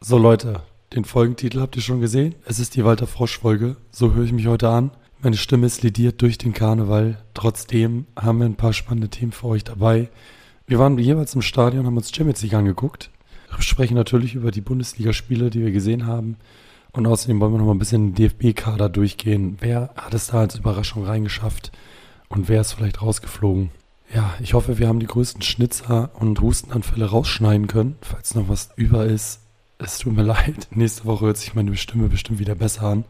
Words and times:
So 0.00 0.18
Leute, 0.18 0.60
den 0.94 1.06
Folgentitel 1.06 1.60
habt 1.60 1.74
ihr 1.74 1.82
schon 1.82 2.02
gesehen. 2.02 2.34
Es 2.44 2.58
ist 2.58 2.76
die 2.76 2.84
Walter 2.84 3.06
Frosch 3.06 3.38
Folge. 3.38 3.76
So 3.90 4.12
höre 4.12 4.26
ich 4.26 4.32
mich 4.32 4.46
heute 4.46 4.68
an. 4.68 4.90
Meine 5.22 5.38
Stimme 5.38 5.66
ist 5.66 5.82
lidiert 5.82 6.20
durch 6.20 6.36
den 6.36 6.52
Karneval. 6.52 7.24
Trotzdem 7.32 8.04
haben 8.14 8.38
wir 8.38 8.44
ein 8.44 8.56
paar 8.56 8.74
spannende 8.74 9.08
Themen 9.08 9.32
für 9.32 9.46
euch 9.46 9.64
dabei. 9.64 10.10
Wir 10.66 10.78
waren 10.78 10.98
jeweils 10.98 11.34
im 11.34 11.40
Stadion, 11.40 11.86
haben 11.86 11.96
uns 11.96 12.14
Champions 12.14 12.42
League 12.42 12.52
angeguckt. 12.52 13.10
Wir 13.50 13.62
sprechen 13.62 13.94
natürlich 13.94 14.34
über 14.34 14.50
die 14.50 14.60
Bundesligaspiele, 14.60 15.48
die 15.48 15.62
wir 15.62 15.72
gesehen 15.72 16.06
haben. 16.06 16.36
Und 16.92 17.06
außerdem 17.06 17.40
wollen 17.40 17.52
wir 17.52 17.58
noch 17.58 17.66
mal 17.66 17.74
ein 17.74 17.78
bisschen 17.78 18.14
den 18.14 18.28
DFB-Kader 18.28 18.90
durchgehen. 18.90 19.56
Wer 19.60 19.94
hat 19.96 20.12
es 20.12 20.26
da 20.26 20.40
als 20.40 20.56
Überraschung 20.56 21.06
reingeschafft 21.06 21.72
und 22.28 22.50
wer 22.50 22.60
ist 22.60 22.74
vielleicht 22.74 23.00
rausgeflogen? 23.00 23.70
Ja, 24.14 24.34
ich 24.40 24.52
hoffe, 24.52 24.78
wir 24.78 24.88
haben 24.88 25.00
die 25.00 25.06
größten 25.06 25.40
Schnitzer 25.40 26.10
und 26.14 26.42
Hustenanfälle 26.42 27.06
rausschneiden 27.06 27.66
können. 27.66 27.96
Falls 28.02 28.34
noch 28.34 28.50
was 28.50 28.68
über 28.76 29.06
ist, 29.06 29.40
es 29.78 29.98
tut 29.98 30.14
mir 30.14 30.22
leid. 30.24 30.68
Nächste 30.70 31.04
Woche 31.04 31.26
hört 31.26 31.36
sich 31.36 31.54
meine 31.54 31.76
Stimme 31.76 32.08
bestimmt 32.08 32.38
wieder 32.38 32.54
besser 32.54 32.82
an. 32.82 33.04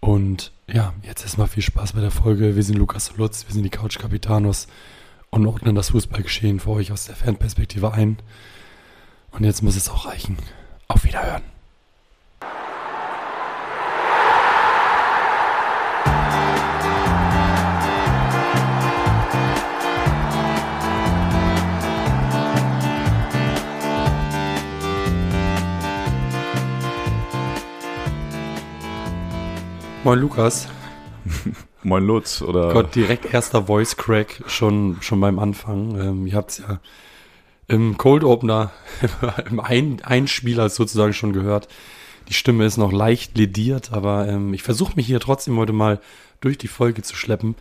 Und 0.00 0.52
ja, 0.66 0.94
jetzt 1.02 1.22
erstmal 1.22 1.48
viel 1.48 1.62
Spaß 1.62 1.92
bei 1.92 2.00
der 2.00 2.10
Folge. 2.10 2.56
Wir 2.56 2.62
sind 2.62 2.78
Lukas 2.78 3.16
Lutz, 3.16 3.46
wir 3.46 3.54
sind 3.54 3.64
die 3.64 3.70
Couch 3.70 3.98
Capitanos 3.98 4.68
und 5.30 5.46
ordnen 5.46 5.74
das 5.74 5.90
Fußballgeschehen 5.90 6.60
für 6.60 6.70
euch 6.70 6.92
aus 6.92 7.06
der 7.06 7.16
Fanperspektive 7.16 7.92
ein. 7.92 8.18
Und 9.32 9.44
jetzt 9.44 9.62
muss 9.62 9.76
es 9.76 9.88
auch 9.88 10.06
reichen. 10.06 10.38
Auf 10.86 11.04
Wiederhören. 11.04 11.57
Moin 30.08 30.20
Lukas. 30.20 30.66
Moin 31.82 32.02
Lutz 32.02 32.40
oder. 32.40 32.72
Gott, 32.72 32.94
direkt 32.94 33.34
erster 33.34 33.66
Voice 33.66 33.94
Crack 33.98 34.42
schon, 34.46 34.96
schon 35.02 35.20
beim 35.20 35.38
Anfang. 35.38 36.00
Ähm, 36.00 36.26
ihr 36.26 36.34
habt 36.34 36.52
es 36.52 36.58
ja 36.60 36.80
im 37.66 37.98
Cold 37.98 38.24
Opener, 38.24 38.70
im 39.50 39.60
Ein 39.60 40.00
Einspieler 40.02 40.70
sozusagen 40.70 41.12
schon 41.12 41.34
gehört. 41.34 41.68
Die 42.30 42.32
Stimme 42.32 42.64
ist 42.64 42.78
noch 42.78 42.90
leicht 42.90 43.36
lediert, 43.36 43.92
aber 43.92 44.26
ähm, 44.26 44.54
ich 44.54 44.62
versuche 44.62 44.94
mich 44.96 45.06
hier 45.06 45.20
trotzdem 45.20 45.58
heute 45.58 45.74
mal 45.74 46.00
durch 46.40 46.56
die 46.56 46.68
Folge 46.68 47.02
zu 47.02 47.14
schleppen. 47.14 47.54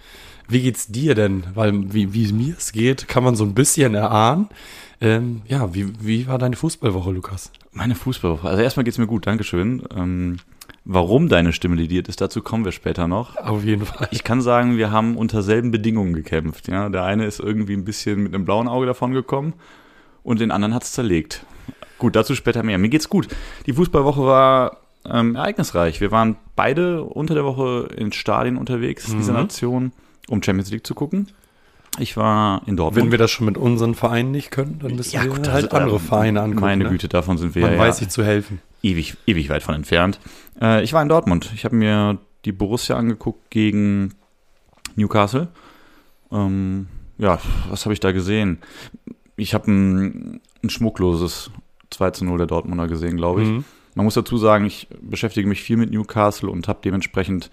Wie 0.47 0.61
geht's 0.61 0.87
dir 0.87 1.15
denn? 1.15 1.43
Weil 1.53 1.93
wie, 1.93 2.13
wie 2.13 2.31
mir 2.31 2.55
es 2.57 2.71
geht, 2.71 3.09
kann 3.09 3.25
man 3.25 3.35
so 3.35 3.43
ein 3.43 3.55
bisschen 3.55 3.93
erahnen. 3.93 4.47
Ähm, 5.01 5.41
ja, 5.49 5.73
wie, 5.73 5.91
wie 5.99 6.27
war 6.27 6.37
deine 6.37 6.55
Fußballwoche, 6.55 7.11
Lukas? 7.11 7.51
Meine 7.73 7.95
Fußballwoche. 7.95 8.47
Also 8.47 8.63
erstmal 8.63 8.85
geht's 8.85 8.99
mir 8.99 9.05
gut, 9.05 9.27
Dankeschön. 9.27 9.83
Ähm, 9.93 10.37
warum 10.87 11.27
deine 11.27 11.53
Stimme 11.53 11.75
lidiert 11.75 12.07
ist, 12.07 12.21
dazu 12.21 12.41
kommen 12.41 12.65
wir 12.65 12.71
später 12.71 13.07
noch. 13.07 13.35
Auf 13.35 13.63
jeden 13.63 13.85
Fall. 13.85 14.07
Ich 14.11 14.23
kann 14.23 14.41
sagen, 14.41 14.77
wir 14.77 14.89
haben 14.89 15.17
unter 15.17 15.43
selben 15.43 15.69
Bedingungen 15.69 16.13
gekämpft. 16.13 16.67
Ja, 16.69 16.89
der 16.89 17.03
eine 17.03 17.25
ist 17.25 17.39
irgendwie 17.39 17.73
ein 17.73 17.83
bisschen 17.83 18.23
mit 18.23 18.33
einem 18.33 18.45
blauen 18.45 18.67
Auge 18.67 18.85
davon 18.85 19.11
gekommen 19.11 19.53
und 20.23 20.39
den 20.39 20.49
anderen 20.49 20.73
hat's 20.73 20.93
zerlegt. 20.93 21.45
Gut, 21.99 22.15
dazu 22.15 22.35
später 22.35 22.63
mehr. 22.63 22.77
Mir 22.77 22.89
geht's 22.89 23.09
gut. 23.09 23.27
Die 23.65 23.73
Fußballwoche 23.73 24.21
war 24.21 24.77
ähm, 25.05 25.35
ereignisreich. 25.35 25.99
Wir 25.99 26.11
waren 26.11 26.37
beide 26.55 27.03
unter 27.03 27.33
der 27.33 27.43
Woche 27.43 27.89
in 27.95 28.13
Stadien 28.13 28.57
unterwegs, 28.57 29.09
mhm. 29.09 29.17
dieser 29.17 29.33
Nation, 29.33 29.91
um 30.29 30.41
Champions 30.41 30.71
League 30.71 30.87
zu 30.87 30.95
gucken. 30.95 31.27
Ich 31.99 32.15
war 32.15 32.61
in 32.67 32.77
Dortmund. 32.77 33.05
Wenn 33.05 33.11
wir 33.11 33.17
das 33.17 33.31
schon 33.31 33.47
mit 33.47 33.57
unseren 33.57 33.95
Vereinen 33.95 34.31
nicht 34.31 34.51
können, 34.51 34.79
dann 34.79 34.95
müssen 34.95 35.15
ja, 35.15 35.23
wir 35.23 35.31
gut, 35.31 35.49
halt 35.49 35.73
andere 35.73 35.99
Vereine 35.99 36.41
angucken. 36.41 36.61
Meine 36.61 36.83
ne? 36.83 36.89
Güte, 36.91 37.07
davon 37.07 37.37
sind 37.37 37.55
wir 37.55 37.63
Man 37.63 37.73
ja. 37.73 37.79
weiß 37.79 37.97
sich 37.97 38.09
zu 38.09 38.23
helfen. 38.23 38.61
Ewig, 38.87 39.17
ewig 39.25 39.49
weit 39.49 39.63
von 39.63 39.75
entfernt. 39.75 40.19
Äh, 40.61 40.83
ich 40.83 40.93
war 40.93 41.01
in 41.01 41.09
Dortmund. 41.09 41.51
Ich 41.53 41.65
habe 41.65 41.75
mir 41.75 42.19
die 42.45 42.51
Borussia 42.51 42.95
angeguckt 42.95 43.49
gegen 43.49 44.13
Newcastle. 44.95 45.49
Ähm, 46.31 46.87
ja, 47.17 47.39
was 47.69 47.85
habe 47.85 47.93
ich 47.93 47.99
da 47.99 48.11
gesehen? 48.11 48.59
Ich 49.35 49.53
habe 49.53 49.69
ein, 49.69 50.41
ein, 50.63 50.69
schmuckloses 50.69 51.51
2 51.89 52.11
zu 52.11 52.25
0 52.25 52.37
der 52.37 52.47
Dortmunder 52.47 52.87
gesehen, 52.87 53.17
glaube 53.17 53.43
ich. 53.43 53.49
Mhm. 53.49 53.65
Man 53.95 54.05
muss 54.05 54.13
dazu 54.13 54.37
sagen, 54.37 54.65
ich 54.65 54.87
beschäftige 55.01 55.47
mich 55.47 55.61
viel 55.61 55.77
mit 55.77 55.91
Newcastle 55.91 56.49
und 56.49 56.67
habe 56.67 56.79
dementsprechend 56.83 57.49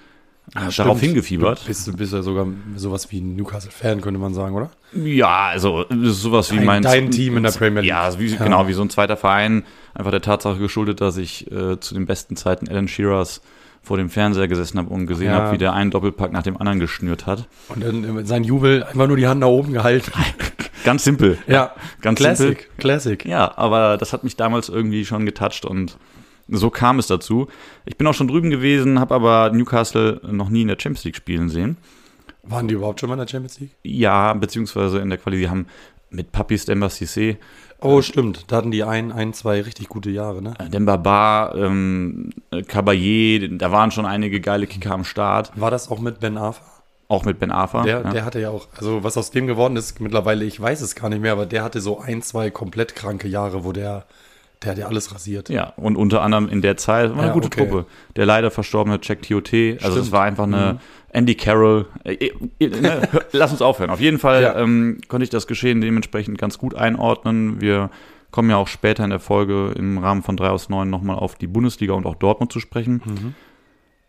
Ah, 0.53 0.69
darauf 0.77 1.00
hingefiebert. 1.00 1.65
Bist 1.66 1.87
du 1.87 1.97
bist 1.97 2.12
ja 2.12 2.22
sogar 2.22 2.47
sowas 2.77 3.10
wie 3.10 3.21
ein 3.21 3.34
Newcastle-Fan, 3.34 4.03
könnte 4.03 4.21
man 4.21 4.34
sagen, 4.34 4.55
oder? 4.55 4.71
Ja, 4.93 5.47
also 5.47 5.87
sowas 5.91 6.53
wie 6.53 6.56
dein, 6.56 6.66
mein 6.66 6.82
dein 6.82 7.10
Team 7.10 7.38
in 7.38 7.43
der 7.43 7.50
Premier 7.50 7.81
League. 7.81 7.88
Ja, 7.88 8.19
wie, 8.19 8.27
ja, 8.27 8.44
genau, 8.44 8.69
wie 8.69 8.75
so 8.75 8.83
ein 8.83 8.91
zweiter 8.91 9.16
Verein. 9.16 9.65
Einfach 9.94 10.10
der 10.10 10.21
Tatsache 10.21 10.59
geschuldet, 10.59 11.00
dass 11.00 11.16
ich 11.16 11.50
äh, 11.50 11.81
zu 11.81 11.94
den 11.94 12.04
besten 12.04 12.37
Zeiten 12.37 12.69
Alan 12.69 12.88
Shearers 12.88 13.41
vor 13.83 13.97
dem 13.97 14.10
Fernseher 14.10 14.49
gesessen 14.49 14.78
habe 14.78 14.91
und 14.91 15.06
gesehen 15.06 15.28
ja. 15.28 15.34
habe, 15.34 15.53
wie 15.53 15.59
der 15.59 15.72
einen 15.72 15.91
Doppelpack 15.91 16.33
nach 16.33 16.43
dem 16.43 16.56
anderen 16.56 16.78
geschnürt 16.78 17.27
hat. 17.27 17.47
Und 17.69 17.83
dann 17.83 18.27
sein 18.27 18.44
Jubel 18.44 18.83
einfach 18.83 19.06
nur 19.06 19.16
die 19.16 19.27
Hand 19.27 19.41
nach 19.41 19.49
oben 19.49 19.72
gehalten. 19.72 20.12
ganz 20.84 21.04
simpel. 21.04 21.38
Ja, 21.47 21.75
ganz 22.00 22.19
Classic, 22.19 22.59
simpel. 22.59 22.66
Classic. 22.78 23.25
Ja, 23.25 23.56
aber 23.56 23.97
das 23.97 24.12
hat 24.12 24.25
mich 24.25 24.37
damals 24.37 24.69
irgendwie 24.69 25.04
schon 25.04 25.27
getoucht 25.27 25.65
und 25.65 25.99
so 26.49 26.71
kam 26.71 26.99
es 26.99 27.06
dazu. 27.06 27.49
Ich 27.87 27.97
bin 27.97 28.06
auch 28.06 28.15
schon 28.15 28.28
drüben 28.28 28.50
gewesen, 28.50 29.00
habe 29.00 29.15
aber 29.15 29.50
Newcastle 29.50 30.21
noch 30.31 30.49
nie 30.49 30.62
in 30.62 30.69
der 30.69 30.78
Champions 30.78 31.05
League 31.05 31.16
spielen 31.16 31.49
sehen. 31.49 31.77
Waren 32.43 32.69
die 32.69 32.75
überhaupt 32.75 33.00
schon 33.00 33.09
mal 33.09 33.15
in 33.15 33.21
der 33.21 33.28
Champions 33.28 33.60
League? 33.60 33.71
Ja, 33.82 34.34
beziehungsweise 34.34 34.99
in 34.99 35.09
der 35.09 35.19
Quali. 35.19 35.38
Die 35.38 35.49
haben 35.49 35.66
mit 36.10 36.33
Papis 36.33 36.66
Demba 36.66 36.87
Cissé. 36.87 37.37
Oh, 37.81 38.00
stimmt. 38.00 38.44
Da 38.49 38.56
hatten 38.56 38.71
die 38.71 38.84
ein, 38.84 39.12
ein, 39.12 39.33
zwei 39.34 39.60
richtig 39.60 39.88
gute 39.88 40.10
Jahre, 40.10 40.41
ne? 40.41 40.54
Äh, 40.59 40.71
Demba 40.71 40.97
Ba, 40.97 41.54
ähm, 41.54 42.31
Caballé, 42.53 43.59
da 43.59 43.72
waren 43.72 43.91
schon 43.91 44.06
einige 44.06 44.41
geile 44.41 44.66
Kicker 44.66 44.93
am 44.93 45.04
Start. 45.04 45.53
War 45.56 45.71
das 45.71 45.91
auch 45.91 45.99
mit 45.99 46.21
Ben 46.21 46.38
Arfa? 46.38 46.62
Auch 47.09 47.25
mit 47.25 47.38
Ben 47.38 47.50
Arfa. 47.50 47.83
Der, 47.83 48.03
ja. 48.03 48.10
der 48.10 48.25
hatte 48.25 48.41
ja 48.41 48.50
auch, 48.50 48.69
also 48.77 49.04
was 49.04 49.19
aus 49.19 49.31
dem 49.31 49.47
geworden 49.47 49.77
ist 49.77 50.00
mittlerweile, 50.00 50.44
ich 50.44 50.59
weiß 50.59 50.81
es 50.81 50.94
gar 50.94 51.10
nicht 51.10 51.21
mehr, 51.21 51.33
aber 51.33 51.44
der 51.44 51.62
hatte 51.62 51.81
so 51.81 52.00
ein, 52.00 52.22
zwei 52.22 52.50
komplett 52.50 52.94
kranke 52.94 53.28
Jahre, 53.28 53.65
wo 53.65 53.72
der 53.72 54.06
der 54.65 54.73
hat 54.73 54.79
ja 54.79 54.87
alles 54.87 55.15
rasiert. 55.15 55.49
Ja, 55.49 55.73
und 55.77 55.97
unter 55.97 56.23
anderem 56.23 56.49
in 56.49 56.63
der 56.63 56.77
Zeit 56.77 57.11
war 57.11 57.19
eine 57.19 57.27
ja, 57.29 57.33
gute 57.33 57.47
okay. 57.47 57.67
Truppe. 57.67 57.87
Der 58.17 58.27
leider 58.27 58.51
verstorbene 58.51 58.99
Jack 59.03 59.23
TOT, 59.23 59.53
also 59.83 60.01
es 60.01 60.11
war 60.13 60.23
einfach 60.23 60.45
eine 60.45 60.75
mhm. 60.75 60.79
Andy 61.11 61.35
Carroll. 61.35 61.87
Äh, 62.05 62.31
äh, 62.59 62.69
ne, 62.69 63.09
lass 63.33 63.53
uns 63.53 63.63
aufhören. 63.63 63.91
Auf 63.91 64.01
jeden 64.01 64.19
Fall 64.19 64.43
ja. 64.43 64.57
ähm, 64.57 65.01
konnte 65.09 65.25
ich 65.25 65.31
das 65.31 65.47
Geschehen 65.47 65.81
dementsprechend 65.81 66.39
ganz 66.39 66.59
gut 66.59 66.75
einordnen. 66.75 67.61
Wir 67.61 67.91
kommen 68.31 68.51
ja 68.51 68.57
auch 68.57 68.69
später 68.69 69.05
in 69.05 69.11
der 69.11 69.21
Folge 69.21 69.73
im 69.77 69.99
Rahmen 69.99 70.23
von 70.23 70.37
3 70.37 70.49
aus 70.49 70.69
9 70.69 70.91
nochmal 70.91 71.17
auf 71.17 71.37
die 71.37 71.47
Bundesliga 71.47 71.93
und 71.93 72.07
auch 72.07 72.17
Dortmund 72.17 72.53
zu 72.53 72.59
sprechen. 72.59 73.03
Mhm. 73.05 73.35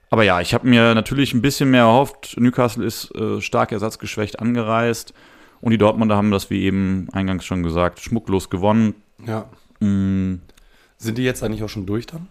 Aber 0.10 0.24
ja, 0.24 0.42
ich 0.42 0.54
habe 0.54 0.68
mir 0.68 0.96
natürlich 0.96 1.34
ein 1.34 1.42
bisschen 1.42 1.72
mehr 1.72 1.84
erhofft. 1.84 2.36
Newcastle 2.40 2.86
ist 2.86 3.14
äh, 3.16 3.42
stark 3.42 3.72
ersatzgeschwächt 3.72 4.40
angereist. 4.40 5.14
Und 5.62 5.72
die 5.72 5.78
Dortmunder 5.78 6.16
haben 6.16 6.32
das, 6.32 6.50
wie 6.50 6.64
eben 6.64 7.08
eingangs 7.12 7.46
schon 7.46 7.64
gesagt, 7.64 8.00
schmucklos 8.00 8.50
gewonnen. 8.50 8.96
Ja. 9.26 9.50
Mm. 9.80 10.36
Sind 11.06 11.18
die 11.18 11.24
jetzt 11.24 11.44
eigentlich 11.44 11.64
auch 11.64 11.70
schon 11.70 11.86
durch 11.86 12.08
dann? 12.08 12.28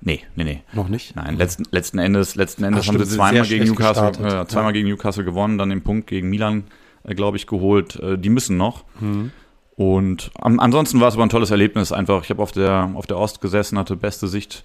Nee, 0.00 0.20
nee, 0.36 0.44
nee. 0.44 0.62
Noch 0.74 0.88
nicht? 0.88 1.16
Nein, 1.16 1.36
letzten, 1.38 1.64
letzten 1.70 1.98
Endes, 1.98 2.34
letzten 2.34 2.62
Endes 2.62 2.84
Ach, 2.84 2.88
haben 2.88 3.02
sie 3.02 3.16
zweimal 3.16 3.46
gegen 3.46 3.64
Newcastle, 3.64 4.08
äh, 4.08 4.46
zweimal 4.46 4.70
ja. 4.70 4.72
gegen 4.72 4.88
Newcastle 4.88 5.24
gewonnen, 5.24 5.56
dann 5.56 5.70
den 5.70 5.82
Punkt 5.82 6.06
gegen 6.06 6.28
Milan, 6.28 6.64
äh, 7.04 7.14
glaube 7.14 7.38
ich, 7.38 7.46
geholt. 7.46 7.96
Äh, 7.96 8.18
die 8.18 8.28
müssen 8.28 8.58
noch. 8.58 8.84
Mhm. 9.00 9.32
Und 9.76 10.30
am, 10.38 10.60
ansonsten 10.60 11.00
war 11.00 11.08
es 11.08 11.14
aber 11.14 11.24
ein 11.24 11.30
tolles 11.30 11.50
Erlebnis 11.50 11.90
einfach. 11.90 12.22
Ich 12.22 12.30
habe 12.30 12.42
auf 12.42 12.52
der, 12.52 12.90
auf 12.94 13.06
der 13.06 13.18
Ost 13.18 13.40
gesessen, 13.40 13.78
hatte 13.78 13.96
beste 13.96 14.28
Sicht 14.28 14.62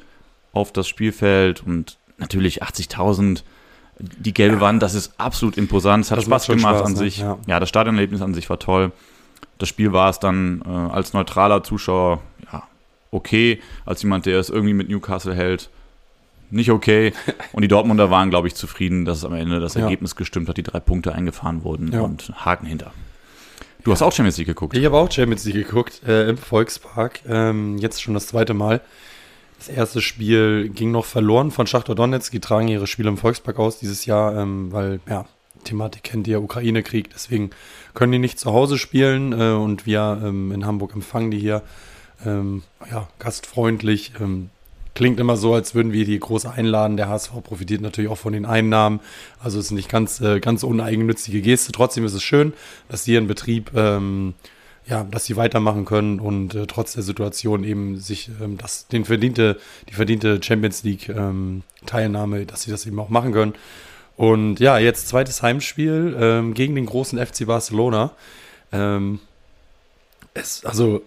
auf 0.51 0.73
das 0.73 0.87
Spielfeld 0.87 1.63
und 1.65 1.97
natürlich 2.17 2.61
80.000. 2.61 3.43
Die 3.99 4.33
gelbe 4.33 4.55
ja. 4.55 4.61
Wand, 4.61 4.83
das 4.83 4.93
ist 4.93 5.13
absolut 5.17 5.57
imposant. 5.57 6.05
Es 6.05 6.11
hat 6.11 6.17
das 6.17 6.25
Spaß 6.25 6.47
gemacht 6.47 6.77
Spaß, 6.77 6.85
an 6.85 6.91
ne? 6.93 6.97
sich. 6.97 7.19
Ja. 7.19 7.37
ja, 7.47 7.59
das 7.59 7.69
Stadionerlebnis 7.69 8.21
an 8.21 8.33
sich 8.33 8.49
war 8.49 8.59
toll. 8.59 8.91
Das 9.57 9.69
Spiel 9.69 9.93
war 9.93 10.09
es 10.09 10.19
dann 10.19 10.61
äh, 10.65 10.69
als 10.69 11.13
neutraler 11.13 11.63
Zuschauer, 11.63 12.21
okay. 13.11 13.59
Als 13.85 14.01
jemand, 14.01 14.25
der 14.25 14.39
es 14.39 14.49
irgendwie 14.49 14.73
mit 14.73 14.89
Newcastle 14.89 15.33
hält, 15.33 15.69
nicht 16.51 16.71
okay. 16.71 17.13
Und 17.51 17.61
die 17.61 17.67
Dortmunder 17.67 18.09
waren, 18.11 18.29
glaube 18.29 18.47
ich, 18.47 18.55
zufrieden, 18.55 19.05
dass 19.05 19.19
es 19.19 19.25
am 19.25 19.33
Ende 19.33 19.59
das 19.59 19.75
Ergebnis 19.75 20.15
gestimmt 20.15 20.49
hat, 20.49 20.57
die 20.57 20.63
drei 20.63 20.79
Punkte 20.79 21.13
eingefahren 21.13 21.63
wurden 21.63 21.91
ja. 21.91 22.01
und 22.01 22.31
Haken 22.45 22.65
hinter. 22.65 22.91
Du 23.83 23.91
hast 23.91 24.01
auch 24.01 24.11
Champions 24.11 24.37
League 24.37 24.47
geguckt. 24.47 24.75
Ich 24.75 24.85
habe 24.85 24.97
auch 24.97 25.09
Champions 25.09 25.45
League 25.45 25.67
geguckt, 25.67 26.01
äh, 26.05 26.29
im 26.29 26.37
Volkspark. 26.37 27.21
Ähm, 27.27 27.77
jetzt 27.77 28.01
schon 28.01 28.13
das 28.13 28.27
zweite 28.27 28.53
Mal. 28.53 28.81
Das 29.57 29.69
erste 29.69 30.01
Spiel 30.01 30.69
ging 30.69 30.91
noch 30.91 31.05
verloren 31.05 31.51
von 31.51 31.67
Schachtor 31.67 31.95
Donetsk. 31.95 32.31
Die 32.31 32.39
tragen 32.39 32.67
ihre 32.67 32.87
Spiele 32.87 33.09
im 33.09 33.17
Volkspark 33.17 33.57
aus 33.59 33.79
dieses 33.79 34.05
Jahr, 34.05 34.35
ähm, 34.37 34.71
weil, 34.71 34.99
ja, 35.07 35.25
Thematik 35.63 36.03
kennt 36.03 36.27
ihr, 36.27 36.41
Ukraine-Krieg. 36.41 37.09
Deswegen 37.13 37.51
können 37.93 38.11
die 38.11 38.19
nicht 38.19 38.39
zu 38.39 38.51
Hause 38.53 38.77
spielen 38.77 39.33
äh, 39.33 39.51
und 39.51 39.85
wir 39.85 40.21
ähm, 40.23 40.51
in 40.51 40.65
Hamburg 40.65 40.93
empfangen 40.93 41.31
die 41.31 41.39
hier 41.39 41.61
ähm, 42.25 42.63
ja, 42.89 43.07
gastfreundlich. 43.19 44.13
Ähm, 44.19 44.49
klingt 44.95 45.19
immer 45.19 45.37
so, 45.37 45.53
als 45.53 45.75
würden 45.75 45.93
wir 45.93 46.05
die 46.05 46.19
groß 46.19 46.45
einladen. 46.45 46.97
Der 46.97 47.09
HSV 47.09 47.31
profitiert 47.43 47.81
natürlich 47.81 48.09
auch 48.11 48.17
von 48.17 48.33
den 48.33 48.45
Einnahmen. 48.45 48.99
Also 49.39 49.59
es 49.59 49.65
ist 49.65 49.71
nicht 49.71 49.89
ganz, 49.89 50.19
äh, 50.21 50.39
ganz 50.39 50.63
uneigennützige 50.63 51.41
Geste. 51.41 51.71
Trotzdem 51.71 52.05
ist 52.05 52.13
es 52.13 52.23
schön, 52.23 52.53
dass 52.89 53.05
sie 53.05 53.13
ihren 53.13 53.27
Betrieb 53.27 53.71
ähm, 53.75 54.33
ja, 54.89 55.03
dass 55.03 55.25
sie 55.25 55.37
weitermachen 55.37 55.85
können 55.85 56.19
und 56.19 56.55
äh, 56.55 56.65
trotz 56.65 56.93
der 56.93 57.03
Situation 57.03 57.63
eben 57.63 57.99
sich 57.99 58.31
ähm, 58.41 58.57
das, 58.57 58.87
den 58.87 59.05
verdiente, 59.05 59.59
die 59.87 59.93
verdiente 59.93 60.41
Champions 60.41 60.83
League 60.83 61.09
ähm, 61.09 61.61
Teilnahme, 61.85 62.45
dass 62.45 62.63
sie 62.63 62.71
das 62.71 62.85
eben 62.87 62.99
auch 62.99 63.09
machen 63.09 63.31
können. 63.31 63.53
Und 64.17 64.59
ja, 64.59 64.79
jetzt 64.79 65.07
zweites 65.07 65.41
Heimspiel 65.43 66.17
ähm, 66.19 66.53
gegen 66.53 66.75
den 66.75 66.87
großen 66.87 67.23
FC 67.23 67.45
Barcelona. 67.45 68.11
Ähm, 68.71 69.19
es, 70.33 70.65
also 70.65 71.03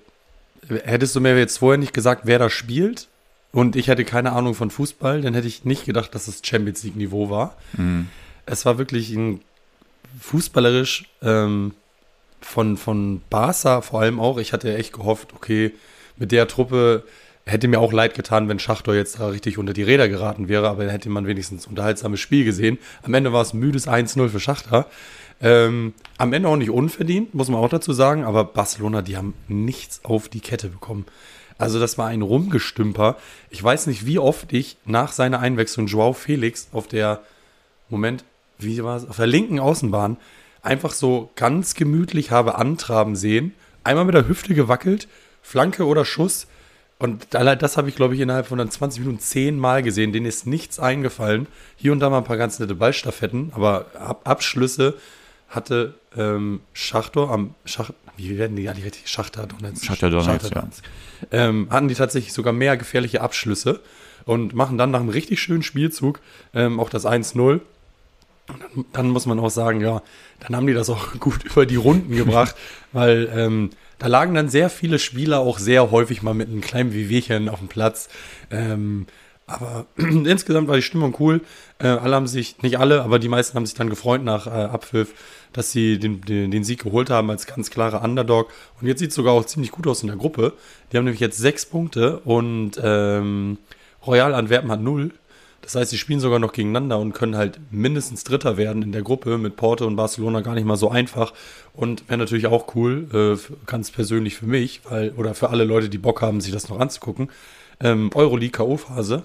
hättest 0.69 1.15
du 1.17 1.21
mir 1.21 1.37
jetzt 1.39 1.59
vorher 1.59 1.79
nicht 1.79 1.95
gesagt, 1.95 2.23
wer 2.25 2.39
da 2.39 2.51
spielt 2.51 3.09
und 3.53 3.77
ich 3.77 3.89
hätte 3.89 4.05
keine 4.05 4.33
Ahnung 4.33 4.55
von 4.55 4.71
Fußball, 4.71 5.23
dann 5.23 5.35
hätte 5.35 5.49
ich 5.49 5.65
nicht 5.65 5.85
gedacht, 5.85 6.15
dass 6.15 6.29
es 6.29 6.41
Champions 6.45 6.83
League 6.85 6.97
Niveau 6.97 7.31
war. 7.31 7.57
Mhm. 7.75 8.09
Es 8.47 8.65
war 8.65 8.79
wirklich 8.79 9.11
ein 9.11 9.41
fußballerisch 10.21 11.05
ähm, 11.23 11.75
von, 12.41 12.77
von 12.77 13.23
Barca 13.31 13.81
vor 13.81 14.01
allem 14.01 14.21
auch. 14.21 14.39
Ich 14.39 14.53
hatte 14.53 14.77
echt 14.77 14.93
gehofft, 14.93 15.33
okay, 15.35 15.73
mit 16.17 16.33
der 16.33 16.49
Truppe 16.49 17.05
hätte 17.45 17.69
mir 17.69 17.81
auch 17.81 17.93
leid 17.93 18.15
getan, 18.15 18.49
wenn 18.49 18.59
Schachtor 18.59 18.95
jetzt 18.95 19.19
da 19.19 19.29
richtig 19.29 19.59
unter 19.59 19.73
die 19.73 19.83
Räder 19.83 20.09
geraten 20.09 20.49
wäre, 20.49 20.69
aber 20.69 20.85
dann 20.85 20.93
hätte 20.93 21.11
man 21.11 21.27
wenigstens 21.27 21.67
ein 21.67 21.71
unterhaltsames 21.71 22.21
Spiel 22.21 22.45
gesehen. 22.45 22.79
Am 23.03 23.15
Ende 23.15 23.33
war 23.33 23.43
es 23.43 23.53
ein 23.53 23.59
müdes 23.59 23.89
1-0 23.89 24.29
für 24.29 24.41
Schachter. 24.41 24.87
Ähm, 25.43 25.93
am 26.19 26.33
Ende 26.33 26.49
auch 26.49 26.57
nicht 26.57 26.71
unverdient, 26.71 27.35
muss 27.35 27.49
man 27.49 27.61
auch 27.61 27.69
dazu 27.69 27.93
sagen, 27.93 28.25
aber 28.25 28.45
Barcelona, 28.45 29.03
die 29.03 29.17
haben 29.17 29.35
nichts 29.49 30.05
auf 30.05 30.29
die 30.29 30.41
Kette 30.41 30.69
bekommen. 30.69 31.05
Also 31.59 31.81
das 31.81 31.99
war 31.99 32.07
ein 32.07 32.23
Rumgestümper. 32.23 33.17
Ich 33.51 33.63
weiß 33.63 33.89
nicht, 33.89 34.07
wie 34.07 34.21
oft 34.21 34.53
ich 34.53 34.77
nach 34.85 35.13
seiner 35.13 35.41
Einwechslung 35.41 35.89
Joao 35.89 36.13
Felix 36.13 36.69
auf 36.73 36.87
der, 36.87 37.21
Moment, 37.89 38.25
wie 38.59 38.83
war 38.85 38.97
es, 38.97 39.09
auf 39.09 39.17
der 39.17 39.27
linken 39.27 39.59
Außenbahn 39.59 40.17
einfach 40.63 40.93
so 40.93 41.31
ganz 41.35 41.75
gemütlich 41.75 42.31
habe 42.31 42.55
antraben 42.55 43.17
sehen. 43.17 43.55
Einmal 43.83 44.05
mit 44.05 44.15
der 44.15 44.29
Hüfte 44.29 44.55
gewackelt, 44.55 45.09
Flanke 45.43 45.87
oder 45.87 46.05
Schuss. 46.05 46.47
Und 47.01 47.27
das 47.31 47.77
habe 47.77 47.89
ich, 47.89 47.97
glaube 47.97 48.15
ich, 48.15 48.21
innerhalb 48.21 48.47
von 48.47 48.71
20 48.71 49.01
Minuten 49.01 49.19
zehnmal 49.19 49.83
gesehen. 49.83 50.13
Denen 50.13 50.27
ist 50.27 50.47
nichts 50.47 50.79
eingefallen. 50.79 51.49
Hier 51.77 51.91
und 51.91 51.99
da 51.99 52.09
mal 52.11 52.19
ein 52.19 52.25
paar 52.25 52.37
ganz 52.37 52.61
nette 52.61 52.77
Ballstaffetten, 52.77 53.51
aber 53.57 53.87
Ab 53.99 54.21
Abschlüsse 54.23 54.95
hatte 55.53 55.95
ähm, 56.17 56.61
Schachtor 56.73 57.31
am 57.31 57.55
Schach, 57.65 57.91
wie 58.17 58.39
werden 58.39 58.57
die 58.57 58.69
eigentlich 58.69 58.87
richtig? 58.87 59.09
Schachter 59.09 59.47
Donetsk. 59.47 59.85
Schachter 59.85 60.11
Donetsk, 60.11 60.55
ja. 60.55 60.69
Ähm, 61.31 61.69
hatten 61.71 61.89
die 61.89 61.95
tatsächlich 61.95 62.33
sogar 62.33 62.53
mehr 62.53 62.77
gefährliche 62.77 63.21
Abschlüsse 63.21 63.81
und 64.25 64.55
machen 64.55 64.79
dann 64.79 64.91
nach 64.91 65.01
einem 65.01 65.11
richtig 65.11 65.41
schönen 65.41 65.63
Spielzug 65.63 66.21
ähm, 66.55 66.81
auch 66.81 66.91
das 66.91 67.07
1-0. 67.07 67.61
Dann, 68.47 68.85
dann, 68.93 69.09
muss 69.11 69.27
man 69.27 69.39
auch 69.39 69.51
sagen, 69.51 69.81
ja, 69.81 70.03
dann 70.41 70.57
haben 70.57 70.67
die 70.67 70.75
das 70.75 70.91
auch 70.91 71.13
gut 71.21 71.45
über 71.45 71.67
die 71.67 71.77
Runden 71.77 72.17
gebracht, 72.17 72.57
weil 72.93 73.31
ähm, 73.35 73.71
da 73.99 74.09
lagen 74.09 74.35
dann 74.35 74.49
sehr 74.49 74.69
viele 74.69 74.99
Spieler 74.99 75.41
auch 75.41 75.59
sehr 75.59 75.91
häufig 75.91 76.23
mal 76.23 76.35
mit 76.35 76.49
einem 76.49 76.61
kleinen 76.61 76.93
Wehwehchen 76.93 77.49
auf 77.49 77.61
dem 77.61 77.69
Platz. 77.69 78.09
Ähm, 78.51 79.07
aber 79.53 79.87
insgesamt 79.97 80.69
war 80.69 80.77
die 80.77 80.83
Stimmung 80.83 81.15
cool. 81.21 81.41
Äh, 81.79 81.89
alle 81.89 82.17
haben 82.17 82.27
sich, 82.27 82.63
nicht 82.63 82.79
alle, 82.79 83.03
aber 83.03 83.19
die 83.19 83.29
meisten 83.29 83.57
haben 83.57 83.67
sich 83.67 83.75
dann 83.75 83.91
gefreut 83.91 84.23
nach 84.23 84.47
äh, 84.47 84.51
Abpfiff, 84.51 85.15
dass 85.53 85.73
sie 85.73 85.99
den, 85.99 86.21
den, 86.23 86.51
den, 86.51 86.65
Sieg 86.65 86.83
geholt 86.83 87.11
haben 87.11 87.31
als 87.31 87.47
ganz 87.47 87.71
klarer 87.71 88.03
Underdog. 88.03 88.51
Und 88.81 88.87
jetzt 88.87 89.01
sieht 89.01 89.11
es 89.11 89.17
sogar 89.17 89.35
auch 89.35 89.45
ziemlich 89.45 89.71
gut 89.71 89.87
aus 89.87 90.03
in 90.03 90.09
der 90.09 90.17
Gruppe. 90.17 90.55
Die 90.91 90.97
haben 90.97 91.05
nämlich 91.05 91.21
jetzt 91.21 91.39
sechs 91.39 91.67
Punkte 91.67 92.19
und 92.21 92.73
ähm, 92.83 93.59
Royal 94.07 94.35
Antwerpen 94.35 94.71
hat 94.71 94.81
null. 94.81 95.13
Das 95.63 95.77
heißt, 95.77 95.93
sie 95.93 95.99
spielen 95.99 96.19
sogar 96.19 96.41
noch 96.41 96.53
gegeneinander 96.53 96.99
und 96.99 97.13
können 97.13 97.37
halt 97.37 97.61
mindestens 97.71 98.25
Dritter 98.25 98.57
werden 98.57 98.83
in 98.83 98.91
der 98.91 99.03
Gruppe 99.03 99.39
mit 99.39 99.55
Porto 99.55 99.87
und 99.87 99.95
Barcelona 99.95 100.41
gar 100.41 100.55
nicht 100.55 100.65
mal 100.65 100.77
so 100.77 100.91
einfach. 100.91 101.33
Und 101.73 102.09
wäre 102.09 102.19
natürlich 102.19 102.49
auch 102.49 102.75
cool, 102.75 103.09
äh, 103.15 103.55
ganz 103.67 103.93
persönlich 103.93 104.35
für 104.35 104.47
mich, 104.47 104.81
weil, 104.89 105.11
oder 105.13 105.35
für 105.35 105.51
alle 105.51 105.65
Leute, 105.65 105.89
die 105.89 105.99
Bock 105.99 106.21
haben, 106.21 106.41
sich 106.41 106.53
das 106.53 106.69
noch 106.69 106.81
anzugucken. 106.81 107.31
Ähm, 107.81 108.11
Euroleague 108.13 108.51
K.O.-Phase. 108.51 109.23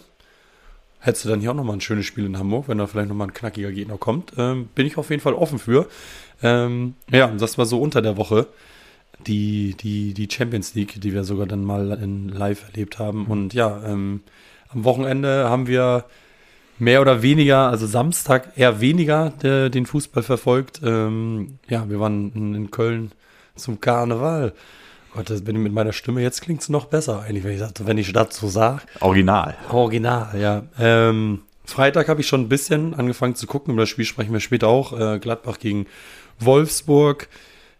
Hättest 0.99 1.25
du 1.25 1.29
dann 1.29 1.39
hier 1.39 1.51
auch 1.51 1.55
nochmal 1.55 1.77
ein 1.77 1.81
schönes 1.81 2.05
Spiel 2.05 2.25
in 2.25 2.37
Hamburg, 2.37 2.67
wenn 2.67 2.79
da 2.79 2.87
vielleicht 2.87 3.09
nochmal 3.09 3.27
ein 3.27 3.33
knackiger 3.33 3.71
Gegner 3.71 3.97
kommt. 3.97 4.33
Ähm, 4.37 4.69
bin 4.75 4.87
ich 4.87 4.97
auf 4.97 5.09
jeden 5.09 5.21
Fall 5.21 5.33
offen 5.33 5.59
für. 5.59 5.87
Ähm, 6.41 6.95
ja, 7.11 7.27
das 7.27 7.57
war 7.57 7.65
so 7.65 7.79
unter 7.79 8.01
der 8.01 8.17
Woche 8.17 8.47
die, 9.25 9.75
die, 9.79 10.13
die 10.13 10.27
Champions 10.31 10.75
League, 10.75 10.99
die 11.01 11.13
wir 11.13 11.23
sogar 11.23 11.47
dann 11.47 11.63
mal 11.63 11.91
in 12.01 12.29
live 12.29 12.65
erlebt 12.67 12.99
haben. 12.99 13.25
Und 13.25 13.53
ja, 13.53 13.81
ähm, 13.85 14.21
am 14.69 14.83
Wochenende 14.83 15.49
haben 15.49 15.67
wir 15.67 16.05
mehr 16.79 17.01
oder 17.01 17.21
weniger, 17.21 17.69
also 17.69 17.87
Samstag 17.87 18.51
eher 18.55 18.79
weniger 18.81 19.33
äh, 19.43 19.69
den 19.69 19.85
Fußball 19.85 20.23
verfolgt. 20.23 20.81
Ähm, 20.83 21.59
ja, 21.67 21.89
wir 21.89 21.99
waren 21.99 22.31
in, 22.33 22.55
in, 22.55 22.71
Köln 22.71 23.11
zum 23.55 23.81
Karneval. 23.81 24.53
Gott, 25.17 25.31
das, 25.31 25.41
mit 25.41 25.73
meiner 25.73 25.93
Stimme 25.93 26.21
jetzt 26.21 26.41
klingt 26.41 26.61
es 26.61 26.69
noch 26.69 26.85
besser, 26.85 27.21
eigentlich, 27.21 27.43
wenn 27.43 27.53
ich, 27.53 27.59
das, 27.59 27.73
wenn 27.79 27.97
ich 27.97 28.13
das 28.13 28.37
so 28.37 28.47
sage. 28.47 28.83
Original. 28.99 29.55
Original, 29.71 30.39
ja. 30.39 30.63
Ähm, 30.79 31.41
Freitag 31.65 32.07
habe 32.07 32.21
ich 32.21 32.27
schon 32.27 32.41
ein 32.41 32.49
bisschen 32.49 32.93
angefangen 32.93 33.33
zu 33.33 33.47
gucken. 33.47 33.73
Über 33.73 33.81
das 33.81 33.89
Spiel 33.89 34.05
sprechen 34.05 34.31
wir 34.31 34.39
später 34.39 34.67
auch. 34.67 34.97
Äh, 34.97 35.17
Gladbach 35.17 35.57
gegen 35.57 35.87
Wolfsburg. 36.39 37.29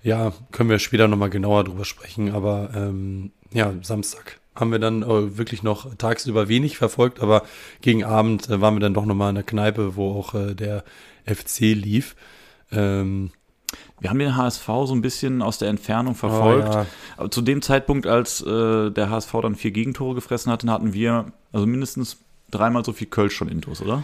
Ja, 0.02 0.34
können 0.52 0.72
wir 0.72 0.80
später 0.80 1.08
nochmal 1.08 1.30
genauer 1.30 1.64
drüber 1.64 1.86
sprechen. 1.86 2.34
Aber 2.34 2.72
ähm, 2.76 3.32
ja, 3.54 3.72
Samstag 3.84 4.40
haben 4.56 4.72
wir 4.72 4.80
dann 4.80 5.04
äh, 5.04 5.38
wirklich 5.38 5.62
noch 5.62 5.94
tagsüber 5.96 6.48
wenig 6.48 6.76
verfolgt, 6.76 7.20
aber 7.22 7.44
gegen 7.82 8.04
Abend 8.04 8.50
äh, 8.50 8.60
waren 8.62 8.74
wir 8.74 8.80
dann 8.80 8.96
doch 8.96 9.06
nochmal 9.06 9.30
in 9.30 9.36
der 9.36 9.44
Kneipe, 9.44 9.96
wo 9.96 10.12
auch 10.12 10.34
äh, 10.34 10.56
der 10.56 10.84
FC 11.26 11.60
lief. 11.76 12.16
Ähm, 12.72 13.30
wir 14.00 14.10
haben 14.10 14.20
den 14.20 14.36
HSV 14.36 14.66
so 14.66 14.94
ein 14.94 15.02
bisschen 15.02 15.42
aus 15.42 15.58
der 15.58 15.70
Entfernung 15.70 16.16
verfolgt. 16.16 16.70
Oh, 16.70 16.74
ja. 16.74 16.86
Aber 17.18 17.32
zu 17.32 17.42
dem 17.42 17.62
Zeitpunkt, 17.62 18.06
als 18.06 18.42
äh, 18.42 18.92
der 18.92 19.10
HSV 19.10 19.32
dann 19.42 19.56
vier 19.56 19.72
Gegentore 19.72 20.16
gefressen 20.16 20.52
hatte, 20.52 20.70
hatten 20.70 20.94
wir 20.94 21.32
also 21.52 21.66
mindestens 21.66 22.18
dreimal 22.52 22.86
so 22.86 22.94
viel 22.94 23.08
Kölsch 23.08 23.36
schon 23.36 23.50
intus, 23.50 23.82
oder? 23.82 24.04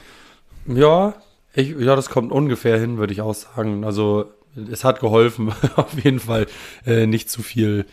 Ja, 0.65 1.13
ich, 1.53 1.69
ja, 1.77 1.95
das 1.95 2.09
kommt 2.09 2.31
ungefähr 2.31 2.79
hin, 2.79 2.97
würde 2.97 3.13
ich 3.13 3.21
auch 3.21 3.35
sagen. 3.35 3.83
Also 3.83 4.31
es 4.71 4.83
hat 4.83 4.99
geholfen, 4.99 5.53
auf 5.75 5.93
jeden 6.03 6.19
Fall 6.19 6.47
äh, 6.85 7.05
nicht 7.05 7.29
zu 7.29 7.43
viel 7.43 7.85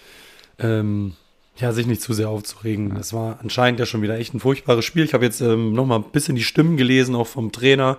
ähm, 0.59 1.15
ja, 1.57 1.73
sich 1.73 1.87
nicht 1.87 2.01
zu 2.01 2.13
sehr 2.13 2.29
aufzuregen. 2.29 2.97
Es 2.97 3.13
war 3.13 3.39
anscheinend 3.43 3.81
ja 3.81 3.87
schon 3.87 4.03
wieder 4.03 4.19
echt 4.19 4.35
ein 4.35 4.41
furchtbares 4.41 4.85
Spiel. 4.85 5.05
Ich 5.05 5.15
habe 5.15 5.25
jetzt 5.25 5.41
ähm, 5.41 5.73
noch 5.73 5.87
mal 5.87 5.97
ein 5.97 6.11
bisschen 6.11 6.37
die 6.37 6.43
Stimmen 6.43 6.77
gelesen, 6.77 7.15
auch 7.15 7.27
vom 7.27 7.53
Trainer. 7.53 7.99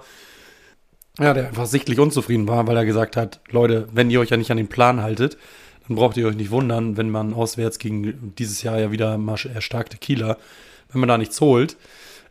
Ja, 1.20 1.34
der 1.34 1.48
einfach 1.48 1.66
sichtlich 1.66 2.00
unzufrieden 2.00 2.48
war, 2.48 2.68
weil 2.68 2.78
er 2.78 2.86
gesagt 2.86 3.18
hat, 3.18 3.42
Leute, 3.50 3.88
wenn 3.92 4.10
ihr 4.10 4.20
euch 4.20 4.30
ja 4.30 4.38
nicht 4.38 4.52
an 4.52 4.58
den 4.58 4.70
Plan 4.70 5.02
haltet, 5.02 5.38
dann 5.88 5.98
braucht 5.98 6.16
ihr 6.18 6.28
euch 6.28 6.36
nicht 6.36 6.52
wundern, 6.52 6.96
wenn 6.96 7.10
man 7.10 7.34
auswärts 7.34 7.80
gegen 7.80 8.34
dieses 8.38 8.64
Jahr 8.64 8.80
ja 8.80 8.92
wieder 8.92 9.18
mal 9.18 9.38
erstarkte 9.54 9.98
Kieler, 9.98 10.38
wenn 10.92 11.02
man 11.02 11.10
da 11.10 11.18
nichts 11.18 11.42
holt. 11.42 11.76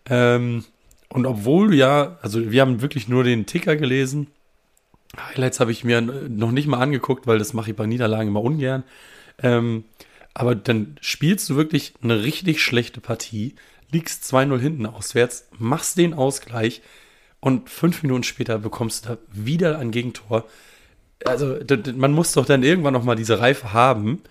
Ähm, 0.08 0.64
und 1.08 1.26
obwohl 1.26 1.74
ja, 1.74 2.18
also 2.22 2.50
wir 2.50 2.60
haben 2.62 2.80
wirklich 2.80 3.08
nur 3.08 3.24
den 3.24 3.44
Ticker 3.46 3.76
gelesen. 3.76 4.28
Highlights 5.18 5.60
habe 5.60 5.72
ich 5.72 5.84
mir 5.84 6.00
noch 6.00 6.52
nicht 6.52 6.68
mal 6.68 6.78
angeguckt, 6.78 7.26
weil 7.26 7.38
das 7.38 7.52
mache 7.52 7.70
ich 7.70 7.76
bei 7.76 7.86
Niederlagen 7.86 8.28
immer 8.28 8.42
ungern. 8.42 8.84
Ähm, 9.42 9.84
aber 10.32 10.54
dann 10.54 10.96
spielst 11.00 11.50
du 11.50 11.56
wirklich 11.56 11.94
eine 12.02 12.22
richtig 12.22 12.62
schlechte 12.62 13.00
Partie, 13.00 13.56
liegst 13.90 14.22
2-0 14.32 14.58
hinten 14.58 14.86
auswärts, 14.86 15.48
machst 15.58 15.98
den 15.98 16.14
Ausgleich 16.14 16.80
und 17.40 17.70
fünf 17.70 18.02
Minuten 18.02 18.22
später 18.22 18.58
bekommst 18.58 19.04
du 19.04 19.10
da 19.10 19.18
wieder 19.32 19.78
ein 19.78 19.90
Gegentor. 19.90 20.44
Also 21.24 21.56
man 21.94 22.12
muss 22.12 22.32
doch 22.32 22.46
dann 22.46 22.62
irgendwann 22.62 22.92
noch 22.92 23.04
mal 23.04 23.16
diese 23.16 23.40
Reife 23.40 23.72
haben, 23.72 24.22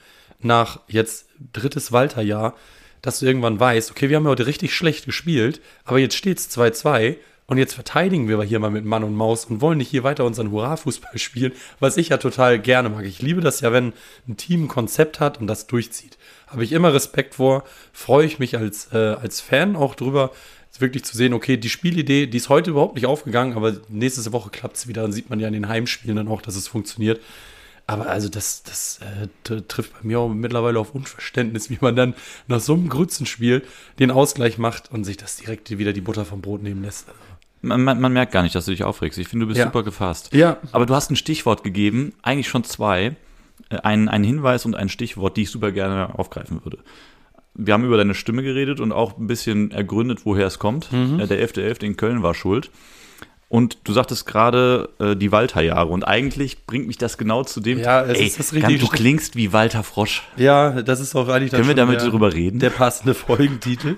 nach 0.41 0.79
jetzt 0.87 1.27
drittes 1.53 1.91
Walter-Jahr, 1.91 2.55
dass 3.01 3.19
du 3.19 3.25
irgendwann 3.25 3.59
weißt, 3.59 3.91
okay, 3.91 4.09
wir 4.09 4.17
haben 4.17 4.27
heute 4.27 4.47
richtig 4.47 4.73
schlecht 4.73 5.05
gespielt, 5.05 5.61
aber 5.85 5.99
jetzt 5.99 6.15
steht 6.15 6.39
es 6.39 6.49
2-2 6.55 7.17
und 7.49 7.57
jetzt 7.57 7.73
verteidigen 7.73 8.27
wir 8.27 8.41
hier 8.43 8.59
mal 8.59 8.69
mit 8.69 8.85
Mann 8.85 9.03
und 9.03 9.15
Maus 9.15 9.45
und 9.45 9.59
wollen 9.59 9.79
nicht 9.79 9.89
hier 9.89 10.03
weiter 10.03 10.23
unseren 10.23 10.51
Hurra-Fußball 10.51 11.17
spielen, 11.17 11.53
was 11.79 11.97
ich 11.97 12.09
ja 12.09 12.17
total 12.17 12.59
gerne 12.59 12.89
mag. 12.89 13.05
Ich 13.05 13.21
liebe 13.21 13.41
das 13.41 13.61
ja, 13.61 13.71
wenn 13.71 13.93
ein 14.27 14.37
Team 14.37 14.65
ein 14.65 14.67
Konzept 14.67 15.19
hat 15.19 15.39
und 15.39 15.47
das 15.47 15.65
durchzieht. 15.67 16.17
Habe 16.47 16.63
ich 16.63 16.71
immer 16.71 16.93
Respekt 16.93 17.35
vor, 17.35 17.63
freue 17.91 18.25
ich 18.25 18.39
mich 18.39 18.57
als, 18.57 18.93
äh, 18.93 19.15
als 19.19 19.41
Fan 19.41 19.75
auch 19.75 19.95
drüber, 19.95 20.31
wirklich 20.81 21.03
zu 21.03 21.15
sehen, 21.15 21.33
okay, 21.33 21.57
die 21.57 21.69
Spielidee, 21.69 22.27
die 22.27 22.37
ist 22.37 22.49
heute 22.49 22.71
überhaupt 22.71 22.95
nicht 22.95 23.05
aufgegangen, 23.05 23.53
aber 23.53 23.77
nächste 23.89 24.31
Woche 24.31 24.49
klappt 24.49 24.77
es 24.77 24.87
wieder. 24.87 25.01
Dann 25.01 25.11
sieht 25.11 25.29
man 25.29 25.39
ja 25.39 25.47
in 25.47 25.53
den 25.53 25.67
Heimspielen 25.67 26.15
dann 26.15 26.27
auch, 26.27 26.41
dass 26.41 26.55
es 26.55 26.67
funktioniert. 26.67 27.19
Aber 27.87 28.07
also 28.07 28.29
das, 28.29 28.61
das 28.61 28.99
äh, 29.01 29.61
trifft 29.67 29.93
bei 29.93 30.07
mir 30.07 30.19
auch 30.19 30.29
mittlerweile 30.29 30.79
auf 30.79 30.93
Unverständnis, 30.93 31.71
wie 31.71 31.79
man 31.81 31.95
dann 31.95 32.13
nach 32.47 32.59
so 32.59 32.73
einem 32.73 32.87
Grützenspiel 32.87 33.63
den 33.97 34.11
Ausgleich 34.11 34.59
macht 34.59 34.91
und 34.91 35.05
sich 35.05 35.17
das 35.17 35.37
direkt 35.37 35.75
wieder 35.75 35.91
die 35.91 36.01
Butter 36.01 36.23
vom 36.23 36.41
Brot 36.41 36.61
nehmen 36.61 36.83
lässt. 36.83 37.07
Man, 37.61 37.83
man, 37.83 37.99
man, 37.99 38.13
merkt 38.13 38.31
gar 38.31 38.43
nicht, 38.43 38.53
dass 38.53 38.65
du 38.65 38.71
dich 38.71 38.83
aufregst. 38.83 39.17
Ich 39.17 39.27
finde, 39.27 39.45
du 39.45 39.47
bist 39.47 39.57
ja. 39.57 39.65
super 39.65 39.83
gefasst. 39.83 40.33
Ja. 40.33 40.57
Aber 40.71 40.85
du 40.85 40.93
hast 40.93 41.09
ein 41.09 41.15
Stichwort 41.15 41.63
gegeben, 41.63 42.13
eigentlich 42.21 42.47
schon 42.47 42.63
zwei. 42.63 43.15
Äh, 43.69 43.77
ein, 43.77 44.07
ein 44.07 44.23
Hinweis 44.23 44.65
und 44.65 44.75
ein 44.75 44.89
Stichwort, 44.89 45.35
die 45.35 45.41
ich 45.41 45.49
super 45.49 45.71
gerne 45.71 46.17
aufgreifen 46.17 46.63
würde. 46.63 46.77
Wir 47.65 47.73
haben 47.73 47.83
über 47.83 47.97
deine 47.97 48.15
Stimme 48.15 48.43
geredet 48.43 48.79
und 48.79 48.91
auch 48.91 49.17
ein 49.17 49.27
bisschen 49.27 49.71
ergründet, 49.71 50.21
woher 50.23 50.47
es 50.47 50.59
kommt. 50.59 50.91
Mhm. 50.91 51.19
Äh, 51.19 51.27
der 51.27 51.39
11.11. 51.45 51.79
.11. 51.79 51.83
in 51.83 51.97
Köln 51.97 52.23
war 52.23 52.33
schuld. 52.33 52.71
Und 53.49 53.79
du 53.83 53.93
sagtest 53.93 54.27
gerade 54.27 54.89
äh, 54.99 55.15
die 55.15 55.31
Walter-Jahre. 55.31 55.89
Und 55.89 56.03
eigentlich 56.03 56.67
bringt 56.67 56.87
mich 56.87 56.97
das 56.97 57.17
genau 57.17 57.43
zu 57.43 57.59
dem. 57.59 57.79
Ja, 57.79 58.03
es 58.03 58.19
ey, 58.19 58.27
ist 58.27 58.39
das 58.39 58.53
richtig. 58.53 58.79
Du 58.79 58.87
klingst 58.87 59.35
wie 59.35 59.51
Walter 59.51 59.83
Frosch. 59.83 60.23
Ja, 60.37 60.83
das 60.83 60.99
ist 60.99 61.15
auch 61.15 61.27
eigentlich. 61.27 61.51
Können 61.51 61.67
wir 61.67 61.75
damit 61.75 61.99
der, 61.99 62.09
drüber 62.09 62.31
reden? 62.31 62.59
Der 62.59 62.69
passende 62.69 63.13
Folgentitel. 63.15 63.95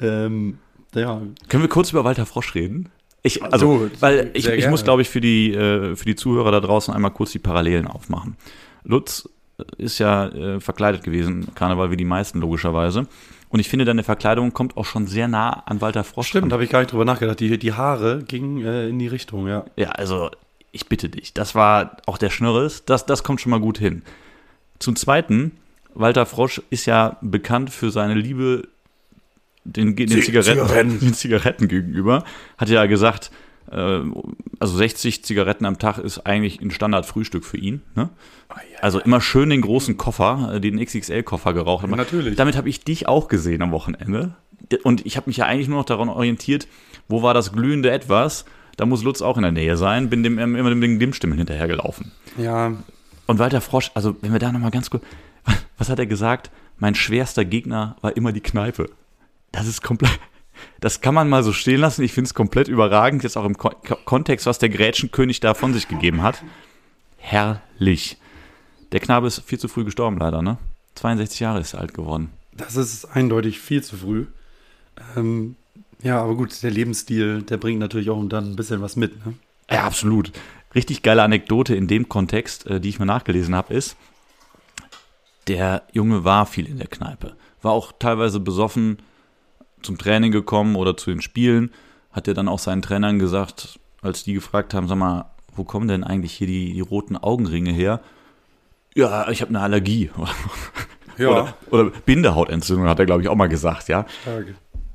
ähm, 0.00 0.58
ja. 0.94 1.22
Können 1.48 1.62
wir 1.62 1.68
kurz 1.68 1.92
über 1.92 2.02
Walter 2.04 2.26
Frosch 2.26 2.56
reden? 2.56 2.88
Ich, 3.22 3.42
also, 3.42 3.78
so, 3.78 3.90
weil 4.00 4.30
ich, 4.34 4.48
ich 4.48 4.68
muss, 4.68 4.84
glaube 4.84 5.02
ich, 5.02 5.08
für 5.08 5.20
die, 5.20 5.52
äh, 5.52 5.94
für 5.94 6.04
die 6.04 6.16
Zuhörer 6.16 6.50
da 6.50 6.60
draußen 6.60 6.92
einmal 6.92 7.12
kurz 7.12 7.32
die 7.32 7.38
Parallelen 7.38 7.86
aufmachen. 7.86 8.36
Lutz 8.84 9.28
ist 9.76 9.98
ja 9.98 10.28
äh, 10.28 10.60
verkleidet 10.60 11.02
gewesen, 11.02 11.54
Karneval 11.54 11.90
wie 11.90 11.96
die 11.96 12.04
meisten 12.04 12.40
logischerweise. 12.40 13.06
Und 13.50 13.60
ich 13.60 13.68
finde, 13.68 13.84
deine 13.84 14.04
Verkleidung 14.04 14.52
kommt 14.52 14.76
auch 14.76 14.84
schon 14.84 15.06
sehr 15.06 15.26
nah 15.26 15.50
an 15.66 15.80
Walter 15.80 16.04
Frosch. 16.04 16.28
Stimmt, 16.28 16.52
habe 16.52 16.64
ich 16.64 16.70
gar 16.70 16.80
nicht 16.80 16.92
drüber 16.92 17.04
nachgedacht. 17.04 17.40
Die, 17.40 17.58
die 17.58 17.72
Haare 17.72 18.22
gingen 18.26 18.64
äh, 18.64 18.88
in 18.88 18.98
die 18.98 19.06
Richtung, 19.06 19.48
ja. 19.48 19.64
Ja, 19.76 19.90
also 19.90 20.30
ich 20.70 20.86
bitte 20.86 21.08
dich. 21.08 21.32
Das 21.32 21.54
war 21.54 21.96
auch 22.06 22.18
der 22.18 22.30
Schnürres. 22.30 22.84
Das, 22.84 23.06
das 23.06 23.22
kommt 23.22 23.40
schon 23.40 23.50
mal 23.50 23.60
gut 23.60 23.78
hin. 23.78 24.02
Zum 24.78 24.96
Zweiten, 24.96 25.52
Walter 25.94 26.26
Frosch 26.26 26.62
ist 26.70 26.86
ja 26.86 27.16
bekannt 27.22 27.70
für 27.70 27.90
seine 27.90 28.14
Liebe 28.14 28.68
den, 29.64 29.96
den, 29.96 30.08
Zigaretten, 30.08 30.60
Zigaretten. 30.66 31.00
den 31.00 31.14
Zigaretten 31.14 31.68
gegenüber. 31.68 32.24
Hat 32.58 32.68
ja 32.68 32.86
gesagt, 32.86 33.30
äh, 33.30 33.47
also 33.70 34.76
60 34.76 35.24
Zigaretten 35.24 35.66
am 35.66 35.78
Tag 35.78 35.98
ist 35.98 36.26
eigentlich 36.26 36.60
ein 36.60 36.70
Standardfrühstück 36.70 37.44
für 37.44 37.58
ihn. 37.58 37.82
Ne? 37.94 38.08
Also 38.80 39.00
immer 39.00 39.20
schön 39.20 39.50
den 39.50 39.60
großen 39.60 39.96
Koffer, 39.96 40.54
äh, 40.54 40.60
den 40.60 40.78
XXL-Koffer 40.78 41.52
geraucht. 41.52 41.84
Aber 41.84 41.96
natürlich. 41.96 42.36
Damit 42.36 42.56
habe 42.56 42.68
ich 42.68 42.84
dich 42.84 43.08
auch 43.08 43.28
gesehen 43.28 43.62
am 43.62 43.72
Wochenende. 43.72 44.34
Und 44.82 45.06
ich 45.06 45.16
habe 45.16 45.28
mich 45.28 45.38
ja 45.38 45.46
eigentlich 45.46 45.68
nur 45.68 45.78
noch 45.78 45.84
daran 45.84 46.08
orientiert, 46.08 46.66
wo 47.08 47.22
war 47.22 47.34
das 47.34 47.52
glühende 47.52 47.90
Etwas? 47.90 48.44
Da 48.76 48.86
muss 48.86 49.02
Lutz 49.02 49.22
auch 49.22 49.36
in 49.36 49.42
der 49.42 49.52
Nähe 49.52 49.76
sein. 49.76 50.08
Bin 50.08 50.22
dem 50.22 50.38
immer 50.38 50.70
dem 50.70 50.98
Glimmstimmen 50.98 51.36
hinterhergelaufen. 51.36 52.12
Ja. 52.36 52.72
Und 53.26 53.38
Walter 53.38 53.60
Frosch, 53.60 53.90
also 53.94 54.16
wenn 54.22 54.32
wir 54.32 54.38
da 54.38 54.52
nochmal 54.52 54.70
ganz 54.70 54.88
kurz, 54.88 55.02
was 55.78 55.90
hat 55.90 55.98
er 55.98 56.06
gesagt? 56.06 56.50
Mein 56.78 56.94
schwerster 56.94 57.44
Gegner 57.44 57.96
war 58.00 58.16
immer 58.16 58.32
die 58.32 58.40
Kneipe. 58.40 58.88
Das 59.52 59.66
ist 59.66 59.82
komplett, 59.82 60.18
das 60.80 61.00
kann 61.00 61.14
man 61.14 61.28
mal 61.28 61.42
so 61.42 61.52
stehen 61.52 61.80
lassen. 61.80 62.02
Ich 62.02 62.12
finde 62.12 62.28
es 62.28 62.34
komplett 62.34 62.68
überragend, 62.68 63.22
jetzt 63.22 63.36
auch 63.36 63.44
im 63.44 63.56
Ko 63.56 63.70
Kontext, 64.04 64.46
was 64.46 64.58
der 64.58 64.68
Grätschenkönig 64.68 65.40
da 65.40 65.54
von 65.54 65.72
sich 65.72 65.88
gegeben 65.88 66.22
hat. 66.22 66.42
Herrlich. 67.18 68.18
Der 68.92 69.00
Knabe 69.00 69.26
ist 69.26 69.40
viel 69.40 69.58
zu 69.58 69.68
früh 69.68 69.84
gestorben, 69.84 70.18
leider, 70.18 70.42
ne? 70.42 70.58
62 70.94 71.40
Jahre 71.40 71.60
ist 71.60 71.74
er 71.74 71.80
alt 71.80 71.94
geworden. 71.94 72.30
Das 72.52 72.76
ist 72.76 73.04
eindeutig 73.04 73.60
viel 73.60 73.82
zu 73.82 73.96
früh. 73.96 74.26
Ähm, 75.16 75.56
ja, 76.02 76.20
aber 76.20 76.34
gut, 76.36 76.62
der 76.62 76.70
Lebensstil, 76.70 77.42
der 77.42 77.56
bringt 77.56 77.80
natürlich 77.80 78.10
auch 78.10 78.22
dann 78.28 78.52
ein 78.52 78.56
bisschen 78.56 78.80
was 78.80 78.96
mit, 78.96 79.24
ne? 79.24 79.34
Ja, 79.70 79.84
absolut. 79.84 80.32
Richtig 80.74 81.02
geile 81.02 81.22
Anekdote 81.22 81.74
in 81.74 81.88
dem 81.88 82.08
Kontext, 82.08 82.66
äh, 82.66 82.80
die 82.80 82.88
ich 82.88 82.98
mir 82.98 83.06
nachgelesen 83.06 83.54
habe, 83.54 83.74
ist, 83.74 83.96
der 85.46 85.82
Junge 85.92 86.24
war 86.24 86.46
viel 86.46 86.66
in 86.66 86.78
der 86.78 86.88
Kneipe. 86.88 87.36
War 87.62 87.72
auch 87.72 87.92
teilweise 87.98 88.40
besoffen, 88.40 88.98
zum 89.82 89.98
Training 89.98 90.32
gekommen 90.32 90.76
oder 90.76 90.96
zu 90.96 91.10
den 91.10 91.20
Spielen, 91.20 91.70
hat 92.12 92.28
er 92.28 92.34
dann 92.34 92.48
auch 92.48 92.58
seinen 92.58 92.82
Trainern 92.82 93.18
gesagt, 93.18 93.78
als 94.02 94.24
die 94.24 94.34
gefragt 94.34 94.74
haben, 94.74 94.88
sag 94.88 94.96
mal, 94.98 95.30
wo 95.54 95.64
kommen 95.64 95.88
denn 95.88 96.04
eigentlich 96.04 96.32
hier 96.32 96.46
die, 96.46 96.72
die 96.72 96.80
roten 96.80 97.16
Augenringe 97.16 97.72
her? 97.72 98.00
Ja, 98.94 99.28
ich 99.28 99.40
habe 99.40 99.50
eine 99.50 99.60
Allergie. 99.60 100.10
Ja. 101.18 101.30
Oder, 101.30 101.54
oder 101.70 101.90
Bindehautentzündung, 102.06 102.86
hat 102.86 103.00
er, 103.00 103.06
glaube 103.06 103.22
ich, 103.22 103.28
auch 103.28 103.34
mal 103.34 103.48
gesagt, 103.48 103.88
ja. 103.88 104.06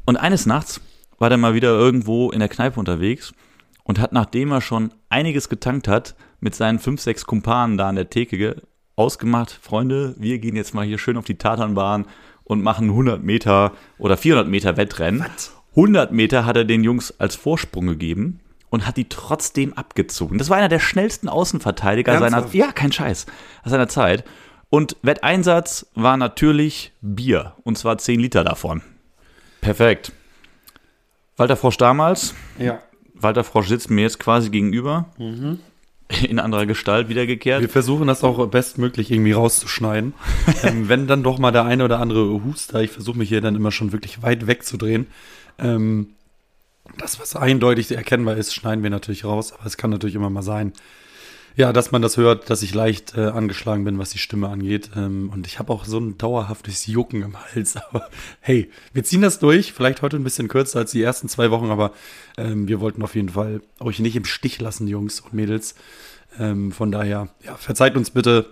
Und 0.05 0.15
eines 0.15 0.45
Nachts 0.45 0.79
war 1.19 1.29
er 1.29 1.35
mal 1.35 1.53
wieder 1.53 1.71
irgendwo 1.71 2.31
in 2.31 2.39
der 2.39 2.47
Kneipe 2.47 2.79
unterwegs 2.79 3.33
und 3.83 3.99
hat, 3.99 4.13
nachdem 4.13 4.51
er 4.51 4.61
schon 4.61 4.93
einiges 5.09 5.49
getankt 5.49 5.89
hat, 5.89 6.15
mit 6.39 6.55
seinen 6.55 6.79
fünf, 6.79 7.01
sechs 7.01 7.25
Kumpanen 7.25 7.77
da 7.77 7.89
an 7.89 7.95
der 7.95 8.09
Theke 8.09 8.61
ausgemacht, 8.95 9.51
Freunde, 9.51 10.15
wir 10.17 10.39
gehen 10.39 10.55
jetzt 10.55 10.73
mal 10.73 10.85
hier 10.85 10.97
schön 10.97 11.17
auf 11.17 11.25
die 11.25 11.37
Tatanbahn 11.37 12.05
und 12.43 12.61
machen 12.61 12.89
100 12.89 13.23
Meter 13.23 13.73
oder 13.97 14.17
400 14.17 14.47
Meter 14.47 14.77
Wettrennen. 14.77 15.21
Was? 15.21 15.51
100 15.71 16.11
Meter 16.11 16.45
hat 16.45 16.55
er 16.55 16.65
den 16.65 16.83
Jungs 16.83 17.19
als 17.19 17.35
Vorsprung 17.35 17.87
gegeben 17.87 18.39
und 18.69 18.85
hat 18.85 18.97
die 18.97 19.09
trotzdem 19.09 19.73
abgezogen. 19.73 20.37
Das 20.37 20.49
war 20.49 20.57
einer 20.57 20.69
der 20.69 20.79
schnellsten 20.79 21.29
Außenverteidiger 21.29 22.11
Ernsthaft? 22.11 22.51
seiner 22.51 22.65
Ja, 22.65 22.71
kein 22.71 22.91
Scheiß. 22.91 23.25
Seiner 23.65 23.87
Zeit. 23.87 24.23
Und 24.69 24.97
Wetteinsatz 25.01 25.87
war 25.93 26.17
natürlich 26.17 26.93
Bier. 27.01 27.53
Und 27.63 27.77
zwar 27.77 27.97
10 27.97 28.19
Liter 28.19 28.43
davon. 28.43 28.81
Perfekt. 29.61 30.11
Walter 31.37 31.55
Frosch 31.55 31.77
damals. 31.77 32.33
Ja. 32.59 32.79
Walter 33.13 33.43
Frosch 33.43 33.67
sitzt 33.67 33.89
mir 33.89 34.01
jetzt 34.01 34.19
quasi 34.19 34.49
gegenüber. 34.49 35.05
Mhm 35.17 35.59
in 36.21 36.39
anderer 36.39 36.65
Gestalt 36.65 37.09
wiedergekehrt. 37.09 37.61
Wir 37.61 37.69
versuchen 37.69 38.07
das 38.07 38.23
auch 38.23 38.45
bestmöglich 38.47 39.11
irgendwie 39.11 39.31
rauszuschneiden. 39.31 40.13
ähm, 40.63 40.89
wenn 40.89 41.07
dann 41.07 41.23
doch 41.23 41.39
mal 41.39 41.51
der 41.51 41.65
eine 41.65 41.85
oder 41.85 41.99
andere 41.99 42.43
Huster, 42.43 42.81
ich 42.81 42.91
versuche 42.91 43.17
mich 43.17 43.29
hier 43.29 43.41
dann 43.41 43.55
immer 43.55 43.71
schon 43.71 43.91
wirklich 43.91 44.21
weit 44.21 44.47
wegzudrehen. 44.47 45.07
Ähm, 45.59 46.09
das, 46.97 47.19
was 47.19 47.35
eindeutig 47.35 47.91
erkennbar 47.91 48.35
ist, 48.35 48.53
schneiden 48.53 48.83
wir 48.83 48.89
natürlich 48.89 49.23
raus, 49.23 49.53
aber 49.53 49.65
es 49.65 49.77
kann 49.77 49.89
natürlich 49.89 50.15
immer 50.15 50.29
mal 50.29 50.41
sein, 50.41 50.73
ja, 51.55 51.71
dass 51.71 51.91
man 51.91 52.01
das 52.01 52.17
hört, 52.17 52.49
dass 52.49 52.63
ich 52.63 52.73
leicht 52.73 53.15
äh, 53.15 53.27
angeschlagen 53.27 53.83
bin, 53.85 53.99
was 53.99 54.09
die 54.09 54.17
Stimme 54.17 54.49
angeht. 54.49 54.91
Ähm, 54.95 55.29
und 55.31 55.45
ich 55.45 55.59
habe 55.59 55.71
auch 55.71 55.85
so 55.85 55.99
ein 55.99 56.17
dauerhaftes 56.17 56.87
Jucken 56.87 57.21
im 57.21 57.37
Hals. 57.37 57.75
Aber 57.89 58.09
hey, 58.39 58.69
wir 58.93 59.03
ziehen 59.03 59.21
das 59.21 59.39
durch. 59.39 59.73
Vielleicht 59.73 60.01
heute 60.01 60.17
ein 60.17 60.23
bisschen 60.23 60.47
kürzer 60.47 60.79
als 60.79 60.91
die 60.91 61.03
ersten 61.03 61.29
zwei 61.29 61.51
Wochen, 61.51 61.69
aber 61.69 61.91
ähm, 62.37 62.67
wir 62.67 62.79
wollten 62.79 63.03
auf 63.03 63.15
jeden 63.15 63.29
Fall 63.29 63.61
euch 63.79 63.99
nicht 63.99 64.15
im 64.15 64.25
Stich 64.25 64.59
lassen, 64.59 64.87
Jungs 64.87 65.19
und 65.19 65.33
Mädels. 65.33 65.75
Ähm, 66.39 66.71
von 66.71 66.91
daher, 66.91 67.29
ja, 67.43 67.55
verzeiht 67.55 67.95
uns 67.95 68.09
bitte. 68.09 68.47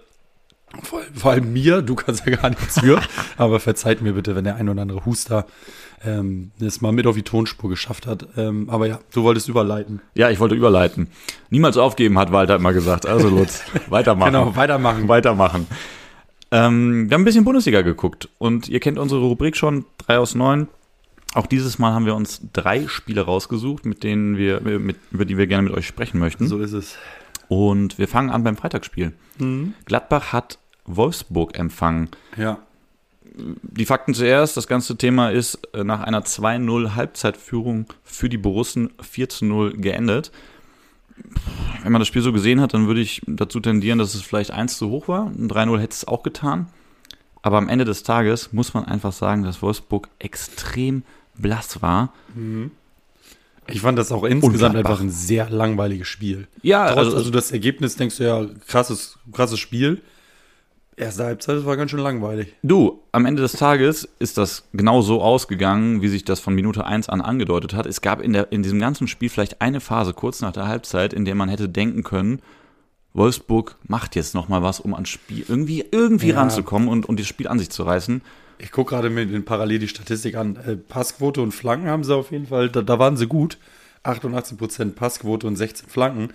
Vor, 0.84 1.02
vor 1.14 1.32
allem 1.32 1.52
mir, 1.54 1.82
du 1.82 1.96
kannst 1.96 2.26
ja 2.26 2.36
gar 2.36 2.50
nichts 2.50 2.80
für, 2.80 3.02
aber 3.38 3.60
verzeiht 3.60 4.02
mir 4.02 4.14
bitte, 4.14 4.36
wenn 4.36 4.46
der 4.46 4.56
ein 4.56 4.70
oder 4.70 4.82
andere 4.82 5.06
Huster 5.06 5.46
ähm, 6.04 6.52
es 6.60 6.82
mal 6.82 6.92
mit 6.92 7.06
auf 7.08 7.16
die 7.16 7.24
Tonspur 7.24 7.70
geschafft 7.70 8.08
hat. 8.08 8.28
Ähm, 8.38 8.70
aber 8.70 8.88
ja, 8.88 9.00
du 9.14 9.24
wolltest 9.24 9.50
überleiten. 9.50 10.02
Ja, 10.16 10.30
ich 10.30 10.40
wollte 10.40 10.56
überleiten. 10.56 11.08
Niemals 11.50 11.78
aufgeben, 11.78 12.18
hat 12.18 12.32
Walter 12.32 12.56
immer 12.56 12.74
gesagt. 12.74 13.06
Also 13.06 13.30
Lutz, 13.30 13.64
weitermachen. 13.90 14.32
genau, 14.32 14.56
weitermachen. 14.56 15.08
Weitermachen. 15.08 15.68
Ähm, 16.52 17.10
wir 17.10 17.16
haben 17.16 17.22
ein 17.22 17.26
bisschen 17.26 17.46
Bundesliga 17.46 17.82
geguckt 17.82 18.30
und 18.38 18.68
ihr 18.68 18.80
kennt 18.80 18.98
unsere 18.98 19.22
Rubrik 19.22 19.56
schon, 19.56 19.86
drei 19.98 20.18
aus 20.18 20.36
neun. 20.36 20.68
Auch 21.34 21.48
dieses 21.48 21.80
Mal 21.80 21.94
haben 21.94 22.06
wir 22.06 22.16
uns 22.16 22.42
drei 22.52 22.88
Spiele 22.88 23.22
rausgesucht, 23.22 23.86
mit 23.86 24.04
denen 24.04 24.38
wir, 24.38 24.60
mit, 24.60 24.98
über 25.12 25.24
die 25.24 25.38
wir 25.38 25.48
gerne 25.48 25.70
mit 25.70 25.78
euch 25.78 25.88
sprechen 25.88 26.20
möchten. 26.20 26.48
So 26.48 26.60
ist 26.60 26.74
es. 26.74 26.98
Und 27.52 27.98
wir 27.98 28.08
fangen 28.08 28.30
an 28.30 28.46
beim 28.46 28.56
Freitagsspiel. 28.56 29.12
Mhm. 29.38 29.74
Gladbach 29.84 30.32
hat 30.32 30.58
Wolfsburg 30.86 31.60
empfangen. 31.60 32.08
Ja 32.38 32.60
die 33.34 33.86
Fakten 33.86 34.14
zuerst. 34.14 34.58
Das 34.58 34.68
ganze 34.68 34.98
Thema 34.98 35.30
ist 35.30 35.60
äh, 35.74 35.84
nach 35.84 36.02
einer 36.02 36.24
2-0 36.24 36.96
Halbzeitführung 36.96 37.86
für 38.04 38.30
die 38.30 38.38
Borussen 38.38 38.92
4-0 39.02 39.78
geendet. 39.78 40.32
Wenn 41.84 41.92
man 41.92 42.02
das 42.02 42.08
Spiel 42.08 42.22
so 42.22 42.34
gesehen 42.34 42.62
hat, 42.62 42.74
dann 42.74 42.88
würde 42.88 43.02
ich 43.02 43.22
dazu 43.28 43.60
tendieren, 43.60 44.00
dass 44.00 44.16
es 44.16 44.22
vielleicht 44.22 44.52
1 44.52 44.78
zu 44.78 44.90
hoch 44.90 45.08
war. 45.08 45.28
Ein 45.28 45.50
3-0 45.50 45.80
hätte 45.80 45.94
es 45.94 46.08
auch 46.08 46.24
getan. 46.24 46.68
Aber 47.42 47.58
am 47.58 47.70
Ende 47.70 47.86
des 47.86 48.04
Tages 48.04 48.54
muss 48.54 48.74
man 48.74 48.86
einfach 48.86 49.14
sagen, 49.14 49.44
dass 49.44 49.62
Wolfsburg 49.62 50.10
extrem 50.20 51.04
blass 51.36 51.82
war. 51.82 52.14
Mhm. 52.36 52.72
Ich 53.68 53.82
fand 53.82 53.98
das 53.98 54.12
auch 54.12 54.24
insgesamt 54.24 54.76
einfach 54.76 55.00
ein 55.00 55.10
sehr 55.10 55.50
langweiliges 55.50 56.08
Spiel. 56.08 56.48
Ja, 56.62 56.88
Trotz, 56.88 56.98
also, 56.98 57.18
also 57.18 57.32
das 57.32 57.52
Ergebnis 57.52 57.96
denkst 57.96 58.18
du 58.18 58.24
ja, 58.24 58.46
krasses, 58.68 59.18
krasses 59.32 59.60
Spiel. 59.60 60.02
Erste 60.98 61.24
Halbzeit, 61.24 61.58
das 61.58 61.66
war 61.66 61.78
ganz 61.78 61.92
schön 61.92 62.02
langweilig. 62.02 62.54
Du, 62.64 63.02
am 63.12 63.26
Ende 63.26 63.42
des 63.42 63.54
Tages 63.54 64.08
ist 64.20 64.38
das 64.38 64.66
genau 64.74 65.02
so 65.02 65.22
ausgegangen, 65.22 66.02
wie 66.02 66.10
sich 66.10 66.26
das 66.26 66.40
von 66.40 66.54
Minute 66.54 66.86
1 66.86 67.08
an 67.10 67.22
angedeutet 67.22 67.74
hat. 67.74 67.86
Es 67.86 68.02
gab 68.02 68.22
in, 68.22 68.34
der, 68.34 68.52
in 68.52 68.62
diesem 68.62 68.80
ganzen 68.80 69.08
Spiel 69.08 69.30
vielleicht 69.30 69.62
eine 69.62 69.80
Phase 69.80 70.14
kurz 70.14 70.42
nach 70.42 70.52
der 70.52 70.68
Halbzeit, 70.68 71.14
in 71.14 71.26
der 71.26 71.36
man 71.36 71.50
hätte 71.50 71.70
denken 71.70 72.04
können, 72.04 72.42
Wolfsburg 73.14 73.76
macht 73.88 74.16
jetzt 74.16 74.36
nochmal 74.36 74.64
was, 74.64 74.80
um 74.80 74.94
ans 74.94 75.10
Spiel 75.10 75.44
irgendwie, 75.48 75.84
irgendwie 75.92 76.30
ja. 76.30 76.40
ranzukommen 76.40 76.88
und, 76.88 77.08
und 77.08 77.20
das 77.20 77.28
Spiel 77.28 77.48
an 77.48 77.60
sich 77.60 77.70
zu 77.70 77.84
reißen. 77.84 78.22
Ich 78.62 78.72
gucke 78.72 78.92
gerade 78.92 79.10
mit 79.10 79.32
den 79.32 79.44
Parallel 79.44 79.80
die 79.80 79.88
Statistik 79.88 80.36
an. 80.36 80.56
Äh, 80.56 80.76
Passquote 80.76 81.42
und 81.42 81.52
Flanken 81.52 81.90
haben 81.90 82.04
sie 82.04 82.16
auf 82.16 82.32
jeden 82.32 82.48
Fall, 82.48 82.70
da, 82.70 82.82
da 82.82 83.00
waren 83.00 83.18
sie 83.18 83.28
gut. 83.28 83.58
88% 84.04 84.94
Passquote 84.94 85.48
und 85.48 85.56
16 85.56 85.90
Flanken. 85.90 86.30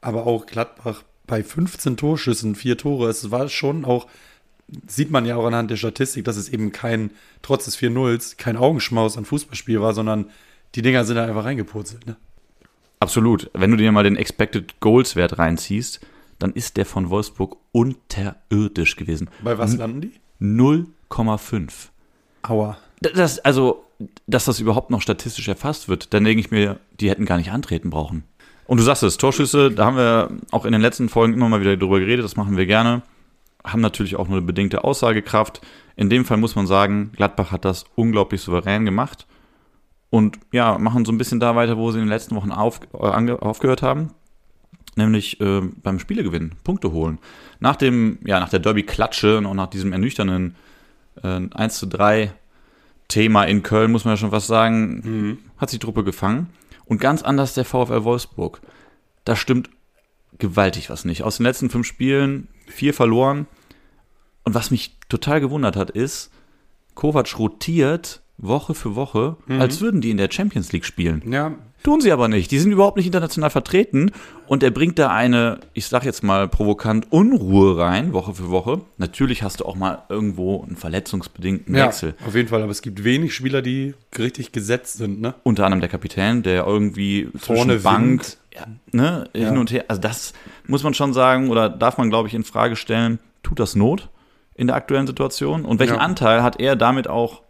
Aber 0.00 0.26
auch 0.26 0.46
Gladbach 0.46 1.04
bei 1.26 1.42
15 1.42 1.96
Torschüssen, 1.96 2.54
vier 2.54 2.76
Tore, 2.76 3.08
es 3.08 3.30
war 3.30 3.48
schon 3.48 3.84
auch, 3.84 4.08
sieht 4.86 5.10
man 5.10 5.24
ja 5.26 5.36
auch 5.36 5.46
anhand 5.46 5.70
der 5.70 5.76
Statistik, 5.76 6.24
dass 6.24 6.36
es 6.36 6.48
eben 6.48 6.72
kein, 6.72 7.12
trotz 7.42 7.66
des 7.66 7.78
4-0s, 7.78 8.36
kein 8.36 8.56
Augenschmaus 8.56 9.16
an 9.16 9.24
Fußballspiel 9.24 9.80
war, 9.80 9.94
sondern 9.94 10.30
die 10.74 10.82
Dinger 10.82 11.04
sind 11.04 11.16
da 11.16 11.24
einfach 11.24 11.44
reingepurzelt. 11.44 12.06
Ne? 12.06 12.16
Absolut. 12.98 13.50
Wenn 13.54 13.70
du 13.70 13.76
dir 13.76 13.92
mal 13.92 14.04
den 14.04 14.16
Expected 14.16 14.80
Goals 14.80 15.16
Wert 15.16 15.38
reinziehst, 15.38 16.00
dann 16.38 16.52
ist 16.52 16.76
der 16.76 16.86
von 16.86 17.10
Wolfsburg 17.10 17.56
unterirdisch 17.72 18.96
gewesen. 18.96 19.30
Bei 19.42 19.56
was 19.58 19.76
landen 19.76 20.00
die? 20.00 20.12
0,5. 21.10 21.88
Aua. 22.42 22.78
Das, 23.00 23.38
also, 23.40 23.84
dass 24.26 24.44
das 24.44 24.60
überhaupt 24.60 24.90
noch 24.90 25.02
statistisch 25.02 25.48
erfasst 25.48 25.88
wird, 25.88 26.14
dann 26.14 26.24
denke 26.24 26.40
ich 26.40 26.50
mir, 26.50 26.78
die 27.00 27.10
hätten 27.10 27.24
gar 27.24 27.36
nicht 27.36 27.50
antreten 27.50 27.90
brauchen. 27.90 28.24
Und 28.66 28.78
du 28.78 28.84
sagst 28.84 29.02
es, 29.02 29.16
Torschüsse, 29.16 29.70
da 29.70 29.86
haben 29.86 29.96
wir 29.96 30.30
auch 30.52 30.64
in 30.64 30.72
den 30.72 30.80
letzten 30.80 31.08
Folgen 31.08 31.34
immer 31.34 31.48
mal 31.48 31.60
wieder 31.60 31.76
drüber 31.76 31.98
geredet, 31.98 32.24
das 32.24 32.36
machen 32.36 32.56
wir 32.56 32.66
gerne, 32.66 33.02
haben 33.64 33.80
natürlich 33.80 34.16
auch 34.16 34.28
nur 34.28 34.38
eine 34.38 34.46
bedingte 34.46 34.84
Aussagekraft. 34.84 35.60
In 35.96 36.08
dem 36.08 36.24
Fall 36.24 36.36
muss 36.36 36.54
man 36.54 36.66
sagen, 36.66 37.10
Gladbach 37.16 37.50
hat 37.50 37.64
das 37.64 37.84
unglaublich 37.96 38.40
souverän 38.40 38.84
gemacht 38.84 39.26
und 40.08 40.38
ja, 40.52 40.78
machen 40.78 41.04
so 41.04 41.12
ein 41.12 41.18
bisschen 41.18 41.40
da 41.40 41.56
weiter, 41.56 41.76
wo 41.76 41.90
sie 41.90 41.98
in 41.98 42.04
den 42.04 42.10
letzten 42.10 42.36
Wochen 42.36 42.52
auf, 42.52 42.80
äh, 42.92 43.32
aufgehört 43.32 43.82
haben, 43.82 44.10
nämlich 44.94 45.40
äh, 45.40 45.62
beim 45.82 45.98
Spielegewinn, 45.98 46.52
Punkte 46.62 46.92
holen. 46.92 47.18
Nach 47.58 47.76
dem, 47.76 48.18
ja, 48.24 48.40
nach 48.40 48.50
der 48.50 48.60
Derby-Klatsche 48.60 49.38
und 49.38 49.46
auch 49.46 49.54
nach 49.54 49.68
diesem 49.68 49.92
ernüchternden 49.92 50.54
äh, 51.22 51.40
1 51.50 51.78
zu 51.78 51.86
3 51.86 52.32
Thema 53.08 53.44
in 53.44 53.62
Köln, 53.62 53.90
muss 53.90 54.04
man 54.04 54.12
ja 54.12 54.16
schon 54.16 54.32
was 54.32 54.46
sagen, 54.46 55.02
mhm. 55.04 55.38
hat 55.58 55.70
sich 55.70 55.78
die 55.78 55.84
Truppe 55.84 56.04
gefangen. 56.04 56.48
Und 56.84 57.00
ganz 57.00 57.22
anders 57.22 57.54
der 57.54 57.64
VfL 57.64 58.04
Wolfsburg. 58.04 58.60
Da 59.24 59.36
stimmt 59.36 59.70
gewaltig 60.38 60.90
was 60.90 61.04
nicht. 61.04 61.22
Aus 61.22 61.36
den 61.36 61.44
letzten 61.44 61.70
fünf 61.70 61.86
Spielen 61.86 62.48
vier 62.66 62.94
verloren. 62.94 63.46
Und 64.44 64.54
was 64.54 64.70
mich 64.70 64.96
total 65.08 65.40
gewundert 65.40 65.76
hat, 65.76 65.90
ist, 65.90 66.30
Kovac 66.94 67.38
rotiert 67.38 68.22
Woche 68.38 68.74
für 68.74 68.94
Woche, 68.94 69.36
mhm. 69.46 69.60
als 69.60 69.80
würden 69.80 70.00
die 70.00 70.10
in 70.10 70.16
der 70.16 70.30
Champions 70.30 70.72
League 70.72 70.84
spielen. 70.84 71.22
Ja. 71.30 71.54
Tun 71.82 72.00
sie 72.00 72.12
aber 72.12 72.28
nicht. 72.28 72.50
Die 72.50 72.58
sind 72.58 72.72
überhaupt 72.72 72.96
nicht 72.96 73.06
international 73.06 73.50
vertreten 73.50 74.12
und 74.46 74.62
er 74.62 74.70
bringt 74.70 74.98
da 74.98 75.08
eine, 75.08 75.60
ich 75.72 75.86
sag 75.86 76.04
jetzt 76.04 76.22
mal 76.22 76.46
provokant, 76.46 77.06
Unruhe 77.10 77.78
rein, 77.78 78.12
Woche 78.12 78.34
für 78.34 78.50
Woche. 78.50 78.82
Natürlich 78.98 79.42
hast 79.42 79.60
du 79.60 79.64
auch 79.64 79.76
mal 79.76 80.02
irgendwo 80.08 80.62
einen 80.62 80.76
verletzungsbedingten 80.76 81.74
ja, 81.74 81.86
Wechsel. 81.86 82.14
Auf 82.26 82.34
jeden 82.34 82.48
Fall, 82.48 82.62
aber 82.62 82.70
es 82.70 82.82
gibt 82.82 83.02
wenig 83.04 83.34
Spieler, 83.34 83.62
die 83.62 83.94
richtig 84.18 84.52
gesetzt 84.52 84.98
sind, 84.98 85.20
ne? 85.20 85.34
Unter 85.42 85.64
anderem 85.64 85.80
der 85.80 85.88
Kapitän, 85.88 86.42
der 86.42 86.66
irgendwie 86.66 87.28
vorne 87.36 87.78
Bank, 87.78 88.24
ja, 88.54 88.66
ne, 88.92 89.28
ja. 89.34 89.48
hin 89.48 89.56
und 89.56 89.72
her. 89.72 89.84
Also 89.88 90.02
das 90.02 90.34
muss 90.66 90.82
man 90.82 90.92
schon 90.92 91.14
sagen 91.14 91.48
oder 91.48 91.70
darf 91.70 91.96
man, 91.96 92.10
glaube 92.10 92.28
ich, 92.28 92.34
in 92.34 92.44
Frage 92.44 92.76
stellen. 92.76 93.18
Tut 93.42 93.58
das 93.58 93.74
Not 93.74 94.10
in 94.54 94.66
der 94.66 94.76
aktuellen 94.76 95.06
Situation? 95.06 95.64
Und 95.64 95.78
welchen 95.78 95.96
Anteil 95.96 96.42
hat 96.42 96.60
er 96.60 96.76
damit 96.76 97.08
auch 97.08 97.40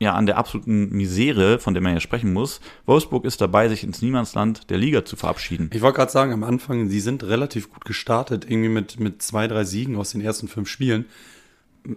ja 0.00 0.14
an 0.14 0.26
der 0.26 0.38
absoluten 0.38 0.88
Misere, 0.90 1.58
von 1.58 1.74
der 1.74 1.82
man 1.82 1.92
ja 1.92 2.00
sprechen 2.00 2.32
muss. 2.32 2.60
Wolfsburg 2.86 3.26
ist 3.26 3.40
dabei, 3.40 3.68
sich 3.68 3.84
ins 3.84 4.00
Niemandsland 4.00 4.70
der 4.70 4.78
Liga 4.78 5.04
zu 5.04 5.14
verabschieden. 5.14 5.70
Ich 5.74 5.82
wollte 5.82 5.98
gerade 5.98 6.10
sagen, 6.10 6.32
am 6.32 6.42
Anfang, 6.42 6.88
sie 6.88 7.00
sind 7.00 7.22
relativ 7.22 7.70
gut 7.70 7.84
gestartet, 7.84 8.46
irgendwie 8.48 8.70
mit, 8.70 8.98
mit 8.98 9.22
zwei, 9.22 9.46
drei 9.46 9.64
Siegen 9.64 9.96
aus 9.96 10.12
den 10.12 10.22
ersten 10.22 10.48
fünf 10.48 10.68
Spielen. 10.68 11.04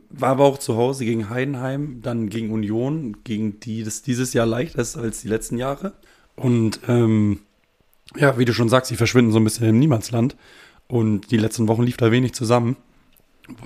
War 0.10 0.31
aber 0.31 0.43
auch 0.43 0.57
zu 0.57 0.75
Hause 0.75 1.05
gegen 1.05 1.29
Heidenheim, 1.29 2.01
dann 2.01 2.29
gegen 2.29 2.51
Union, 2.51 3.24
gegen 3.24 3.62
die 3.62 3.83
das 3.83 4.01
dieses 4.01 4.33
Jahr 4.33 4.45
leichter 4.45 4.81
ist 4.81 4.98
als 4.98 5.22
die 5.22 5.29
letzten 5.29 5.57
Jahre. 5.57 5.93
Und 6.36 6.81
ähm, 6.89 7.39
ja, 8.17 8.38
wie 8.38 8.45
du 8.45 8.53
schon 8.53 8.69
sagst, 8.69 8.89
sie 8.89 8.98
verschwinden 8.98 9.31
so 9.31 9.39
ein 9.39 9.43
bisschen 9.45 9.67
im 9.67 9.79
Niemandsland. 9.79 10.36
Und 10.88 11.31
die 11.31 11.38
letzten 11.38 11.69
Wochen 11.69 11.83
lief 11.83 11.98
da 11.98 12.12
wenig 12.12 12.33
zusammen. 12.33 12.75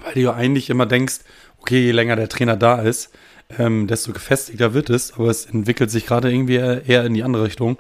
Weil 0.04 0.14
du 0.14 0.20
ja 0.22 0.34
eigentlich 0.34 0.70
immer 0.70 0.86
denkst, 0.86 1.20
okay, 1.60 1.86
je 1.86 1.92
länger 1.92 2.16
der 2.16 2.30
Trainer 2.30 2.56
da 2.56 2.82
ist, 2.82 3.12
ähm, 3.58 3.88
desto 3.88 4.14
gefestigter 4.14 4.74
wird 4.74 4.90
es, 4.90 5.14
aber 5.14 5.30
es 5.30 5.46
entwickelt 5.46 5.92
sich 5.92 6.06
gerade 6.06 6.32
irgendwie 6.32 6.56
eher 6.56 7.06
in 7.06 7.14
die 7.14 7.24
andere 7.24 7.44
Richtung 7.46 7.78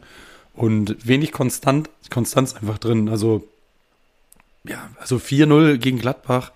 und 0.53 1.07
wenig 1.07 1.31
Konstant, 1.31 1.89
Konstanz 2.09 2.55
einfach 2.55 2.77
drin. 2.77 3.09
Also, 3.09 3.47
ja, 4.63 4.89
also 4.99 5.17
4-0 5.17 5.77
gegen 5.77 5.99
Gladbach, 5.99 6.51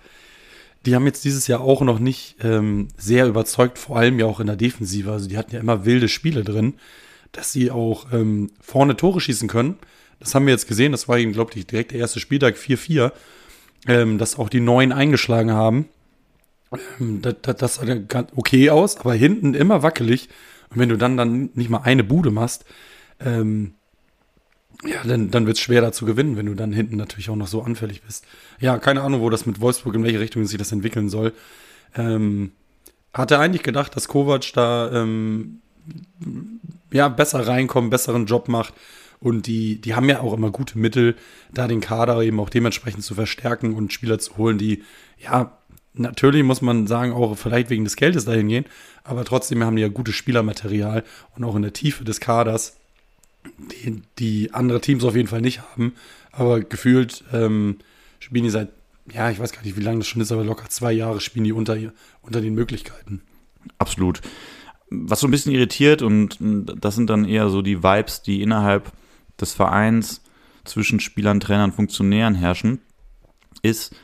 die 0.84 0.94
haben 0.94 1.06
jetzt 1.06 1.24
dieses 1.24 1.46
Jahr 1.46 1.60
auch 1.60 1.82
noch 1.82 2.00
nicht 2.00 2.36
ähm, 2.42 2.88
sehr 2.98 3.26
überzeugt, 3.26 3.78
vor 3.78 3.96
allem 3.96 4.18
ja 4.18 4.26
auch 4.26 4.40
in 4.40 4.48
der 4.48 4.56
Defensive. 4.56 5.10
Also, 5.12 5.28
die 5.28 5.38
hatten 5.38 5.54
ja 5.54 5.60
immer 5.60 5.84
wilde 5.84 6.08
Spiele 6.08 6.42
drin, 6.42 6.74
dass 7.30 7.52
sie 7.52 7.70
auch 7.70 8.12
ähm, 8.12 8.50
vorne 8.60 8.96
Tore 8.96 9.20
schießen 9.20 9.48
können. 9.48 9.76
Das 10.18 10.34
haben 10.34 10.46
wir 10.46 10.52
jetzt 10.52 10.68
gesehen, 10.68 10.92
das 10.92 11.08
war 11.08 11.18
eben, 11.18 11.32
glaube 11.32 11.52
ich, 11.54 11.66
direkt 11.66 11.92
der 11.92 12.00
erste 12.00 12.20
Spieltag 12.20 12.56
4-4, 12.56 13.12
ähm, 13.86 14.18
dass 14.18 14.38
auch 14.38 14.48
die 14.48 14.60
Neuen 14.60 14.92
eingeschlagen 14.92 15.52
haben. 15.52 15.88
Ähm, 17.00 17.22
das, 17.22 17.36
das, 17.42 17.56
das 17.56 17.74
sah 17.76 18.26
okay 18.36 18.70
aus, 18.70 18.96
aber 18.96 19.14
hinten 19.14 19.54
immer 19.54 19.82
wackelig. 19.82 20.28
Und 20.70 20.78
wenn 20.78 20.88
du 20.88 20.96
dann, 20.96 21.16
dann 21.16 21.50
nicht 21.54 21.70
mal 21.70 21.82
eine 21.82 22.04
Bude 22.04 22.30
machst, 22.30 22.64
ähm, 23.20 23.74
ja, 24.84 25.02
dann, 25.04 25.30
dann 25.30 25.46
wird 25.46 25.56
es 25.56 25.62
schwer 25.62 25.80
da 25.80 25.92
zu 25.92 26.06
gewinnen, 26.06 26.36
wenn 26.36 26.46
du 26.46 26.54
dann 26.54 26.72
hinten 26.72 26.96
natürlich 26.96 27.30
auch 27.30 27.36
noch 27.36 27.46
so 27.46 27.62
anfällig 27.62 28.02
bist. 28.02 28.26
Ja, 28.58 28.78
keine 28.78 29.02
Ahnung, 29.02 29.20
wo 29.20 29.30
das 29.30 29.46
mit 29.46 29.60
Wolfsburg, 29.60 29.94
in 29.94 30.02
welche 30.02 30.20
Richtung 30.20 30.44
sich 30.46 30.58
das 30.58 30.72
entwickeln 30.72 31.08
soll. 31.08 31.32
Ähm, 31.94 32.52
hatte 33.14 33.38
eigentlich 33.38 33.62
gedacht, 33.62 33.94
dass 33.94 34.08
Kovac 34.08 34.52
da 34.54 34.90
ähm, 34.92 35.60
ja, 36.90 37.08
besser 37.08 37.46
reinkommt, 37.46 37.90
besseren 37.90 38.26
Job 38.26 38.48
macht. 38.48 38.74
Und 39.20 39.46
die, 39.46 39.80
die 39.80 39.94
haben 39.94 40.08
ja 40.08 40.20
auch 40.20 40.32
immer 40.32 40.50
gute 40.50 40.78
Mittel, 40.78 41.14
da 41.52 41.68
den 41.68 41.80
Kader 41.80 42.20
eben 42.22 42.40
auch 42.40 42.50
dementsprechend 42.50 43.04
zu 43.04 43.14
verstärken 43.14 43.74
und 43.74 43.92
Spieler 43.92 44.18
zu 44.18 44.36
holen, 44.36 44.58
die 44.58 44.82
ja 45.18 45.56
Natürlich 45.94 46.42
muss 46.42 46.62
man 46.62 46.86
sagen, 46.86 47.12
auch 47.12 47.36
vielleicht 47.36 47.68
wegen 47.68 47.84
des 47.84 47.96
Geldes 47.96 48.24
dahin 48.24 48.48
gehen, 48.48 48.64
aber 49.04 49.24
trotzdem 49.24 49.62
haben 49.62 49.76
die 49.76 49.82
ja 49.82 49.88
gutes 49.88 50.14
Spielermaterial 50.14 51.04
und 51.36 51.44
auch 51.44 51.54
in 51.54 51.62
der 51.62 51.74
Tiefe 51.74 52.04
des 52.04 52.18
Kaders, 52.18 52.78
die, 53.58 54.02
die 54.18 54.54
andere 54.54 54.80
Teams 54.80 55.04
auf 55.04 55.16
jeden 55.16 55.28
Fall 55.28 55.42
nicht 55.42 55.60
haben. 55.60 55.94
Aber 56.30 56.60
gefühlt 56.60 57.24
ähm, 57.32 57.76
spielen 58.20 58.44
die 58.44 58.50
seit, 58.50 58.68
ja, 59.12 59.30
ich 59.30 59.38
weiß 59.38 59.52
gar 59.52 59.62
nicht, 59.62 59.76
wie 59.76 59.82
lange 59.82 59.98
das 59.98 60.06
schon 60.06 60.22
ist, 60.22 60.32
aber 60.32 60.44
locker 60.44 60.68
zwei 60.70 60.92
Jahre 60.92 61.20
spielen 61.20 61.44
die 61.44 61.52
unter, 61.52 61.76
unter 62.22 62.40
den 62.40 62.54
Möglichkeiten. 62.54 63.20
Absolut. 63.78 64.22
Was 64.88 65.20
so 65.20 65.28
ein 65.28 65.30
bisschen 65.30 65.52
irritiert, 65.52 66.00
und 66.00 66.38
das 66.40 66.94
sind 66.94 67.10
dann 67.10 67.26
eher 67.26 67.48
so 67.50 67.60
die 67.60 67.82
Vibes, 67.82 68.22
die 68.22 68.42
innerhalb 68.42 68.92
des 69.40 69.52
Vereins 69.52 70.22
zwischen 70.64 71.00
Spielern, 71.00 71.40
Trainern, 71.40 71.72
Funktionären 71.72 72.34
herrschen, 72.34 72.80
ist, 73.62 73.94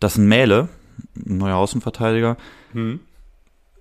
dass 0.00 0.18
ein 0.18 0.26
Mähle, 0.26 0.68
ein 1.16 1.38
neuer 1.38 1.56
Außenverteidiger, 1.56 2.36
hm. 2.72 3.00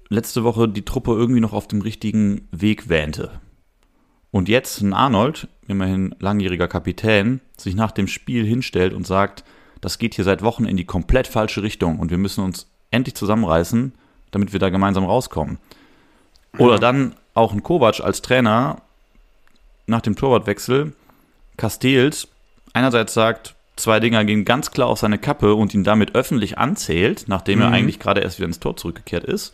letzte 0.10 0.43
Woche 0.43 0.67
die 0.67 0.86
Truppe 0.86 1.12
irgendwie 1.12 1.41
noch 1.41 1.54
auf 1.54 1.67
dem 1.67 1.82
richtigen 1.82 2.47
Weg 2.51 2.89
wähnte. 2.89 3.39
Und 4.32 4.49
jetzt 4.49 4.82
ein 4.82 4.93
Arnold, 4.93 5.47
immerhin 5.67 6.13
langjähriger 6.19 6.67
Kapitän, 6.67 7.39
sich 7.58 7.75
nach 7.75 7.91
dem 7.91 8.08
Spiel 8.08 8.45
hinstellt 8.45 8.93
und 8.93 9.08
sagt, 9.08 9.45
das 9.82 9.97
geht 9.97 10.15
hier 10.15 10.25
seit 10.25 10.41
Wochen 10.41 10.65
in 10.65 10.78
die 10.78 10.86
komplett 10.86 11.28
falsche 11.28 11.63
Richtung 11.63 11.99
und 11.99 12.12
wir 12.12 12.17
müssen 12.17 12.43
uns 12.43 12.67
endlich 12.91 13.15
zusammenreißen, 13.15 13.93
damit 14.32 14.51
wir 14.51 14.60
da 14.60 14.69
gemeinsam 14.69 15.06
rauskommen. 15.06 15.60
Oder 16.58 16.80
dann 16.80 17.15
auch 17.34 17.54
ein 17.54 17.63
Kovac 17.63 17.99
als 17.99 18.21
Trainer 18.21 18.82
nach 19.88 20.01
dem 20.01 20.15
Torwartwechsel 20.15 20.93
Castells 21.58 22.28
einerseits 22.73 23.13
sagt, 23.13 23.56
zwei 23.76 24.00
Dinger 24.00 24.24
gehen 24.26 24.46
ganz 24.46 24.72
klar 24.72 24.88
auf 24.88 25.00
seine 25.00 25.18
Kappe 25.18 25.56
und 25.56 25.74
ihn 25.74 25.84
damit 25.84 26.16
öffentlich 26.16 26.58
anzählt, 26.58 27.26
nachdem 27.28 27.60
mhm. 27.60 27.66
er 27.66 27.72
eigentlich 27.72 28.00
gerade 28.00 28.22
erst 28.22 28.38
wieder 28.38 28.48
ins 28.48 28.60
Tor 28.60 28.78
zurückgekehrt 28.78 29.24
ist, 29.24 29.54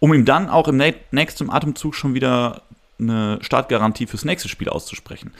um 0.00 0.12
ihm 0.12 0.24
dann 0.24 0.48
auch 0.48 0.68
im 0.68 0.82
nächsten 1.10 1.50
Atemzug 1.50 1.94
schon 1.94 2.14
wieder 2.14 2.62
eine 2.98 3.38
Startgarantie 3.40 4.06
fürs 4.06 4.24
nächste 4.24 4.48
Spiel 4.48 4.68
auszusprechen. 4.68 5.32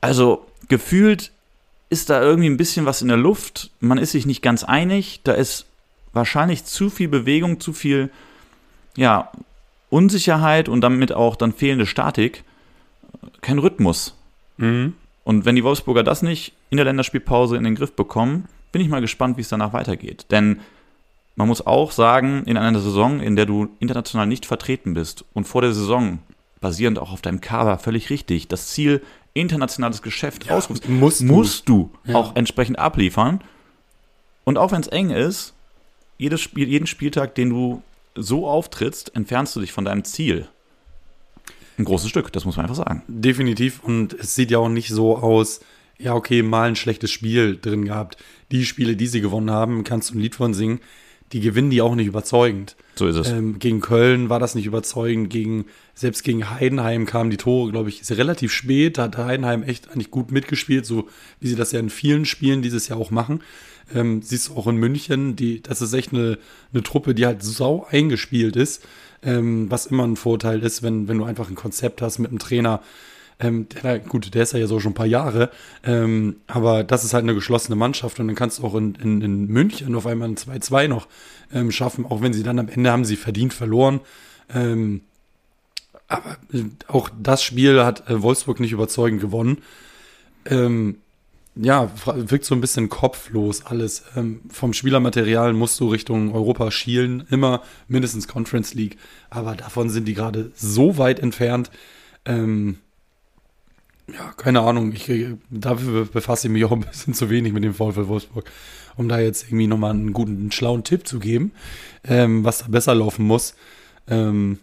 Also 0.00 0.46
gefühlt 0.68 1.32
ist 1.88 2.08
da 2.08 2.22
irgendwie 2.22 2.48
ein 2.48 2.56
bisschen 2.56 2.86
was 2.86 3.02
in 3.02 3.08
der 3.08 3.16
Luft. 3.16 3.70
Man 3.80 3.98
ist 3.98 4.12
sich 4.12 4.26
nicht 4.26 4.42
ganz 4.42 4.62
einig. 4.62 5.20
Da 5.24 5.32
ist 5.32 5.66
wahrscheinlich 6.12 6.64
zu 6.64 6.88
viel 6.88 7.08
Bewegung, 7.08 7.60
zu 7.60 7.72
viel 7.72 8.10
ja, 8.96 9.30
Unsicherheit 9.88 10.68
und 10.68 10.82
damit 10.82 11.12
auch 11.12 11.36
dann 11.36 11.52
fehlende 11.52 11.86
Statik. 11.86 12.44
Kein 13.40 13.58
Rhythmus. 13.58 14.14
Mhm. 14.56 14.94
Und 15.24 15.44
wenn 15.44 15.56
die 15.56 15.64
Wolfsburger 15.64 16.04
das 16.04 16.22
nicht 16.22 16.52
in 16.70 16.76
der 16.76 16.86
Länderspielpause 16.86 17.56
in 17.56 17.64
den 17.64 17.74
Griff 17.74 17.92
bekommen, 17.92 18.48
bin 18.72 18.80
ich 18.80 18.88
mal 18.88 19.00
gespannt, 19.00 19.36
wie 19.36 19.42
es 19.42 19.48
danach 19.48 19.72
weitergeht. 19.72 20.26
Denn 20.30 20.60
man 21.36 21.48
muss 21.48 21.66
auch 21.66 21.92
sagen, 21.92 22.44
in 22.44 22.56
einer 22.56 22.80
Saison, 22.80 23.20
in 23.20 23.36
der 23.36 23.46
du 23.46 23.68
international 23.80 24.26
nicht 24.26 24.46
vertreten 24.46 24.94
bist 24.94 25.24
und 25.34 25.46
vor 25.46 25.62
der 25.62 25.72
Saison, 25.72 26.20
basierend 26.60 26.98
auch 26.98 27.12
auf 27.12 27.22
deinem 27.22 27.40
Kader, 27.40 27.78
völlig 27.78 28.10
richtig, 28.10 28.48
das 28.48 28.68
Ziel 28.68 29.02
internationales 29.32 30.02
Geschäft 30.02 30.46
ja, 30.46 30.56
ausrufst, 30.56 30.88
musst, 30.88 31.22
musst 31.22 31.68
du, 31.68 31.90
ja. 32.04 32.14
auch 32.14 32.36
entsprechend 32.36 32.78
abliefern. 32.78 33.40
Und 34.44 34.58
auch 34.58 34.72
wenn 34.72 34.80
es 34.80 34.88
eng 34.88 35.10
ist, 35.10 35.54
jedes 36.18 36.40
Spiel, 36.40 36.68
jeden 36.68 36.86
Spieltag, 36.86 37.34
den 37.34 37.50
du 37.50 37.82
so 38.14 38.46
auftrittst, 38.46 39.14
entfernst 39.14 39.54
du 39.56 39.60
dich 39.60 39.72
von 39.72 39.84
deinem 39.84 40.04
Ziel 40.04 40.48
ein 41.80 41.84
großes 41.84 42.08
Stück, 42.08 42.32
das 42.32 42.44
muss 42.44 42.56
man 42.56 42.66
einfach 42.66 42.76
sagen. 42.76 43.02
Definitiv. 43.08 43.82
Und 43.82 44.12
es 44.14 44.34
sieht 44.34 44.50
ja 44.50 44.58
auch 44.58 44.68
nicht 44.68 44.90
so 44.90 45.16
aus, 45.16 45.60
ja, 46.00 46.14
okay, 46.14 46.42
mal 46.42 46.68
ein 46.68 46.76
schlechtes 46.76 47.10
Spiel 47.10 47.58
drin 47.60 47.84
gehabt. 47.84 48.16
Die 48.50 48.64
Spiele, 48.64 48.96
die 48.96 49.06
sie 49.06 49.20
gewonnen 49.20 49.50
haben, 49.50 49.84
kannst 49.84 50.10
du 50.10 50.14
ein 50.14 50.20
Lied 50.20 50.34
von 50.34 50.54
singen, 50.54 50.80
die 51.32 51.40
gewinnen 51.40 51.70
die 51.70 51.80
auch 51.80 51.94
nicht 51.94 52.08
überzeugend. 52.08 52.76
So 52.96 53.06
ist 53.06 53.16
es. 53.16 53.28
Ähm, 53.28 53.58
gegen 53.58 53.80
Köln 53.80 54.28
war 54.28 54.40
das 54.40 54.54
nicht 54.54 54.66
überzeugend. 54.66 55.30
Gegen, 55.30 55.66
selbst 55.94 56.24
gegen 56.24 56.50
Heidenheim 56.50 57.06
kamen 57.06 57.30
die 57.30 57.36
Tore, 57.36 57.70
glaube 57.70 57.88
ich, 57.88 58.02
relativ 58.10 58.52
spät. 58.52 58.98
Da 58.98 59.04
hat 59.04 59.16
Heidenheim 59.16 59.62
echt 59.62 59.90
eigentlich 59.90 60.10
gut 60.10 60.32
mitgespielt, 60.32 60.86
so 60.86 61.08
wie 61.38 61.48
sie 61.48 61.56
das 61.56 61.72
ja 61.72 61.78
in 61.78 61.90
vielen 61.90 62.24
Spielen 62.24 62.62
dieses 62.62 62.88
Jahr 62.88 62.98
auch 62.98 63.12
machen. 63.12 63.42
Ähm, 63.94 64.22
siehst 64.22 64.48
du 64.48 64.54
auch 64.54 64.66
in 64.66 64.76
München, 64.76 65.36
die, 65.36 65.62
das 65.62 65.82
ist 65.82 65.92
echt 65.92 66.12
eine, 66.12 66.38
eine 66.72 66.82
Truppe, 66.82 67.14
die 67.14 67.26
halt 67.26 67.42
sau 67.42 67.86
eingespielt 67.90 68.56
ist 68.56 68.82
ähm, 69.22 69.70
was 69.70 69.86
immer 69.86 70.04
ein 70.04 70.16
Vorteil 70.16 70.62
ist, 70.62 70.82
wenn, 70.82 71.08
wenn 71.08 71.18
du 71.18 71.24
einfach 71.24 71.48
ein 71.48 71.54
Konzept 71.54 72.02
hast 72.02 72.18
mit 72.18 72.30
einem 72.30 72.38
Trainer, 72.38 72.80
Ähm, 73.40 73.66
der, 73.70 73.98
gut, 74.00 74.34
der 74.34 74.42
ist 74.42 74.52
ja 74.52 74.66
so 74.66 74.80
schon 74.80 74.92
ein 74.92 74.94
paar 74.94 75.06
Jahre, 75.06 75.50
ähm, 75.82 76.36
aber 76.46 76.84
das 76.84 77.04
ist 77.04 77.14
halt 77.14 77.24
eine 77.24 77.34
geschlossene 77.34 77.74
Mannschaft 77.74 78.20
und 78.20 78.26
dann 78.26 78.36
kannst 78.36 78.58
du 78.58 78.64
auch 78.64 78.74
in, 78.74 78.94
in, 78.96 79.22
in 79.22 79.46
München 79.46 79.94
auf 79.94 80.06
einmal 80.06 80.28
ein 80.28 80.36
2-2 80.36 80.88
noch 80.88 81.08
ähm, 81.52 81.72
schaffen, 81.72 82.04
auch 82.04 82.20
wenn 82.20 82.34
sie 82.34 82.42
dann 82.42 82.58
am 82.58 82.68
Ende 82.68 82.92
haben 82.92 83.06
sie 83.06 83.16
verdient 83.16 83.54
verloren. 83.54 84.00
Ähm, 84.52 85.00
aber 86.06 86.36
äh, 86.52 86.64
auch 86.88 87.08
das 87.20 87.42
Spiel 87.42 87.82
hat 87.82 88.10
äh, 88.10 88.20
Wolfsburg 88.20 88.60
nicht 88.60 88.72
überzeugend 88.72 89.22
gewonnen. 89.22 89.58
Ähm, 90.44 90.96
ja, 91.56 91.90
wirkt 92.04 92.44
so 92.44 92.54
ein 92.54 92.60
bisschen 92.60 92.88
kopflos 92.88 93.64
alles. 93.64 94.04
Ähm, 94.16 94.42
vom 94.50 94.72
Spielermaterial 94.72 95.52
musst 95.52 95.80
du 95.80 95.88
Richtung 95.88 96.34
Europa 96.34 96.70
schielen, 96.70 97.26
immer 97.30 97.62
mindestens 97.88 98.28
Conference 98.28 98.74
League, 98.74 98.98
aber 99.30 99.56
davon 99.56 99.88
sind 99.90 100.06
die 100.06 100.14
gerade 100.14 100.52
so 100.54 100.98
weit 100.98 101.20
entfernt. 101.20 101.70
Ähm, 102.24 102.78
ja, 104.14 104.32
keine 104.36 104.60
Ahnung, 104.60 104.92
ich, 104.92 105.10
dafür 105.50 106.06
befasse 106.06 106.48
ich 106.48 106.52
mich 106.52 106.64
auch 106.64 106.72
ein 106.72 106.80
bisschen 106.80 107.14
zu 107.14 107.30
wenig 107.30 107.52
mit 107.52 107.64
dem 107.64 107.74
VfL 107.74 108.08
Wolfsburg, 108.08 108.50
um 108.96 109.08
da 109.08 109.20
jetzt 109.20 109.44
irgendwie 109.44 109.66
nochmal 109.66 109.92
einen 109.92 110.12
guten, 110.12 110.52
schlauen 110.52 110.84
Tipp 110.84 111.06
zu 111.06 111.18
geben, 111.18 111.52
ähm, 112.04 112.44
was 112.44 112.58
da 112.58 112.66
besser 112.68 112.94
laufen 112.94 113.26
muss. 113.26 113.54
Ähm, 114.08 114.58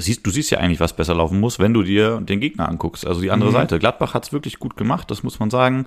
Siehst, 0.00 0.24
du 0.24 0.30
siehst 0.30 0.50
ja 0.52 0.58
eigentlich, 0.58 0.78
was 0.78 0.94
besser 0.94 1.16
laufen 1.16 1.40
muss, 1.40 1.58
wenn 1.58 1.74
du 1.74 1.82
dir 1.82 2.20
den 2.20 2.38
Gegner 2.38 2.68
anguckst, 2.68 3.04
also 3.04 3.20
die 3.20 3.32
andere 3.32 3.50
mhm. 3.50 3.54
Seite. 3.54 3.80
Gladbach 3.80 4.14
hat 4.14 4.26
es 4.26 4.32
wirklich 4.32 4.60
gut 4.60 4.76
gemacht, 4.76 5.10
das 5.10 5.24
muss 5.24 5.40
man 5.40 5.50
sagen. 5.50 5.86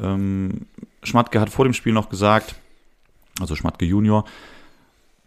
Ähm, 0.00 0.66
Schmatke 1.04 1.40
hat 1.40 1.48
vor 1.48 1.64
dem 1.64 1.72
Spiel 1.72 1.92
noch 1.92 2.08
gesagt, 2.08 2.56
also 3.38 3.54
Schmatke 3.54 3.84
Junior, 3.84 4.24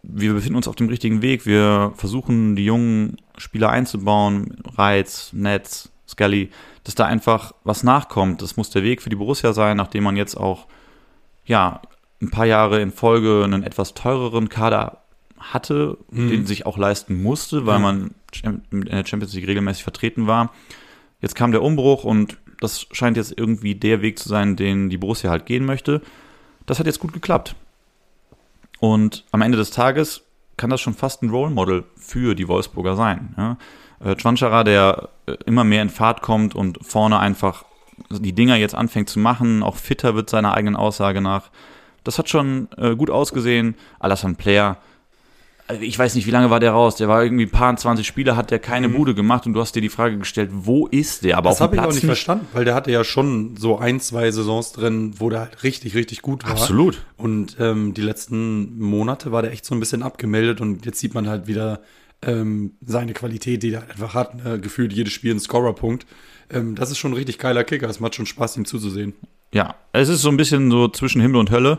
wir 0.02 0.34
befinden 0.34 0.56
uns 0.56 0.68
auf 0.68 0.76
dem 0.76 0.88
richtigen 0.88 1.22
Weg. 1.22 1.46
Wir 1.46 1.92
versuchen, 1.96 2.56
die 2.56 2.66
jungen 2.66 3.16
Spieler 3.38 3.70
einzubauen, 3.70 4.58
Reiz, 4.76 5.30
Netz, 5.32 5.90
Scully, 6.06 6.50
dass 6.90 6.96
da 6.96 7.04
einfach 7.04 7.54
was 7.62 7.84
nachkommt. 7.84 8.42
Das 8.42 8.56
muss 8.56 8.70
der 8.70 8.82
Weg 8.82 9.00
für 9.00 9.10
die 9.10 9.16
Borussia 9.16 9.52
sein, 9.52 9.76
nachdem 9.76 10.02
man 10.02 10.16
jetzt 10.16 10.34
auch, 10.34 10.66
ja, 11.44 11.82
ein 12.20 12.30
paar 12.30 12.46
Jahre 12.46 12.82
in 12.82 12.90
Folge 12.90 13.44
einen 13.44 13.62
etwas 13.62 13.94
teureren 13.94 14.48
Kader 14.48 14.98
hatte, 15.38 15.98
mhm. 16.10 16.30
den 16.30 16.46
sich 16.46 16.66
auch 16.66 16.76
leisten 16.76 17.22
musste, 17.22 17.64
weil 17.64 17.78
man 17.78 18.10
in 18.42 18.84
der 18.86 19.06
Champions 19.06 19.32
League 19.34 19.46
regelmäßig 19.46 19.84
vertreten 19.84 20.26
war. 20.26 20.52
Jetzt 21.20 21.36
kam 21.36 21.52
der 21.52 21.62
Umbruch 21.62 22.02
und 22.02 22.38
das 22.58 22.88
scheint 22.90 23.16
jetzt 23.16 23.38
irgendwie 23.38 23.76
der 23.76 24.02
Weg 24.02 24.18
zu 24.18 24.28
sein, 24.28 24.56
den 24.56 24.90
die 24.90 24.98
Borussia 24.98 25.30
halt 25.30 25.46
gehen 25.46 25.64
möchte. 25.64 26.02
Das 26.66 26.80
hat 26.80 26.86
jetzt 26.86 26.98
gut 26.98 27.12
geklappt. 27.12 27.54
Und 28.80 29.24
am 29.30 29.42
Ende 29.42 29.56
des 29.56 29.70
Tages 29.70 30.22
kann 30.56 30.70
das 30.70 30.80
schon 30.80 30.94
fast 30.94 31.22
ein 31.22 31.30
Role 31.30 31.52
Model 31.52 31.84
für 31.94 32.34
die 32.34 32.48
Wolfsburger 32.48 32.96
sein. 32.96 33.32
Ja? 33.38 33.58
Äh, 34.02 34.14
Chwanchara, 34.16 34.64
der 34.64 35.08
äh, 35.26 35.36
immer 35.46 35.64
mehr 35.64 35.82
in 35.82 35.90
Fahrt 35.90 36.22
kommt 36.22 36.54
und 36.54 36.78
vorne 36.82 37.18
einfach 37.18 37.64
die 38.08 38.32
Dinger 38.32 38.56
jetzt 38.56 38.74
anfängt 38.74 39.10
zu 39.10 39.18
machen, 39.18 39.62
auch 39.62 39.76
fitter 39.76 40.14
wird 40.14 40.30
seiner 40.30 40.54
eigenen 40.54 40.76
Aussage 40.76 41.20
nach. 41.20 41.50
Das 42.02 42.18
hat 42.18 42.28
schon 42.28 42.68
äh, 42.78 42.96
gut 42.96 43.10
ausgesehen. 43.10 43.74
Alassane 43.98 44.34
Player 44.34 44.78
also 45.70 45.82
ich 45.82 45.96
weiß 45.96 46.16
nicht, 46.16 46.26
wie 46.26 46.32
lange 46.32 46.50
war 46.50 46.58
der 46.58 46.72
raus? 46.72 46.96
Der 46.96 47.06
war 47.06 47.22
irgendwie 47.22 47.44
ein 47.44 47.50
paar 47.50 47.76
20 47.76 48.04
Spiele, 48.04 48.34
hat 48.34 48.50
der 48.50 48.58
keine 48.58 48.88
mhm. 48.88 48.94
Bude 48.94 49.14
gemacht 49.14 49.46
und 49.46 49.52
du 49.52 49.60
hast 49.60 49.76
dir 49.76 49.80
die 49.80 49.88
Frage 49.88 50.18
gestellt, 50.18 50.50
wo 50.52 50.88
ist 50.88 51.22
der? 51.22 51.38
Aber 51.38 51.50
das 51.50 51.60
habe 51.60 51.76
ich 51.76 51.80
auch 51.80 51.86
nicht, 51.86 51.94
nicht 51.94 52.06
verstanden, 52.06 52.48
weil 52.52 52.64
der 52.64 52.74
hatte 52.74 52.90
ja 52.90 53.04
schon 53.04 53.56
so 53.56 53.78
ein, 53.78 54.00
zwei 54.00 54.32
Saisons 54.32 54.72
drin, 54.72 55.14
wo 55.18 55.30
der 55.30 55.40
halt 55.40 55.62
richtig, 55.62 55.94
richtig 55.94 56.22
gut 56.22 56.42
war. 56.42 56.50
Absolut. 56.50 57.04
Und 57.16 57.56
ähm, 57.60 57.94
die 57.94 58.02
letzten 58.02 58.80
Monate 58.80 59.30
war 59.30 59.42
der 59.42 59.52
echt 59.52 59.64
so 59.64 59.76
ein 59.76 59.78
bisschen 59.80 60.02
abgemeldet 60.02 60.60
und 60.60 60.84
jetzt 60.86 60.98
sieht 60.98 61.14
man 61.14 61.28
halt 61.28 61.46
wieder 61.46 61.80
ähm, 62.22 62.74
seine 62.84 63.12
Qualität, 63.12 63.62
die 63.62 63.72
er 63.72 63.88
einfach 63.88 64.14
hat. 64.14 64.44
Ne? 64.44 64.60
Gefühlt 64.60 64.92
jedes 64.92 65.12
Spiel 65.12 65.34
ein 65.34 65.40
Scorerpunkt. 65.40 66.06
Ähm, 66.50 66.74
das 66.74 66.90
ist 66.90 66.98
schon 66.98 67.12
ein 67.12 67.16
richtig 67.16 67.38
geiler 67.38 67.64
Kicker. 67.64 67.88
Es 67.88 68.00
macht 68.00 68.14
schon 68.14 68.26
Spaß, 68.26 68.56
ihm 68.56 68.64
zuzusehen. 68.64 69.14
Ja, 69.52 69.74
es 69.92 70.08
ist 70.08 70.22
so 70.22 70.28
ein 70.28 70.36
bisschen 70.36 70.70
so 70.70 70.88
zwischen 70.88 71.20
Himmel 71.20 71.40
und 71.40 71.50
Hölle. 71.50 71.78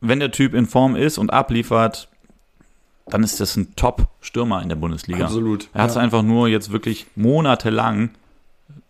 Wenn 0.00 0.20
der 0.20 0.32
Typ 0.32 0.54
in 0.54 0.66
Form 0.66 0.96
ist 0.96 1.18
und 1.18 1.32
abliefert, 1.32 2.08
dann 3.06 3.22
ist 3.22 3.40
das 3.40 3.56
ein 3.56 3.74
Top-Stürmer 3.76 4.62
in 4.62 4.68
der 4.68 4.76
Bundesliga. 4.76 5.24
Absolut. 5.24 5.68
Er 5.72 5.82
hat 5.82 5.90
es 5.90 5.96
ja. 5.96 6.02
einfach 6.02 6.22
nur 6.22 6.48
jetzt 6.48 6.72
wirklich 6.72 7.06
monatelang 7.14 8.10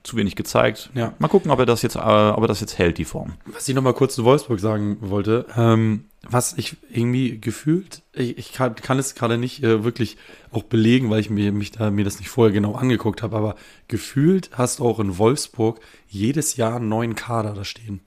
zu 0.03 0.17
wenig 0.17 0.37
gezeigt. 0.37 0.91
Ja. 0.95 1.15
Mal 1.19 1.29
gucken, 1.29 1.51
ob 1.51 1.59
er 1.59 1.67
das 1.67 1.83
jetzt, 1.83 1.97
äh, 1.97 1.99
ob 1.99 2.43
er 2.43 2.49
das 2.49 2.61
jetzt 2.61 2.79
hält, 2.79 2.99
die 2.99 3.05
Form. 3.05 3.35
Was 3.47 3.69
ich 3.69 3.75
noch 3.75 3.83
mal 3.83 3.95
kurz 3.95 4.15
zu 4.15 4.25
Wolfsburg 4.25 4.59
sagen 4.59 4.97
wollte, 5.01 5.47
ähm, 5.57 6.07
was 6.29 6.55
ich 6.57 6.77
irgendwie 6.91 7.39
gefühlt, 7.41 8.03
ich, 8.13 8.39
ich 8.39 8.53
kann, 8.53 8.75
kann, 8.75 8.99
es 8.99 9.15
gerade 9.15 9.39
nicht 9.39 9.63
äh, 9.63 9.85
wirklich 9.85 10.17
auch 10.51 10.63
belegen, 10.65 11.11
weil 11.11 11.21
ich 11.21 11.31
mir, 11.31 11.53
mich 11.53 11.73
da, 11.73 11.91
mir 11.91 12.05
das 12.05 12.19
nicht 12.19 12.29
vorher 12.29 12.53
genau 12.53 12.75
angeguckt 12.75 13.23
habe, 13.23 13.37
aber 13.37 13.57
gefühlt 13.89 14.51
hast 14.53 14.79
du 14.79 14.85
auch 14.85 14.99
in 14.99 15.19
Wolfsburg 15.19 15.81
jedes 16.09 16.57
Jahr 16.57 16.77
einen 16.77 16.89
neuen 16.89 17.15
Kader 17.15 17.55
da 17.55 17.65
stehen. 17.65 18.01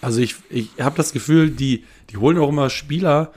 Also 0.00 0.20
ich, 0.20 0.36
ich 0.50 0.70
habe 0.78 0.96
das 0.96 1.12
Gefühl, 1.12 1.50
die, 1.50 1.84
die 2.10 2.16
holen 2.16 2.38
auch 2.38 2.48
immer 2.48 2.70
Spieler, 2.70 3.32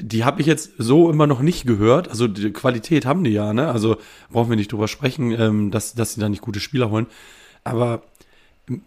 die 0.00 0.24
habe 0.24 0.40
ich 0.40 0.46
jetzt 0.46 0.72
so 0.78 1.10
immer 1.10 1.26
noch 1.26 1.40
nicht 1.40 1.66
gehört. 1.66 2.08
Also 2.08 2.28
die 2.28 2.50
Qualität 2.50 3.04
haben 3.04 3.24
die 3.24 3.30
ja, 3.30 3.52
ne? 3.52 3.68
Also 3.70 3.96
brauchen 4.30 4.50
wir 4.50 4.56
nicht 4.56 4.72
drüber 4.72 4.88
sprechen, 4.88 5.32
ähm, 5.32 5.70
dass, 5.70 5.94
dass 5.94 6.14
sie 6.14 6.20
da 6.20 6.28
nicht 6.28 6.42
gute 6.42 6.60
Spieler 6.60 6.90
holen. 6.90 7.06
Aber 7.64 8.02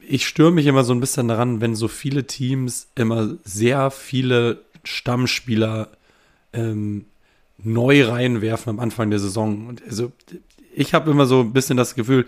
ich 0.07 0.27
störe 0.27 0.51
mich 0.51 0.65
immer 0.65 0.83
so 0.83 0.93
ein 0.93 0.99
bisschen 0.99 1.27
daran, 1.27 1.61
wenn 1.61 1.75
so 1.75 1.87
viele 1.87 2.25
Teams 2.25 2.87
immer 2.95 3.35
sehr 3.43 3.91
viele 3.91 4.63
Stammspieler 4.83 5.89
ähm, 6.53 7.05
neu 7.57 8.05
reinwerfen 8.05 8.71
am 8.71 8.79
Anfang 8.79 9.09
der 9.09 9.19
Saison. 9.19 9.67
Und 9.67 9.83
also 9.83 10.11
ich 10.73 10.93
habe 10.93 11.11
immer 11.11 11.25
so 11.25 11.41
ein 11.41 11.53
bisschen 11.53 11.77
das 11.77 11.95
Gefühl, 11.95 12.25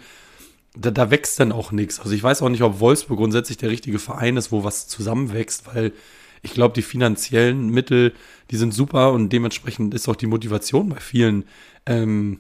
da, 0.76 0.92
da 0.92 1.10
wächst 1.10 1.40
dann 1.40 1.52
auch 1.52 1.72
nichts. 1.72 2.00
Also 2.00 2.12
ich 2.12 2.24
weiß 2.24 2.42
auch 2.42 2.50
nicht, 2.50 2.62
ob 2.62 2.80
Wolfsburg 2.80 3.18
grundsätzlich 3.18 3.58
der 3.58 3.70
richtige 3.70 4.00
Verein 4.00 4.38
ist, 4.38 4.52
wo 4.52 4.64
was 4.64 4.88
zusammenwächst, 4.88 5.68
weil 5.74 5.94
ich 6.42 6.54
glaube, 6.54 6.74
die 6.74 6.82
finanziellen 6.82 7.70
Mittel, 7.70 8.14
die 8.52 8.58
sind 8.58 8.74
super 8.74 9.12
und 9.12 9.30
dementsprechend 9.30 9.94
ist 9.94 10.08
auch 10.08 10.16
die 10.16 10.28
Motivation 10.28 10.90
bei 10.90 11.00
vielen 11.00 11.46
ähm, 11.86 12.40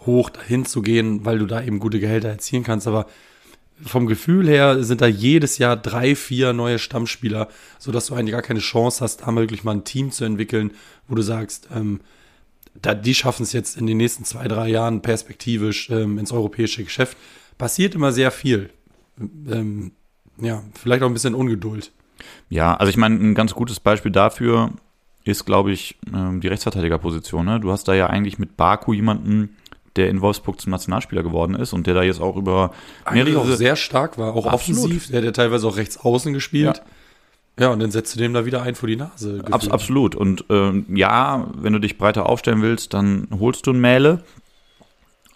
hoch, 0.00 0.30
dahin 0.30 0.64
zu 0.64 0.82
gehen, 0.82 1.24
weil 1.24 1.38
du 1.38 1.46
da 1.46 1.62
eben 1.62 1.78
gute 1.78 2.00
Gehälter 2.00 2.28
erzielen 2.28 2.64
kannst. 2.64 2.86
Aber 2.86 3.06
vom 3.84 4.06
Gefühl 4.06 4.48
her 4.48 4.82
sind 4.82 5.00
da 5.00 5.06
jedes 5.06 5.58
Jahr 5.58 5.76
drei, 5.76 6.16
vier 6.16 6.52
neue 6.52 6.78
Stammspieler, 6.78 7.48
sodass 7.78 8.06
du 8.06 8.14
eigentlich 8.14 8.32
gar 8.32 8.42
keine 8.42 8.60
Chance 8.60 9.02
hast, 9.02 9.22
da 9.22 9.34
wirklich 9.34 9.64
mal 9.64 9.72
ein 9.72 9.84
Team 9.84 10.10
zu 10.10 10.24
entwickeln, 10.24 10.72
wo 11.08 11.14
du 11.14 11.22
sagst, 11.22 11.68
ähm, 11.74 12.00
da, 12.80 12.94
die 12.94 13.14
schaffen 13.14 13.42
es 13.42 13.52
jetzt 13.52 13.76
in 13.76 13.86
den 13.86 13.96
nächsten 13.96 14.24
zwei, 14.24 14.48
drei 14.48 14.68
Jahren 14.68 15.02
perspektivisch 15.02 15.90
ähm, 15.90 16.18
ins 16.18 16.32
europäische 16.32 16.84
Geschäft. 16.84 17.16
Passiert 17.58 17.94
immer 17.94 18.12
sehr 18.12 18.30
viel. 18.30 18.70
Ähm, 19.18 19.92
ja, 20.38 20.62
vielleicht 20.74 21.02
auch 21.02 21.06
ein 21.06 21.14
bisschen 21.14 21.34
Ungeduld. 21.34 21.92
Ja, 22.48 22.74
also 22.74 22.90
ich 22.90 22.96
meine, 22.96 23.16
ein 23.16 23.34
ganz 23.34 23.54
gutes 23.54 23.80
Beispiel 23.80 24.12
dafür 24.12 24.70
ist, 25.24 25.44
glaube 25.44 25.72
ich, 25.72 25.96
ähm, 26.14 26.40
die 26.40 26.48
Rechtsverteidigerposition. 26.48 27.44
Ne? 27.44 27.60
Du 27.60 27.72
hast 27.72 27.88
da 27.88 27.94
ja 27.94 28.06
eigentlich 28.06 28.38
mit 28.38 28.56
Baku 28.56 28.92
jemanden, 28.92 29.56
der 29.96 30.08
in 30.08 30.20
Wolfsburg 30.20 30.60
zum 30.60 30.70
Nationalspieler 30.70 31.22
geworden 31.22 31.54
ist 31.54 31.72
und 31.72 31.86
der 31.86 31.94
da 31.94 32.02
jetzt 32.02 32.20
auch 32.20 32.36
über 32.36 32.72
mehrere 33.10 33.40
auch 33.40 33.46
sehr 33.46 33.76
stark 33.76 34.18
war, 34.18 34.34
auch 34.34 34.46
Absolut. 34.46 34.84
offensiv, 34.84 35.08
der 35.08 35.18
hat 35.18 35.24
ja 35.24 35.32
teilweise 35.32 35.66
auch 35.66 35.76
rechts 35.76 35.98
außen 35.98 36.32
gespielt. 36.32 36.82
Ja. 37.58 37.66
ja. 37.66 37.72
und 37.72 37.80
dann 37.80 37.90
setzt 37.90 38.14
du 38.14 38.18
dem 38.18 38.34
da 38.34 38.44
wieder 38.44 38.62
ein 38.62 38.74
vor 38.74 38.88
die 38.88 38.96
Nase. 38.96 39.42
Abs 39.50 39.68
absolut. 39.68 40.14
Und 40.14 40.44
ähm, 40.50 40.86
ja, 40.94 41.48
wenn 41.56 41.72
du 41.72 41.80
dich 41.80 41.98
breiter 41.98 42.28
aufstellen 42.28 42.62
willst, 42.62 42.94
dann 42.94 43.28
holst 43.38 43.66
du 43.66 43.72
ein 43.72 43.80
Mähle. 43.80 44.22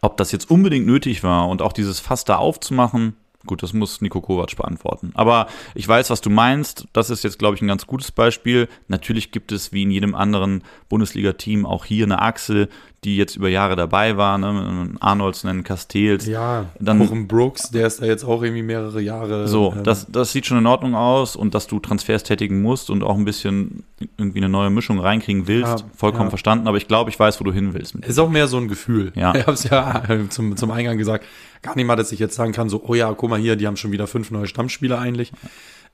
Ob 0.03 0.17
das 0.17 0.33
jetzt 0.33 0.51
unbedingt 0.51 0.87
nötig 0.87 1.23
war 1.25 1.49
und 1.49 1.63
auch 1.63 1.73
dieses 1.73 2.01
Fass 2.01 2.25
da 2.25 2.37
aufzumachen, 2.37 3.17
Gut, 3.47 3.63
das 3.63 3.73
muss 3.73 4.03
Nico 4.03 4.21
Kovac 4.21 4.55
beantworten. 4.55 5.13
Aber 5.15 5.47
ich 5.75 5.89
weiß, 5.89 6.11
was 6.11 6.21
du 6.21 6.29
meinst. 6.29 6.87
Das 6.93 7.09
ist 7.09 7.25
jetzt, 7.25 7.39
glaube 7.39 7.57
ich, 7.57 7.63
ein 7.63 7.69
ganz 7.69 7.87
gutes 7.87 8.13
Beispiel. 8.13 8.69
Natürlich 8.89 9.33
gibt 9.33 9.51
es 9.51 9.73
wie 9.73 9.85
in 9.85 9.91
jedem 9.91 10.15
anderen 10.15 10.63
Bundesliga-Team 10.91 11.65
auch 11.65 11.87
hier 11.87 12.05
eine 12.05 12.21
Achse, 12.21 12.69
die 13.05 13.17
jetzt 13.17 13.37
über 13.37 13.49
Jahre 13.49 13.77
dabei 13.77 14.17
war. 14.17 14.37
Ne? 14.37 14.91
Arnolds, 15.01 15.45
nennen 15.45 15.65
Castells. 15.65 16.27
Ja, 16.27 16.67
dann, 16.79 17.01
auch 17.01 17.11
ein 17.11 17.27
Brooks, 17.27 17.71
der 17.71 17.87
ist 17.87 18.03
da 18.03 18.07
jetzt 18.07 18.25
auch 18.25 18.43
irgendwie 18.43 18.63
mehrere 18.63 19.01
Jahre. 19.01 19.49
So, 19.49 19.73
ähm, 19.75 19.85
das, 19.85 20.07
das 20.11 20.33
sieht 20.33 20.45
schon 20.47 20.59
in 20.59 20.67
Ordnung 20.67 20.95
aus 20.95 21.35
und 21.35 21.55
dass 21.55 21.67
du 21.67 21.81
Transfers 21.81 22.25
tätigen 22.25 22.61
musst 22.61 22.91
und 22.91 23.03
auch 23.03 23.17
ein 23.17 23.25
bisschen 23.25 23.85
irgendwie 24.19 24.41
eine 24.41 24.51
neue 24.51 24.69
Mischung 24.69 24.99
reinkriegen 24.99 25.47
willst, 25.47 25.81
ja, 25.81 25.87
vollkommen 25.97 26.27
ja. 26.27 26.31
verstanden. 26.31 26.69
Aber 26.69 26.77
ich 26.77 26.89
glaube, 26.89 27.09
ich 27.09 27.19
weiß, 27.19 27.41
wo 27.41 27.45
du 27.45 27.53
hin 27.53 27.73
willst. 27.73 27.95
Ist 27.95 28.19
auch 28.19 28.29
mehr 28.29 28.49
so 28.49 28.59
ein 28.59 28.69
Gefühl. 28.69 29.13
Ja. 29.15 29.33
Ich 29.41 29.47
habe 29.47 29.55
es 29.55 29.65
ja 29.65 30.03
zum, 30.29 30.57
zum 30.57 30.71
Eingang 30.71 30.99
gesagt 30.99 31.25
gar 31.63 31.77
nicht 31.77 31.87
mal, 31.87 31.97
dass 31.97 32.13
ich 32.13 32.19
jetzt 32.19 32.35
sagen 32.35 32.53
kann, 32.53 32.69
so, 32.69 32.83
oh 32.87 32.95
ja, 32.95 33.13
guck 33.13 33.31
mal 33.31 33.39
hier, 33.39 33.57
die 33.57 33.67
haben 33.67 33.77
schon 33.77 33.93
wieder 33.93 34.07
fünf 34.07 34.31
neue 34.31 34.47
Stammspieler 34.47 34.99
eigentlich. 34.99 35.33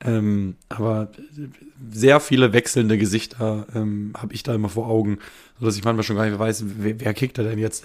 Ähm, 0.05 0.55
aber 0.69 1.09
sehr 1.91 2.19
viele 2.19 2.53
wechselnde 2.53 2.97
Gesichter 2.97 3.65
ähm, 3.73 4.13
habe 4.15 4.33
ich 4.33 4.43
da 4.43 4.53
immer 4.53 4.69
vor 4.69 4.87
Augen, 4.87 5.17
sodass 5.59 5.75
ich 5.75 5.83
manchmal 5.83 6.03
schon 6.03 6.15
gar 6.15 6.27
nicht 6.27 6.37
weiß, 6.37 6.65
wer, 6.77 6.99
wer 6.99 7.13
kickt 7.13 7.37
da 7.37 7.43
denn 7.43 7.57
jetzt? 7.57 7.83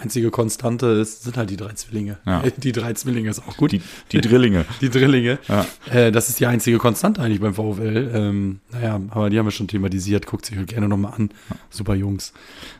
Einzige 0.00 0.30
Konstante 0.30 0.86
ist, 0.86 1.24
sind 1.24 1.36
halt 1.36 1.50
die 1.50 1.56
drei 1.56 1.72
Zwillinge. 1.72 2.18
Ja. 2.24 2.44
Die 2.58 2.70
drei 2.70 2.92
Zwillinge 2.92 3.30
ist 3.30 3.40
auch 3.40 3.56
gut. 3.56 3.72
Die, 3.72 3.82
die 4.12 4.20
Drillinge. 4.20 4.64
Die 4.80 4.90
Drillinge. 4.90 5.40
Ja. 5.48 5.66
Äh, 5.90 6.12
das 6.12 6.28
ist 6.28 6.38
die 6.38 6.46
einzige 6.46 6.78
Konstante 6.78 7.20
eigentlich 7.20 7.40
beim 7.40 7.54
VfL. 7.54 8.08
Ähm, 8.14 8.60
naja, 8.70 9.00
aber 9.10 9.28
die 9.28 9.36
haben 9.36 9.46
wir 9.46 9.50
schon 9.50 9.66
thematisiert. 9.66 10.26
Guckt 10.26 10.46
sich 10.46 10.56
halt 10.56 10.68
gerne 10.68 10.88
nochmal 10.88 11.14
an. 11.14 11.30
Super 11.68 11.96
Jungs. 11.96 12.32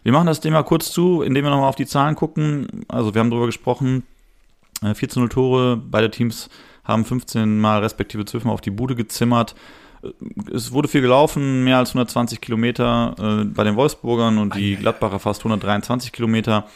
Wir 0.04 0.12
machen 0.12 0.28
das 0.28 0.38
Thema 0.38 0.62
kurz 0.62 0.92
zu, 0.92 1.22
indem 1.22 1.44
wir 1.44 1.50
nochmal 1.50 1.68
auf 1.68 1.74
die 1.74 1.86
Zahlen 1.86 2.14
gucken. 2.14 2.84
Also 2.86 3.12
wir 3.14 3.20
haben 3.20 3.30
darüber 3.30 3.46
gesprochen, 3.46 4.04
14 4.82 5.18
äh, 5.18 5.24
0 5.24 5.28
Tore, 5.28 5.76
beide 5.76 6.12
Teams 6.12 6.48
haben 6.88 7.04
15 7.04 7.60
Mal 7.60 7.80
respektive 7.80 8.24
12 8.24 8.44
Mal 8.44 8.52
auf 8.52 8.60
die 8.60 8.70
Bude 8.70 8.96
gezimmert. 8.96 9.54
Äh, 10.02 10.08
es 10.52 10.72
wurde 10.72 10.88
viel 10.88 11.02
gelaufen, 11.02 11.62
mehr 11.62 11.78
als 11.78 11.90
120 11.90 12.40
Kilometer 12.40 13.14
äh, 13.18 13.44
bei 13.44 13.62
den 13.62 13.76
Wolfsburgern 13.76 14.38
und 14.38 14.56
die 14.56 14.76
Gladbacher 14.76 15.20
fast 15.20 15.40
123 15.40 16.10
Kilometer. 16.10 16.66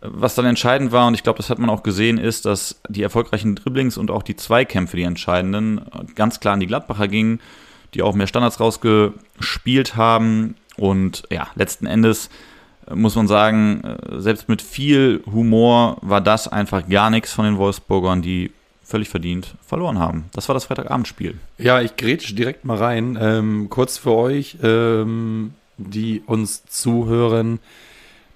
Was 0.00 0.36
dann 0.36 0.46
entscheidend 0.46 0.92
war, 0.92 1.08
und 1.08 1.14
ich 1.14 1.24
glaube, 1.24 1.38
das 1.38 1.50
hat 1.50 1.58
man 1.58 1.68
auch 1.68 1.82
gesehen, 1.82 2.18
ist, 2.18 2.46
dass 2.46 2.80
die 2.88 3.02
erfolgreichen 3.02 3.56
Dribblings 3.56 3.98
und 3.98 4.12
auch 4.12 4.22
die 4.22 4.36
Zweikämpfe, 4.36 4.96
die 4.96 5.02
entscheidenden, 5.02 5.80
ganz 6.14 6.38
klar 6.38 6.54
an 6.54 6.60
die 6.60 6.68
Gladbacher 6.68 7.08
gingen, 7.08 7.40
die 7.94 8.02
auch 8.02 8.14
mehr 8.14 8.28
Standards 8.28 8.60
rausgespielt 8.60 9.96
haben. 9.96 10.54
Und 10.76 11.24
ja, 11.30 11.48
letzten 11.56 11.86
Endes 11.86 12.30
muss 12.94 13.16
man 13.16 13.26
sagen, 13.26 13.82
äh, 13.82 14.20
selbst 14.20 14.48
mit 14.48 14.62
viel 14.62 15.22
Humor 15.26 15.98
war 16.00 16.20
das 16.20 16.48
einfach 16.48 16.88
gar 16.88 17.10
nichts 17.10 17.32
von 17.32 17.44
den 17.44 17.58
Wolfsburgern, 17.58 18.22
die 18.22 18.52
völlig 18.88 19.10
verdient 19.10 19.54
verloren 19.66 19.98
haben. 19.98 20.24
Das 20.32 20.48
war 20.48 20.54
das 20.54 20.64
Freitagabendspiel. 20.64 21.34
Ja, 21.58 21.82
ich 21.82 21.96
grätsche 21.96 22.34
direkt 22.34 22.64
mal 22.64 22.78
rein. 22.78 23.18
Ähm, 23.20 23.66
kurz 23.68 23.98
für 23.98 24.12
euch, 24.12 24.56
ähm, 24.62 25.52
die 25.76 26.22
uns 26.24 26.64
zuhören, 26.64 27.60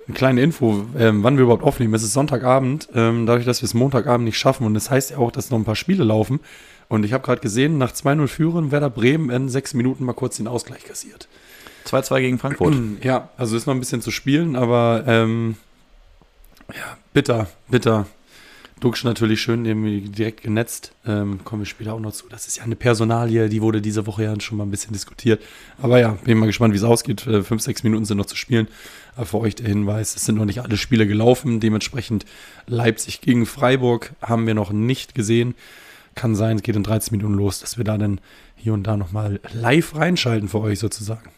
eine 0.06 0.14
kleine 0.14 0.42
Info, 0.42 0.84
ähm, 0.98 1.22
wann 1.22 1.38
wir 1.38 1.44
überhaupt 1.44 1.62
aufnehmen. 1.62 1.94
Es 1.94 2.02
ist 2.02 2.12
Sonntagabend, 2.12 2.90
ähm, 2.94 3.24
dadurch, 3.24 3.46
dass 3.46 3.62
wir 3.62 3.66
es 3.66 3.72
Montagabend 3.72 4.26
nicht 4.26 4.36
schaffen. 4.36 4.66
Und 4.66 4.74
das 4.74 4.90
heißt 4.90 5.12
ja 5.12 5.18
auch, 5.18 5.32
dass 5.32 5.50
noch 5.50 5.58
ein 5.58 5.64
paar 5.64 5.76
Spiele 5.76 6.04
laufen. 6.04 6.40
Und 6.88 7.04
ich 7.04 7.14
habe 7.14 7.24
gerade 7.24 7.40
gesehen, 7.40 7.78
nach 7.78 7.92
2-0 7.92 8.26
führen, 8.26 8.70
Werder 8.70 8.90
Bremen 8.90 9.30
in 9.30 9.48
sechs 9.48 9.72
Minuten 9.72 10.04
mal 10.04 10.12
kurz 10.12 10.36
den 10.36 10.48
Ausgleich 10.48 10.84
kassiert. 10.84 11.28
2-2 11.86 12.20
gegen 12.20 12.38
Frankfurt. 12.38 12.74
Ja, 13.02 13.30
also 13.38 13.56
ist 13.56 13.66
noch 13.66 13.74
ein 13.74 13.80
bisschen 13.80 14.02
zu 14.02 14.10
spielen, 14.10 14.54
aber 14.54 15.04
ähm, 15.06 15.56
ja, 16.68 16.98
bitter, 17.14 17.46
bitter. 17.68 18.06
Duxch 18.82 19.04
natürlich 19.04 19.40
schön 19.40 19.62
direkt 20.12 20.42
genetzt. 20.42 20.92
Ähm, 21.06 21.44
kommen 21.44 21.62
wir 21.62 21.66
später 21.66 21.94
auch 21.94 22.00
noch 22.00 22.12
zu. 22.12 22.28
Das 22.28 22.48
ist 22.48 22.56
ja 22.56 22.64
eine 22.64 22.74
Personalie, 22.74 23.48
die 23.48 23.62
wurde 23.62 23.80
diese 23.80 24.06
Woche 24.06 24.24
ja 24.24 24.40
schon 24.40 24.58
mal 24.58 24.64
ein 24.64 24.72
bisschen 24.72 24.92
diskutiert. 24.92 25.40
Aber 25.80 26.00
ja, 26.00 26.18
bin 26.24 26.38
mal 26.38 26.46
gespannt, 26.46 26.74
wie 26.74 26.78
es 26.78 26.82
ausgeht. 26.82 27.24
Äh, 27.26 27.44
fünf, 27.44 27.62
sechs 27.62 27.84
Minuten 27.84 28.04
sind 28.04 28.18
noch 28.18 28.26
zu 28.26 28.34
spielen. 28.34 28.66
Aber 29.14 29.26
für 29.26 29.38
euch 29.38 29.54
der 29.54 29.68
Hinweis, 29.68 30.16
es 30.16 30.24
sind 30.24 30.34
noch 30.36 30.46
nicht 30.46 30.60
alle 30.60 30.76
Spiele 30.76 31.06
gelaufen. 31.06 31.60
Dementsprechend 31.60 32.26
Leipzig 32.66 33.20
gegen 33.20 33.46
Freiburg 33.46 34.12
haben 34.20 34.48
wir 34.48 34.54
noch 34.54 34.72
nicht 34.72 35.14
gesehen. 35.14 35.54
Kann 36.16 36.34
sein, 36.34 36.56
es 36.56 36.62
geht 36.62 36.74
in 36.74 36.82
13 36.82 37.16
Minuten 37.16 37.34
los, 37.34 37.60
dass 37.60 37.78
wir 37.78 37.84
da 37.84 37.96
dann 37.96 38.20
hier 38.56 38.74
und 38.74 38.84
da 38.84 38.96
nochmal 38.96 39.38
live 39.52 39.94
reinschalten 39.94 40.48
für 40.48 40.60
euch 40.60 40.80
sozusagen. 40.80 41.30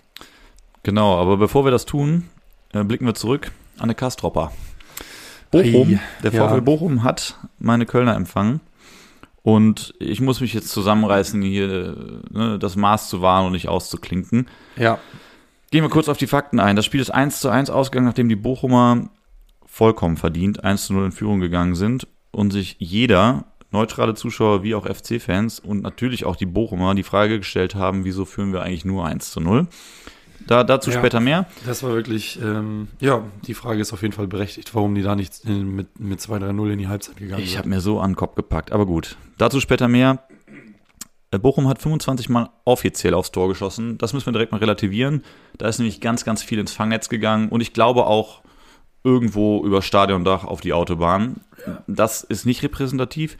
Genau, 0.82 1.16
aber 1.16 1.36
bevor 1.36 1.64
wir 1.64 1.70
das 1.70 1.84
tun, 1.84 2.24
äh, 2.72 2.82
blicken 2.84 3.06
wir 3.06 3.14
zurück 3.14 3.52
an 3.76 3.84
eine 3.84 3.94
Kastropper. 3.94 4.50
Bochum, 5.62 6.00
der 6.22 6.32
VfL 6.32 6.38
ja. 6.38 6.60
Bochum 6.60 7.02
hat 7.02 7.38
meine 7.58 7.86
Kölner 7.86 8.14
empfangen. 8.14 8.60
Und 9.42 9.92
ich 9.98 10.22
muss 10.22 10.40
mich 10.40 10.54
jetzt 10.54 10.70
zusammenreißen, 10.70 11.42
hier 11.42 12.22
ne, 12.30 12.58
das 12.58 12.76
Maß 12.76 13.10
zu 13.10 13.20
wahren 13.20 13.46
und 13.46 13.52
nicht 13.52 13.68
auszuklinken. 13.68 14.48
Ja. 14.76 14.98
Gehen 15.70 15.84
wir 15.84 15.90
kurz 15.90 16.08
auf 16.08 16.16
die 16.16 16.26
Fakten 16.26 16.60
ein. 16.60 16.76
Das 16.76 16.86
Spiel 16.86 17.00
ist 17.00 17.10
1 17.10 17.40
zu 17.40 17.50
1 17.50 17.68
ausgegangen, 17.68 18.06
nachdem 18.06 18.28
die 18.28 18.36
Bochumer 18.36 19.10
vollkommen 19.66 20.16
verdient 20.16 20.64
1 20.64 20.86
zu 20.86 20.94
0 20.94 21.06
in 21.06 21.12
Führung 21.12 21.40
gegangen 21.40 21.74
sind 21.74 22.06
und 22.30 22.52
sich 22.52 22.76
jeder, 22.78 23.44
neutrale 23.70 24.14
Zuschauer 24.14 24.62
wie 24.62 24.74
auch 24.74 24.86
FC-Fans 24.86 25.58
und 25.58 25.82
natürlich 25.82 26.24
auch 26.24 26.36
die 26.36 26.46
Bochumer, 26.46 26.94
die 26.94 27.02
Frage 27.02 27.38
gestellt 27.38 27.74
haben, 27.74 28.04
wieso 28.04 28.24
führen 28.24 28.52
wir 28.52 28.62
eigentlich 28.62 28.84
nur 28.84 29.04
1 29.04 29.30
zu 29.30 29.40
0. 29.40 29.66
Da, 30.46 30.64
dazu 30.64 30.90
ja, 30.90 30.98
später 30.98 31.20
mehr. 31.20 31.46
Das 31.66 31.82
war 31.82 31.92
wirklich, 31.92 32.40
ähm, 32.40 32.88
ja, 33.00 33.22
die 33.46 33.54
Frage 33.54 33.80
ist 33.80 33.92
auf 33.92 34.02
jeden 34.02 34.12
Fall 34.12 34.26
berechtigt, 34.26 34.74
warum 34.74 34.94
die 34.94 35.02
da 35.02 35.16
nicht 35.16 35.44
mit, 35.46 35.98
mit 35.98 36.20
2-3-0 36.20 36.72
in 36.72 36.78
die 36.78 36.88
Halbzeit 36.88 37.16
gegangen 37.16 37.40
sind. 37.40 37.50
Ich 37.50 37.58
habe 37.58 37.68
mir 37.68 37.80
so 37.80 38.00
an 38.00 38.10
den 38.10 38.16
Kopf 38.16 38.34
gepackt, 38.34 38.72
aber 38.72 38.86
gut. 38.86 39.16
Dazu 39.38 39.60
später 39.60 39.88
mehr. 39.88 40.24
Äh, 41.30 41.38
Bochum 41.38 41.68
hat 41.68 41.80
25 41.80 42.28
Mal 42.28 42.50
offiziell 42.64 43.14
aufs 43.14 43.32
Tor 43.32 43.48
geschossen. 43.48 43.98
Das 43.98 44.12
müssen 44.12 44.26
wir 44.26 44.32
direkt 44.32 44.52
mal 44.52 44.58
relativieren. 44.58 45.22
Da 45.58 45.68
ist 45.68 45.78
nämlich 45.78 46.00
ganz, 46.00 46.24
ganz 46.24 46.42
viel 46.42 46.58
ins 46.58 46.72
Fangnetz 46.72 47.08
gegangen 47.08 47.48
und 47.48 47.60
ich 47.60 47.72
glaube 47.72 48.06
auch 48.06 48.42
irgendwo 49.02 49.64
über 49.64 49.82
Stadiondach 49.82 50.44
auf 50.44 50.60
die 50.60 50.72
Autobahn. 50.72 51.36
Das 51.86 52.22
ist 52.22 52.46
nicht 52.46 52.62
repräsentativ. 52.62 53.36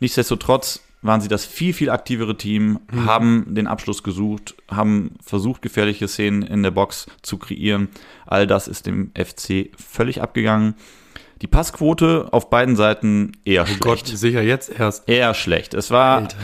Nichtsdestotrotz 0.00 0.80
waren 1.02 1.20
sie 1.20 1.28
das 1.28 1.44
viel, 1.44 1.72
viel 1.72 1.90
aktivere 1.90 2.36
Team, 2.36 2.80
mhm. 2.90 3.04
haben 3.04 3.54
den 3.54 3.66
Abschluss 3.66 4.02
gesucht, 4.02 4.56
haben 4.70 5.12
versucht, 5.22 5.62
gefährliche 5.62 6.08
Szenen 6.08 6.42
in 6.42 6.62
der 6.62 6.70
Box 6.70 7.06
zu 7.22 7.38
kreieren. 7.38 7.88
All 8.26 8.46
das 8.46 8.68
ist 8.68 8.86
dem 8.86 9.12
FC 9.14 9.70
völlig 9.76 10.20
abgegangen. 10.22 10.74
Die 11.40 11.46
Passquote 11.46 12.28
auf 12.32 12.50
beiden 12.50 12.74
Seiten 12.74 13.32
eher 13.44 13.62
oh 13.62 13.66
schlecht. 13.66 13.80
Gott, 13.80 14.06
sicher 14.06 14.42
jetzt 14.42 14.70
erst. 14.70 15.08
Eher 15.08 15.34
schlecht. 15.34 15.72
Es 15.74 15.90
war, 15.92 16.18
Alter. 16.18 16.36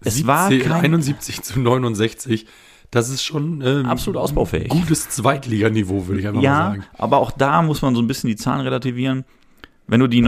es 0.00 0.14
17, 0.14 0.26
war 0.26 0.50
kein, 0.50 0.84
71 0.84 1.42
zu 1.42 1.60
69. 1.60 2.46
Das 2.90 3.08
ist 3.10 3.22
schon 3.22 3.62
ähm, 3.64 3.86
absolut 3.86 4.20
ausbaufähig. 4.20 4.68
Gutes 4.68 5.10
Zweitliganiveau, 5.10 6.08
würde 6.08 6.20
ich 6.20 6.26
einfach 6.26 6.42
ja, 6.42 6.50
mal 6.50 6.58
sagen. 6.70 6.80
Ja, 6.82 6.98
aber 6.98 7.18
auch 7.18 7.30
da 7.30 7.62
muss 7.62 7.82
man 7.82 7.94
so 7.94 8.00
ein 8.00 8.06
bisschen 8.06 8.28
die 8.28 8.36
Zahlen 8.36 8.62
relativieren. 8.62 9.24
Wenn 9.86 10.00
du 10.00 10.06
die 10.06 10.22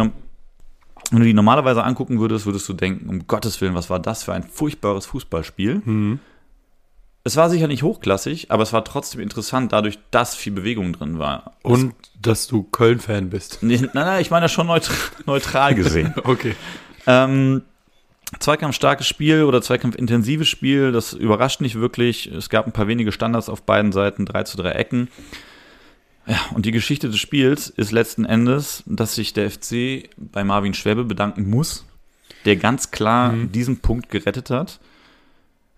wenn 1.12 1.20
du 1.20 1.26
die 1.26 1.34
normalerweise 1.34 1.84
angucken 1.84 2.18
würdest, 2.18 2.46
würdest 2.46 2.68
du 2.68 2.72
denken, 2.72 3.08
um 3.08 3.26
Gottes 3.26 3.60
Willen, 3.60 3.74
was 3.74 3.90
war 3.90 4.00
das 4.00 4.24
für 4.24 4.32
ein 4.32 4.42
furchtbares 4.42 5.06
Fußballspiel? 5.06 5.82
Mhm. 5.84 6.20
Es 7.24 7.36
war 7.36 7.48
sicher 7.50 7.68
nicht 7.68 7.84
hochklassig, 7.84 8.50
aber 8.50 8.64
es 8.64 8.72
war 8.72 8.84
trotzdem 8.84 9.20
interessant, 9.20 9.72
dadurch, 9.72 9.98
dass 10.10 10.34
viel 10.34 10.52
Bewegung 10.52 10.92
drin 10.92 11.20
war. 11.20 11.52
Und 11.62 11.94
es, 12.02 12.10
dass 12.20 12.46
du 12.48 12.64
Köln-Fan 12.64 13.30
bist. 13.30 13.58
Nein, 13.60 13.90
nein, 13.92 14.20
ich 14.20 14.30
meine 14.30 14.44
das 14.44 14.52
schon 14.52 14.66
neutral, 14.66 14.96
neutral 15.26 15.74
gesehen. 15.74 16.14
okay. 16.24 16.56
Ähm, 17.06 17.62
Zweikampfstarkes 18.40 19.06
Spiel 19.06 19.44
oder 19.44 19.62
Zweikampfintensives 19.62 20.48
Spiel, 20.48 20.90
das 20.90 21.12
überrascht 21.12 21.60
nicht 21.60 21.78
wirklich. 21.78 22.26
Es 22.26 22.48
gab 22.48 22.66
ein 22.66 22.72
paar 22.72 22.88
wenige 22.88 23.12
Standards 23.12 23.48
auf 23.48 23.62
beiden 23.62 23.92
Seiten, 23.92 24.26
drei 24.26 24.42
zu 24.44 24.56
drei 24.56 24.72
Ecken. 24.72 25.08
Ja, 26.26 26.38
und 26.54 26.66
die 26.66 26.72
Geschichte 26.72 27.08
des 27.08 27.18
Spiels 27.18 27.68
ist 27.68 27.90
letzten 27.90 28.24
Endes, 28.24 28.82
dass 28.86 29.14
sich 29.14 29.32
der 29.32 29.50
FC 29.50 30.08
bei 30.16 30.44
Marvin 30.44 30.74
Schwäbe 30.74 31.04
bedanken 31.04 31.50
muss, 31.50 31.84
der 32.44 32.56
ganz 32.56 32.90
klar 32.90 33.32
mhm. 33.32 33.52
diesen 33.52 33.80
Punkt 33.80 34.08
gerettet 34.08 34.50
hat. 34.50 34.78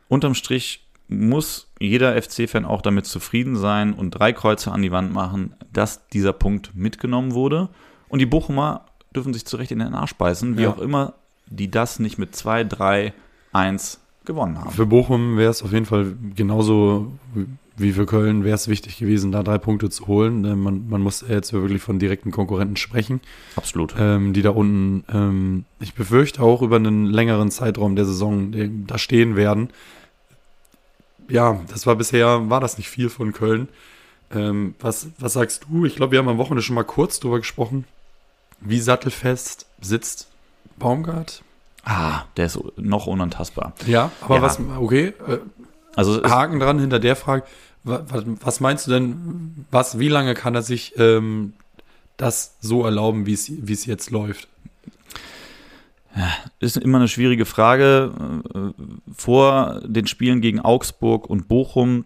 Unterm 0.08 0.34
Strich 0.34 0.86
muss 1.08 1.68
jeder 1.80 2.20
FC-Fan 2.20 2.64
auch 2.64 2.82
damit 2.82 3.06
zufrieden 3.06 3.56
sein 3.56 3.94
und 3.94 4.10
drei 4.10 4.32
Kreuze 4.32 4.72
an 4.72 4.82
die 4.82 4.92
Wand 4.92 5.12
machen, 5.12 5.54
dass 5.72 6.08
dieser 6.08 6.32
Punkt 6.32 6.74
mitgenommen 6.74 7.32
wurde. 7.32 7.68
Und 8.08 8.18
die 8.18 8.26
Bochumer 8.26 8.86
dürfen 9.14 9.32
sich 9.32 9.44
zurecht 9.44 9.70
in 9.70 9.78
den 9.78 9.94
Arsch 9.94 10.14
beißen, 10.14 10.56
wie 10.56 10.62
ja. 10.62 10.70
auch 10.70 10.78
immer 10.78 11.14
die 11.46 11.70
das 11.70 11.98
nicht 11.98 12.18
mit 12.18 12.34
2, 12.34 12.64
3, 12.64 13.12
1 13.52 14.00
gewonnen 14.24 14.58
haben. 14.58 14.70
Für 14.70 14.86
Bochum 14.86 15.36
wäre 15.36 15.50
es 15.50 15.62
auf 15.62 15.72
jeden 15.72 15.86
Fall 15.86 16.14
genauso 16.34 17.12
wie 17.76 17.92
für 17.92 18.06
Köln 18.06 18.44
wäre 18.44 18.54
es 18.54 18.68
wichtig 18.68 18.98
gewesen, 18.98 19.32
da 19.32 19.42
drei 19.42 19.58
Punkte 19.58 19.90
zu 19.90 20.06
holen. 20.06 20.42
Man, 20.62 20.88
man 20.88 21.00
muss 21.00 21.24
jetzt 21.28 21.52
wirklich 21.52 21.82
von 21.82 21.98
direkten 21.98 22.30
Konkurrenten 22.30 22.76
sprechen. 22.76 23.20
Absolut. 23.56 23.94
Ähm, 23.98 24.32
die 24.32 24.42
da 24.42 24.50
unten, 24.50 25.04
ähm, 25.12 25.64
ich 25.80 25.94
befürchte 25.94 26.42
auch 26.42 26.62
über 26.62 26.76
einen 26.76 27.06
längeren 27.06 27.50
Zeitraum 27.50 27.96
der 27.96 28.04
Saison 28.04 28.52
da 28.86 28.98
stehen 28.98 29.34
werden. 29.34 29.70
Ja, 31.28 31.60
das 31.68 31.86
war 31.86 31.96
bisher, 31.96 32.48
war 32.48 32.60
das 32.60 32.78
nicht 32.78 32.88
viel 32.88 33.08
von 33.08 33.32
Köln. 33.32 33.68
Ähm, 34.32 34.74
was, 34.80 35.08
was 35.18 35.32
sagst 35.32 35.66
du? 35.68 35.84
Ich 35.84 35.96
glaube, 35.96 36.12
wir 36.12 36.18
haben 36.18 36.28
am 36.28 36.38
Wochenende 36.38 36.62
schon 36.62 36.74
mal 36.74 36.84
kurz 36.84 37.18
drüber 37.18 37.38
gesprochen. 37.38 37.86
Wie 38.60 38.80
sattelfest 38.80 39.66
sitzt 39.80 40.28
Baumgart? 40.78 41.42
Ah, 41.84 42.22
der 42.36 42.46
ist 42.46 42.58
noch 42.76 43.06
unantastbar. 43.06 43.74
Ja, 43.86 44.10
aber 44.20 44.36
ja. 44.36 44.42
was, 44.42 44.58
okay, 44.78 45.12
äh, 45.28 45.38
also 45.96 46.22
Haken 46.24 46.60
dran 46.60 46.78
hinter 46.78 46.98
der 46.98 47.16
Frage, 47.16 47.44
was, 47.84 48.60
meinst 48.60 48.86
du 48.86 48.90
denn, 48.90 49.66
was, 49.70 49.98
wie 49.98 50.08
lange 50.08 50.34
kann 50.34 50.54
er 50.54 50.62
sich 50.62 50.94
ähm, 50.96 51.52
das 52.16 52.56
so 52.60 52.84
erlauben, 52.84 53.26
wie 53.26 53.32
es 53.32 53.86
jetzt 53.86 54.10
läuft? 54.10 54.48
Ja, 56.16 56.32
ist 56.60 56.76
immer 56.76 56.98
eine 56.98 57.08
schwierige 57.08 57.44
Frage. 57.44 58.12
Vor 59.14 59.82
den 59.84 60.06
Spielen 60.06 60.40
gegen 60.40 60.60
Augsburg 60.60 61.28
und 61.28 61.48
Bochum 61.48 62.04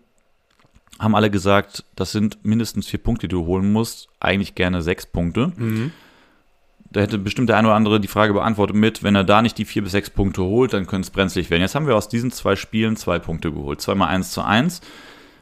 haben 0.98 1.14
alle 1.14 1.31
gesagt, 1.31 1.85
das 1.94 2.11
sind 2.11 2.44
mindestens 2.44 2.88
vier 2.88 2.98
Punkte, 2.98 3.29
die 3.29 3.35
du 3.35 3.46
holen 3.46 3.70
musst. 3.70 4.09
Eigentlich 4.18 4.57
gerne 4.57 4.83
sechs 4.83 5.07
Punkte. 5.07 5.53
Mhm 5.57 5.92
da 6.90 7.01
hätte 7.01 7.18
bestimmt 7.18 7.48
der 7.51 7.57
eine 7.59 7.68
oder 7.68 7.77
andere 7.77 8.01
die 8.01 8.09
Frage 8.09 8.33
beantwortet 8.33 8.77
mit, 8.77 9.03
wenn 9.03 9.14
er 9.14 9.24
da 9.24 9.42
nicht 9.42 9.59
die 9.59 9.64
vier 9.64 9.83
bis 9.83 9.92
sechs 9.92 10.09
Punkte 10.09 10.42
holt, 10.42 10.72
dann 10.72 10.87
könnte 10.87 11.07
es 11.07 11.11
brenzlig 11.11 11.51
werden. 11.51 11.62
Jetzt 11.62 11.74
haben 11.74 11.87
wir 11.87 11.96
aus 11.96 12.09
diesen 12.09 12.31
zwei 12.31 12.57
Spielen 12.57 12.96
zwei 12.96 13.18
Punkte 13.18 13.53
geholt. 13.53 13.81
Zweimal 13.81 14.09
eins 14.09 14.31
zu 14.33 14.42
eins. 14.42 14.81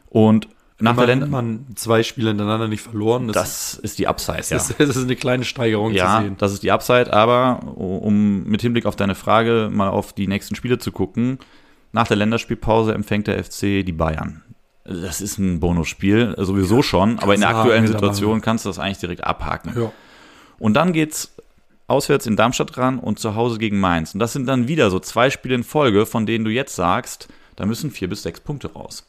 Und 0.09 0.49
Nach 0.79 0.95
der 0.95 1.07
Länder 1.07 1.27
man 1.27 1.65
zwei 1.75 2.03
Spiele 2.03 2.29
hintereinander 2.29 2.67
nicht 2.67 2.81
verloren. 2.81 3.27
Das, 3.27 3.35
das 3.35 3.73
ist 3.75 3.99
die 3.99 4.07
Upside, 4.07 4.39
das 4.39 4.49
ja. 4.49 4.57
Ist, 4.57 4.75
das 4.77 4.95
ist 4.97 5.03
eine 5.03 5.15
kleine 5.15 5.45
Steigerung 5.45 5.93
ja, 5.93 6.17
zu 6.17 6.23
sehen. 6.23 6.35
das 6.37 6.53
ist 6.53 6.63
die 6.63 6.71
Upside, 6.71 7.13
aber 7.13 7.61
um 7.75 8.43
mit 8.43 8.61
Hinblick 8.61 8.85
auf 8.85 8.97
deine 8.97 9.15
Frage 9.15 9.69
mal 9.71 9.87
auf 9.87 10.11
die 10.11 10.27
nächsten 10.27 10.55
Spiele 10.55 10.79
zu 10.79 10.91
gucken, 10.91 11.39
nach 11.93 12.07
der 12.07 12.17
Länderspielpause 12.17 12.93
empfängt 12.93 13.27
der 13.27 13.41
FC 13.41 13.85
die 13.85 13.93
Bayern. 13.93 14.43
Das 14.83 15.19
ist 15.19 15.37
ein 15.37 15.59
Bonusspiel, 15.59 16.35
sowieso 16.37 16.81
schon, 16.81 17.19
aber 17.19 17.33
in 17.33 17.41
der 17.41 17.49
aktuellen 17.49 17.87
Situation 17.87 18.41
kannst 18.41 18.65
du 18.65 18.69
das 18.69 18.79
eigentlich 18.79 18.99
direkt 18.99 19.23
abhaken. 19.23 19.73
Ja. 19.75 19.91
Und 20.59 20.73
dann 20.73 20.93
geht's 20.93 21.35
auswärts 21.87 22.25
in 22.25 22.35
Darmstadt 22.35 22.77
ran 22.77 22.99
und 22.99 23.19
zu 23.19 23.35
Hause 23.35 23.57
gegen 23.57 23.79
Mainz. 23.79 24.13
Und 24.13 24.19
das 24.19 24.33
sind 24.33 24.45
dann 24.45 24.67
wieder 24.67 24.89
so 24.91 24.99
zwei 24.99 25.29
Spiele 25.29 25.55
in 25.55 25.63
Folge, 25.63 26.05
von 26.05 26.25
denen 26.25 26.45
du 26.45 26.51
jetzt 26.51 26.75
sagst, 26.75 27.29
da 27.55 27.65
müssen 27.65 27.91
vier 27.91 28.09
bis 28.09 28.23
sechs 28.23 28.39
Punkte 28.39 28.73
raus. 28.73 29.07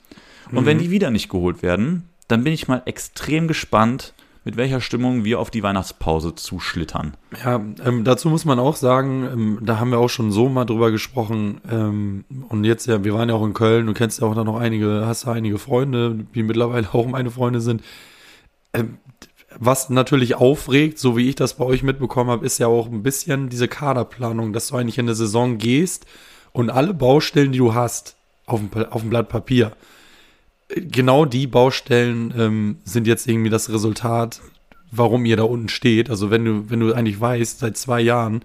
Und 0.51 0.63
mhm. 0.63 0.67
wenn 0.67 0.79
die 0.79 0.91
wieder 0.91 1.11
nicht 1.11 1.29
geholt 1.29 1.63
werden, 1.63 2.09
dann 2.29 2.45
bin 2.45 2.53
ich 2.53 2.69
mal 2.69 2.83
extrem 2.87 3.49
gespannt, 3.49 4.15
mit 4.45 4.57
welcher 4.57 4.81
Stimmung 4.81 5.25
wir 5.25 5.41
auf 5.41 5.51
die 5.51 5.63
Weihnachtspause 5.63 6.35
zuschlittern. 6.35 7.15
Ja, 7.45 7.57
ähm, 7.85 8.05
dazu 8.05 8.31
muss 8.31 8.47
man 8.47 8.59
auch 8.59 8.77
sagen, 8.77 9.29
ähm, 9.31 9.59
da 9.61 9.79
haben 9.79 9.91
wir 9.91 9.99
auch 9.99 10.09
schon 10.09 10.33
so 10.33 10.49
mal 10.49 10.65
drüber 10.65 10.91
gesprochen. 10.91 11.61
Ähm, 11.71 12.25
und 12.49 12.65
jetzt 12.65 12.87
ja, 12.87 13.05
wir 13.05 13.13
waren 13.13 13.29
ja 13.29 13.35
auch 13.35 13.45
in 13.45 13.53
Köln, 13.53 13.87
du 13.87 13.93
kennst 13.93 14.21
ja 14.21 14.27
auch 14.27 14.35
da 14.35 14.45
noch 14.45 14.59
einige, 14.59 15.05
hast 15.05 15.27
da 15.27 15.33
einige 15.33 15.59
Freunde, 15.59 16.25
die 16.35 16.43
mittlerweile 16.43 16.89
auch 16.95 17.07
meine 17.07 17.31
Freunde 17.31 17.61
sind. 17.61 17.83
Was 19.59 19.89
natürlich 19.89 20.35
aufregt, 20.35 20.99
so 20.99 21.17
wie 21.17 21.29
ich 21.29 21.35
das 21.35 21.55
bei 21.55 21.65
euch 21.65 21.83
mitbekommen 21.83 22.31
habe, 22.31 22.45
ist 22.45 22.59
ja 22.59 22.67
auch 22.67 22.87
ein 22.87 23.03
bisschen 23.03 23.49
diese 23.49 23.67
Kaderplanung, 23.67 24.53
dass 24.53 24.69
du 24.69 24.77
eigentlich 24.77 24.99
in 24.99 25.07
eine 25.07 25.15
Saison 25.15 25.57
gehst 25.57 26.05
und 26.53 26.71
alle 26.71 26.93
Baustellen, 26.93 27.53
die 27.53 27.59
du 27.59 27.75
hast, 27.75 28.17
auf 28.47 28.61
dem, 28.61 28.85
auf 28.91 29.01
dem 29.03 29.11
Blatt 29.11 29.29
Papier, 29.29 29.73
genau 30.69 31.25
die 31.25 31.47
Baustellen 31.47 32.33
ähm, 32.37 32.77
sind 32.85 33.07
jetzt 33.07 33.27
irgendwie 33.27 33.51
das 33.51 33.71
Resultat, 33.71 34.41
warum 34.91 35.25
ihr 35.25 35.37
da 35.37 35.45
unten 35.45 35.69
steht. 35.69 36.11
Also 36.11 36.31
wenn 36.31 36.45
du, 36.45 36.71
wenn 36.71 36.81
du 36.81 36.93
eigentlich 36.93 37.21
weißt, 37.21 37.61
seit 37.61 37.77
zwei 37.77 38.01
Jahren 38.01 38.43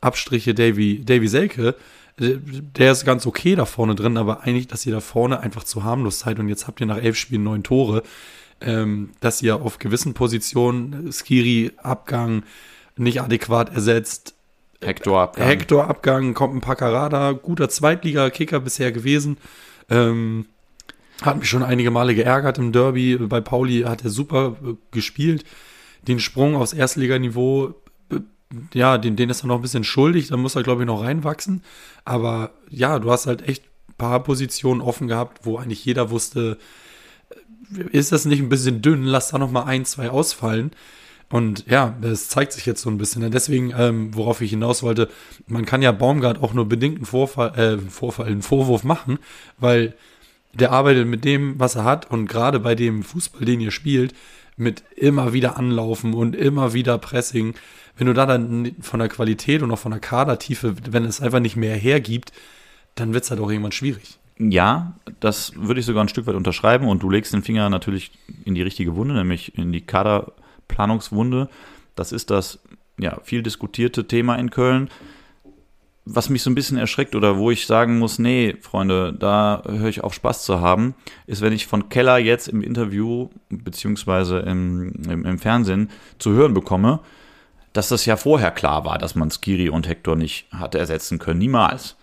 Abstriche 0.00 0.54
Davy, 0.54 1.04
Davy 1.04 1.28
Selke, 1.28 1.76
äh, 2.20 2.36
der 2.76 2.92
ist 2.92 3.04
ganz 3.04 3.26
okay 3.26 3.54
da 3.54 3.64
vorne 3.64 3.94
drin, 3.94 4.16
aber 4.16 4.42
eigentlich, 4.42 4.68
dass 4.68 4.84
ihr 4.86 4.92
da 4.92 5.00
vorne 5.00 5.40
einfach 5.40 5.64
zu 5.64 5.84
harmlos 5.84 6.20
seid 6.20 6.38
und 6.38 6.48
jetzt 6.48 6.66
habt 6.66 6.80
ihr 6.80 6.86
nach 6.86 6.98
elf 6.98 7.16
Spielen 7.16 7.44
neun 7.44 7.62
Tore 7.62 8.02
ähm, 8.64 9.10
dass 9.20 9.42
ihr 9.42 9.56
auf 9.56 9.78
gewissen 9.78 10.14
Positionen 10.14 11.12
Skiri 11.12 11.72
Abgang 11.78 12.42
nicht 12.96 13.20
adäquat 13.20 13.74
ersetzt. 13.74 14.34
Hector 14.80 15.20
Abgang. 15.20 15.46
Hector 15.46 15.88
Abgang, 15.88 16.34
kommt 16.34 16.56
ein 16.56 16.60
Paccarada, 16.60 17.32
guter 17.32 17.68
Zweitliga-Kicker 17.68 18.60
bisher 18.60 18.92
gewesen. 18.92 19.38
Ähm, 19.88 20.46
hat 21.22 21.38
mich 21.38 21.48
schon 21.48 21.62
einige 21.62 21.90
Male 21.90 22.14
geärgert 22.14 22.58
im 22.58 22.72
Derby. 22.72 23.16
Bei 23.16 23.40
Pauli 23.40 23.82
hat 23.82 24.04
er 24.04 24.10
super 24.10 24.56
äh, 24.64 24.74
gespielt. 24.90 25.44
Den 26.08 26.18
Sprung 26.18 26.56
aufs 26.56 26.72
Erstliganiveau, 26.72 27.74
äh, 28.10 28.16
ja, 28.74 28.98
den, 28.98 29.14
den 29.16 29.30
ist 29.30 29.44
er 29.44 29.46
noch 29.46 29.56
ein 29.56 29.62
bisschen 29.62 29.84
schuldig. 29.84 30.28
Da 30.28 30.36
muss 30.36 30.56
er, 30.56 30.64
glaube 30.64 30.82
ich, 30.82 30.86
noch 30.86 31.02
reinwachsen. 31.02 31.62
Aber 32.04 32.50
ja, 32.68 32.98
du 32.98 33.10
hast 33.10 33.26
halt 33.26 33.46
echt 33.48 33.62
ein 33.88 33.94
paar 33.98 34.22
Positionen 34.22 34.80
offen 34.80 35.06
gehabt, 35.06 35.46
wo 35.46 35.58
eigentlich 35.58 35.84
jeder 35.84 36.10
wusste, 36.10 36.58
ist 37.92 38.12
das 38.12 38.24
nicht 38.24 38.40
ein 38.40 38.48
bisschen 38.48 38.82
dünn? 38.82 39.04
Lass 39.04 39.30
da 39.30 39.38
noch 39.38 39.50
mal 39.50 39.64
ein, 39.64 39.84
zwei 39.84 40.10
ausfallen. 40.10 40.72
Und 41.32 41.64
ja, 41.66 41.96
das 42.02 42.28
zeigt 42.28 42.52
sich 42.52 42.66
jetzt 42.66 42.82
so 42.82 42.90
ein 42.90 42.98
bisschen. 42.98 43.30
Deswegen, 43.30 43.72
ähm, 43.76 44.14
worauf 44.14 44.42
ich 44.42 44.50
hinaus 44.50 44.82
wollte, 44.82 45.08
man 45.46 45.64
kann 45.64 45.80
ja 45.80 45.90
Baumgart 45.90 46.42
auch 46.42 46.52
nur 46.52 46.68
bedingt 46.68 46.96
einen 46.96 47.06
Vorfall, 47.06 47.58
äh, 47.58 47.78
Vorfall, 47.78 48.26
einen 48.26 48.42
Vorwurf 48.42 48.84
machen, 48.84 49.18
weil 49.58 49.94
der 50.52 50.72
arbeitet 50.72 51.06
mit 51.06 51.24
dem, 51.24 51.58
was 51.58 51.74
er 51.74 51.84
hat 51.84 52.10
und 52.10 52.26
gerade 52.26 52.60
bei 52.60 52.74
dem 52.74 53.02
Fußball, 53.02 53.46
den 53.46 53.60
ihr 53.60 53.70
spielt, 53.70 54.14
mit 54.58 54.84
immer 54.94 55.32
wieder 55.32 55.56
Anlaufen 55.56 56.12
und 56.12 56.36
immer 56.36 56.74
wieder 56.74 56.98
Pressing. 56.98 57.54
Wenn 57.96 58.06
du 58.08 58.12
da 58.12 58.26
dann 58.26 58.76
von 58.80 59.00
der 59.00 59.08
Qualität 59.08 59.62
und 59.62 59.70
auch 59.70 59.78
von 59.78 59.92
der 59.92 60.00
Kadertiefe, 60.00 60.74
wenn 60.90 61.06
es 61.06 61.22
einfach 61.22 61.40
nicht 61.40 61.56
mehr 61.56 61.76
hergibt, 61.76 62.32
dann 62.94 63.14
wird 63.14 63.24
es 63.24 63.30
halt 63.30 63.40
auch 63.40 63.50
irgendwann 63.50 63.72
schwierig. 63.72 64.18
Ja, 64.38 64.94
das 65.20 65.52
würde 65.56 65.80
ich 65.80 65.86
sogar 65.86 66.02
ein 66.02 66.08
Stück 66.08 66.26
weit 66.26 66.34
unterschreiben 66.34 66.88
und 66.88 67.02
du 67.02 67.10
legst 67.10 67.32
den 67.32 67.42
Finger 67.42 67.68
natürlich 67.70 68.12
in 68.44 68.54
die 68.54 68.62
richtige 68.62 68.96
Wunde, 68.96 69.14
nämlich 69.14 69.56
in 69.56 69.72
die 69.72 69.82
Kaderplanungswunde. 69.82 71.48
Das 71.94 72.12
ist 72.12 72.30
das 72.30 72.60
ja, 72.98 73.18
viel 73.22 73.42
diskutierte 73.42 74.06
Thema 74.06 74.36
in 74.36 74.50
Köln. 74.50 74.88
Was 76.04 76.28
mich 76.28 76.42
so 76.42 76.50
ein 76.50 76.56
bisschen 76.56 76.78
erschreckt 76.78 77.14
oder 77.14 77.38
wo 77.38 77.52
ich 77.52 77.66
sagen 77.66 77.98
muss, 77.98 78.18
nee, 78.18 78.56
Freunde, 78.60 79.12
da 79.12 79.62
höre 79.66 79.88
ich 79.88 80.02
auf 80.02 80.14
Spaß 80.14 80.44
zu 80.44 80.60
haben, 80.60 80.94
ist, 81.26 81.42
wenn 81.42 81.52
ich 81.52 81.68
von 81.68 81.90
Keller 81.90 82.18
jetzt 82.18 82.48
im 82.48 82.60
Interview 82.62 83.28
beziehungsweise 83.50 84.40
im, 84.40 84.92
im, 85.08 85.24
im 85.24 85.38
Fernsehen 85.38 85.90
zu 86.18 86.32
hören 86.32 86.54
bekomme, 86.54 86.98
dass 87.72 87.88
das 87.88 88.04
ja 88.04 88.16
vorher 88.16 88.50
klar 88.50 88.84
war, 88.84 88.98
dass 88.98 89.14
man 89.14 89.30
Skiri 89.30 89.68
und 89.68 89.88
Hector 89.88 90.16
nicht 90.16 90.46
hatte 90.50 90.78
ersetzen 90.78 91.18
können. 91.20 91.38
Niemals. 91.38 91.96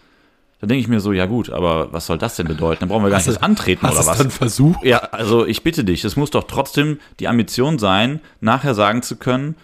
Da 0.60 0.67
denke 0.67 0.82
ich 0.82 0.88
mir 0.89 1.00
so, 1.00 1.13
ja 1.13 1.26
gut, 1.26 1.50
aber 1.50 1.93
was 1.93 2.06
soll 2.06 2.17
das 2.17 2.36
denn 2.36 2.48
bedeuten? 2.48 2.82
Dann 2.82 2.89
brauchen 2.89 3.04
wir 3.04 3.10
gar 3.10 3.19
hast 3.19 3.28
nicht 3.28 3.38
das 3.38 3.43
antreten 3.43 3.88
hast 3.88 3.95
oder 3.98 4.06
was. 4.06 4.17
Dann 4.17 4.30
Versuch? 4.30 4.84
Ja, 4.84 4.98
also 4.98 5.45
ich 5.45 5.63
bitte 5.63 5.86
dich, 5.86 6.04
es 6.04 6.17
muss 6.17 6.32
doch 6.32 6.43
trotzdem 6.43 7.00
die 7.19 7.30
Ambition 7.30 7.80
sein, 7.80 8.19
nachher 8.41 8.76
sagen 8.76 9.02
zu 9.02 9.15
können, 9.15 9.56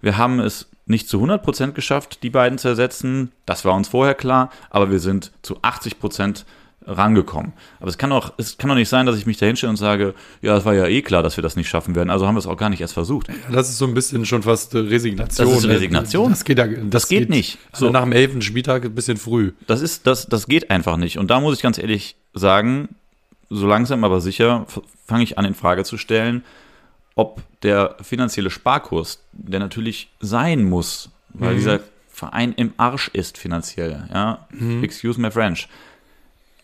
wir 0.00 0.16
haben 0.16 0.38
es 0.38 0.70
nicht 0.86 1.08
zu 1.08 1.22
100% 1.22 1.72
geschafft, 1.72 2.22
die 2.22 2.30
beiden 2.30 2.58
zu 2.58 2.68
ersetzen. 2.68 3.32
Das 3.46 3.64
war 3.64 3.74
uns 3.74 3.88
vorher 3.88 4.14
klar, 4.14 4.50
aber 4.70 4.90
wir 4.90 5.00
sind 5.00 5.32
zu 5.42 5.58
80% 5.60 6.44
rangekommen. 6.86 7.52
Aber 7.80 7.88
es 7.88 7.98
kann 7.98 8.10
doch, 8.10 8.34
es 8.36 8.58
kann 8.58 8.68
doch 8.68 8.76
nicht 8.76 8.88
sein, 8.88 9.06
dass 9.06 9.16
ich 9.16 9.26
mich 9.26 9.38
da 9.38 9.46
hinstelle 9.46 9.70
und 9.70 9.76
sage, 9.76 10.14
ja, 10.42 10.56
es 10.56 10.64
war 10.64 10.74
ja 10.74 10.86
eh 10.86 11.02
klar, 11.02 11.22
dass 11.22 11.36
wir 11.36 11.42
das 11.42 11.56
nicht 11.56 11.68
schaffen 11.68 11.94
werden. 11.94 12.10
Also 12.10 12.26
haben 12.26 12.34
wir 12.34 12.40
es 12.40 12.46
auch 12.46 12.56
gar 12.56 12.70
nicht 12.70 12.80
erst 12.80 12.94
versucht. 12.94 13.28
Ja, 13.28 13.34
das 13.52 13.70
ist 13.70 13.78
so 13.78 13.86
ein 13.86 13.94
bisschen 13.94 14.26
schon 14.26 14.42
fast 14.42 14.74
Resignation. 14.74 15.48
Das 15.48 15.64
ist? 15.64 15.68
Resignation. 15.68 16.30
Das 16.30 16.44
geht, 16.44 16.58
das, 16.58 16.68
das 16.84 17.08
geht, 17.08 17.20
geht, 17.20 17.30
nicht. 17.30 17.58
Also 17.72 17.86
so. 17.86 17.92
nach 17.92 18.02
dem 18.02 18.12
elften 18.12 18.42
Spieltag 18.42 18.84
ein 18.84 18.94
bisschen 18.94 19.16
früh. 19.16 19.52
Das 19.66 19.80
ist, 19.80 20.06
das, 20.06 20.26
das 20.26 20.46
geht 20.46 20.70
einfach 20.70 20.96
nicht. 20.96 21.18
Und 21.18 21.30
da 21.30 21.40
muss 21.40 21.56
ich 21.56 21.62
ganz 21.62 21.78
ehrlich 21.78 22.16
sagen, 22.34 22.88
so 23.48 23.66
langsam 23.66 24.04
aber 24.04 24.20
sicher 24.20 24.66
fange 25.06 25.22
ich 25.22 25.38
an 25.38 25.44
in 25.44 25.54
Frage 25.54 25.84
zu 25.84 25.96
stellen, 25.96 26.44
ob 27.14 27.40
der 27.62 27.96
finanzielle 28.02 28.50
Sparkurs, 28.50 29.22
der 29.32 29.60
natürlich 29.60 30.10
sein 30.20 30.64
muss, 30.64 31.10
weil 31.32 31.52
mhm. 31.52 31.56
dieser 31.56 31.80
Verein 32.08 32.52
im 32.52 32.72
Arsch 32.76 33.08
ist 33.12 33.38
finanziell, 33.38 34.08
ja, 34.12 34.46
mhm. 34.50 34.82
excuse 34.84 35.20
my 35.20 35.30
French, 35.30 35.68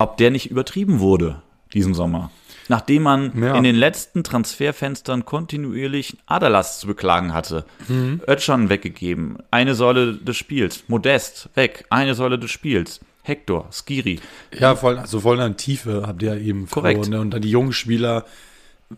ob 0.01 0.17
der 0.17 0.31
nicht 0.31 0.51
übertrieben 0.51 0.99
wurde 0.99 1.43
diesen 1.75 1.95
Sommer. 1.95 2.31
Nachdem 2.69 3.03
man 3.03 3.43
ja. 3.43 3.55
in 3.57 3.65
den 3.65 3.77
letzten 3.77 4.25
Transferfenstern 4.25 5.25
kontinuierlich 5.25 6.17
Aderlass 6.27 6.81
zu 6.81 6.87
beklagen 6.87 7.35
hatte. 7.35 7.65
Mhm. 7.89 8.21
Ötschern 8.27 8.69
weggegeben, 8.69 9.39
eine 9.51 9.75
Säule 9.75 10.15
des 10.15 10.37
Spiels. 10.37 10.85
Modest 10.89 11.51
weg, 11.55 11.85
eine 11.91 12.15
Säule 12.15 12.39
des 12.39 12.51
Spiels. 12.51 13.01
Hector, 13.23 13.69
Skiri. 13.71 14.21
Ja, 14.59 14.75
voll, 14.75 14.99
also 14.99 15.21
voll 15.21 15.41
an 15.41 15.57
Tiefe 15.57 16.05
habt 16.07 16.23
ihr 16.23 16.37
eben 16.39 16.69
Korrekt. 16.69 17.05
Verloren, 17.05 17.11
ne? 17.11 17.21
Und 17.21 17.31
dann 17.35 17.43
die 17.43 17.51
jungen 17.51 17.73
Spieler, 17.73 18.25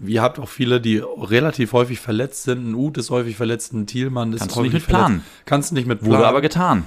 ihr 0.06 0.22
habt 0.22 0.38
auch 0.38 0.48
viele, 0.48 0.80
die 0.80 0.98
relativ 0.98 1.72
häufig 1.72 1.98
verletzt 1.98 2.44
sind. 2.44 2.70
Ein 2.70 2.74
Uth 2.74 2.98
ist 2.98 3.10
häufig 3.10 3.36
verletzt, 3.36 3.72
ein 3.72 3.86
Thielmann 3.86 4.32
ist 4.32 4.40
Kannst 4.40 4.56
häufig 4.56 4.70
du 4.70 4.76
nicht 4.76 4.88
mit 4.88 4.96
planen. 4.96 5.24
Kannst 5.44 5.70
du 5.72 5.74
nicht 5.74 5.88
mit 5.88 6.00
planen. 6.00 6.14
Wurde 6.14 6.26
aber 6.26 6.40
getan. 6.40 6.84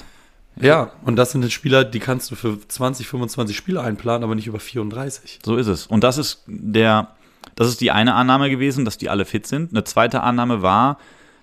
Ja, 0.60 0.92
und 1.04 1.16
das 1.18 1.32
sind 1.32 1.52
Spieler, 1.52 1.84
die 1.84 2.00
kannst 2.00 2.32
du 2.32 2.36
für 2.36 2.60
20, 2.66 3.08
25 3.08 3.56
Spiele 3.56 3.82
einplanen, 3.82 4.24
aber 4.24 4.36
nicht 4.36 4.48
über 4.48 4.60
34. 4.60 5.40
So 5.44 5.58
ist 5.58 5.68
es. 5.68 5.88
Und 5.88 6.04
das 6.04 6.18
ist 6.18 6.44
der, 6.48 7.16
das 7.56 7.68
ist 7.68 7.82
die 7.82 7.92
eine 7.92 8.16
Annahme 8.16 8.50
gewesen, 8.50 8.86
dass 8.86 8.98
die 8.98 9.10
alle 9.10 9.26
fit 9.26 9.48
sind. 9.48 9.72
Eine 9.72 9.84
zweite 9.84 10.22
Annahme 10.22 10.62
war, 10.62 10.98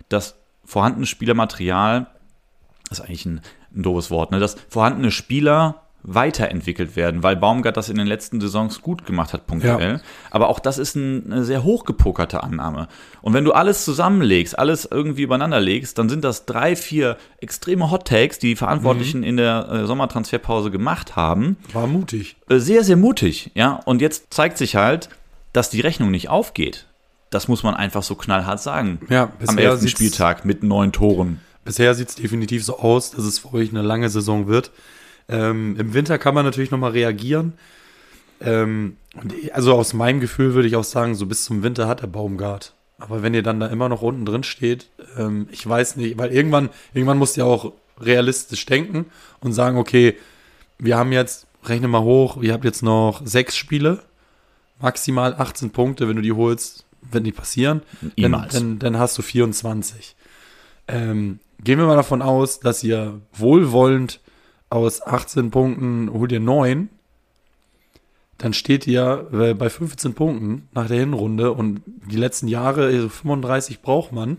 dass 0.09 0.37
vorhandenes 0.65 1.09
Spielermaterial, 1.09 2.07
das 2.89 3.01
ist 3.01 3.05
eigentlich 3.05 3.27
ein, 3.27 3.41
ein 3.75 3.83
doofes 3.83 4.11
Wort, 4.11 4.31
ne, 4.31 4.41
dass 4.41 4.57
vorhandene 4.69 5.11
Spieler 5.11 5.82
weiterentwickelt 6.05 6.97
werden, 6.97 7.23
weil 7.23 7.37
Baumgart 7.37 7.77
das 7.77 7.89
in 7.89 7.97
den 7.97 8.07
letzten 8.07 8.41
Saisons 8.41 8.83
gut 8.83 9.07
gemacht 9.07 9.33
hat, 9.33 9.47
punktuell. 9.47 9.93
Ja. 9.95 10.01
Aber 10.31 10.49
auch 10.49 10.59
das 10.59 10.79
ist 10.79 10.97
eine 10.97 11.45
sehr 11.45 11.63
hochgepokerte 11.63 12.43
Annahme. 12.43 12.89
Und 13.21 13.35
wenn 13.35 13.45
du 13.45 13.53
alles 13.53 13.85
zusammenlegst, 13.85 14.59
alles 14.59 14.89
irgendwie 14.91 15.23
übereinander 15.23 15.61
legst, 15.61 15.99
dann 15.99 16.09
sind 16.09 16.25
das 16.25 16.45
drei, 16.45 16.75
vier 16.75 17.17
extreme 17.41 17.91
Hot 17.91 18.07
Takes, 18.07 18.39
die 18.39 18.49
die 18.49 18.57
Verantwortlichen 18.57 19.19
mhm. 19.19 19.27
in 19.27 19.37
der 19.37 19.69
äh, 19.71 19.87
Sommertransferpause 19.87 20.71
gemacht 20.71 21.15
haben. 21.15 21.57
War 21.73 21.87
mutig. 21.87 22.37
Äh, 22.49 22.59
sehr, 22.59 22.83
sehr 22.83 22.97
mutig, 22.97 23.53
ja. 23.55 23.81
Und 23.85 24.01
jetzt 24.01 24.35
zeigt 24.35 24.59
sich 24.59 24.77
halt, 24.77 25.09
dass 25.53 25.71
die 25.71 25.81
Rechnung 25.81 26.11
nicht 26.11 26.29
aufgeht. 26.29 26.87
Das 27.31 27.49
muss 27.49 27.63
man 27.63 27.75
einfach 27.75 28.03
so 28.03 28.15
knallhart 28.15 28.61
sagen. 28.61 28.99
Ja, 29.09 29.33
am 29.47 29.57
ersten 29.57 29.89
Spieltag 29.89 30.45
mit 30.45 30.63
neun 30.63 30.93
Toren. 30.93 31.41
Bisher 31.65 31.95
sieht 31.95 32.09
es 32.09 32.15
definitiv 32.17 32.65
so 32.65 32.79
aus, 32.79 33.13
dass 33.13 33.25
es 33.25 33.39
für 33.39 33.55
euch 33.55 33.71
eine 33.71 33.83
lange 33.83 34.11
Saison 34.11 34.49
wird. 34.49 34.73
Ähm, 35.29 35.77
Im 35.79 35.95
Winter 35.95 36.19
kann 36.19 36.35
man 36.35 36.45
natürlich 36.45 36.71
nochmal 36.71 36.93
reagieren. 36.93 37.55
Ähm, 38.41 38.97
also 39.53 39.75
aus 39.75 39.93
meinem 39.93 40.21
Gefühl 40.21 40.55
würde 40.55 40.69
ich 40.69 40.77
auch 40.77 40.85
sagen, 40.85 41.15
so 41.15 41.27
bis 41.27 41.45
zum 41.45 41.63
Winter 41.63 41.87
hat 41.87 42.03
der 42.03 42.07
Baumgart. 42.07 42.75
Aber 42.99 43.23
wenn 43.23 43.35
ihr 43.35 43.43
dann 43.43 43.61
da 43.61 43.67
immer 43.67 43.89
noch 43.89 44.03
unten 44.03 44.25
drin 44.25 44.45
steht, 44.45 44.89
ähm, 45.19 45.49
ich 45.51 45.67
weiß 45.67 45.97
nicht, 45.97 46.19
weil 46.19 46.33
irgendwann, 46.33 46.71
irgendwann 46.95 47.19
musst 47.19 47.37
ihr 47.37 47.47
auch 47.47 47.73
realistisch 48.01 48.65
denken 48.67 49.07
und 49.41 49.53
sagen, 49.53 49.77
okay, 49.77 50.17
wir 50.79 50.97
haben 50.97 51.13
jetzt, 51.13 51.47
rechne 51.65 51.89
mal 51.89 52.03
hoch, 52.03 52.41
ihr 52.43 52.53
habt 52.53 52.65
jetzt 52.65 52.83
noch 52.83 53.21
sechs 53.25 53.57
Spiele. 53.57 54.01
maximal 54.81 55.35
18 55.35 55.71
Punkte, 55.71 56.09
wenn 56.09 56.17
du 56.17 56.23
die 56.23 56.33
holst, 56.33 56.85
wird 57.03 57.25
nicht 57.25 57.37
passieren. 57.37 57.83
Dann, 58.17 58.47
dann, 58.51 58.79
dann, 58.79 58.99
hast 58.99 59.19
du 59.19 59.23
24. 59.23 60.17
Ähm, 60.89 61.39
gehen 61.63 61.79
wir 61.79 61.87
mal 61.87 61.97
davon 61.97 62.23
aus, 62.23 62.61
dass 62.61 62.83
ihr 62.83 63.21
wohlwollend 63.33 64.21
aus 64.73 65.03
18 65.03 65.51
Punkten 65.51 66.11
holt 66.13 66.33
ihr 66.33 66.41
9. 66.41 66.89
Dann 68.39 68.55
steht 68.55 68.87
ihr 68.87 69.29
äh, 69.33 69.55
bei 69.55 69.71
15 69.71 70.15
Punkten 70.15 70.69
nach 70.73 70.89
der 70.89 70.99
Hinrunde 70.99 71.53
und 71.53 71.83
die 71.87 72.17
letzten 72.17 72.49
Jahre, 72.49 73.09
35 73.09 73.77
also 73.77 73.85
braucht 73.85 74.13
man. 74.13 74.39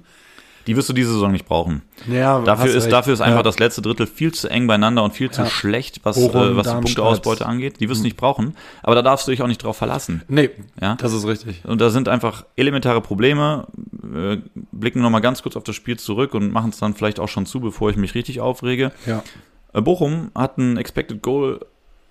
Die 0.65 0.77
wirst 0.77 0.87
du 0.87 0.93
diese 0.93 1.11
Saison 1.11 1.31
nicht 1.31 1.45
brauchen. 1.45 1.81
Ja, 2.09 2.39
dafür, 2.39 2.73
ist, 2.73 2.89
dafür 2.89 3.13
ist 3.13 3.21
einfach 3.21 3.39
ja. 3.39 3.43
das 3.43 3.59
letzte 3.59 3.81
Drittel 3.81 4.07
viel 4.07 4.33
zu 4.33 4.49
eng 4.49 4.65
beieinander 4.65 5.03
und 5.03 5.13
viel 5.13 5.29
zu 5.29 5.41
ja. 5.41 5.47
schlecht, 5.47 5.99
was, 6.03 6.17
äh, 6.17 6.33
was 6.33 6.67
die 6.67 6.73
Punkteausbeute 6.73 7.45
angeht. 7.45 7.81
Die 7.81 7.89
wirst 7.89 7.99
du 7.99 8.03
mhm. 8.03 8.05
nicht 8.05 8.17
brauchen. 8.17 8.55
Aber 8.81 8.95
da 8.95 9.01
darfst 9.01 9.27
du 9.27 9.31
dich 9.31 9.41
auch 9.41 9.47
nicht 9.47 9.61
drauf 9.61 9.75
verlassen. 9.75 10.23
Nee, 10.29 10.51
ja? 10.81 10.95
das 10.95 11.11
ist 11.13 11.27
richtig. 11.27 11.65
Und 11.65 11.81
da 11.81 11.89
sind 11.89 12.07
einfach 12.07 12.45
elementare 12.55 13.01
Probleme. 13.01 13.67
Äh, 14.03 14.37
blicken 14.71 14.99
wir 14.99 15.03
nochmal 15.03 15.21
ganz 15.21 15.43
kurz 15.43 15.57
auf 15.57 15.63
das 15.63 15.75
Spiel 15.75 15.99
zurück 15.99 16.33
und 16.33 16.51
machen 16.53 16.69
es 16.69 16.79
dann 16.79 16.93
vielleicht 16.93 17.19
auch 17.19 17.29
schon 17.29 17.45
zu, 17.45 17.59
bevor 17.59 17.89
ich 17.89 17.97
mich 17.97 18.15
richtig 18.15 18.39
aufrege. 18.39 18.93
Ja. 19.05 19.21
Äh, 19.73 19.81
Bochum 19.81 20.31
hat 20.35 20.57
einen 20.57 20.77
Expected 20.77 21.21
Goal 21.21 21.59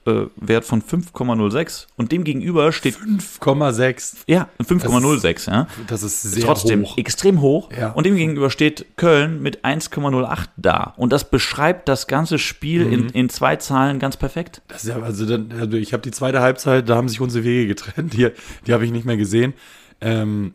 äh, 0.04 0.26
Wert 0.36 0.64
von 0.64 0.82
5,06 0.82 1.86
und 1.96 2.12
dem 2.12 2.24
gegenüber 2.24 2.72
steht 2.72 2.96
5,6. 2.96 4.16
Ja, 4.26 4.48
5,06, 4.60 5.50
ja. 5.50 5.68
Das 5.86 6.02
ist 6.02 6.22
sehr 6.22 6.42
Trotzdem 6.42 6.84
hoch. 6.84 6.98
extrem 6.98 7.40
hoch. 7.40 7.70
Ja. 7.72 7.92
Und 7.92 8.04
dem 8.04 8.16
gegenüber 8.16 8.50
steht 8.50 8.96
Köln 8.96 9.42
mit 9.42 9.64
1,08 9.64 10.48
da. 10.56 10.94
Und 10.96 11.12
das 11.12 11.30
beschreibt 11.30 11.88
das 11.88 12.06
ganze 12.06 12.38
Spiel 12.38 12.86
mhm. 12.86 12.92
in, 12.92 13.08
in 13.10 13.28
zwei 13.28 13.56
Zahlen 13.56 13.98
ganz 13.98 14.16
perfekt. 14.16 14.62
Das 14.68 14.82
ist 14.82 14.90
ja, 14.90 15.00
also, 15.00 15.24
dann, 15.26 15.52
also 15.52 15.76
ich 15.76 15.92
habe 15.92 16.02
die 16.02 16.10
zweite 16.10 16.40
Halbzeit, 16.40 16.88
da 16.88 16.96
haben 16.96 17.08
sich 17.08 17.20
unsere 17.20 17.44
Wege 17.44 17.68
getrennt. 17.68 18.12
Die, 18.14 18.28
die 18.66 18.72
habe 18.72 18.84
ich 18.84 18.90
nicht 18.90 19.04
mehr 19.04 19.16
gesehen. 19.16 19.54
Ähm, 20.00 20.54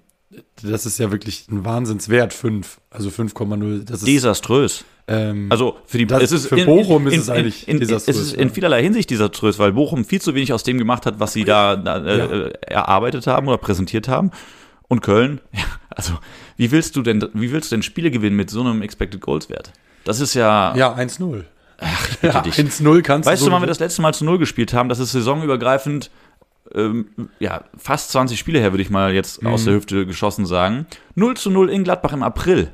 das 0.62 0.86
ist 0.86 0.98
ja 1.00 1.12
wirklich 1.12 1.48
ein 1.50 1.64
Wahnsinnswert, 1.64 2.34
5. 2.34 2.82
Also 2.90 3.10
5,0. 3.10 4.06
Desaströs. 4.06 4.84
Ähm, 5.10 5.48
also 5.50 5.78
für 5.86 5.98
die 5.98 6.06
das, 6.06 6.24
es 6.24 6.32
ist 6.32 6.48
für 6.48 6.60
in, 6.60 6.66
Bochum 6.66 7.08
in, 7.08 7.14
ist 7.14 7.24
es 7.24 7.30
eigentlich 7.30 7.68
in, 7.68 7.80
desaströs. 7.80 8.16
Es 8.16 8.22
ist 8.22 8.34
in 8.34 8.50
vielerlei 8.50 8.84
Hinsicht 8.84 9.10
desaströs, 9.10 9.58
weil 9.58 9.72
Bochum 9.72 10.04
viel 10.04 10.22
zu 10.22 10.36
wenig 10.36 10.52
aus 10.52 10.64
dem 10.64 10.78
gemacht 10.78 11.06
hat, 11.06 11.20
was 11.20 11.34
sie 11.34 11.46
da, 11.46 11.76
da 11.76 12.04
äh, 12.04 12.48
ja. 12.48 12.50
erarbeitet 12.68 13.26
haben 13.28 13.48
oder 13.48 13.58
präsentiert 13.58 14.08
haben. 14.08 14.32
Und 14.90 15.02
Köln, 15.02 15.42
ja, 15.52 15.64
also 15.90 16.14
wie 16.58 16.72
willst 16.72 16.96
du 16.96 17.02
denn, 17.02 17.28
wie 17.34 17.52
willst 17.52 17.72
du 17.72 17.76
denn 17.76 17.84
Spiele 17.84 18.12
gewinnen 18.12 18.36
mit 18.36 18.50
so 18.50 18.62
einem 18.62 18.82
Expected 18.82 19.22
Goals 19.22 19.50
Wert? 19.50 19.72
Das 20.04 20.20
ist 20.20 20.34
ja. 20.34 20.76
Ja, 20.76 20.94
1-0. 20.96 21.44
Ach, 21.80 22.10
ja, 22.22 22.42
1-0 22.42 23.02
kannst 23.02 23.28
weißt 23.28 23.42
du. 23.42 23.46
Weißt 23.46 23.48
du, 23.48 23.52
wann 23.52 23.62
wir 23.62 23.68
das 23.68 23.80
letzte 23.80 24.02
Mal 24.02 24.14
zu 24.14 24.26
0 24.26 24.40
gespielt 24.40 24.74
haben? 24.74 24.90
Das 24.90 25.00
ist 25.00 25.12
saisonübergreifend 25.12 26.10
ähm, 26.74 27.08
ja, 27.40 27.64
fast 27.78 28.12
20 28.12 28.38
Spiele 28.38 28.60
her, 28.60 28.74
würde 28.74 28.82
ich 28.82 28.90
mal 28.90 29.14
jetzt 29.14 29.42
mhm. 29.42 29.50
aus 29.50 29.66
der 29.66 29.74
Hüfte 29.74 30.06
geschossen 30.06 30.46
sagen. 30.46 30.86
0 31.16 31.38
zu 31.38 31.50
0 31.50 31.70
in 31.70 31.84
Gladbach 31.84 32.14
im 32.14 32.24
April. 32.24 32.72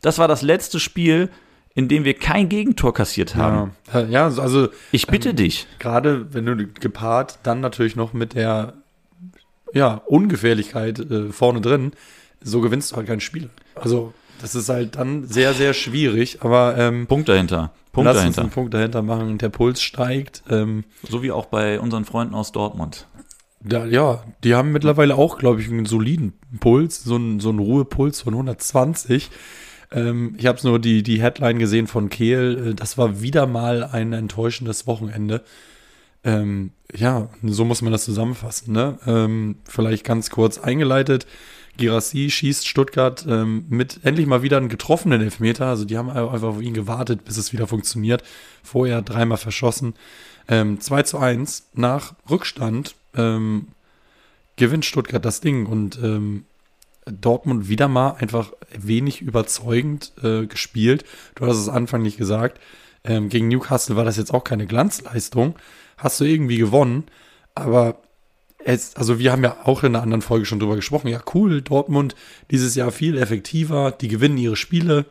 Das 0.00 0.18
war 0.18 0.28
das 0.28 0.42
letzte 0.42 0.80
Spiel, 0.80 1.30
in 1.74 1.88
dem 1.88 2.04
wir 2.04 2.14
kein 2.14 2.48
Gegentor 2.48 2.92
kassiert 2.92 3.34
haben. 3.34 3.72
Ja, 3.92 4.00
ja 4.02 4.24
also. 4.26 4.68
Ich 4.90 5.06
bitte 5.06 5.30
ähm, 5.30 5.36
dich. 5.36 5.66
Gerade 5.78 6.32
wenn 6.34 6.46
du 6.46 6.56
gepaart 6.66 7.38
dann 7.42 7.60
natürlich 7.60 7.96
noch 7.96 8.12
mit 8.12 8.34
der 8.34 8.74
ja, 9.72 10.02
Ungefährlichkeit 10.06 10.98
äh, 10.98 11.32
vorne 11.32 11.60
drin, 11.60 11.92
so 12.42 12.60
gewinnst 12.60 12.92
du 12.92 12.96
halt 12.96 13.06
kein 13.06 13.20
Spiel. 13.20 13.50
Also, 13.74 14.12
das 14.40 14.54
ist 14.54 14.68
halt 14.68 14.96
dann 14.96 15.26
sehr, 15.26 15.54
sehr 15.54 15.72
schwierig, 15.72 16.42
aber. 16.42 16.76
Ähm, 16.76 17.06
Punkt 17.06 17.28
dahinter. 17.28 17.72
Punkt 17.92 18.06
lass 18.06 18.16
dahinter. 18.16 18.28
uns 18.28 18.38
einen 18.38 18.50
Punkt 18.50 18.74
dahinter 18.74 19.02
machen. 19.02 19.38
Der 19.38 19.48
Puls 19.48 19.80
steigt. 19.80 20.42
Ähm, 20.50 20.84
so 21.08 21.22
wie 21.22 21.30
auch 21.30 21.46
bei 21.46 21.80
unseren 21.80 22.04
Freunden 22.04 22.34
aus 22.34 22.52
Dortmund. 22.52 23.06
Da, 23.60 23.84
ja, 23.86 24.24
die 24.42 24.54
haben 24.54 24.72
mittlerweile 24.72 25.14
auch, 25.14 25.38
glaube 25.38 25.60
ich, 25.60 25.68
einen 25.68 25.86
soliden 25.86 26.32
Puls, 26.58 27.04
so 27.04 27.14
einen, 27.14 27.38
so 27.38 27.50
einen 27.50 27.60
Ruhepuls 27.60 28.22
von 28.22 28.34
120. 28.34 29.30
Ähm, 29.92 30.34
ich 30.38 30.46
habe 30.46 30.58
nur 30.64 30.78
die, 30.78 31.02
die 31.02 31.22
Headline 31.22 31.58
gesehen 31.58 31.86
von 31.86 32.08
Kehl. 32.08 32.70
Äh, 32.70 32.74
das 32.74 32.98
war 32.98 33.20
wieder 33.20 33.46
mal 33.46 33.84
ein 33.84 34.12
enttäuschendes 34.12 34.86
Wochenende. 34.86 35.42
Ähm, 36.24 36.70
ja, 36.94 37.28
so 37.42 37.64
muss 37.64 37.82
man 37.82 37.92
das 37.92 38.04
zusammenfassen. 38.04 38.72
Ne? 38.72 38.98
Ähm, 39.06 39.56
vielleicht 39.68 40.04
ganz 40.04 40.30
kurz 40.30 40.58
eingeleitet. 40.58 41.26
Girassi 41.78 42.30
schießt 42.30 42.68
Stuttgart 42.68 43.24
ähm, 43.26 43.64
mit 43.68 44.00
endlich 44.04 44.26
mal 44.26 44.42
wieder 44.42 44.58
einen 44.58 44.68
getroffenen 44.68 45.20
Elfmeter. 45.20 45.66
Also 45.66 45.84
die 45.84 45.96
haben 45.96 46.10
einfach 46.10 46.42
auf 46.42 46.60
ihn 46.60 46.74
gewartet, 46.74 47.24
bis 47.24 47.38
es 47.38 47.52
wieder 47.52 47.66
funktioniert. 47.66 48.22
Vorher 48.62 49.02
dreimal 49.02 49.38
verschossen. 49.38 49.94
Ähm, 50.48 50.80
2 50.80 51.02
zu 51.04 51.18
1 51.18 51.70
nach 51.74 52.14
Rückstand 52.28 52.94
ähm, 53.16 53.68
gewinnt 54.56 54.84
Stuttgart 54.84 55.24
das 55.24 55.40
Ding 55.40 55.66
und 55.66 55.98
ähm, 56.02 56.44
Dortmund 57.06 57.68
wieder 57.68 57.88
mal 57.88 58.12
einfach 58.12 58.52
wenig 58.76 59.20
überzeugend 59.20 60.12
äh, 60.22 60.46
gespielt. 60.46 61.04
Du 61.34 61.46
hast 61.46 61.56
es 61.56 61.68
anfanglich 61.68 62.16
gesagt. 62.16 62.60
Ähm, 63.04 63.28
gegen 63.28 63.48
Newcastle 63.48 63.96
war 63.96 64.04
das 64.04 64.16
jetzt 64.16 64.32
auch 64.32 64.44
keine 64.44 64.66
Glanzleistung. 64.66 65.56
Hast 65.96 66.20
du 66.20 66.24
irgendwie 66.24 66.58
gewonnen, 66.58 67.04
aber 67.54 67.98
es, 68.64 68.96
also 68.96 69.18
wir 69.18 69.32
haben 69.32 69.42
ja 69.42 69.56
auch 69.64 69.82
in 69.82 69.94
einer 69.94 70.02
anderen 70.02 70.22
Folge 70.22 70.46
schon 70.46 70.60
drüber 70.60 70.76
gesprochen. 70.76 71.08
Ja, 71.08 71.20
cool, 71.34 71.62
Dortmund 71.62 72.14
dieses 72.50 72.74
Jahr 72.74 72.92
viel 72.92 73.18
effektiver, 73.18 73.90
die 73.90 74.08
gewinnen 74.08 74.38
ihre 74.38 74.56
Spiele. 74.56 75.06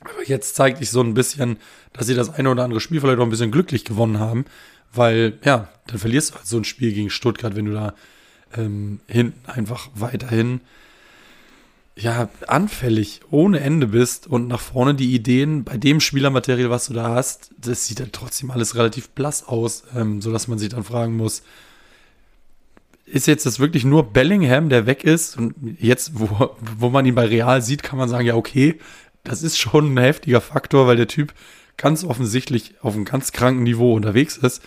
Aber 0.00 0.24
jetzt 0.26 0.56
zeigt 0.56 0.78
sich 0.78 0.90
so 0.90 1.00
ein 1.00 1.14
bisschen, 1.14 1.58
dass 1.92 2.08
sie 2.08 2.14
das 2.14 2.30
eine 2.30 2.50
oder 2.50 2.64
andere 2.64 2.80
Spiel 2.80 3.00
vielleicht 3.00 3.20
auch 3.20 3.24
ein 3.24 3.30
bisschen 3.30 3.52
glücklich 3.52 3.84
gewonnen 3.84 4.18
haben, 4.18 4.44
weil, 4.92 5.38
ja, 5.44 5.68
dann 5.86 5.98
verlierst 5.98 6.30
du 6.30 6.34
halt 6.36 6.46
so 6.46 6.56
ein 6.56 6.64
Spiel 6.64 6.92
gegen 6.92 7.10
Stuttgart, 7.10 7.54
wenn 7.54 7.66
du 7.66 7.72
da 7.72 7.94
ähm, 8.56 9.00
hinten 9.06 9.48
einfach 9.48 9.88
weiterhin 9.94 10.60
ja, 11.94 12.30
anfällig 12.46 13.20
ohne 13.30 13.60
Ende 13.60 13.88
bist 13.88 14.26
und 14.26 14.48
nach 14.48 14.60
vorne 14.60 14.94
die 14.94 15.14
Ideen 15.14 15.64
bei 15.64 15.76
dem 15.76 16.00
Spielermaterial, 16.00 16.70
was 16.70 16.86
du 16.86 16.94
da 16.94 17.14
hast, 17.14 17.50
das 17.58 17.86
sieht 17.86 18.00
dann 18.00 18.12
trotzdem 18.12 18.50
alles 18.50 18.76
relativ 18.76 19.10
blass 19.10 19.46
aus, 19.46 19.84
ähm, 19.94 20.22
sodass 20.22 20.48
man 20.48 20.58
sich 20.58 20.70
dann 20.70 20.84
fragen 20.84 21.16
muss, 21.16 21.42
ist 23.04 23.26
jetzt 23.26 23.44
das 23.44 23.58
wirklich 23.58 23.84
nur 23.84 24.12
Bellingham, 24.12 24.70
der 24.70 24.86
weg 24.86 25.04
ist? 25.04 25.36
Und 25.36 25.54
jetzt, 25.78 26.12
wo, 26.14 26.56
wo 26.78 26.88
man 26.88 27.04
ihn 27.04 27.14
bei 27.14 27.26
Real 27.26 27.60
sieht, 27.60 27.82
kann 27.82 27.98
man 27.98 28.08
sagen, 28.08 28.26
ja, 28.26 28.36
okay, 28.36 28.78
das 29.22 29.42
ist 29.42 29.58
schon 29.58 29.92
ein 29.92 29.98
heftiger 29.98 30.40
Faktor, 30.40 30.86
weil 30.86 30.96
der 30.96 31.08
Typ 31.08 31.34
ganz 31.76 32.04
offensichtlich 32.04 32.74
auf 32.80 32.94
einem 32.94 33.04
ganz 33.04 33.32
kranken 33.32 33.64
Niveau 33.64 33.94
unterwegs 33.94 34.38
ist. 34.38 34.62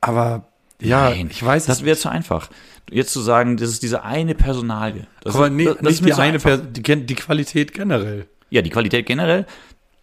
Aber 0.00 0.48
ja, 0.80 1.10
Nein, 1.10 1.28
ich 1.30 1.42
weiß. 1.42 1.66
Das 1.66 1.84
wäre 1.84 1.96
zu 1.96 2.08
einfach. 2.08 2.50
Jetzt 2.90 3.12
zu 3.12 3.20
sagen, 3.20 3.56
das 3.56 3.70
ist 3.70 3.82
diese 3.82 4.02
eine 4.02 4.34
Personalie. 4.34 5.06
Das 5.20 5.34
aber 5.34 5.50
nee, 5.50 5.64
das, 5.64 5.80
nicht 5.80 6.06
die 6.06 6.12
so 6.12 6.20
eine, 6.20 6.38
per 6.38 6.58
die, 6.58 6.82
die 6.82 7.14
Qualität 7.14 7.74
generell. 7.74 8.26
Ja, 8.50 8.62
die 8.62 8.70
Qualität 8.70 9.06
generell, 9.06 9.46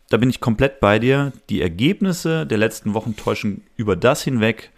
da 0.09 0.17
bin 0.17 0.29
ich 0.29 0.39
komplett 0.39 0.79
bei 0.79 0.99
dir. 0.99 1.33
Die 1.49 1.61
Ergebnisse 1.61 2.45
der 2.45 2.57
letzten 2.57 2.93
Wochen 2.93 3.15
täuschen 3.15 3.63
über 3.75 3.95
das 3.95 4.23
hinweg, 4.23 4.71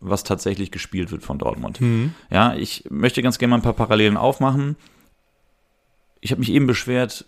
was 0.00 0.24
tatsächlich 0.24 0.70
gespielt 0.70 1.10
wird 1.10 1.22
von 1.22 1.38
Dortmund. 1.38 1.80
Mhm. 1.80 2.14
Ja, 2.30 2.54
ich 2.54 2.84
möchte 2.90 3.22
ganz 3.22 3.38
gerne 3.38 3.50
mal 3.50 3.56
ein 3.56 3.62
paar 3.62 3.72
Parallelen 3.72 4.16
aufmachen. 4.16 4.76
Ich 6.20 6.30
habe 6.30 6.40
mich 6.40 6.50
eben 6.50 6.66
beschwert, 6.66 7.24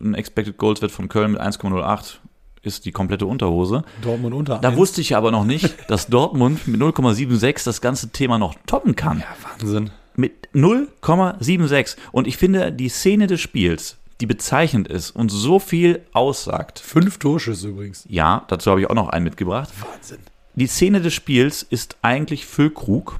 ein 0.00 0.14
Expected 0.14 0.58
Goals 0.58 0.82
Wert 0.82 0.92
von 0.92 1.08
Köln 1.08 1.32
mit 1.32 1.40
1,08 1.40 2.18
ist 2.64 2.84
die 2.84 2.92
komplette 2.92 3.26
Unterhose. 3.26 3.84
Dortmund 4.02 4.34
unter. 4.34 4.58
Da 4.58 4.76
wusste 4.76 5.00
ich 5.00 5.16
aber 5.16 5.30
noch 5.30 5.44
nicht, 5.44 5.74
dass 5.88 6.06
Dortmund 6.06 6.66
mit 6.66 6.80
0,76 6.80 7.64
das 7.64 7.80
ganze 7.80 8.10
Thema 8.10 8.38
noch 8.38 8.54
toppen 8.66 8.96
kann. 8.96 9.20
Ja, 9.20 9.26
Wahnsinn. 9.60 9.90
Mit 10.16 10.48
0,76. 10.54 11.96
Und 12.12 12.26
ich 12.26 12.36
finde, 12.36 12.72
die 12.72 12.88
Szene 12.88 13.26
des 13.26 13.40
Spiels, 13.40 13.96
die 14.20 14.26
bezeichnend 14.26 14.88
ist 14.88 15.10
und 15.10 15.30
so 15.30 15.58
viel 15.58 16.02
aussagt. 16.12 16.78
Fünf 16.78 17.18
Torschüsse 17.18 17.68
übrigens. 17.68 18.04
Ja, 18.08 18.44
dazu 18.48 18.70
habe 18.70 18.80
ich 18.80 18.88
auch 18.88 18.94
noch 18.94 19.08
einen 19.08 19.24
mitgebracht. 19.24 19.70
Wahnsinn. 19.80 20.18
Die 20.54 20.68
Szene 20.68 21.00
des 21.00 21.12
Spiels 21.14 21.62
ist 21.62 21.96
eigentlich 22.02 22.46
Füllkrug, 22.46 23.18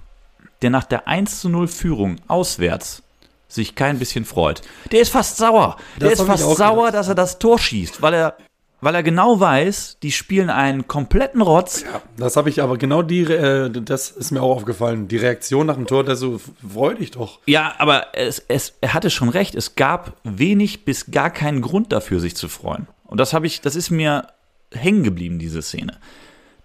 der 0.62 0.70
nach 0.70 0.84
der 0.84 1.08
1 1.08 1.40
zu 1.40 1.48
0 1.48 1.66
Führung 1.66 2.16
auswärts 2.28 3.02
sich 3.48 3.74
kein 3.74 3.98
bisschen 3.98 4.24
freut. 4.24 4.62
Der 4.92 5.00
ist 5.00 5.10
fast 5.10 5.36
sauer. 5.36 5.76
Der 6.00 6.10
das 6.10 6.20
ist 6.20 6.26
fast 6.26 6.56
sauer, 6.56 6.86
gedacht. 6.86 6.94
dass 6.94 7.08
er 7.08 7.14
das 7.14 7.38
Tor 7.38 7.58
schießt, 7.58 8.02
weil 8.02 8.14
er 8.14 8.36
weil 8.84 8.94
er 8.94 9.02
genau 9.02 9.40
weiß, 9.40 9.96
die 10.02 10.12
spielen 10.12 10.50
einen 10.50 10.86
kompletten 10.86 11.40
Rotz. 11.40 11.82
Ja, 11.82 12.02
das 12.18 12.36
habe 12.36 12.50
ich 12.50 12.60
aber 12.60 12.76
genau 12.76 13.00
die, 13.00 13.22
äh, 13.22 13.70
das 13.70 14.10
ist 14.10 14.30
mir 14.30 14.42
auch 14.42 14.56
aufgefallen. 14.56 15.08
Die 15.08 15.16
Reaktion 15.16 15.66
nach 15.66 15.76
dem 15.76 15.86
Tor, 15.86 16.04
der 16.04 16.16
so, 16.16 16.38
freu 16.70 16.94
dich 16.94 17.10
doch. 17.12 17.40
Ja, 17.46 17.74
aber 17.78 18.08
es, 18.12 18.44
es, 18.48 18.74
er 18.82 18.92
hatte 18.92 19.08
schon 19.08 19.30
recht. 19.30 19.54
Es 19.54 19.74
gab 19.74 20.12
wenig 20.22 20.84
bis 20.84 21.10
gar 21.10 21.30
keinen 21.30 21.62
Grund 21.62 21.92
dafür, 21.92 22.20
sich 22.20 22.36
zu 22.36 22.48
freuen. 22.48 22.86
Und 23.04 23.18
das 23.18 23.32
habe 23.32 23.46
ich, 23.46 23.62
das 23.62 23.74
ist 23.74 23.88
mir 23.88 24.26
hängen 24.70 25.02
geblieben, 25.02 25.38
diese 25.38 25.62
Szene. 25.62 25.98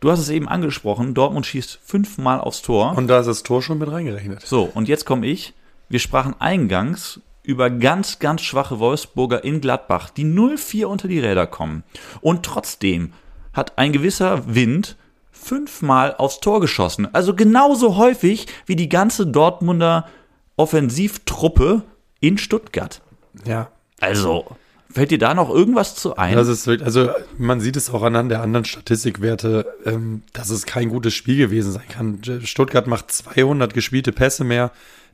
Du 0.01 0.11
hast 0.11 0.19
es 0.19 0.29
eben 0.29 0.49
angesprochen, 0.49 1.13
Dortmund 1.13 1.45
schießt 1.45 1.79
fünfmal 1.81 2.41
aufs 2.41 2.61
Tor. 2.61 2.97
Und 2.97 3.07
da 3.07 3.21
ist 3.21 3.27
das 3.27 3.43
Tor 3.43 3.61
schon 3.61 3.77
mit 3.77 3.89
reingerechnet. 3.89 4.41
So, 4.45 4.69
und 4.73 4.89
jetzt 4.89 5.05
komme 5.05 5.25
ich. 5.25 5.53
Wir 5.87 5.99
sprachen 5.99 6.35
eingangs 6.39 7.21
über 7.43 7.69
ganz, 7.69 8.19
ganz 8.19 8.41
schwache 8.41 8.79
Wolfsburger 8.79 9.43
in 9.43 9.61
Gladbach, 9.61 10.09
die 10.09 10.25
0-4 10.25 10.85
unter 10.85 11.07
die 11.07 11.19
Räder 11.19 11.47
kommen. 11.47 11.83
Und 12.21 12.43
trotzdem 12.45 13.13
hat 13.53 13.77
ein 13.77 13.91
gewisser 13.91 14.53
Wind 14.53 14.97
fünfmal 15.31 16.15
aufs 16.15 16.39
Tor 16.39 16.59
geschossen. 16.59 17.07
Also 17.13 17.33
genauso 17.33 17.97
häufig 17.97 18.47
wie 18.65 18.75
die 18.75 18.89
ganze 18.89 19.25
Dortmunder 19.25 20.07
Offensivtruppe 20.57 21.83
in 22.19 22.37
Stuttgart. 22.37 23.01
Ja. 23.45 23.71
Also, 24.01 24.45
fällt 24.91 25.11
dir 25.11 25.17
da 25.17 25.33
noch 25.33 25.49
irgendwas 25.49 25.95
zu 25.95 26.15
ein? 26.15 26.35
Das 26.35 26.47
ist, 26.47 26.67
also 26.67 27.09
man 27.37 27.61
sieht 27.61 27.75
es 27.75 27.89
auch 27.89 28.03
anhand 28.03 28.31
der 28.31 28.41
anderen 28.41 28.65
Statistikwerte, 28.65 29.65
ähm, 29.85 30.23
dass 30.33 30.49
es 30.49 30.65
kein 30.65 30.89
gutes 30.89 31.13
Spiel 31.13 31.37
gewesen 31.37 31.71
sein 31.71 31.87
kann. 31.87 32.21
Stuttgart 32.43 32.87
macht 32.87 33.11
200 33.11 33.73
gespielte 33.73 34.11
Pässe 34.11 34.43
mehr, 34.43 34.71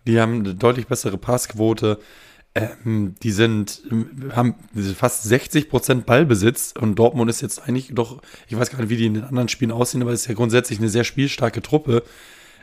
die 0.07 0.19
haben 0.19 0.39
eine 0.39 0.55
deutlich 0.55 0.87
bessere 0.87 1.17
Passquote. 1.17 1.99
Ähm, 2.57 3.15
die 3.21 3.31
sind, 3.31 3.81
haben 4.31 4.55
fast 4.97 5.23
60 5.23 5.69
Prozent 5.69 6.05
Ballbesitz 6.05 6.73
und 6.79 6.95
Dortmund 6.95 7.29
ist 7.29 7.41
jetzt 7.41 7.67
eigentlich 7.67 7.89
doch, 7.93 8.21
ich 8.47 8.57
weiß 8.57 8.69
gar 8.69 8.79
nicht, 8.79 8.89
wie 8.89 8.95
die 8.95 9.07
in 9.07 9.15
den 9.15 9.25
anderen 9.25 9.49
Spielen 9.49 9.71
aussehen, 9.71 10.01
aber 10.01 10.11
es 10.11 10.21
ist 10.21 10.27
ja 10.27 10.35
grundsätzlich 10.35 10.79
eine 10.79 10.87
sehr 10.87 11.03
spielstarke 11.03 11.61
Truppe. 11.61 12.03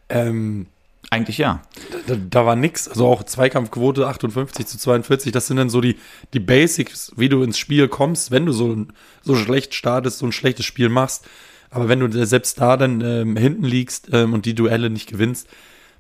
Ähm, 0.09 0.67
eigentlich 1.11 1.39
ja. 1.39 1.63
Da, 2.07 2.17
da 2.17 2.47
war 2.47 2.57
nix. 2.57 2.89
Also 2.89 3.07
auch 3.07 3.23
Zweikampfquote 3.23 4.07
58 4.07 4.67
zu 4.67 4.79
42. 4.79 5.33
Das 5.33 5.47
sind 5.47 5.57
dann 5.57 5.71
so 5.71 5.81
die, 5.81 5.97
die 6.33 6.41
Basics, 6.41 7.13
wie 7.17 7.29
du 7.29 7.43
ins 7.43 7.59
Spiel 7.59 7.89
kommst, 7.89 8.31
wenn 8.31 8.47
du 8.47 8.53
so, 8.53 8.87
so 9.23 9.35
schlecht 9.35 9.75
startest, 9.75 10.19
so 10.19 10.27
ein 10.27 10.33
schlechtes 10.33 10.65
Spiel 10.65 10.89
machst. 10.89 11.27
Aber 11.71 11.89
wenn 11.89 12.01
du 12.01 12.27
selbst 12.27 12.61
da 12.61 12.77
dann 12.77 13.01
ähm, 13.01 13.37
hinten 13.37 13.65
liegst 13.65 14.09
ähm, 14.13 14.35
und 14.35 14.47
die 14.47 14.55
Duelle 14.55 14.91
nicht 14.91 15.09
gewinnst, 15.09 15.49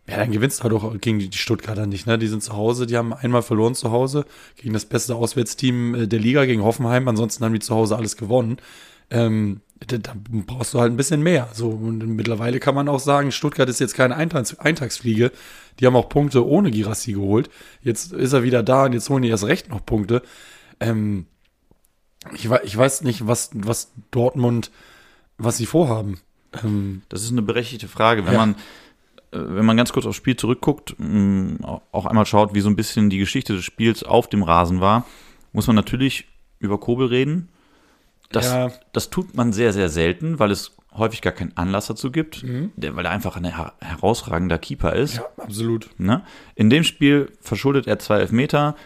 ja, 0.08 0.16
dann 0.16 0.32
gewinnst 0.32 0.60
du 0.60 0.64
halt 0.64 0.72
auch 0.72 1.00
gegen 1.00 1.18
die 1.18 1.30
Stuttgarter 1.32 1.86
nicht, 1.86 2.06
ne? 2.06 2.18
Die 2.18 2.26
sind 2.26 2.42
zu 2.42 2.54
Hause, 2.54 2.86
die 2.86 2.96
haben 2.96 3.12
einmal 3.12 3.42
verloren 3.42 3.74
zu 3.74 3.92
Hause 3.92 4.26
gegen 4.56 4.74
das 4.74 4.84
beste 4.84 5.14
Auswärtsteam 5.14 5.94
äh, 5.94 6.08
der 6.08 6.18
Liga, 6.18 6.44
gegen 6.44 6.62
Hoffenheim. 6.62 7.06
Ansonsten 7.06 7.44
haben 7.44 7.52
die 7.52 7.60
zu 7.60 7.74
Hause 7.74 7.96
alles 7.96 8.16
gewonnen. 8.16 8.56
Ähm, 9.10 9.60
da, 9.86 9.98
da 9.98 10.14
brauchst 10.16 10.74
du 10.74 10.80
halt 10.80 10.92
ein 10.92 10.96
bisschen 10.96 11.22
mehr. 11.22 11.48
So, 11.52 11.70
und 11.70 11.98
mittlerweile 12.06 12.60
kann 12.60 12.74
man 12.74 12.88
auch 12.88 13.00
sagen, 13.00 13.32
Stuttgart 13.32 13.68
ist 13.68 13.80
jetzt 13.80 13.94
keine 13.94 14.16
Eintags 14.16 14.58
Eintagsfliege. 14.58 15.32
Die 15.78 15.86
haben 15.86 15.96
auch 15.96 16.08
Punkte 16.08 16.46
ohne 16.46 16.70
Girassi 16.70 17.12
geholt. 17.12 17.50
Jetzt 17.82 18.12
ist 18.12 18.32
er 18.32 18.42
wieder 18.42 18.62
da 18.62 18.84
und 18.84 18.92
jetzt 18.92 19.08
holen 19.08 19.22
die 19.22 19.28
erst 19.28 19.44
recht 19.44 19.68
noch 19.68 19.84
Punkte. 19.84 20.22
Ähm, 20.80 21.26
ich, 22.34 22.48
ich 22.64 22.76
weiß 22.76 23.02
nicht, 23.02 23.26
was, 23.26 23.50
was 23.54 23.92
Dortmund, 24.10 24.70
was 25.38 25.56
sie 25.56 25.66
vorhaben. 25.66 26.20
Ähm, 26.62 27.02
das 27.08 27.22
ist 27.22 27.32
eine 27.32 27.42
berechtigte 27.42 27.88
Frage. 27.88 28.26
Wenn 28.26 28.34
ja. 28.34 28.38
man 28.38 28.54
äh, 29.32 29.38
wenn 29.38 29.64
man 29.64 29.76
ganz 29.76 29.92
kurz 29.92 30.06
aufs 30.06 30.16
Spiel 30.16 30.36
zurückguckt, 30.36 30.94
mm, 30.98 31.56
auch 31.64 32.06
einmal 32.06 32.26
schaut, 32.26 32.54
wie 32.54 32.60
so 32.60 32.68
ein 32.68 32.76
bisschen 32.76 33.10
die 33.10 33.18
Geschichte 33.18 33.54
des 33.54 33.64
Spiels 33.64 34.02
auf 34.04 34.28
dem 34.28 34.42
Rasen 34.42 34.80
war, 34.80 35.06
muss 35.52 35.66
man 35.66 35.76
natürlich 35.76 36.26
über 36.58 36.78
Kobel 36.78 37.08
reden. 37.08 37.48
Das, 38.32 38.46
ja. 38.46 38.72
das 38.92 39.10
tut 39.10 39.34
man 39.34 39.52
sehr, 39.52 39.72
sehr 39.72 39.88
selten, 39.88 40.38
weil 40.38 40.50
es 40.50 40.72
häufig 40.96 41.22
gar 41.22 41.32
keinen 41.32 41.56
Anlass 41.56 41.86
dazu 41.86 42.10
gibt, 42.10 42.42
mhm. 42.42 42.72
weil 42.76 43.04
er 43.04 43.10
einfach 43.10 43.36
ein 43.36 43.44
herausragender 43.44 44.58
Keeper 44.58 44.94
ist. 44.94 45.16
Ja, 45.16 45.24
absolut. 45.36 45.88
Ne? 45.98 46.22
In 46.54 46.70
dem 46.70 46.84
Spiel 46.84 47.32
verschuldet 47.40 47.86
er 47.86 47.98
zwei 47.98 48.18
Elfmeter. 48.18 48.76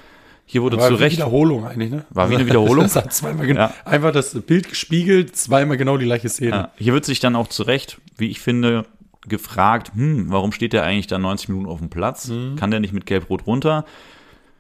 Hier 0.44 0.62
wurde 0.62 0.76
war 0.76 0.88
zu 0.88 0.94
Recht. 0.94 1.18
War 1.18 1.26
Wiederholung 1.26 1.66
eigentlich, 1.66 1.90
ne? 1.90 2.05
War 2.11 2.30
wie 2.30 2.36
eine 2.36 2.47
Wiederholung. 2.47 2.84
das 2.84 2.94
hat 2.94 3.12
zweimal 3.12 3.49
ja. 3.49 3.74
Einfach 3.84 4.12
das 4.12 4.40
Bild 4.42 4.68
gespiegelt, 4.68 5.36
zweimal 5.36 5.76
genau 5.76 5.97
die 5.97 6.05
gleiche 6.05 6.28
Szene. 6.28 6.51
Ja. 6.51 6.72
Hier 6.76 6.92
wird 6.92 7.05
sich 7.05 7.18
dann 7.18 7.34
auch 7.34 7.49
zu 7.49 7.64
Recht, 7.64 8.01
wie 8.16 8.28
ich 8.30 8.40
finde, 8.40 8.84
gefragt, 9.26 9.90
hm, 9.94 10.30
warum 10.30 10.53
steht 10.53 10.72
der 10.72 10.84
eigentlich 10.84 11.09
da 11.09 11.18
90 11.18 11.49
Minuten 11.49 11.68
auf 11.68 11.80
dem 11.80 11.90
Platz? 11.90 12.28
Mhm. 12.28 12.55
Kann 12.55 12.70
der 12.70 12.78
nicht 12.78 12.92
mit 12.92 13.07
Gelb-Rot 13.07 13.47
runter? 13.49 13.84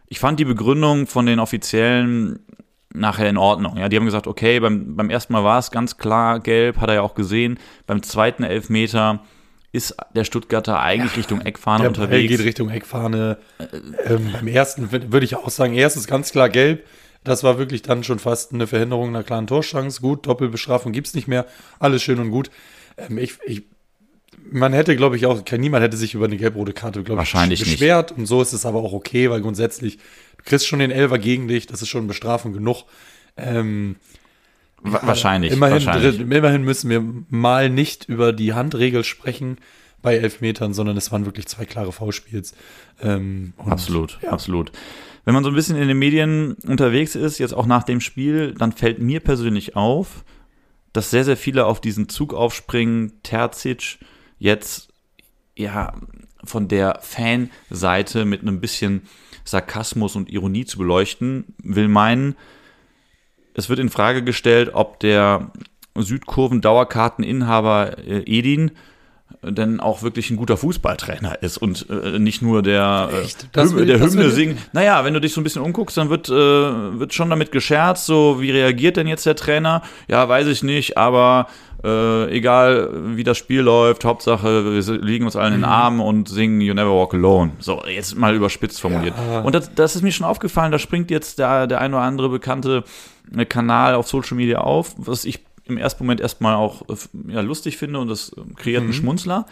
Ich 0.08 0.18
fand 0.18 0.40
die 0.40 0.44
Begründung 0.44 1.06
von 1.06 1.26
den 1.26 1.38
Offiziellen 1.38 2.40
nachher 2.96 3.28
in 3.28 3.36
Ordnung. 3.36 3.76
Ja, 3.76 3.88
die 3.88 3.96
haben 3.96 4.04
gesagt, 4.04 4.26
okay, 4.26 4.60
beim, 4.60 4.96
beim 4.96 5.10
ersten 5.10 5.32
Mal 5.32 5.44
war 5.44 5.58
es 5.58 5.70
ganz 5.70 5.98
klar 5.98 6.40
gelb, 6.40 6.78
hat 6.78 6.88
er 6.88 6.96
ja 6.96 7.02
auch 7.02 7.14
gesehen. 7.14 7.58
Beim 7.86 8.02
zweiten 8.02 8.42
Elfmeter 8.42 9.20
ist 9.72 9.96
der 10.14 10.24
Stuttgarter 10.24 10.80
eigentlich 10.80 11.12
ja, 11.12 11.18
Richtung 11.18 11.40
Eckfahne 11.40 11.82
der 11.82 11.88
unterwegs. 11.88 12.28
Der 12.28 12.38
geht 12.38 12.46
Richtung 12.46 12.70
Eckfahne. 12.70 13.38
Ähm, 14.04 14.32
beim 14.32 14.48
ersten 14.48 14.90
würde 14.90 15.24
ich 15.24 15.36
auch 15.36 15.50
sagen, 15.50 15.74
erstes 15.74 16.06
ganz 16.06 16.32
klar 16.32 16.48
gelb. 16.48 16.84
Das 17.24 17.42
war 17.42 17.58
wirklich 17.58 17.82
dann 17.82 18.04
schon 18.04 18.18
fast 18.18 18.52
eine 18.52 18.66
Verhinderung 18.66 19.08
einer 19.08 19.24
klaren 19.24 19.46
Torschance. 19.46 20.00
Gut, 20.00 20.26
Doppelbestrafung 20.26 20.92
gibt 20.92 21.08
es 21.08 21.14
nicht 21.14 21.28
mehr. 21.28 21.46
Alles 21.78 22.02
schön 22.02 22.20
und 22.20 22.30
gut. 22.30 22.50
Ähm, 22.96 23.18
ich, 23.18 23.38
ich 23.44 23.64
man 24.50 24.72
hätte, 24.72 24.96
glaube 24.96 25.16
ich, 25.16 25.26
auch, 25.26 25.42
niemand 25.58 25.82
hätte 25.82 25.96
sich 25.96 26.14
über 26.14 26.26
eine 26.26 26.36
gelb-rote 26.36 26.72
Karte, 26.72 27.02
glaube 27.02 27.22
ich, 27.22 27.32
beschwert. 27.32 28.10
Nicht. 28.10 28.18
Und 28.18 28.26
so 28.26 28.40
ist 28.40 28.52
es 28.52 28.66
aber 28.66 28.80
auch 28.80 28.92
okay, 28.92 29.30
weil 29.30 29.40
grundsätzlich, 29.40 29.98
kriegst 30.46 30.66
schon 30.66 30.78
den 30.78 30.90
Elfer 30.90 31.18
gegen 31.18 31.48
dich, 31.48 31.66
das 31.66 31.82
ist 31.82 31.88
schon 31.88 32.06
Bestrafung 32.06 32.52
genug. 32.52 32.84
Ähm, 33.36 33.96
wahrscheinlich, 34.80 35.52
immerhin, 35.52 35.84
wahrscheinlich. 35.84 36.20
Immerhin 36.20 36.62
müssen 36.62 36.88
wir 36.88 37.04
mal 37.28 37.68
nicht 37.68 38.08
über 38.08 38.32
die 38.32 38.54
Handregel 38.54 39.04
sprechen 39.04 39.58
bei 40.00 40.16
Elfmetern, 40.16 40.72
sondern 40.72 40.96
es 40.96 41.12
waren 41.12 41.26
wirklich 41.26 41.46
zwei 41.46 41.64
klare 41.64 41.92
V-Spiels. 41.92 42.54
Ähm, 43.02 43.52
absolut, 43.58 44.18
ja. 44.22 44.30
absolut. 44.30 44.72
Wenn 45.24 45.34
man 45.34 45.42
so 45.42 45.50
ein 45.50 45.56
bisschen 45.56 45.76
in 45.76 45.88
den 45.88 45.98
Medien 45.98 46.52
unterwegs 46.66 47.16
ist, 47.16 47.38
jetzt 47.38 47.52
auch 47.52 47.66
nach 47.66 47.82
dem 47.82 48.00
Spiel, 48.00 48.54
dann 48.54 48.70
fällt 48.70 49.00
mir 49.00 49.20
persönlich 49.20 49.74
auf, 49.74 50.24
dass 50.92 51.10
sehr, 51.10 51.24
sehr 51.24 51.36
viele 51.36 51.66
auf 51.66 51.80
diesen 51.80 52.08
Zug 52.08 52.32
aufspringen. 52.32 53.12
Terzic 53.24 53.98
jetzt 54.38 54.88
ja 55.56 55.94
von 56.44 56.68
der 56.68 57.00
Fanseite 57.02 58.24
mit 58.24 58.42
einem 58.42 58.60
bisschen 58.60 59.02
Sarkasmus 59.46 60.16
und 60.16 60.30
Ironie 60.30 60.66
zu 60.66 60.78
beleuchten, 60.78 61.44
will 61.62 61.88
meinen, 61.88 62.36
es 63.54 63.70
wird 63.70 63.78
in 63.78 63.88
Frage 63.88 64.22
gestellt, 64.22 64.72
ob 64.74 65.00
der 65.00 65.50
Südkurven-Dauerkarteninhaber 65.94 67.96
äh, 67.98 68.22
Edin 68.26 68.72
denn 69.42 69.80
auch 69.80 70.02
wirklich 70.02 70.30
ein 70.30 70.36
guter 70.36 70.56
Fußballtrainer 70.56 71.42
ist 71.42 71.58
und 71.58 71.86
äh, 71.90 72.18
nicht 72.18 72.42
nur 72.42 72.62
der, 72.62 73.10
äh, 73.12 73.60
Hymne, 73.60 73.86
der 73.86 74.00
Hymne 74.00 74.30
singt. 74.30 74.58
Naja, 74.72 75.04
wenn 75.04 75.14
du 75.14 75.20
dich 75.20 75.32
so 75.32 75.40
ein 75.40 75.44
bisschen 75.44 75.62
umguckst, 75.62 75.96
dann 75.96 76.10
wird, 76.10 76.28
äh, 76.28 76.32
wird 76.32 77.14
schon 77.14 77.30
damit 77.30 77.52
gescherzt, 77.52 78.06
so 78.06 78.40
wie 78.40 78.50
reagiert 78.50 78.96
denn 78.96 79.06
jetzt 79.06 79.26
der 79.26 79.36
Trainer? 79.36 79.82
Ja, 80.08 80.28
weiß 80.28 80.46
ich 80.46 80.62
nicht, 80.62 80.96
aber 80.96 81.48
äh, 81.84 82.30
egal 82.30 83.16
wie 83.16 83.24
das 83.24 83.36
Spiel 83.36 83.60
läuft, 83.60 84.04
Hauptsache 84.04 84.72
wir 84.72 85.02
liegen 85.02 85.24
uns 85.24 85.36
allen 85.36 85.54
in 85.54 85.60
den 85.60 85.68
mhm. 85.68 85.72
Armen 85.72 86.00
und 86.00 86.28
singen 86.28 86.60
You 86.60 86.74
Never 86.74 86.94
Walk 86.94 87.14
Alone. 87.14 87.52
So, 87.58 87.82
jetzt 87.86 88.16
mal 88.16 88.34
überspitzt 88.34 88.80
formuliert. 88.80 89.14
Ja. 89.30 89.40
Und 89.40 89.54
das, 89.54 89.74
das 89.74 89.96
ist 89.96 90.02
mir 90.02 90.12
schon 90.12 90.26
aufgefallen, 90.26 90.72
da 90.72 90.78
springt 90.78 91.10
jetzt 91.10 91.38
der, 91.38 91.66
der 91.66 91.80
ein 91.80 91.92
oder 91.92 92.02
andere 92.02 92.28
bekannte 92.28 92.84
äh, 93.36 93.44
Kanal 93.44 93.94
auf 93.94 94.08
Social 94.08 94.36
Media 94.36 94.58
auf, 94.58 94.94
was 94.96 95.24
ich 95.24 95.40
im 95.64 95.76
ersten 95.78 96.04
Moment 96.04 96.20
erstmal 96.20 96.54
auch 96.54 96.82
äh, 96.88 97.32
ja, 97.32 97.40
lustig 97.40 97.76
finde 97.76 97.98
und 97.98 98.08
das 98.08 98.34
ähm, 98.36 98.54
kreiert 98.54 98.80
einen 98.80 98.88
mhm. 98.88 98.94
Schmunzler. 98.94 99.46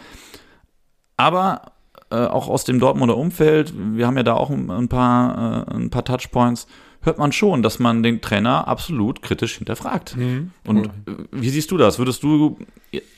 Aber 1.17 1.73
äh, 2.11 2.15
auch 2.15 2.47
aus 2.47 2.63
dem 2.63 2.79
Dortmunder 2.79 3.17
Umfeld, 3.17 3.73
wir 3.75 4.07
haben 4.07 4.17
ja 4.17 4.23
da 4.23 4.33
auch 4.33 4.49
ein 4.49 4.89
paar, 4.89 5.67
äh, 5.67 5.75
ein 5.75 5.89
paar 5.89 6.05
Touchpoints, 6.05 6.67
hört 7.05 7.17
man 7.17 7.31
schon, 7.31 7.63
dass 7.63 7.79
man 7.79 8.03
den 8.03 8.21
Trainer 8.21 8.67
absolut 8.67 9.21
kritisch 9.21 9.57
hinterfragt. 9.57 10.17
Mhm. 10.17 10.51
Und 10.65 10.89
cool. 11.07 11.13
Äh, 11.13 11.25
wie 11.31 11.49
siehst 11.49 11.71
du 11.71 11.77
das? 11.77 11.99
Würdest 11.99 12.23
du 12.23 12.57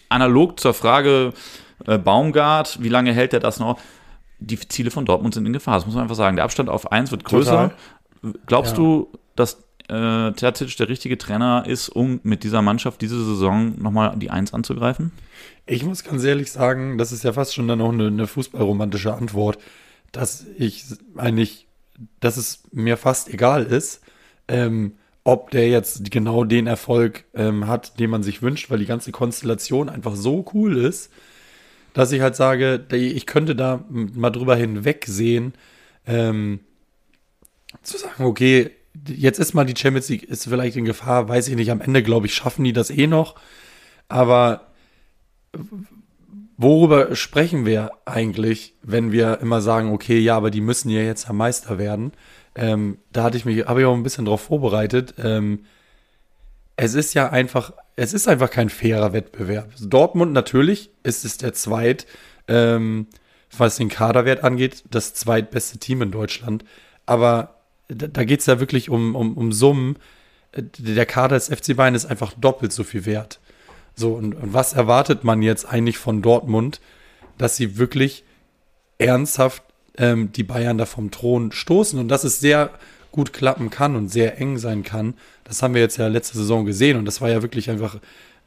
analog 0.09 0.59
zur 0.59 0.73
Frage 0.73 1.33
äh, 1.85 1.97
Baumgart, 1.97 2.81
wie 2.81 2.89
lange 2.89 3.13
hält 3.13 3.33
er 3.33 3.39
das 3.39 3.59
noch? 3.59 3.79
Die 4.39 4.59
Ziele 4.59 4.91
von 4.91 5.05
Dortmund 5.05 5.33
sind 5.33 5.45
in 5.45 5.53
Gefahr, 5.53 5.75
das 5.75 5.85
muss 5.85 5.95
man 5.95 6.03
einfach 6.03 6.15
sagen. 6.15 6.35
Der 6.35 6.45
Abstand 6.45 6.69
auf 6.69 6.91
1 6.91 7.11
wird 7.11 7.23
größer. 7.23 7.73
Total. 8.21 8.35
Glaubst 8.45 8.73
ja. 8.73 8.77
du, 8.77 9.11
dass 9.35 9.63
äh, 9.89 10.31
Terzic 10.33 10.75
der 10.77 10.89
richtige 10.89 11.17
Trainer 11.17 11.63
ist, 11.65 11.89
um 11.89 12.19
mit 12.23 12.43
dieser 12.43 12.61
Mannschaft 12.61 13.01
diese 13.01 13.23
Saison 13.23 13.81
nochmal 13.81 14.15
die 14.17 14.29
Eins 14.29 14.53
anzugreifen? 14.53 15.11
Ich 15.65 15.83
muss 15.83 16.03
ganz 16.03 16.23
ehrlich 16.23 16.51
sagen, 16.51 16.97
das 16.97 17.11
ist 17.11 17.23
ja 17.23 17.33
fast 17.33 17.53
schon 17.53 17.67
dann 17.67 17.81
auch 17.81 17.91
eine, 17.91 18.07
eine 18.07 18.27
fußballromantische 18.27 19.13
Antwort, 19.13 19.59
dass 20.11 20.45
ich 20.57 20.85
eigentlich, 21.15 21.66
dass 22.19 22.37
es 22.37 22.63
mir 22.71 22.97
fast 22.97 23.29
egal 23.29 23.65
ist, 23.65 24.01
ähm, 24.47 24.93
ob 25.23 25.51
der 25.51 25.67
jetzt 25.67 26.09
genau 26.09 26.43
den 26.43 26.67
Erfolg 26.67 27.25
ähm, 27.33 27.67
hat, 27.67 27.99
den 27.99 28.09
man 28.09 28.23
sich 28.23 28.41
wünscht, 28.41 28.69
weil 28.69 28.79
die 28.79 28.85
ganze 28.85 29.11
Konstellation 29.11 29.89
einfach 29.89 30.15
so 30.15 30.45
cool 30.53 30.77
ist, 30.77 31.11
dass 31.93 32.11
ich 32.11 32.21
halt 32.21 32.35
sage, 32.35 32.85
ich 32.91 33.25
könnte 33.25 33.55
da 33.55 33.83
mal 33.89 34.29
drüber 34.29 34.55
hinwegsehen, 34.55 35.53
ähm, 36.05 36.61
zu 37.81 37.97
sagen, 37.97 38.23
okay, 38.23 38.71
jetzt 39.05 39.39
ist 39.39 39.53
mal 39.53 39.65
die 39.65 39.75
Champions 39.75 40.09
League, 40.09 40.23
ist 40.23 40.45
vielleicht 40.47 40.77
in 40.77 40.85
Gefahr, 40.85 41.27
weiß 41.27 41.47
ich 41.49 41.55
nicht. 41.55 41.71
Am 41.71 41.81
Ende, 41.81 42.03
glaube 42.03 42.27
ich, 42.27 42.33
schaffen 42.33 42.63
die 42.63 42.73
das 42.73 42.89
eh 42.89 43.07
noch. 43.07 43.35
Aber 44.07 44.67
worüber 46.57 47.15
sprechen 47.15 47.65
wir 47.65 47.91
eigentlich, 48.05 48.73
wenn 48.81 49.11
wir 49.11 49.39
immer 49.41 49.61
sagen, 49.61 49.91
okay, 49.91 50.19
ja, 50.19 50.35
aber 50.35 50.51
die 50.51 50.61
müssen 50.61 50.89
ja 50.89 51.01
jetzt 51.01 51.29
am 51.29 51.37
Meister 51.37 51.77
werden? 51.77 52.11
Ähm, 52.55 52.97
da 53.13 53.23
hatte 53.23 53.37
ich 53.37 53.45
mich, 53.45 53.65
habe 53.65 53.81
ich 53.81 53.85
auch 53.85 53.93
ein 53.93 54.03
bisschen 54.03 54.25
drauf 54.25 54.41
vorbereitet. 54.41 55.13
Ähm, 55.23 55.65
es 56.75 56.95
ist 56.95 57.13
ja 57.13 57.29
einfach, 57.29 57.73
es 57.95 58.13
ist 58.13 58.27
einfach 58.27 58.49
kein 58.49 58.69
fairer 58.69 59.13
Wettbewerb. 59.13 59.71
Dortmund 59.79 60.33
natürlich 60.33 60.89
ist 61.03 61.23
es 61.23 61.37
der 61.37 61.53
zweit, 61.53 62.07
ähm, 62.47 63.07
was 63.55 63.77
den 63.77 63.89
Kaderwert 63.89 64.43
angeht, 64.43 64.83
das 64.89 65.13
zweitbeste 65.13 65.77
Team 65.77 66.01
in 66.01 66.11
Deutschland. 66.11 66.65
Aber 67.05 67.55
da, 67.87 68.07
da 68.07 68.23
geht 68.23 68.41
es 68.41 68.47
ja 68.47 68.59
wirklich 68.59 68.89
um, 68.89 69.15
um, 69.15 69.37
um 69.37 69.51
Summen. 69.51 69.97
Der 70.55 71.05
Kader 71.05 71.35
des 71.35 71.49
FC 71.49 71.75
Bayern 71.75 71.95
ist 71.95 72.05
einfach 72.05 72.33
doppelt 72.33 72.73
so 72.73 72.83
viel 72.83 73.05
wert. 73.05 73.39
So, 73.97 74.13
und, 74.13 74.35
und 74.35 74.53
was 74.53 74.73
erwartet 74.73 75.23
man 75.23 75.41
jetzt 75.41 75.65
eigentlich 75.65 75.97
von 75.97 76.21
Dortmund, 76.21 76.79
dass 77.37 77.55
sie 77.55 77.77
wirklich 77.77 78.23
ernsthaft 78.99 79.63
ähm, 79.97 80.31
die 80.31 80.43
Bayern 80.43 80.77
da 80.77 80.85
vom 80.85 81.11
Thron 81.11 81.51
stoßen 81.51 81.99
und 81.99 82.07
dass 82.07 82.23
es 82.23 82.39
sehr 82.39 82.69
gut 83.11 83.33
klappen 83.33 83.71
kann 83.71 83.95
und 83.95 84.09
sehr 84.09 84.39
eng 84.39 84.59
sein 84.59 84.83
kann. 84.83 85.15
Das 85.43 85.63
haben 85.63 85.73
wir 85.73 85.81
jetzt 85.81 85.97
ja 85.97 86.07
letzte 86.07 86.37
Saison 86.37 86.65
gesehen 86.65 86.97
und 86.97 87.05
das 87.05 87.21
war 87.21 87.29
ja 87.29 87.41
wirklich 87.41 87.71
einfach 87.71 87.97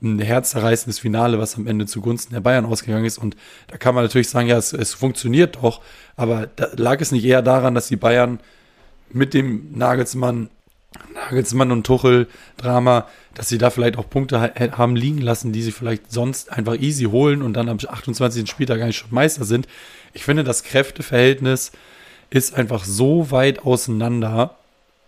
ein 0.01 0.21
herzzerreißendes 0.21 1.01
Finale, 1.01 1.39
was 1.41 1.57
am 1.57 1.67
Ende 1.67 1.87
zugunsten 1.87 2.33
der 2.33 2.41
Bayern 2.41 2.65
ausgegangen 2.65 3.05
ist. 3.05 3.19
Und 3.19 3.37
da 3.67 3.77
kann 3.77 3.95
man 3.95 4.05
natürlich 4.05 4.29
sagen, 4.29 4.49
ja, 4.49 4.57
es, 4.57 4.73
es 4.73 4.95
funktioniert 4.95 5.57
doch, 5.57 5.83
aber 6.17 6.49
lag 6.77 7.01
es 7.01 7.13
nicht 7.13 7.25
eher 7.25 7.43
daran, 7.43 7.75
dass 7.75 7.89
die 7.89 7.97
Bayern 7.97 8.39
mit 9.13 9.35
dem 9.35 9.77
Nagelsmann, 9.77 10.49
Nagelsmann 11.15 11.71
und 11.73 11.87
Tuchel-Drama, 11.87 13.07
dass 13.35 13.49
sie 13.49 13.59
da 13.59 13.71
vielleicht 13.71 13.97
auch 13.97 14.11
Punkte 14.11 14.53
haben 14.77 14.97
liegen 14.97 15.21
lassen, 15.21 15.53
die 15.53 15.63
sie 15.63 15.73
vielleicht 15.73 16.11
sonst 16.11 16.53
einfach 16.53 16.77
easy 16.77 17.05
holen 17.05 17.43
und 17.43 17.55
dann 17.55 17.69
am 17.69 17.79
28. 17.79 18.49
Spieltag 18.49 18.81
eigentlich 18.81 18.99
schon 18.99 19.15
Meister 19.15 19.45
sind. 19.45 19.69
Ich 20.13 20.25
finde, 20.25 20.45
das 20.45 20.65
Kräfteverhältnis 20.65 21.73
ist 22.31 22.55
einfach 22.55 22.85
so 22.85 23.31
weit 23.31 23.65
auseinander, 23.65 24.57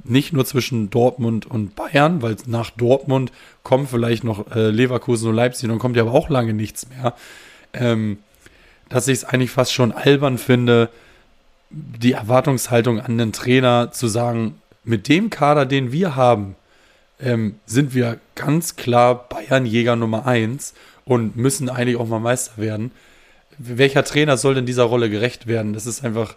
nicht 0.04 0.32
nur 0.32 0.44
zwischen 0.44 0.90
Dortmund 0.90 1.46
und 1.46 1.74
Bayern, 1.76 2.22
weil 2.22 2.36
nach 2.46 2.70
Dortmund 2.70 3.32
kommen 3.62 3.86
vielleicht 3.86 4.24
noch 4.24 4.50
äh, 4.50 4.70
Leverkusen 4.70 5.28
und 5.28 5.36
Leipzig, 5.36 5.68
dann 5.68 5.78
kommt 5.78 5.96
ja 5.96 6.02
aber 6.02 6.12
auch 6.12 6.28
lange 6.28 6.54
nichts 6.54 6.88
mehr, 6.88 7.14
ähm, 7.72 8.18
dass 8.88 9.06
ich 9.06 9.18
es 9.18 9.24
eigentlich 9.24 9.52
fast 9.52 9.72
schon 9.72 9.92
albern 9.92 10.38
finde, 10.38 10.88
die 11.70 12.12
Erwartungshaltung 12.12 13.00
an 13.00 13.16
den 13.16 13.32
Trainer 13.32 13.92
zu 13.92 14.08
sagen, 14.08 14.56
mit 14.84 15.08
dem 15.08 15.30
Kader, 15.30 15.66
den 15.66 15.92
wir 15.92 16.16
haben, 16.16 16.56
ähm, 17.20 17.56
sind 17.66 17.94
wir 17.94 18.18
ganz 18.34 18.76
klar 18.76 19.28
Bayernjäger 19.28 19.96
Nummer 19.96 20.26
1 20.26 20.74
und 21.04 21.36
müssen 21.36 21.68
eigentlich 21.68 21.96
auch 21.96 22.08
mal 22.08 22.18
Meister 22.18 22.60
werden. 22.60 22.90
Welcher 23.58 24.04
Trainer 24.04 24.36
soll 24.36 24.54
denn 24.54 24.66
dieser 24.66 24.84
Rolle 24.84 25.08
gerecht 25.10 25.46
werden? 25.46 25.72
Das 25.72 25.86
ist 25.86 26.04
einfach, 26.04 26.34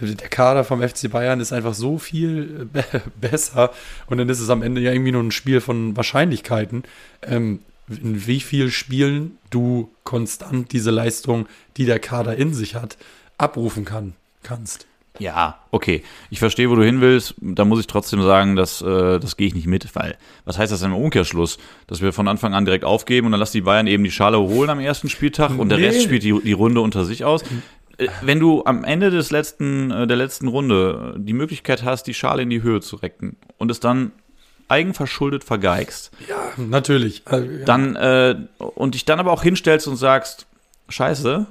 der 0.00 0.28
Kader 0.28 0.64
vom 0.64 0.80
FC 0.80 1.10
Bayern 1.10 1.40
ist 1.40 1.52
einfach 1.52 1.74
so 1.74 1.98
viel 1.98 2.68
be 2.72 2.84
besser 3.20 3.72
und 4.06 4.18
dann 4.18 4.28
ist 4.28 4.40
es 4.40 4.48
am 4.48 4.62
Ende 4.62 4.80
ja 4.80 4.92
irgendwie 4.92 5.12
nur 5.12 5.22
ein 5.22 5.32
Spiel 5.32 5.60
von 5.60 5.96
Wahrscheinlichkeiten. 5.96 6.84
Ähm, 7.22 7.60
in 7.88 8.26
wie 8.26 8.40
viel 8.40 8.70
Spielen 8.70 9.38
du 9.50 9.90
konstant 10.04 10.72
diese 10.72 10.90
Leistung, 10.90 11.46
die 11.76 11.84
der 11.84 11.98
Kader 11.98 12.36
in 12.36 12.54
sich 12.54 12.74
hat, 12.74 12.96
abrufen 13.38 13.84
kann, 13.84 14.14
kannst. 14.42 14.86
Ja, 15.18 15.58
okay. 15.70 16.02
Ich 16.30 16.38
verstehe, 16.38 16.70
wo 16.70 16.74
du 16.74 16.82
hin 16.82 17.00
willst. 17.00 17.34
Da 17.40 17.64
muss 17.64 17.80
ich 17.80 17.86
trotzdem 17.86 18.22
sagen, 18.22 18.56
dass 18.56 18.80
äh, 18.80 19.18
das 19.20 19.36
gehe 19.36 19.46
ich 19.46 19.54
nicht 19.54 19.66
mit, 19.66 19.94
weil 19.94 20.16
was 20.44 20.58
heißt 20.58 20.72
das 20.72 20.82
im 20.82 20.94
Umkehrschluss? 20.94 21.58
Dass 21.86 22.00
wir 22.00 22.12
von 22.12 22.28
Anfang 22.28 22.54
an 22.54 22.64
direkt 22.64 22.84
aufgeben 22.84 23.26
und 23.26 23.32
dann 23.32 23.40
lassen 23.40 23.58
die 23.58 23.62
Bayern 23.62 23.86
eben 23.86 24.04
die 24.04 24.10
Schale 24.10 24.38
holen 24.38 24.70
am 24.70 24.80
ersten 24.80 25.08
Spieltag 25.08 25.50
und 25.50 25.68
nee. 25.68 25.76
der 25.76 25.86
Rest 25.86 26.02
spielt 26.02 26.22
die, 26.22 26.40
die 26.42 26.52
Runde 26.52 26.80
unter 26.80 27.04
sich 27.04 27.24
aus. 27.24 27.42
Äh, 27.98 28.08
wenn 28.22 28.40
du 28.40 28.64
am 28.64 28.84
Ende 28.84 29.10
des 29.10 29.30
letzten, 29.30 29.90
äh, 29.90 30.06
der 30.06 30.16
letzten 30.16 30.48
Runde 30.48 31.14
die 31.18 31.34
Möglichkeit 31.34 31.82
hast, 31.84 32.04
die 32.04 32.14
Schale 32.14 32.42
in 32.42 32.50
die 32.50 32.62
Höhe 32.62 32.80
zu 32.80 32.96
recken 32.96 33.36
und 33.58 33.70
es 33.70 33.80
dann 33.80 34.12
eigenverschuldet 34.68 35.44
vergeigst. 35.44 36.10
Ja, 36.28 36.52
natürlich. 36.56 37.26
Äh, 37.26 37.64
dann, 37.66 37.96
äh, 37.96 38.36
und 38.58 38.94
dich 38.94 39.04
dann 39.04 39.20
aber 39.20 39.32
auch 39.32 39.42
hinstellst 39.42 39.86
und 39.86 39.96
sagst, 39.96 40.46
scheiße, 40.88 41.46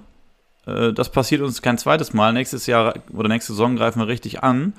äh, 0.66 0.94
das 0.94 1.12
passiert 1.12 1.42
uns 1.42 1.62
kein 1.62 1.78
zweites 1.78 2.14
Mal. 2.14 2.34
Nächstes 2.34 2.68
Jahr 2.68 2.96
oder 3.14 3.30
nächste 3.30 3.54
Saison 3.54 3.76
greifen 3.76 4.00
wir 4.00 4.08
richtig 4.08 4.44
an 4.44 4.74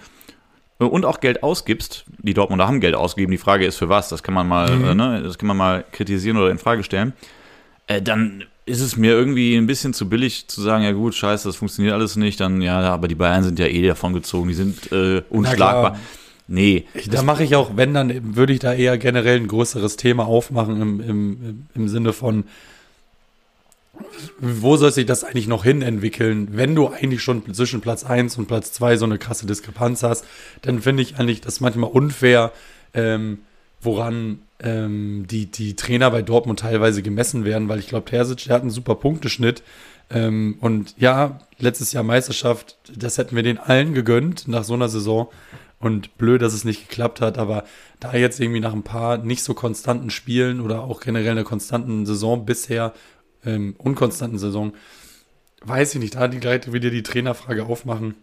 äh, 0.79 0.85
und 0.85 1.05
auch 1.05 1.21
Geld 1.21 1.43
ausgibst. 1.43 2.05
Die 2.19 2.35
Dortmunder 2.35 2.67
haben 2.67 2.81
Geld 2.81 2.95
ausgegeben. 2.95 3.33
Die 3.33 3.39
Frage 3.39 3.67
ist 3.67 3.77
für 3.77 3.89
was. 3.89 4.09
Das 4.09 4.23
kann 4.23 4.35
man 4.35 4.49
mal, 4.49 4.71
mhm. 4.71 4.85
äh, 4.85 4.95
ne, 4.95 5.23
das 5.23 5.39
kann 5.39 5.49
man 5.49 5.57
mal 5.57 5.85
kritisieren 5.93 6.37
oder 6.37 6.51
in 6.51 6.59
Frage 6.59 6.83
stellen. 6.83 7.13
Äh, 7.87 8.03
dann 8.03 8.45
ist 8.65 8.81
es 8.81 8.97
mir 8.97 9.11
irgendwie 9.11 9.57
ein 9.57 9.67
bisschen 9.67 9.93
zu 9.93 10.09
billig 10.09 10.47
zu 10.47 10.61
sagen, 10.61 10.85
ja 10.85 10.93
gut, 10.93 11.15
scheiße, 11.15 11.49
das 11.49 11.57
funktioniert 11.57 11.95
alles 11.95 12.17
nicht. 12.17 12.39
Dann 12.41 12.63
ja, 12.63 12.81
aber 12.81 13.09
die 13.09 13.17
Bayern 13.17 13.43
sind 13.43 13.59
ja 13.59 13.67
eh 13.67 13.87
davon 13.87 14.13
gezogen. 14.13 14.49
Die 14.49 14.55
sind 14.55 14.93
äh, 14.93 15.23
unschlagbar. 15.31 15.99
Nee. 16.49 16.87
Ich, 16.95 17.09
da 17.09 17.23
mache 17.23 17.45
ich 17.45 17.57
auch, 17.57 17.77
wenn, 17.77 17.95
dann 17.95 18.37
würde 18.37 18.53
ich 18.53 18.59
da 18.59 18.73
eher 18.73 18.99
generell 18.99 19.39
ein 19.39 19.49
größeres 19.49 19.97
Thema 19.97 20.27
aufmachen 20.27 20.83
im, 20.83 21.01
im, 21.01 21.67
im 21.75 21.89
Sinne 21.89 22.13
von, 22.13 22.45
wo 24.41 24.77
soll 24.77 24.93
sich 24.93 25.07
das 25.07 25.25
eigentlich 25.25 25.49
noch 25.49 25.65
hin 25.65 25.83
entwickeln, 25.83 26.49
wenn 26.53 26.75
du 26.75 26.89
eigentlich 26.89 27.23
schon 27.23 27.53
zwischen 27.55 27.81
Platz 27.81 28.05
1 28.05 28.39
und 28.39 28.47
Platz 28.47 28.73
2 28.73 28.97
so 28.97 29.05
eine 29.05 29.19
krasse 29.19 29.47
Diskrepanz 29.47 30.03
hast, 30.03 30.25
dann 30.63 30.83
finde 30.83 31.03
ich 31.03 31.17
eigentlich 31.19 31.41
das 31.41 31.61
manchmal 31.61 31.91
unfair, 31.91 32.53
ähm, 32.95 33.39
woran 33.81 34.41
ähm, 34.61 35.27
die, 35.29 35.47
die 35.47 35.77
Trainer 35.77 36.11
bei 36.11 36.23
Dortmund 36.23 36.61
teilweise 36.61 37.03
gemessen 37.03 37.45
werden, 37.45 37.69
weil 37.69 37.79
ich 37.79 37.89
glaube, 37.89 38.09
Terzic, 38.09 38.45
der 38.45 38.55
hat 38.55 38.63
einen 38.63 38.71
super 38.71 38.95
Punkteschnitt. 38.95 39.63
Ähm, 40.11 40.57
und 40.61 40.95
ja, 40.99 41.41
letztes 41.59 41.93
Jahr 41.93 42.05
Meisterschaft, 42.05 42.77
das 42.95 43.19
hätten 43.19 43.35
wir 43.35 43.43
den 43.43 43.59
allen 43.59 43.95
gegönnt 43.95 44.47
nach 44.49 44.65
so 44.65 44.75
einer 44.75 44.89
Saison. 44.89 45.29
Und 45.79 46.17
blöd, 46.17 46.43
dass 46.43 46.55
es 46.55 46.65
nicht 46.65 46.89
geklappt 46.89 47.21
hat, 47.21 47.39
aber 47.39 47.65
da 47.99 48.15
jetzt 48.15 48.39
irgendwie 48.39 48.61
nach 48.61 48.73
ein 48.73 48.85
paar 48.85 49.19
nicht 49.19 49.43
so 49.43 49.53
konstanten 49.53 50.11
Spielen 50.11 50.61
oder 50.61 50.83
auch 50.83 51.01
generell 51.01 51.33
einer 51.33 51.43
konstanten 51.43 52.07
Saison 52.07 52.47
bisher 52.47 52.93
ähm, 53.45 53.75
unkonstanten 53.79 54.39
Saison, 54.39 54.73
weiß 55.65 55.95
ich 55.95 56.01
nicht, 56.01 56.15
da 56.15 56.29
die 56.29 56.41
gleich 56.41 56.73
wieder 56.73 56.91
die 56.91 57.03
Trainerfrage 57.03 57.65
aufmachen. 57.65 58.15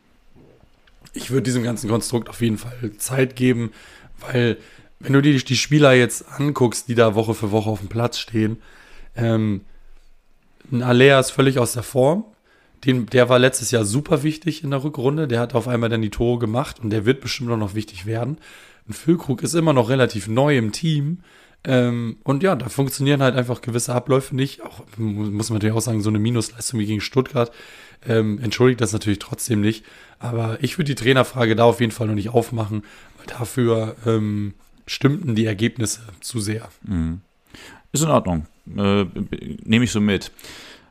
Ich 1.14 1.32
würde 1.32 1.44
diesem 1.44 1.64
ganzen 1.64 1.90
Konstrukt 1.90 2.30
auf 2.30 2.42
jeden 2.42 2.58
Fall 2.58 2.92
Zeit 2.98 3.36
geben, 3.36 3.72
weil 4.20 4.58
wenn 5.00 5.14
du 5.14 5.22
dir 5.22 5.38
die 5.38 5.58
Spieler 5.58 5.94
jetzt 5.94 6.30
anguckst, 6.30 6.88
die 6.88 6.96
da 6.96 7.16
Woche 7.16 7.34
für 7.34 7.52
Woche 7.52 7.70
auf 7.70 7.80
dem 7.80 7.90
Platz 7.90 8.20
stehen, 8.20 8.58
ähm, 9.16 9.62
ein 10.72 10.84
Alea 10.84 11.20
ist 11.20 11.32
völlig 11.32 11.58
aus 11.58 11.74
der 11.74 11.84
Form. 11.84 12.26
Den, 12.86 13.08
der 13.08 13.28
war 13.28 13.40
letztes 13.40 13.72
Jahr 13.72 13.84
super 13.84 14.24
wichtig 14.24 14.64
in 14.64 14.72
der 14.72 14.84
Rückrunde. 14.84 15.28
Der 15.28 15.40
hat 15.40 15.56
auf 15.56 15.68
einmal 15.68 15.90
dann 15.90 16.02
die 16.02 16.12
Tore 16.12 16.40
gemacht 16.40 16.80
und 16.80 16.92
der 16.92 17.06
wird 17.06 17.22
bestimmt 17.22 17.52
auch 17.52 17.58
noch 17.58 17.76
wichtig 17.76 18.06
werden. 18.06 18.38
Ein 18.88 18.94
Füllkrug 18.94 19.42
ist 19.42 19.54
immer 19.54 19.74
noch 19.74 19.90
relativ 19.90 20.28
neu 20.28 20.58
im 20.58 20.72
Team. 20.72 21.20
Ähm, 21.66 22.18
und 22.24 22.42
ja, 22.42 22.56
da 22.56 22.70
funktionieren 22.70 23.22
halt 23.22 23.36
einfach 23.36 23.62
gewisse 23.62 23.94
Abläufe 23.94 24.36
nicht. 24.36 24.62
Auch 24.64 24.84
muss 24.98 25.50
man 25.50 25.58
natürlich 25.58 25.76
auch 25.76 25.82
sagen, 25.82 26.02
so 26.02 26.10
eine 26.10 26.20
Minusleistung 26.20 26.80
wie 26.80 26.86
gegen 26.86 27.02
Stuttgart 27.02 27.52
ähm, 28.08 28.40
entschuldigt 28.42 28.80
das 28.82 28.94
natürlich 28.94 29.20
trotzdem 29.20 29.62
nicht. 29.62 29.84
Aber 30.20 30.58
ich 30.62 30.78
würde 30.78 30.94
die 30.94 31.02
Trainerfrage 31.02 31.56
da 31.56 31.66
auf 31.66 31.82
jeden 31.82 31.92
Fall 31.92 32.08
noch 32.08 32.16
nicht 32.16 32.30
aufmachen, 32.30 32.84
weil 33.18 33.28
dafür 33.28 33.96
ähm, 34.06 34.54
stimmten 34.86 35.36
die 35.36 35.46
Ergebnisse 35.46 36.02
zu 36.22 36.40
sehr. 36.40 36.70
Mhm. 36.84 37.22
Ist 37.92 38.04
in 38.04 38.10
Ordnung. 38.10 38.46
Äh, 38.78 39.06
Nehme 39.64 39.86
ich 39.86 39.92
so 39.92 40.00
mit. 40.00 40.32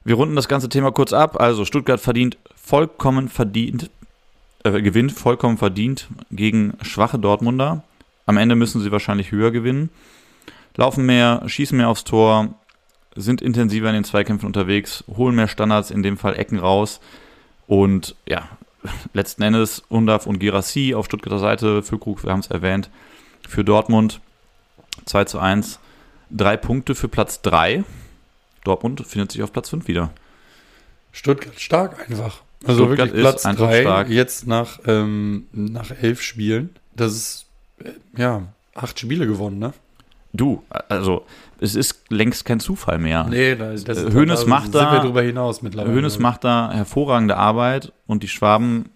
Wir 0.05 0.17
runden 0.17 0.37
das 0.37 0.49
ganze 0.49 0.69
Thema 0.69 0.91
kurz 0.91 1.13
ab. 1.13 1.41
Also 1.41 1.65
Stuttgart 1.65 2.01
verdient 2.01 2.37
vollkommen 2.57 3.29
verdient, 3.29 3.91
äh, 4.65 4.83
gewinnt 4.83 5.13
vollkommen 5.13 5.57
verdient 5.57 6.09
gegen 6.31 6.75
schwache 6.83 7.19
Dortmunder. 7.19 7.85
Am 8.27 8.37
Ende 8.37 8.55
müssen 8.55 8.83
sie 8.83 8.93
wahrscheinlich 8.93 9.33
höher 9.33 9.51
gewinnen 9.51 9.89
laufen 10.79 11.05
mehr, 11.05 11.43
schießen 11.45 11.77
mehr 11.77 11.89
aufs 11.89 12.05
Tor, 12.05 12.55
sind 13.15 13.43
intensiver 13.43 13.89
in 13.89 13.95
den 13.95 14.05
Zweikämpfen 14.05 14.47
unterwegs, 14.47 15.05
holen 15.09 15.35
mehr 15.35 15.49
Standards, 15.49 15.91
in 15.91 16.03
dem 16.03 16.17
Fall 16.17 16.39
Ecken 16.39 16.59
raus. 16.59 17.01
Und 17.67 18.15
ja, 18.27 18.49
letzten 19.13 19.43
Endes 19.43 19.83
Undaf 19.89 20.27
und 20.27 20.39
Girassi 20.39 20.95
auf 20.95 21.07
Stuttgarter 21.07 21.41
Seite, 21.41 21.83
Füllkrug, 21.83 22.25
wir 22.25 22.31
haben 22.31 22.41
es 22.41 22.47
erwähnt, 22.47 22.89
für 23.47 23.65
Dortmund 23.65 24.21
2 25.05 25.25
zu 25.25 25.41
1. 25.41 25.81
Drei 26.31 26.57
Punkte 26.57 26.95
für 26.95 27.09
Platz 27.09 27.43
3. 27.43 27.85
Dortmund 28.63 29.05
findet 29.07 29.33
sich 29.33 29.43
auf 29.43 29.53
Platz 29.53 29.71
5 29.71 29.89
wieder. 29.89 30.11
Stuttgart 31.11 31.59
stark 31.59 32.09
einfach. 32.09 32.43
Also 32.65 32.85
Stuttgart 32.85 33.09
wirklich 33.09 33.23
Platz 33.23 33.43
3 33.43 34.05
jetzt 34.09 34.47
nach, 34.47 34.79
ähm, 34.87 35.49
nach 35.53 35.91
elf 35.91 36.23
Spielen. 36.23 36.77
Das 36.95 37.15
ist, 37.15 37.47
äh, 37.83 37.91
ja, 38.17 38.43
acht 38.75 39.01
Spiele 39.01 39.27
gewonnen, 39.27 39.59
ne? 39.59 39.73
Du, 40.33 40.63
also 40.89 41.25
es 41.61 41.75
ist 41.75 42.05
längst 42.11 42.45
kein 42.45 42.61
Zufall 42.61 42.99
mehr. 42.99 43.25
Nee, 43.25 43.57
das, 43.57 43.85
das 43.85 43.99
ist 43.99 44.13
Hönes 44.13 44.43
da, 44.43 44.47
macht 44.47 44.75
da, 44.75 44.81
sind 44.81 44.93
wir 44.93 45.01
drüber 45.01 45.23
hinaus 45.23 45.63
mittlerweile. 45.63 45.95
Hönes 45.95 46.19
macht 46.19 46.45
da 46.45 46.71
hervorragende 46.73 47.37
Arbeit 47.37 47.93
und 48.07 48.23
die 48.23 48.29
Schwaben 48.29 48.91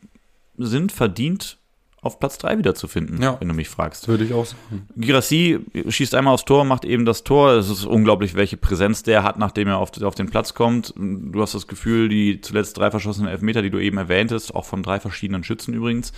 sind 0.59 0.93
verdient 0.93 1.59
auf 2.03 2.19
Platz 2.19 2.37
3 2.39 2.59
wiederzufinden, 2.59 3.23
ja, 3.23 3.37
wenn 3.39 3.47
du 3.47 3.55
mich 3.55 3.69
fragst. 3.69 4.09
Würde 4.09 4.25
ich 4.25 4.33
auch 4.33 4.45
sagen. 4.45 4.89
Girassi 4.97 5.61
schießt 5.89 6.17
einmal 6.17 6.35
aufs 6.35 6.45
Tor, 6.45 6.65
macht 6.65 6.85
eben 6.85 7.05
das 7.05 7.23
Tor. 7.23 7.53
Es 7.53 7.69
ist 7.69 7.85
unglaublich, 7.85 8.35
welche 8.35 8.57
Präsenz 8.57 9.05
der 9.05 9.23
hat, 9.23 9.39
nachdem 9.39 9.69
er 9.69 9.79
auf, 9.79 10.03
auf 10.03 10.17
den 10.17 10.29
Platz 10.29 10.53
kommt. 10.53 10.93
Du 10.97 11.41
hast 11.41 11.55
das 11.55 11.69
Gefühl, 11.69 12.09
die 12.09 12.41
zuletzt 12.41 12.77
drei 12.77 12.91
verschossenen 12.91 13.31
Elfmeter, 13.31 13.63
die 13.63 13.71
du 13.71 13.79
eben 13.79 13.99
erwähntest, 13.99 14.53
auch 14.53 14.65
von 14.65 14.83
drei 14.83 14.99
verschiedenen 14.99 15.45
Schützen 15.45 15.75
übrigens, 15.75 16.11
äh, 16.11 16.15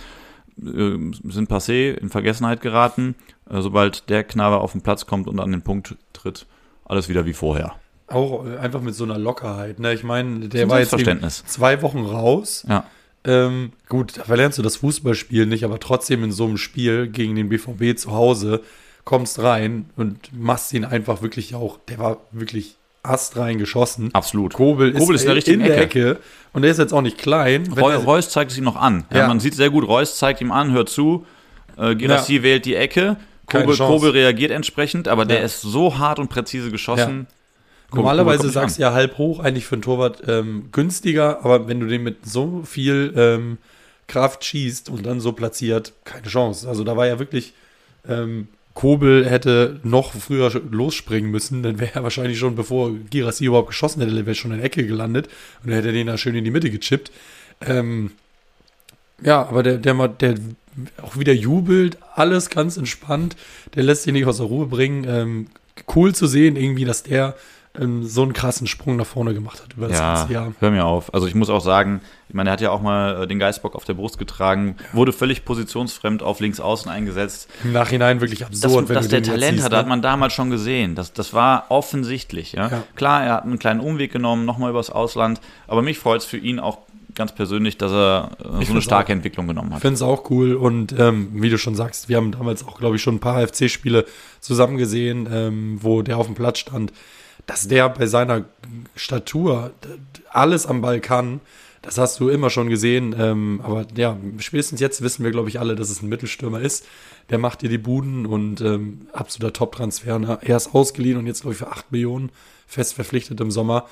sind 0.57 1.49
passé, 1.49 1.93
in 1.93 2.09
Vergessenheit 2.09 2.61
geraten. 2.61 3.15
Äh, 3.49 3.61
sobald 3.61 4.09
der 4.09 4.23
Knabe 4.23 4.57
auf 4.57 4.71
den 4.71 4.81
Platz 4.81 5.05
kommt 5.05 5.27
und 5.27 5.39
an 5.39 5.51
den 5.51 5.61
Punkt 5.61 5.95
tritt, 6.13 6.45
alles 6.85 7.09
wieder 7.09 7.25
wie 7.25 7.33
vorher. 7.33 7.73
Auch 8.07 8.45
äh, 8.45 8.57
einfach 8.57 8.81
mit 8.81 8.95
so 8.95 9.03
einer 9.03 9.17
Lockerheit. 9.17 9.79
Ne? 9.79 9.93
Ich 9.93 10.03
meine, 10.03 10.47
der 10.47 10.69
war 10.69 10.79
jetzt 10.79 11.49
zwei 11.49 11.81
Wochen 11.81 12.05
raus. 12.05 12.65
Ja. 12.69 12.85
Ähm, 13.23 13.71
gut, 13.89 14.17
da 14.17 14.23
verlernst 14.23 14.59
du 14.59 14.61
das 14.61 14.77
Fußballspiel 14.77 15.47
nicht, 15.47 15.65
aber 15.65 15.79
trotzdem 15.79 16.23
in 16.23 16.31
so 16.31 16.45
einem 16.45 16.57
Spiel 16.57 17.07
gegen 17.07 17.35
den 17.35 17.49
BVB 17.49 17.97
zu 17.97 18.11
Hause 18.11 18.61
kommst 19.03 19.39
rein 19.39 19.89
und 19.95 20.31
machst 20.33 20.73
ihn 20.73 20.85
einfach 20.85 21.21
wirklich 21.21 21.55
auch. 21.55 21.79
Der 21.87 21.97
war 21.97 22.17
wirklich 22.31 22.77
astrein 23.09 23.57
geschossen. 23.57 24.09
Absolut. 24.13 24.53
Kobel, 24.53 24.93
Kobel 24.93 25.15
ist, 25.15 25.23
ist 25.23 25.47
in, 25.47 25.59
der, 25.59 25.67
in 25.67 25.73
der 25.75 25.81
Ecke. 25.81 26.09
Ecke. 26.11 26.19
Und 26.53 26.61
der 26.61 26.71
ist 26.71 26.77
jetzt 26.77 26.93
auch 26.93 27.01
nicht 27.01 27.17
klein. 27.17 27.71
Reus, 27.71 28.05
Reus 28.05 28.29
zeigt 28.29 28.51
es 28.51 28.57
ihm 28.57 28.63
noch 28.63 28.75
an. 28.75 29.05
Ja. 29.11 29.19
Ja, 29.19 29.27
man 29.27 29.39
sieht 29.39 29.55
sehr 29.55 29.69
gut, 29.69 29.87
Reus 29.87 30.17
zeigt 30.17 30.41
ihm 30.41 30.51
an, 30.51 30.71
hört 30.71 30.89
zu. 30.89 31.25
Äh, 31.77 31.95
Girassi 31.95 32.37
ja. 32.37 32.43
wählt 32.43 32.65
die 32.65 32.75
Ecke. 32.75 33.17
Kobel, 33.47 33.77
Kobel, 33.77 34.11
reagiert 34.11 34.51
entsprechend, 34.51 35.07
aber 35.07 35.25
der 35.25 35.43
ist 35.43 35.61
so 35.61 35.97
hart 35.99 36.17
und 36.17 36.29
präzise 36.29 36.71
geschossen. 36.71 37.27
Normalerweise 37.93 38.49
sagst 38.49 38.77
du 38.77 38.81
ja 38.81 38.93
halb 38.93 39.17
hoch, 39.17 39.39
eigentlich 39.39 39.65
für 39.65 39.75
einen 39.75 39.81
Torwart 39.81 40.23
ähm, 40.27 40.69
günstiger, 40.71 41.45
aber 41.45 41.67
wenn 41.67 41.79
du 41.79 41.85
den 41.85 42.03
mit 42.03 42.25
so 42.25 42.63
viel 42.65 43.13
ähm, 43.15 43.57
Kraft 44.07 44.43
schießt 44.43 44.89
und 44.89 45.05
dann 45.05 45.19
so 45.19 45.31
platziert, 45.31 45.93
keine 46.03 46.27
Chance. 46.27 46.67
Also 46.67 46.83
da 46.83 46.97
war 46.97 47.07
ja 47.07 47.19
wirklich, 47.19 47.53
ähm, 48.07 48.47
Kobel 48.75 49.27
hätte 49.27 49.79
noch 49.83 50.13
früher 50.13 50.51
losspringen 50.69 51.31
müssen, 51.31 51.63
dann 51.63 51.79
wäre 51.79 51.95
er 51.95 52.03
wahrscheinlich 52.03 52.37
schon, 52.37 52.55
bevor 52.55 52.91
Girassi 53.09 53.45
überhaupt 53.45 53.69
geschossen 53.69 54.01
hätte, 54.01 54.13
wäre 54.13 54.35
schon 54.35 54.51
in 54.51 54.57
der 54.57 54.65
Ecke 54.65 54.85
gelandet 54.85 55.27
und 55.63 55.71
dann 55.71 55.77
hätte 55.77 55.93
den 55.93 56.07
da 56.07 56.17
schön 56.17 56.35
in 56.35 56.43
die 56.43 56.51
Mitte 56.51 56.69
gechippt. 56.69 57.11
Ähm, 57.61 58.11
ja, 59.23 59.47
aber 59.47 59.63
der, 59.63 59.77
der, 59.77 60.07
der 60.09 60.35
auch 61.01 61.17
wieder 61.17 61.31
jubelt, 61.31 61.97
alles 62.15 62.49
ganz 62.49 62.75
entspannt, 62.75 63.37
der 63.75 63.83
lässt 63.83 64.03
sich 64.03 64.11
nicht 64.11 64.25
aus 64.25 64.37
der 64.37 64.47
Ruhe 64.47 64.65
bringen. 64.65 65.05
Ähm, 65.07 65.47
cool 65.95 66.13
zu 66.13 66.27
sehen, 66.27 66.57
irgendwie, 66.57 66.85
dass 66.85 67.03
der 67.03 67.35
ähm, 67.79 68.03
so 68.03 68.23
einen 68.23 68.33
krassen 68.33 68.67
Sprung 68.67 68.95
nach 68.95 69.05
vorne 69.05 69.33
gemacht 69.33 69.61
hat 69.61 69.73
über 69.73 69.87
das 69.87 69.97
ja, 69.97 70.15
ganze 70.15 70.33
Jahr. 70.33 70.53
Hör 70.59 70.71
mir 70.71 70.85
auf. 70.85 71.13
Also 71.13 71.27
ich 71.27 71.35
muss 71.35 71.49
auch 71.49 71.61
sagen, 71.61 72.01
ich 72.27 72.35
meine, 72.35 72.49
er 72.49 72.53
hat 72.53 72.61
ja 72.61 72.71
auch 72.71 72.81
mal 72.81 73.23
äh, 73.23 73.27
den 73.27 73.39
Geistbock 73.39 73.75
auf 73.75 73.85
der 73.85 73.93
Brust 73.93 74.17
getragen, 74.17 74.75
wurde 74.93 75.13
völlig 75.13 75.45
positionsfremd 75.45 76.23
auf 76.23 76.39
links 76.39 76.59
außen 76.59 76.89
eingesetzt. 76.91 77.49
Im 77.63 77.73
Nachhinein 77.73 78.21
wirklich 78.21 78.45
absurd. 78.45 78.89
Dass, 78.89 78.95
dass 78.95 79.07
der 79.09 79.23
Talent 79.23 79.61
hat, 79.61 79.71
ne? 79.71 79.77
hat 79.77 79.87
man 79.87 80.01
damals 80.01 80.33
schon 80.33 80.49
gesehen. 80.49 80.95
Das, 80.95 81.13
das 81.13 81.33
war 81.33 81.65
offensichtlich. 81.69 82.53
Ja? 82.53 82.69
ja. 82.69 82.83
Klar, 82.95 83.23
er 83.23 83.33
hat 83.35 83.43
einen 83.43 83.59
kleinen 83.59 83.79
Umweg 83.79 84.11
genommen, 84.11 84.45
nochmal 84.45 84.69
übers 84.69 84.89
Ausland, 84.89 85.39
aber 85.67 85.81
mich 85.81 85.99
freut 85.99 86.21
es 86.21 86.25
für 86.25 86.37
ihn 86.37 86.59
auch 86.59 86.79
ganz 87.15 87.33
persönlich, 87.33 87.77
dass 87.77 87.91
er 87.91 88.31
äh, 88.39 88.65
so 88.65 88.73
eine 88.73 88.81
starke 88.81 89.11
auch, 89.11 89.15
Entwicklung 89.15 89.47
genommen 89.47 89.71
hat. 89.71 89.77
Ich 89.77 89.81
finde 89.81 89.95
es 89.95 90.01
auch 90.01 90.29
cool 90.29 90.55
und 90.55 90.93
ähm, 90.99 91.29
wie 91.33 91.49
du 91.49 91.57
schon 91.57 91.75
sagst, 91.75 92.09
wir 92.09 92.17
haben 92.17 92.31
damals 92.31 92.67
auch, 92.67 92.77
glaube 92.77 92.97
ich, 92.97 93.01
schon 93.01 93.15
ein 93.15 93.19
paar 93.19 93.45
FC-Spiele 93.47 94.05
zusammen 94.41 94.77
gesehen, 94.77 95.27
ähm, 95.31 95.79
wo 95.81 96.01
der 96.01 96.17
auf 96.17 96.25
dem 96.25 96.35
Platz 96.35 96.59
stand 96.59 96.91
dass 97.45 97.67
der 97.67 97.89
bei 97.89 98.07
seiner 98.07 98.45
Statur 98.95 99.71
alles 100.31 100.65
am 100.65 100.81
Ball 100.81 100.99
kann, 100.99 101.41
das 101.85 101.99
hast 101.99 102.19
du 102.19 102.29
immer 102.29 102.49
schon 102.49 102.67
gesehen. 102.67 103.15
Ähm, 103.17 103.61
aber 103.63 103.85
ja, 103.95 104.17
spätestens 104.39 104.79
jetzt 104.79 105.01
wissen 105.01 105.23
wir, 105.23 105.31
glaube 105.31 105.49
ich, 105.49 105.59
alle, 105.59 105.75
dass 105.75 105.89
es 105.89 106.01
ein 106.01 106.09
Mittelstürmer 106.09 106.59
ist. 106.59 106.85
Der 107.29 107.37
macht 107.37 107.61
dir 107.61 107.69
die 107.69 107.77
Buden 107.77 108.25
und 108.25 108.59
ähm, 108.61 109.07
absoluter 109.13 109.53
Top-Transfer. 109.53 110.17
Ne? 110.17 110.39
Er 110.41 110.57
ist 110.57 110.73
ausgeliehen 110.73 111.17
und 111.17 111.27
jetzt, 111.27 111.41
glaube 111.41 111.53
ich, 111.53 111.59
für 111.59 111.71
8 111.71 111.91
Millionen 111.91 112.31
fest 112.65 112.95
verpflichtet 112.95 113.39
im 113.39 113.51
Sommer. 113.51 113.85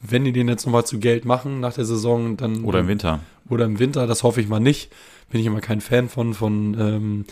Wenn 0.00 0.24
die 0.24 0.32
den 0.32 0.48
jetzt 0.48 0.66
nochmal 0.66 0.84
zu 0.84 0.98
Geld 0.98 1.24
machen 1.24 1.60
nach 1.60 1.72
der 1.72 1.86
Saison, 1.86 2.36
dann. 2.36 2.64
Oder 2.64 2.80
im 2.80 2.88
Winter. 2.88 3.20
Oder 3.48 3.64
im 3.64 3.78
Winter, 3.78 4.06
das 4.06 4.22
hoffe 4.22 4.40
ich 4.40 4.48
mal 4.48 4.60
nicht. 4.60 4.92
Bin 5.30 5.40
ich 5.40 5.46
immer 5.46 5.60
kein 5.60 5.80
Fan 5.80 6.08
von, 6.08 6.34
von 6.34 6.76
ähm, 6.78 7.24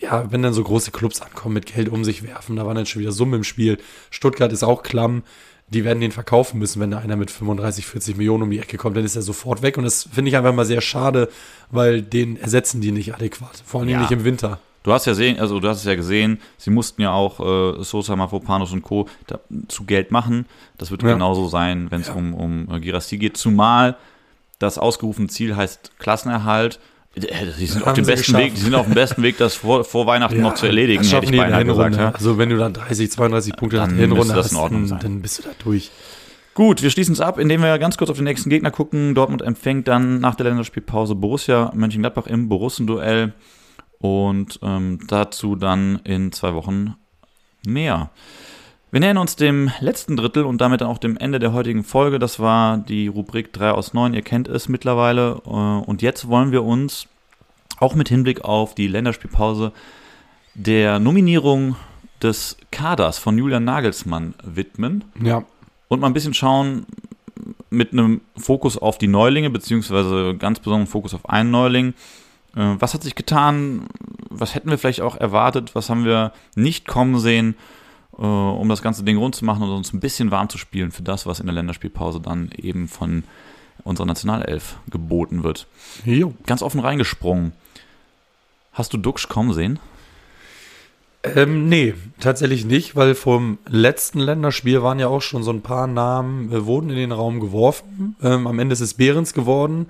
ja, 0.00 0.30
wenn 0.32 0.42
dann 0.42 0.52
so 0.52 0.64
große 0.64 0.90
Clubs 0.90 1.20
ankommen, 1.20 1.54
mit 1.54 1.66
Geld 1.66 1.88
um 1.88 2.04
sich 2.04 2.22
werfen, 2.22 2.56
da 2.56 2.66
waren 2.66 2.74
dann 2.74 2.86
schon 2.86 3.00
wieder 3.00 3.12
Summen 3.12 3.34
im 3.34 3.44
Spiel. 3.44 3.78
Stuttgart 4.10 4.52
ist 4.52 4.62
auch 4.62 4.82
klamm. 4.82 5.22
Die 5.68 5.84
werden 5.84 6.00
den 6.00 6.10
verkaufen 6.10 6.58
müssen, 6.58 6.80
wenn 6.80 6.90
da 6.90 6.98
einer 6.98 7.14
mit 7.14 7.30
35, 7.30 7.86
40 7.86 8.16
Millionen 8.16 8.42
um 8.42 8.50
die 8.50 8.58
Ecke 8.58 8.76
kommt, 8.76 8.96
dann 8.96 9.04
ist 9.04 9.14
er 9.14 9.22
sofort 9.22 9.62
weg. 9.62 9.78
Und 9.78 9.84
das 9.84 10.08
finde 10.10 10.30
ich 10.30 10.36
einfach 10.36 10.52
mal 10.52 10.64
sehr 10.64 10.80
schade, 10.80 11.28
weil 11.70 12.02
den 12.02 12.36
ersetzen 12.36 12.80
die 12.80 12.90
nicht 12.90 13.14
adäquat. 13.14 13.62
Vor 13.64 13.80
allem 13.80 13.90
ja. 13.90 14.00
nicht 14.00 14.10
im 14.10 14.24
Winter. 14.24 14.58
Du 14.82 14.92
hast 14.92 15.04
ja 15.04 15.14
sehen, 15.14 15.38
also 15.38 15.60
du 15.60 15.68
hast 15.68 15.78
es 15.78 15.84
ja 15.84 15.94
gesehen, 15.94 16.40
sie 16.56 16.70
mussten 16.70 17.02
ja 17.02 17.12
auch 17.12 17.38
äh, 17.78 17.84
Sosa, 17.84 18.16
Mafropanos 18.16 18.72
und 18.72 18.82
Co. 18.82 19.06
Da, 19.26 19.38
zu 19.68 19.84
Geld 19.84 20.10
machen. 20.10 20.46
Das 20.78 20.90
wird 20.90 21.02
ja. 21.02 21.12
genauso 21.12 21.48
sein, 21.48 21.90
wenn 21.90 22.00
es 22.00 22.08
ja. 22.08 22.14
um, 22.14 22.34
um 22.34 22.68
äh, 22.74 22.80
Girassi 22.80 23.18
geht. 23.18 23.36
Zumal 23.36 23.96
das 24.58 24.78
ausgerufene 24.78 25.28
Ziel 25.28 25.54
heißt 25.54 25.98
Klassenerhalt 25.98 26.80
die 27.16 27.66
sind, 27.66 27.86
auf 27.86 27.94
dem 27.94 28.06
besten 28.06 28.36
Weg, 28.36 28.54
die 28.54 28.60
sind 28.60 28.74
auf 28.74 28.86
dem 28.86 28.94
besten 28.94 29.22
Weg, 29.22 29.36
das 29.36 29.56
vor, 29.56 29.84
vor 29.84 30.06
Weihnachten 30.06 30.36
ja, 30.36 30.42
noch 30.42 30.54
zu 30.54 30.66
erledigen, 30.66 31.02
hätte 31.02 31.26
ich 31.26 31.36
beinahe 31.36 31.64
gesagt. 31.64 31.96
Ja. 31.96 32.10
Also 32.10 32.38
wenn 32.38 32.50
du 32.50 32.56
dann 32.56 32.72
30, 32.72 33.10
32 33.10 33.56
Punkte 33.56 33.78
nach 33.78 33.88
der 33.88 33.96
Hinrunde 33.96 34.34
hast, 34.34 34.54
dann, 34.54 34.88
dann, 34.88 35.20
bist 35.20 35.38
du 35.38 35.42
da 35.42 35.50
durch. 35.62 35.90
Gut, 36.54 36.82
wir 36.82 36.90
schließen 36.90 37.12
es 37.12 37.20
ab, 37.20 37.38
indem 37.38 37.62
wir 37.62 37.78
ganz 37.78 37.96
kurz 37.96 38.10
auf 38.10 38.16
den 38.16 38.24
nächsten 38.24 38.50
Gegner 38.50 38.70
gucken. 38.70 39.14
Dortmund 39.14 39.42
empfängt 39.42 39.88
dann 39.88 40.20
nach 40.20 40.36
der 40.36 40.46
Länderspielpause 40.46 41.14
Borussia 41.14 41.72
Mönchengladbach 41.74 42.26
im 42.26 42.48
Borussen-Duell 42.48 43.34
und 43.98 44.60
ähm, 44.62 45.00
dazu 45.08 45.56
dann 45.56 46.00
in 46.04 46.32
zwei 46.32 46.54
Wochen 46.54 46.94
mehr. 47.66 48.10
Wir 48.92 48.98
nähern 48.98 49.18
uns 49.18 49.36
dem 49.36 49.70
letzten 49.78 50.16
Drittel 50.16 50.44
und 50.44 50.60
damit 50.60 50.82
auch 50.82 50.98
dem 50.98 51.16
Ende 51.16 51.38
der 51.38 51.52
heutigen 51.52 51.84
Folge. 51.84 52.18
Das 52.18 52.40
war 52.40 52.76
die 52.78 53.06
Rubrik 53.06 53.52
3 53.52 53.70
aus 53.70 53.94
9. 53.94 54.14
Ihr 54.14 54.22
kennt 54.22 54.48
es 54.48 54.68
mittlerweile. 54.68 55.40
Äh, 55.46 55.50
und 55.50 56.02
jetzt 56.02 56.26
wollen 56.26 56.50
wir 56.50 56.64
uns 56.64 57.06
auch 57.78 57.94
mit 57.94 58.08
Hinblick 58.08 58.42
auf 58.42 58.74
die 58.74 58.88
Länderspielpause 58.88 59.72
der 60.54 60.98
Nominierung 60.98 61.76
des 62.20 62.56
Kaders 62.72 63.18
von 63.18 63.38
Julian 63.38 63.62
Nagelsmann 63.62 64.34
widmen. 64.42 65.04
Ja. 65.22 65.44
Und 65.86 66.00
mal 66.00 66.08
ein 66.08 66.12
bisschen 66.12 66.34
schauen 66.34 66.84
mit 67.70 67.92
einem 67.92 68.22
Fokus 68.36 68.76
auf 68.76 68.98
die 68.98 69.06
Neulinge, 69.06 69.50
beziehungsweise 69.50 70.34
ganz 70.36 70.58
besonderen 70.58 70.88
Fokus 70.88 71.14
auf 71.14 71.28
einen 71.28 71.52
Neuling. 71.52 71.94
Äh, 72.56 72.74
was 72.80 72.94
hat 72.94 73.04
sich 73.04 73.14
getan? 73.14 73.86
Was 74.30 74.56
hätten 74.56 74.68
wir 74.68 74.78
vielleicht 74.78 75.00
auch 75.00 75.16
erwartet? 75.16 75.76
Was 75.76 75.90
haben 75.90 76.04
wir 76.04 76.32
nicht 76.56 76.88
kommen 76.88 77.20
sehen? 77.20 77.54
Äh, 78.16 78.22
um 78.22 78.68
das 78.68 78.82
ganze 78.82 79.04
Ding 79.04 79.16
rund 79.16 79.34
zu 79.34 79.44
machen 79.44 79.62
und 79.62 79.70
uns 79.70 79.92
ein 79.92 80.00
bisschen 80.00 80.30
warm 80.30 80.48
zu 80.48 80.58
spielen 80.58 80.92
für 80.92 81.02
das, 81.02 81.26
was 81.26 81.40
in 81.40 81.46
der 81.46 81.54
Länderspielpause 81.54 82.20
dann 82.20 82.50
eben 82.56 82.88
von 82.88 83.24
unserer 83.84 84.06
Nationalelf 84.06 84.76
geboten 84.90 85.42
wird. 85.42 85.66
Jo. 86.04 86.34
Ganz 86.46 86.62
offen 86.62 86.80
reingesprungen. 86.80 87.52
Hast 88.72 88.92
du 88.92 88.98
Duxch 88.98 89.28
kommen 89.28 89.52
sehen? 89.52 89.78
Ähm, 91.22 91.68
nee, 91.68 91.94
tatsächlich 92.18 92.64
nicht, 92.64 92.96
weil 92.96 93.14
vom 93.14 93.58
letzten 93.68 94.20
Länderspiel 94.20 94.82
waren 94.82 94.98
ja 94.98 95.08
auch 95.08 95.20
schon 95.20 95.42
so 95.42 95.50
ein 95.50 95.60
paar 95.60 95.86
Namen, 95.86 96.50
äh, 96.50 96.64
wurden 96.64 96.88
in 96.88 96.96
den 96.96 97.12
Raum 97.12 97.40
geworfen. 97.40 98.16
Ähm, 98.22 98.46
am 98.46 98.58
Ende 98.58 98.72
ist 98.72 98.80
es 98.80 98.94
Behrens 98.94 99.34
geworden 99.34 99.88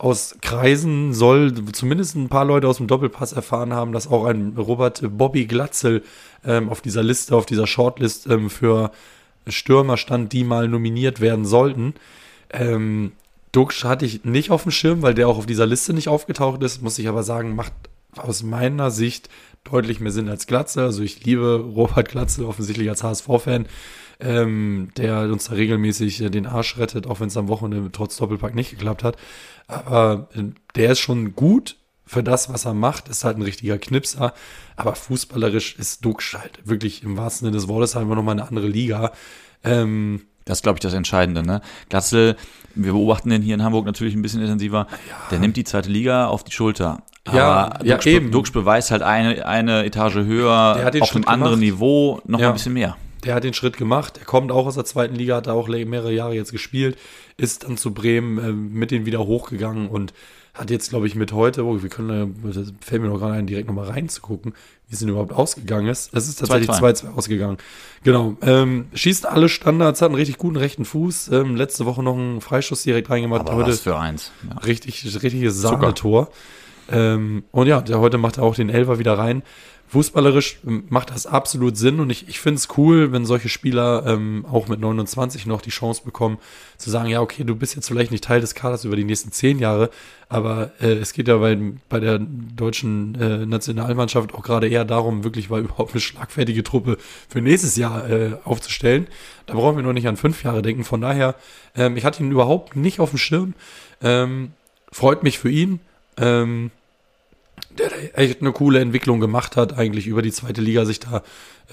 aus 0.00 0.36
Kreisen 0.40 1.12
soll 1.12 1.52
zumindest 1.72 2.16
ein 2.16 2.30
paar 2.30 2.46
Leute 2.46 2.66
aus 2.66 2.78
dem 2.78 2.86
Doppelpass 2.86 3.34
erfahren 3.34 3.74
haben, 3.74 3.92
dass 3.92 4.10
auch 4.10 4.24
ein 4.24 4.54
Robert 4.56 5.02
Bobby 5.18 5.44
Glatzel 5.44 6.02
ähm, 6.42 6.70
auf 6.70 6.80
dieser 6.80 7.02
Liste, 7.02 7.36
auf 7.36 7.44
dieser 7.44 7.66
Shortlist 7.66 8.26
ähm, 8.26 8.48
für 8.48 8.92
Stürmer 9.46 9.98
stand, 9.98 10.32
die 10.32 10.42
mal 10.42 10.68
nominiert 10.68 11.20
werden 11.20 11.44
sollten. 11.44 11.92
Ähm, 12.48 13.12
Duxch 13.52 13.84
hatte 13.84 14.06
ich 14.06 14.24
nicht 14.24 14.50
auf 14.50 14.62
dem 14.62 14.72
Schirm, 14.72 15.02
weil 15.02 15.12
der 15.12 15.28
auch 15.28 15.36
auf 15.36 15.44
dieser 15.44 15.66
Liste 15.66 15.92
nicht 15.92 16.08
aufgetaucht 16.08 16.62
ist, 16.62 16.80
muss 16.80 16.98
ich 16.98 17.06
aber 17.06 17.22
sagen, 17.22 17.54
macht 17.54 17.74
aus 18.16 18.42
meiner 18.42 18.90
Sicht 18.90 19.28
deutlich 19.64 20.00
mehr 20.00 20.12
Sinn 20.12 20.30
als 20.30 20.46
Glatzel. 20.46 20.84
Also 20.84 21.02
ich 21.02 21.26
liebe 21.26 21.62
Robert 21.74 22.08
Glatzel 22.08 22.46
offensichtlich 22.46 22.88
als 22.88 23.02
HSV-Fan 23.02 23.66
ähm, 24.20 24.88
der 24.96 25.22
uns 25.22 25.44
da 25.44 25.54
regelmäßig 25.54 26.22
äh, 26.22 26.30
den 26.30 26.46
Arsch 26.46 26.78
rettet, 26.78 27.06
auch 27.06 27.20
wenn 27.20 27.28
es 27.28 27.36
am 27.36 27.48
Wochenende 27.48 27.90
trotz 27.92 28.16
Doppelpack 28.16 28.54
nicht 28.54 28.70
geklappt 28.70 29.04
hat. 29.04 29.16
Aber 29.66 30.28
äh, 30.34 30.44
der 30.74 30.92
ist 30.92 31.00
schon 31.00 31.34
gut 31.34 31.76
für 32.06 32.22
das, 32.22 32.52
was 32.52 32.64
er 32.64 32.74
macht, 32.74 33.08
ist 33.08 33.24
halt 33.24 33.36
ein 33.36 33.42
richtiger 33.42 33.78
Knipser. 33.78 34.34
Aber 34.76 34.94
fußballerisch 34.94 35.76
ist 35.76 36.04
Duxch 36.04 36.34
halt 36.34 36.60
wirklich 36.64 37.04
im 37.04 37.16
wahrsten 37.16 37.46
Sinne 37.46 37.56
des 37.56 37.68
Wortes 37.68 37.96
einfach 37.96 38.16
nochmal 38.16 38.34
eine 38.34 38.48
andere 38.48 38.66
Liga. 38.66 39.12
Ähm, 39.62 40.22
das 40.44 40.58
ist, 40.58 40.62
glaube 40.62 40.78
ich, 40.78 40.80
das 40.80 40.94
Entscheidende. 40.94 41.44
Ne? 41.44 41.60
Glatzel, 41.88 42.36
wir 42.74 42.92
beobachten 42.92 43.30
den 43.30 43.42
hier 43.42 43.54
in 43.54 43.62
Hamburg 43.62 43.86
natürlich 43.86 44.14
ein 44.14 44.22
bisschen 44.22 44.40
intensiver. 44.40 44.88
Ja. 45.08 45.16
Der 45.30 45.38
nimmt 45.38 45.56
die 45.56 45.64
zweite 45.64 45.88
Liga 45.88 46.26
auf 46.26 46.42
die 46.42 46.50
Schulter. 46.50 47.02
Aber 47.26 47.36
ja, 47.36 47.78
ja, 47.84 48.06
eben. 48.06 48.32
Duxch 48.32 48.52
beweist 48.52 48.90
halt 48.90 49.02
eine, 49.02 49.46
eine 49.46 49.84
Etage 49.84 50.16
höher, 50.16 50.90
auf 51.00 51.14
einem 51.14 51.28
anderen 51.28 51.60
Niveau 51.60 52.20
noch 52.26 52.40
ja. 52.40 52.48
ein 52.48 52.54
bisschen 52.54 52.72
mehr 52.72 52.96
der 53.24 53.34
hat 53.34 53.44
den 53.44 53.54
Schritt 53.54 53.76
gemacht. 53.76 54.18
Er 54.18 54.24
kommt 54.24 54.52
auch 54.52 54.66
aus 54.66 54.74
der 54.74 54.84
zweiten 54.84 55.14
Liga, 55.14 55.36
hat 55.36 55.46
da 55.46 55.52
auch 55.52 55.68
mehrere 55.68 56.12
Jahre 56.12 56.34
jetzt 56.34 56.52
gespielt, 56.52 56.98
ist 57.36 57.64
dann 57.64 57.76
zu 57.76 57.92
Bremen 57.92 58.38
äh, 58.38 58.52
mit 58.52 58.90
denen 58.90 59.06
wieder 59.06 59.26
hochgegangen 59.26 59.88
und 59.88 60.12
hat 60.52 60.70
jetzt, 60.70 60.90
glaube 60.90 61.06
ich, 61.06 61.14
mit 61.14 61.32
heute, 61.32 61.64
oh, 61.64 61.80
wir 61.80 61.88
können, 61.88 62.42
das 62.42 62.72
fällt 62.80 63.02
mir 63.02 63.08
noch 63.08 63.18
gerade 63.18 63.34
ein, 63.34 63.46
direkt 63.46 63.68
nochmal 63.68 63.88
reinzugucken, 63.88 64.52
wie 64.88 64.94
es 64.94 64.98
denn 64.98 65.08
überhaupt 65.08 65.32
ausgegangen 65.32 65.86
ist. 65.86 66.12
Es 66.12 66.28
ist 66.28 66.40
tatsächlich 66.40 66.70
2-2 66.70 67.14
ausgegangen. 67.14 67.58
Genau. 68.02 68.36
Ähm, 68.42 68.86
schießt 68.92 69.26
alle 69.26 69.48
Standards, 69.48 70.02
hat 70.02 70.06
einen 70.06 70.16
richtig 70.16 70.38
guten 70.38 70.56
rechten 70.56 70.84
Fuß. 70.84 71.28
Ähm, 71.28 71.54
letzte 71.54 71.86
Woche 71.86 72.02
noch 72.02 72.16
einen 72.16 72.40
Freischuss 72.40 72.82
direkt 72.82 73.10
reingemacht. 73.10 73.42
Aber 73.42 73.54
heute 73.54 73.70
was 73.70 73.80
für 73.80 73.96
eins. 73.96 74.32
Ja. 74.48 74.58
Richtig, 74.58 75.22
richtiges 75.22 75.60
Sahnetor. 75.60 76.30
Ähm, 76.90 77.44
und 77.52 77.68
ja, 77.68 77.80
der 77.80 78.00
heute 78.00 78.18
macht 78.18 78.38
er 78.38 78.42
auch 78.42 78.56
den 78.56 78.70
Elfer 78.70 78.98
wieder 78.98 79.16
rein 79.16 79.42
fußballerisch 79.90 80.60
macht 80.62 81.10
das 81.10 81.26
absolut 81.26 81.76
Sinn 81.76 81.98
und 81.98 82.10
ich, 82.10 82.28
ich 82.28 82.38
finde 82.38 82.58
es 82.58 82.68
cool, 82.78 83.10
wenn 83.10 83.24
solche 83.24 83.48
Spieler 83.48 84.04
ähm, 84.06 84.46
auch 84.48 84.68
mit 84.68 84.78
29 84.78 85.46
noch 85.46 85.60
die 85.60 85.70
Chance 85.70 86.02
bekommen, 86.04 86.38
zu 86.78 86.90
sagen, 86.90 87.08
ja, 87.08 87.20
okay, 87.20 87.42
du 87.42 87.56
bist 87.56 87.74
jetzt 87.74 87.88
vielleicht 87.88 88.12
nicht 88.12 88.22
Teil 88.22 88.40
des 88.40 88.54
Kaders 88.54 88.84
über 88.84 88.94
die 88.94 89.02
nächsten 89.02 89.32
zehn 89.32 89.58
Jahre, 89.58 89.90
aber 90.28 90.70
äh, 90.80 90.92
es 90.92 91.12
geht 91.12 91.26
ja 91.26 91.38
bei, 91.38 91.58
bei 91.88 91.98
der 91.98 92.20
deutschen 92.20 93.16
äh, 93.16 93.44
Nationalmannschaft 93.46 94.32
auch 94.32 94.44
gerade 94.44 94.68
eher 94.68 94.84
darum, 94.84 95.24
wirklich 95.24 95.50
mal 95.50 95.60
überhaupt 95.64 95.92
eine 95.92 96.00
schlagfertige 96.00 96.62
Truppe 96.62 96.96
für 97.28 97.40
nächstes 97.40 97.74
Jahr 97.74 98.08
äh, 98.08 98.36
aufzustellen. 98.44 99.08
Da 99.46 99.54
brauchen 99.54 99.76
wir 99.76 99.82
noch 99.82 99.92
nicht 99.92 100.06
an 100.06 100.16
fünf 100.16 100.44
Jahre 100.44 100.62
denken. 100.62 100.84
Von 100.84 101.00
daher, 101.00 101.34
ähm, 101.74 101.96
ich 101.96 102.04
hatte 102.04 102.22
ihn 102.22 102.30
überhaupt 102.30 102.76
nicht 102.76 103.00
auf 103.00 103.10
dem 103.10 103.18
Schirm. 103.18 103.54
Ähm, 104.02 104.52
freut 104.92 105.24
mich 105.24 105.40
für 105.40 105.50
ihn. 105.50 105.80
Ähm, 106.16 106.70
der 107.88 108.18
echt 108.18 108.40
eine 108.40 108.52
coole 108.52 108.80
Entwicklung 108.80 109.20
gemacht 109.20 109.56
hat, 109.56 109.76
eigentlich 109.78 110.06
über 110.06 110.22
die 110.22 110.32
zweite 110.32 110.60
Liga 110.60 110.84
sich 110.84 111.00
da 111.00 111.22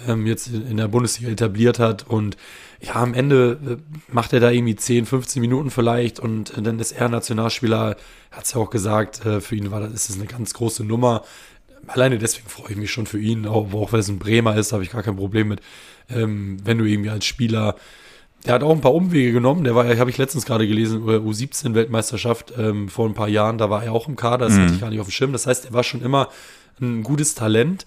ähm, 0.08 0.26
jetzt 0.26 0.48
in 0.48 0.78
der 0.78 0.88
Bundesliga 0.88 1.32
etabliert 1.32 1.80
hat. 1.80 2.08
Und 2.08 2.38
ja, 2.80 2.96
am 2.96 3.14
Ende 3.14 3.58
äh, 3.66 3.78
macht 4.12 4.34
er 4.34 4.40
da 4.40 4.52
irgendwie 4.52 4.76
10, 4.76 5.06
15 5.06 5.42
Minuten 5.42 5.72
vielleicht 5.72 6.20
und 6.20 6.58
äh, 6.58 6.62
dann 6.62 6.80
ist 6.80 6.92
er 6.92 7.10
Nationalspieler, 7.10 7.98
hat 8.32 8.46
es 8.46 8.54
ja 8.54 8.62
auch 8.62 8.70
gesagt, 8.70 9.26
äh, 9.26 9.42
für 9.42 9.56
ihn 9.56 9.72
war 9.72 9.80
das, 9.80 9.94
ist 9.94 10.10
das 10.10 10.18
eine 10.18 10.28
ganz 10.28 10.54
große 10.54 10.84
Nummer. 10.84 11.24
Alleine 11.88 12.18
deswegen 12.18 12.50
freue 12.50 12.72
ich 12.72 12.78
mich 12.78 12.92
schon 12.92 13.06
für 13.06 13.20
ihn, 13.20 13.46
auch, 13.46 13.74
auch 13.74 13.94
wenn 13.94 14.00
es 14.00 14.10
ein 14.10 14.20
Bremer 14.20 14.56
ist, 14.56 14.74
habe 14.74 14.84
ich 14.84 14.92
gar 14.92 15.04
kein 15.04 15.16
Problem 15.16 15.48
mit. 15.48 15.62
Ähm, 16.10 16.58
wenn 16.64 16.78
du 16.78 16.86
irgendwie 16.86 17.10
als 17.10 17.26
Spieler 17.26 17.76
der 18.48 18.56
hat 18.56 18.64
auch 18.64 18.72
ein 18.72 18.82
paar 18.82 18.94
Umwege 18.94 19.32
genommen. 19.32 19.64
Der 19.64 19.76
war, 19.76 19.86
habe 19.98 20.10
ich 20.10 20.18
letztens 20.18 20.46
gerade 20.46 20.68
gelesen, 20.68 21.04
U17-Weltmeisterschaft 21.04 22.54
ähm, 22.58 22.90
vor 22.90 23.08
ein 23.08 23.14
paar 23.14 23.28
Jahren. 23.28 23.58
Da 23.58 23.70
war 23.70 23.84
er 23.84 23.92
auch 23.92 24.08
im 24.08 24.16
Kader. 24.16 24.46
Das 24.46 24.56
mhm. 24.56 24.64
hatte 24.64 24.74
ich 24.74 24.82
gar 24.82 24.90
nicht 24.90 25.00
auf 25.00 25.08
dem 25.08 25.12
Schirm. 25.12 25.34
Das 25.34 25.46
heißt, 25.48 25.66
er 25.66 25.74
war 25.74 25.84
schon 25.84 26.02
immer 26.02 26.30
ein 26.80 27.04
gutes 27.04 27.36
Talent. 27.36 27.86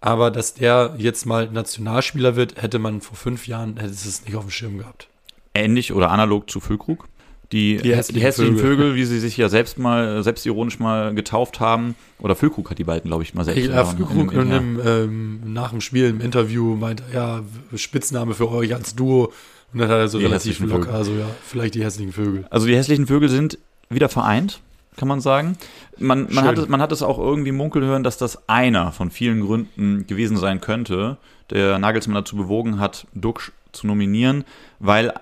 Aber 0.00 0.30
dass 0.30 0.54
der 0.54 0.94
jetzt 0.98 1.26
mal 1.26 1.50
Nationalspieler 1.50 2.34
wird, 2.34 2.60
hätte 2.60 2.78
man 2.78 3.00
vor 3.00 3.16
fünf 3.16 3.46
Jahren 3.46 3.76
hätte 3.76 3.92
es 3.92 4.24
nicht 4.24 4.34
auf 4.34 4.44
dem 4.44 4.50
Schirm 4.50 4.78
gehabt. 4.78 5.08
Ähnlich 5.54 5.92
oder 5.92 6.10
analog 6.10 6.50
zu 6.50 6.60
Füllkrug? 6.60 7.06
Die, 7.52 7.78
die, 7.78 7.96
hässlichen, 7.96 8.20
die 8.20 8.26
hässlichen 8.26 8.56
Vögel. 8.56 8.76
Vögel. 8.76 8.94
wie 8.94 9.04
sie 9.04 9.18
sich 9.18 9.36
ja 9.36 9.48
selbst 9.48 9.76
mal, 9.76 10.22
selbstironisch 10.22 10.78
mal 10.78 11.12
getauft 11.14 11.58
haben. 11.58 11.96
Oder 12.20 12.36
Füllkrug 12.36 12.70
hat 12.70 12.78
die 12.78 12.84
beiden, 12.84 13.08
glaube 13.08 13.24
ich, 13.24 13.34
mal 13.34 13.44
selbst. 13.44 13.66
Ja, 13.66 13.84
Füllkrug 13.84 14.32
in, 14.32 14.40
in, 14.40 14.52
in, 14.52 14.80
ähm, 14.86 15.40
nach 15.52 15.70
dem 15.70 15.80
Spiel 15.80 16.06
im 16.06 16.20
Interview 16.20 16.76
meinte, 16.76 17.02
ja, 17.12 17.42
Spitzname 17.74 18.34
für 18.34 18.50
euch 18.50 18.72
als 18.72 18.94
Duo 18.94 19.32
und 19.72 19.80
dann 19.80 19.88
hat 19.88 19.98
er 19.98 20.08
so 20.08 20.18
die 20.18 20.24
relativ 20.24 20.60
locker, 20.60 20.84
Vögel. 20.84 20.94
also 20.94 21.12
ja, 21.12 21.26
vielleicht 21.44 21.74
die 21.74 21.84
hässlichen 21.84 22.12
Vögel. 22.12 22.44
Also 22.50 22.66
die 22.66 22.76
hässlichen 22.76 23.06
Vögel 23.06 23.28
sind 23.28 23.58
wieder 23.88 24.08
vereint, 24.08 24.60
kann 24.96 25.08
man 25.08 25.20
sagen. 25.20 25.56
Man, 25.98 26.28
man, 26.30 26.44
hat, 26.44 26.58
es, 26.58 26.68
man 26.68 26.80
hat 26.80 26.92
es 26.92 27.02
auch 27.02 27.18
irgendwie 27.18 27.52
munkeln 27.52 27.84
hören, 27.84 28.02
dass 28.02 28.16
das 28.18 28.48
einer 28.48 28.92
von 28.92 29.10
vielen 29.10 29.40
Gründen 29.40 30.06
gewesen 30.06 30.36
sein 30.36 30.60
könnte, 30.60 31.18
der 31.50 31.78
Nagelsmann 31.78 32.14
dazu 32.14 32.36
bewogen 32.36 32.78
hat, 32.80 33.06
Duxch 33.14 33.52
zu 33.72 33.86
nominieren, 33.86 34.44
weil 34.78 35.12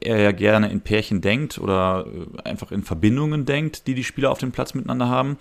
er 0.00 0.20
ja 0.20 0.32
gerne 0.32 0.70
in 0.70 0.80
Pärchen 0.80 1.20
denkt 1.20 1.58
oder 1.58 2.06
äh, 2.06 2.48
einfach 2.48 2.72
in 2.72 2.82
Verbindungen 2.82 3.44
denkt, 3.44 3.86
die 3.86 3.94
die 3.94 4.04
Spieler 4.04 4.30
auf 4.30 4.38
dem 4.38 4.52
Platz 4.52 4.74
miteinander 4.74 5.08
haben. 5.08 5.38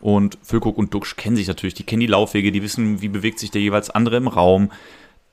Und 0.00 0.38
Füllkrug 0.42 0.78
und 0.78 0.92
Duxch 0.92 1.16
kennen 1.16 1.36
sich 1.36 1.46
natürlich, 1.46 1.74
die 1.74 1.84
kennen 1.84 2.00
die 2.00 2.06
Laufwege, 2.06 2.50
die 2.50 2.62
wissen, 2.62 3.02
wie 3.02 3.08
bewegt 3.08 3.38
sich 3.38 3.50
der 3.50 3.60
jeweils 3.60 3.90
andere 3.90 4.16
im 4.16 4.26
Raum. 4.26 4.70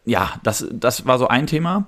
Ja, 0.06 0.34
das, 0.44 0.68
das 0.72 1.06
war 1.08 1.18
so 1.18 1.28
ein 1.28 1.48
Thema. 1.48 1.88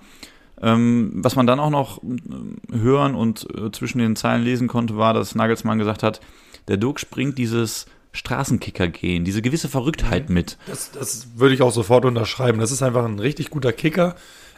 Ähm, 0.61 1.11
was 1.15 1.35
man 1.35 1.47
dann 1.47 1.59
auch 1.59 1.69
noch 1.69 2.03
äh, 2.03 2.77
hören 2.77 3.15
und 3.15 3.47
äh, 3.55 3.71
zwischen 3.71 3.99
den 3.99 4.15
Zeilen 4.15 4.43
lesen 4.43 4.67
konnte, 4.67 4.97
war, 4.97 5.13
dass 5.13 5.35
Nagelsmann 5.35 5.79
gesagt 5.79 6.03
hat, 6.03 6.21
der 6.67 6.77
Dirk 6.77 7.09
bringt 7.09 7.37
dieses 7.37 7.87
Straßenkicker-Gehen, 8.13 9.23
diese 9.23 9.41
gewisse 9.41 9.69
Verrücktheit 9.69 10.29
mhm. 10.29 10.35
mit. 10.35 10.57
Das, 10.67 10.91
das 10.91 11.27
würde 11.35 11.55
ich 11.55 11.61
auch 11.61 11.71
sofort 11.71 12.05
unterschreiben. 12.05 12.59
Das 12.59 12.71
ist 12.71 12.83
einfach 12.83 13.05
ein 13.05 13.19
richtig 13.19 13.49
guter 13.49 13.73
Kicker. 13.73 14.15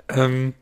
Ähm, 0.09 0.53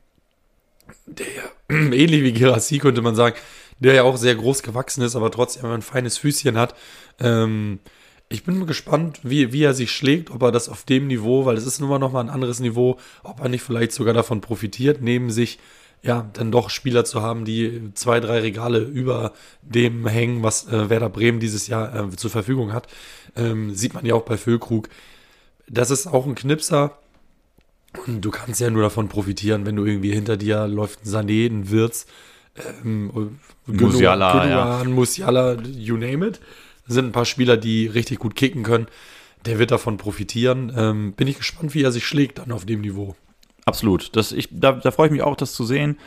der 1.06 1.28
ja, 1.28 1.44
ähnlich 1.70 2.24
wie 2.24 2.34
Gerassi 2.34 2.80
könnte 2.80 3.02
man 3.02 3.16
sagen, 3.16 3.36
der 3.80 3.94
ja 3.94 4.04
auch 4.04 4.18
sehr 4.18 4.36
groß 4.36 4.62
gewachsen 4.62 5.02
ist, 5.02 5.16
aber 5.16 5.32
trotzdem 5.32 5.66
ein 5.66 5.82
feines 5.82 6.18
Füßchen 6.18 6.58
hat. 6.58 6.76
Ähm, 7.20 7.80
ich 8.32 8.44
bin 8.44 8.66
gespannt, 8.66 9.20
wie, 9.24 9.52
wie 9.52 9.64
er 9.64 9.74
sich 9.74 9.92
schlägt, 9.92 10.32
ob 10.32 10.42
er 10.42 10.52
das 10.52 10.70
auf 10.70 10.84
dem 10.84 11.08
Niveau, 11.08 11.46
weil 11.46 11.58
es 11.58 11.66
ist 11.66 11.80
nun 11.80 11.90
mal 11.90 12.00
nochmal 12.00 12.24
ein 12.24 12.30
anderes 12.30 12.60
Niveau, 12.60 12.98
ob 13.24 13.42
er 13.42 13.50
nicht 13.50 13.62
vielleicht 13.62 13.92
sogar 13.92 14.14
davon 14.14 14.42
profitiert, 14.42 15.02
neben 15.02 15.30
sich 15.30 15.60
ja 16.02 16.30
dann 16.34 16.52
doch 16.52 16.70
Spieler 16.70 17.06
zu 17.06 17.22
haben, 17.22 17.46
die 17.46 17.92
zwei, 17.94 18.20
drei 18.20 18.40
Regale 18.40 18.80
über 18.80 19.34
dem 19.62 20.08
hängen, 20.08 20.42
was 20.42 20.68
äh, 20.68 20.90
Werder 20.90 21.10
Bremen 21.10 21.40
dieses 21.40 21.68
Jahr 21.68 21.94
äh, 21.94 22.10
zur 22.16 22.32
Verfügung 22.32 22.74
hat. 22.74 22.88
Ähm, 23.36 23.76
sieht 23.76 23.94
man 23.94 24.06
ja 24.06 24.16
auch 24.16 24.24
bei 24.24 24.38
Füllkrug. 24.38 24.90
Das 25.68 25.92
ist 25.92 26.08
auch 26.08 26.26
ein 26.26 26.36
Knipser. 26.36 26.98
Und 28.08 28.22
du 28.22 28.32
kannst 28.32 28.62
ja 28.62 28.70
nur 28.70 28.84
davon 28.84 29.10
profitieren, 29.10 29.66
wenn 29.66 29.76
du 29.76 29.86
irgendwie 29.86 30.14
hinter 30.14 30.38
dir 30.38 30.66
läuft 30.68 31.06
ein 31.06 31.10
Sané, 31.10 31.46
ein 31.48 31.70
Wirtz, 31.70 32.06
ähm, 32.84 33.38
Musiala, 33.66 34.50
ja. 34.50 34.84
Musiala, 34.86 35.58
you 35.62 35.98
name 35.98 36.26
it 36.26 36.40
sind 36.94 37.06
ein 37.06 37.12
paar 37.12 37.26
Spieler, 37.26 37.58
die 37.58 37.88
richtig 37.88 38.20
gut 38.20 38.36
kicken 38.36 38.64
können. 38.64 38.88
Der 39.46 39.60
wird 39.60 39.72
davon 39.72 39.98
profitieren. 39.98 40.72
Ähm, 40.76 41.14
bin 41.14 41.28
ich 41.28 41.38
gespannt, 41.38 41.74
wie 41.74 41.84
er 41.84 41.92
sich 41.92 42.06
schlägt 42.06 42.40
dann 42.40 42.52
auf 42.52 42.66
dem 42.66 42.82
Niveau. 42.82 43.16
Absolut. 43.66 44.16
Das, 44.16 44.32
ich, 44.32 44.50
da, 44.52 44.74
da 44.74 44.92
freue 44.92 45.08
ich 45.08 45.12
mich 45.12 45.22
auch, 45.22 45.36
das 45.36 45.54
zu 45.54 45.66
sehen. 45.66 45.98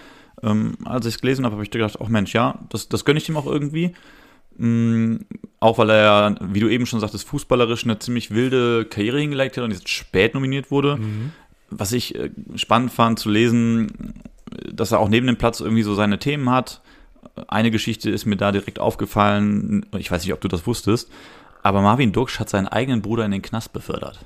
Ähm, 0.43 0.77
als 0.85 1.07
ich 1.07 1.15
es 1.15 1.21
gelesen 1.21 1.45
habe, 1.45 1.55
habe 1.55 1.65
ich 1.65 1.71
gedacht, 1.71 1.99
ach 2.01 2.09
Mensch, 2.09 2.35
ja, 2.35 2.59
das, 2.69 2.89
das 2.89 3.05
gönne 3.05 3.19
ich 3.19 3.29
ihm 3.29 3.37
auch 3.37 3.47
irgendwie. 3.47 3.95
Mhm, 4.57 5.27
auch 5.59 5.79
weil 5.79 5.91
er 5.91 6.03
ja, 6.03 6.35
wie 6.41 6.61
du 6.61 6.69
eben 6.69 6.87
schon 6.87 7.01
sagtest, 7.01 7.27
fußballerisch 7.27 7.85
eine 7.85 7.99
ziemlich 7.99 8.31
wilde 8.31 8.85
Karriere 8.85 9.21
hingelegt 9.21 9.57
hat 9.57 9.65
und 9.65 9.73
jetzt 9.73 9.89
spät 9.89 10.35
nominiert 10.35 10.71
wurde. 10.71 10.97
Mhm. 10.97 11.33
Was 11.71 11.93
ich 11.93 12.15
äh, 12.15 12.31
spannend 12.55 12.93
fand 12.93 13.19
zu 13.19 13.31
lesen, 13.31 14.15
dass 14.73 14.93
er 14.93 15.01
auch 15.01 15.09
neben 15.09 15.27
dem 15.27 15.37
Platz 15.37 15.61
irgendwie 15.61 15.83
so 15.83 15.95
seine 15.95 16.19
Themen 16.19 16.51
hat 16.51 16.83
eine 17.49 17.71
Geschichte 17.71 18.11
ist 18.11 18.27
mir 18.27 18.37
da 18.37 18.53
direkt 18.53 18.79
aufgefallen. 18.79 19.87
Ich 19.99 20.11
weiß 20.11 20.23
nicht, 20.23 20.33
ob 20.33 20.41
du 20.41 20.49
das 20.49 20.67
wusstest. 20.67 21.11
Aber 21.63 21.81
Marvin 21.81 22.13
Duksch 22.13 22.39
hat 22.39 22.49
seinen 22.51 22.69
eigenen 22.69 23.03
Bruder 23.03 23.25
in 23.25 23.31
den 23.31 23.43
Knast 23.43 23.73
befördert. 23.73 24.21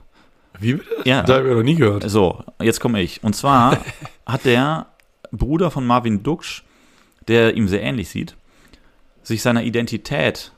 Wie 0.59 0.75
bitte? 0.75 0.91
Ja. 1.05 1.23
Da 1.23 1.37
habe 1.37 1.49
ich 1.49 1.55
noch 1.55 1.63
nie 1.63 1.77
gehört. 1.77 2.09
So, 2.11 2.43
jetzt 2.61 2.81
komme 2.81 3.01
ich. 3.01 3.23
Und 3.23 3.35
zwar 3.37 3.79
hat 4.27 4.45
der 4.45 4.87
Bruder 5.31 5.71
von 5.71 5.87
Marvin 5.87 6.23
Duksch, 6.23 6.65
der 7.29 7.55
ihm 7.57 7.69
sehr 7.69 7.83
ähnlich 7.83 8.09
sieht, 8.09 8.37
sich 9.23 9.43
seiner 9.43 9.63
Identität 9.63 10.53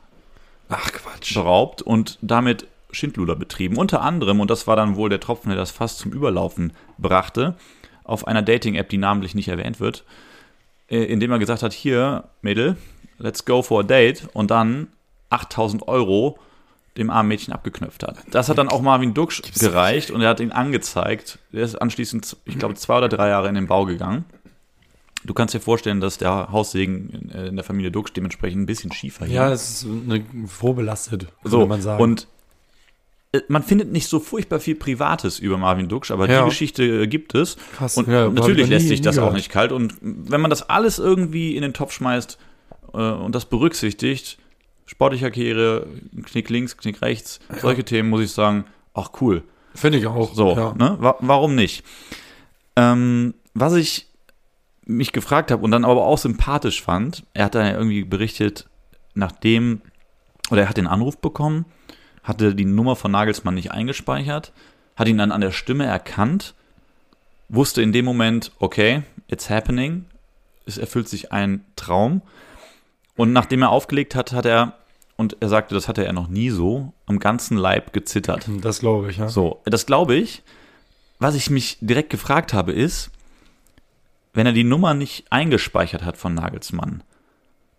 Ach, 0.69 0.93
Quatsch. 0.93 1.35
beraubt 1.35 1.83
und 1.83 2.19
damit 2.23 2.67
Schindluder 2.93 3.37
betrieben. 3.37 3.77
Unter 3.77 4.03
anderem, 4.03 4.41
und 4.41 4.51
das 4.51 4.67
war 4.67 4.77
dann 4.77 4.97
wohl 4.97 5.09
der 5.09 5.21
Tropfen, 5.21 5.51
der 5.51 5.59
das 5.59 5.71
fast 5.71 5.99
zum 5.99 6.13
Überlaufen 6.13 6.73
brachte, 6.99 7.55
auf 8.05 8.27
einer 8.27 8.43
Dating-App, 8.43 8.89
die 8.89 8.99
namentlich 8.99 9.35
nicht 9.35 9.49
erwähnt 9.49 9.81
wird, 9.81 10.05
indem 10.97 11.31
er 11.33 11.39
gesagt 11.39 11.63
hat, 11.63 11.73
hier, 11.73 12.25
Mädel, 12.43 12.77
let's 13.19 13.45
go 13.45 13.63
for 13.63 13.81
a 13.81 13.83
date 13.83 14.29
und 14.33 14.51
dann 14.51 14.89
8000 15.31 15.87
Euro 15.89 16.39
dem 16.97 17.11
armen 17.11 17.29
Mädchen 17.29 17.55
abgeknöpft 17.55 18.03
hat. 18.03 18.19
Das 18.31 18.49
hat 18.49 18.59
dann 18.59 18.69
auch 18.69 18.83
Marvin 18.83 19.15
Duksch 19.15 19.43
gereicht 19.59 20.11
und 20.11 20.21
er 20.23 20.31
hat 20.31 20.41
ihn 20.41 20.51
angezeigt. 20.51 21.39
Er 21.53 21.63
ist 21.63 21.77
anschließend, 21.77 22.37
ich 22.45 22.59
glaube, 22.59 22.75
zwei 22.75 22.99
oder 22.99 23.09
drei 23.09 23.29
Jahre 23.29 23.49
in 23.49 23.55
den 23.55 23.69
Bau 23.69 23.85
gegangen. 23.85 24.25
Du 25.23 25.35
kannst 25.35 25.55
dir 25.55 25.61
vorstellen, 25.61 26.01
dass 26.01 26.19
der 26.19 26.51
Haussegen 26.51 27.31
in 27.31 27.55
der 27.55 27.65
Familie 27.65 27.91
Duksch 27.91 28.13
dementsprechend 28.13 28.63
ein 28.63 28.67
bisschen 28.67 28.91
schiefer 28.91 29.27
hier. 29.27 29.37
Ja, 29.37 29.53
es 29.53 29.83
ist 29.83 29.87
eine, 29.87 30.25
vorbelastet, 30.47 31.27
so, 31.45 31.67
man 31.67 31.83
sagen. 31.83 32.03
Und 32.03 32.23
äh, 32.23 32.27
man 33.49 33.63
findet 33.63 33.93
nicht 33.93 34.09
so 34.09 34.19
furchtbar 34.19 34.59
viel 34.59 34.75
Privates 34.75 35.39
über 35.39 35.57
Marvin 35.57 35.89
Duksch, 35.89 36.11
aber 36.11 36.29
ja. 36.29 36.43
die 36.43 36.49
Geschichte 36.49 36.83
äh, 36.83 37.07
gibt 37.07 37.35
es. 37.35 37.57
Krass, 37.77 37.97
und 37.97 38.09
ja, 38.09 38.29
natürlich 38.29 38.69
lässt 38.69 38.89
sich 38.89 39.01
das 39.01 39.19
auch 39.19 39.33
nicht 39.33 39.51
kalt. 39.51 39.73
Und 39.73 39.95
wenn 40.01 40.41
man 40.41 40.51
das 40.51 40.69
alles 40.69 40.99
irgendwie 40.99 41.57
in 41.57 41.63
den 41.63 41.73
Topf 41.73 41.93
schmeißt 41.93 42.39
äh, 42.93 42.97
und 42.97 43.35
das 43.35 43.45
berücksichtigt, 43.45 44.39
sportlicher 44.87 45.31
Karriere, 45.31 45.87
Knick 46.25 46.51
links, 46.51 46.77
Knick 46.77 47.03
rechts, 47.03 47.39
ja. 47.51 47.59
solche 47.61 47.85
Themen, 47.85 48.11
muss 48.11 48.23
ich 48.23 48.33
sagen, 48.33 48.65
ach 48.95 49.11
cool. 49.21 49.45
Finde 49.75 49.99
ich 49.99 50.07
auch. 50.07 50.35
So, 50.35 50.55
ne? 50.55 50.97
Wa 50.99 51.17
warum 51.21 51.55
nicht? 51.55 51.85
Ähm, 52.75 53.35
was 53.55 53.75
ich 53.75 54.09
mich 54.85 55.13
gefragt 55.13 55.53
habe 55.53 55.63
und 55.63 55.71
dann 55.71 55.85
aber 55.85 56.05
auch 56.05 56.19
sympathisch 56.19 56.83
fand, 56.83 57.25
er 57.33 57.45
hat 57.45 57.55
dann 57.55 57.73
irgendwie 57.73 58.03
berichtet, 58.03 58.69
nachdem, 59.15 59.83
oder 60.51 60.63
er 60.63 60.69
hat 60.69 60.77
den 60.77 60.89
Anruf 60.89 61.19
bekommen, 61.19 61.67
hatte 62.23 62.55
die 62.55 62.65
Nummer 62.65 62.97
von 62.97 63.11
Nagelsmann 63.11 63.55
nicht 63.55 63.73
eingespeichert, 63.73 64.53
hat 64.97 65.09
ihn 65.09 65.19
dann 65.19 65.33
an 65.33 65.41
der 65.41 65.53
Stimme 65.53 65.87
erkannt, 65.87 66.55
wusste 67.49 67.83
in 67.83 67.93
dem 67.93 68.05
Moment, 68.05 68.53
okay, 68.59 69.03
it's 69.29 69.51
happening, 69.51 70.05
es 70.67 70.79
erfüllt 70.79 71.09
sich 71.09 71.33
ein 71.33 71.65
Traum. 71.77 72.23
Und 73.17 73.33
nachdem 73.33 73.63
er 73.63 73.71
aufgelegt 73.71 74.15
hat, 74.15 74.33
hat 74.33 74.47
er, 74.47 74.75
und 75.17 75.37
er 75.41 75.49
sagte, 75.49 75.75
das 75.75 75.89
hatte 75.89 76.05
er 76.05 76.13
noch 76.13 76.29
nie 76.29 76.51
so, 76.51 76.93
am 77.07 77.19
ganzen 77.19 77.57
Leib 77.57 77.93
gezittert. 77.93 78.49
Das 78.61 78.81
glaube 78.81 79.11
ich, 79.11 79.19
ja. 79.19 79.29
So, 79.29 79.61
das 79.65 79.87
glaube 79.87 80.15
ich. 80.15 80.43
Was 81.19 81.35
ich 81.35 81.51
mich 81.51 81.77
direkt 81.81 82.09
gefragt 82.09 82.55
habe, 82.55 82.73
ist, 82.73 83.11
wenn 84.33 84.47
er 84.47 84.53
die 84.53 84.65
Nummer 84.65 84.95
nicht 84.95 85.31
eingespeichert 85.31 86.03
hat 86.03 86.17
von 86.17 86.35
Nagelsmann, 86.35 87.03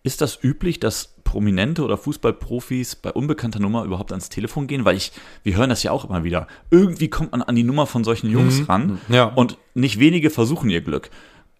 ist 0.03 0.21
das 0.21 0.39
üblich, 0.41 0.79
dass 0.79 1.15
Prominente 1.23 1.83
oder 1.83 1.97
Fußballprofis 1.97 2.95
bei 2.95 3.11
unbekannter 3.11 3.59
Nummer 3.59 3.83
überhaupt 3.83 4.11
ans 4.11 4.29
Telefon 4.29 4.67
gehen? 4.67 4.83
Weil 4.83 4.97
ich, 4.97 5.11
wir 5.43 5.55
hören 5.55 5.69
das 5.69 5.83
ja 5.83 5.91
auch 5.91 6.09
immer 6.09 6.23
wieder. 6.23 6.47
Irgendwie 6.71 7.09
kommt 7.09 7.31
man 7.31 7.41
an 7.41 7.55
die 7.55 7.63
Nummer 7.63 7.85
von 7.85 8.03
solchen 8.03 8.29
Jungs 8.29 8.59
mhm. 8.59 8.65
ran 8.65 9.01
ja. 9.09 9.25
und 9.25 9.57
nicht 9.73 9.99
wenige 9.99 10.29
versuchen 10.29 10.69
ihr 10.69 10.81
Glück. 10.81 11.09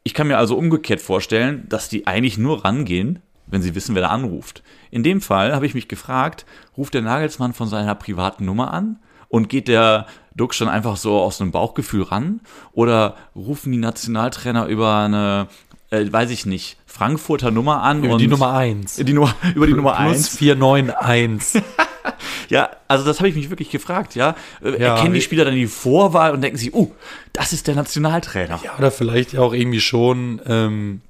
Ich 0.04 0.14
kann 0.14 0.28
mir 0.28 0.38
also 0.38 0.58
umgekehrt 0.58 1.02
vorstellen, 1.02 1.66
dass 1.70 1.88
die 1.88 2.08
eigentlich 2.08 2.38
nur 2.38 2.66
rangehen, 2.66 3.20
wenn 3.46 3.62
sie 3.62 3.76
wissen, 3.76 3.94
wer 3.94 4.02
da 4.02 4.08
anruft. 4.10 4.64
In 4.90 5.04
dem 5.04 5.22
Fall 5.22 5.54
habe 5.54 5.68
ich 5.68 5.76
mich 5.76 5.88
gefragt, 5.88 6.46
ruft 6.76 6.96
der 6.96 7.04
Nagelsmann 7.04 7.54
von 7.54 7.68
seiner 7.68 7.94
privaten 7.94 8.46
Nummer 8.46 8.74
an 8.74 9.00
und 9.30 9.50
geht 9.50 9.68
der 9.68 10.08
Duxch 10.36 10.60
dann 10.60 10.70
einfach 10.70 10.98
so 10.98 11.20
aus 11.20 11.40
einem 11.40 11.52
Bauchgefühl 11.52 12.04
ran? 12.04 12.42
Oder 12.72 13.16
rufen 13.36 13.72
die 13.72 13.78
Nationaltrainer 13.78 14.66
über 14.66 14.98
eine, 14.98 15.48
äh, 15.92 16.12
weiß 16.12 16.32
ich 16.32 16.46
nicht, 16.46 16.78
Frankfurter 16.92 17.52
Nummer 17.52 17.82
an? 17.84 18.04
Über 18.04 18.14
und 18.14 18.20
die 18.20 18.28
Nummer 18.28 18.54
1. 18.54 18.98
Die 18.98 19.14
Nummer, 19.14 19.34
über 19.56 19.66
die 19.66 19.74
Nummer 19.74 19.98
1. 19.98 20.30
491. 20.38 21.64
ja, 22.50 22.70
also 22.88 23.06
das 23.06 23.20
habe 23.20 23.30
ich 23.30 23.36
mich 23.36 23.50
wirklich 23.50 23.72
gefragt, 23.72 24.16
ja. 24.16 24.36
Äh, 24.62 24.82
ja 24.82 24.96
Erkennen 24.96 25.14
die 25.14 25.22
Spieler 25.22 25.46
dann 25.46 25.56
die 25.56 25.68
Vorwahl 25.68 26.34
und 26.34 26.42
denken 26.42 26.58
sich, 26.58 26.74
uh, 26.74 26.92
das 27.34 27.54
ist 27.54 27.68
der 27.68 27.76
Nationaltrainer. 27.76 28.60
Ja, 28.64 28.78
oder 28.78 28.92
vielleicht 28.92 29.34
ja 29.34 29.40
auch 29.40 29.54
irgendwie 29.54 29.80
schon, 29.80 30.42
ähm, 30.46 31.02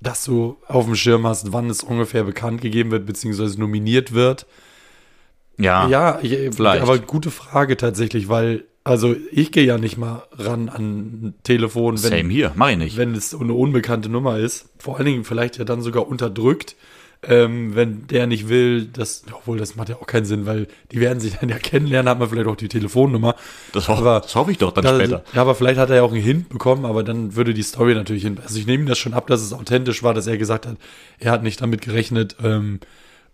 dass 0.00 0.24
du 0.24 0.56
auf 0.66 0.86
dem 0.86 0.96
Schirm 0.96 1.26
hast, 1.26 1.52
wann 1.52 1.68
es 1.68 1.82
ungefähr 1.82 2.24
bekannt 2.24 2.62
gegeben 2.62 2.90
wird, 2.90 3.06
beziehungsweise 3.06 3.60
nominiert 3.60 4.12
wird. 4.12 4.46
Ja, 5.58 5.86
ja 5.88 6.18
ich, 6.22 6.54
vielleicht. 6.54 6.82
aber 6.82 6.98
gute 6.98 7.30
Frage 7.30 7.76
tatsächlich, 7.76 8.28
weil, 8.28 8.64
also 8.86 9.14
ich 9.30 9.52
gehe 9.52 9.64
ja 9.64 9.78
nicht 9.78 9.96
mal 9.96 10.22
ran 10.32 10.68
an 10.68 10.82
ein 10.82 11.34
Telefon, 11.42 12.02
wenn, 12.02 12.10
Same 12.10 12.32
hier, 12.32 12.52
mach 12.54 12.70
ich 12.70 12.78
nicht. 12.78 12.96
wenn 12.96 13.14
es 13.14 13.34
eine 13.34 13.52
unbekannte 13.52 14.08
Nummer 14.08 14.38
ist. 14.38 14.68
Vor 14.78 14.96
allen 14.96 15.06
Dingen 15.06 15.24
vielleicht 15.24 15.58
ja 15.58 15.64
dann 15.64 15.82
sogar 15.82 16.08
unterdrückt 16.08 16.76
ähm, 17.22 17.74
wenn 17.74 18.06
der 18.06 18.26
nicht 18.26 18.48
will, 18.48 18.86
das, 18.86 19.24
obwohl 19.32 19.58
das 19.58 19.74
macht 19.74 19.88
ja 19.88 19.96
auch 19.96 20.06
keinen 20.06 20.26
Sinn, 20.26 20.46
weil 20.46 20.68
die 20.92 21.00
werden 21.00 21.18
sich 21.18 21.34
dann 21.34 21.48
ja 21.48 21.58
kennenlernen, 21.62 22.08
hat 22.08 22.18
man 22.18 22.28
vielleicht 22.28 22.46
auch 22.46 22.56
die 22.56 22.68
Telefonnummer. 22.68 23.34
Das, 23.72 23.88
ho 23.88 23.94
aber, 23.94 24.20
das 24.20 24.34
hoffe 24.34 24.52
ich 24.52 24.58
doch 24.58 24.72
dann 24.72 24.84
da, 24.84 24.94
später. 24.94 25.24
Ja, 25.32 25.42
aber 25.42 25.54
vielleicht 25.54 25.78
hat 25.78 25.90
er 25.90 25.96
ja 25.96 26.02
auch 26.02 26.12
einen 26.12 26.22
Hint 26.22 26.48
bekommen, 26.48 26.84
aber 26.84 27.02
dann 27.02 27.34
würde 27.34 27.54
die 27.54 27.62
Story 27.62 27.94
natürlich 27.94 28.22
hin. 28.22 28.38
Also 28.42 28.58
ich 28.58 28.66
nehme 28.66 28.84
das 28.84 28.98
schon 28.98 29.14
ab, 29.14 29.26
dass 29.26 29.42
es 29.42 29.52
authentisch 29.52 30.02
war, 30.02 30.14
dass 30.14 30.26
er 30.26 30.38
gesagt 30.38 30.66
hat, 30.66 30.76
er 31.18 31.32
hat 31.32 31.42
nicht 31.42 31.60
damit 31.60 31.82
gerechnet. 31.82 32.36
Ähm, 32.42 32.80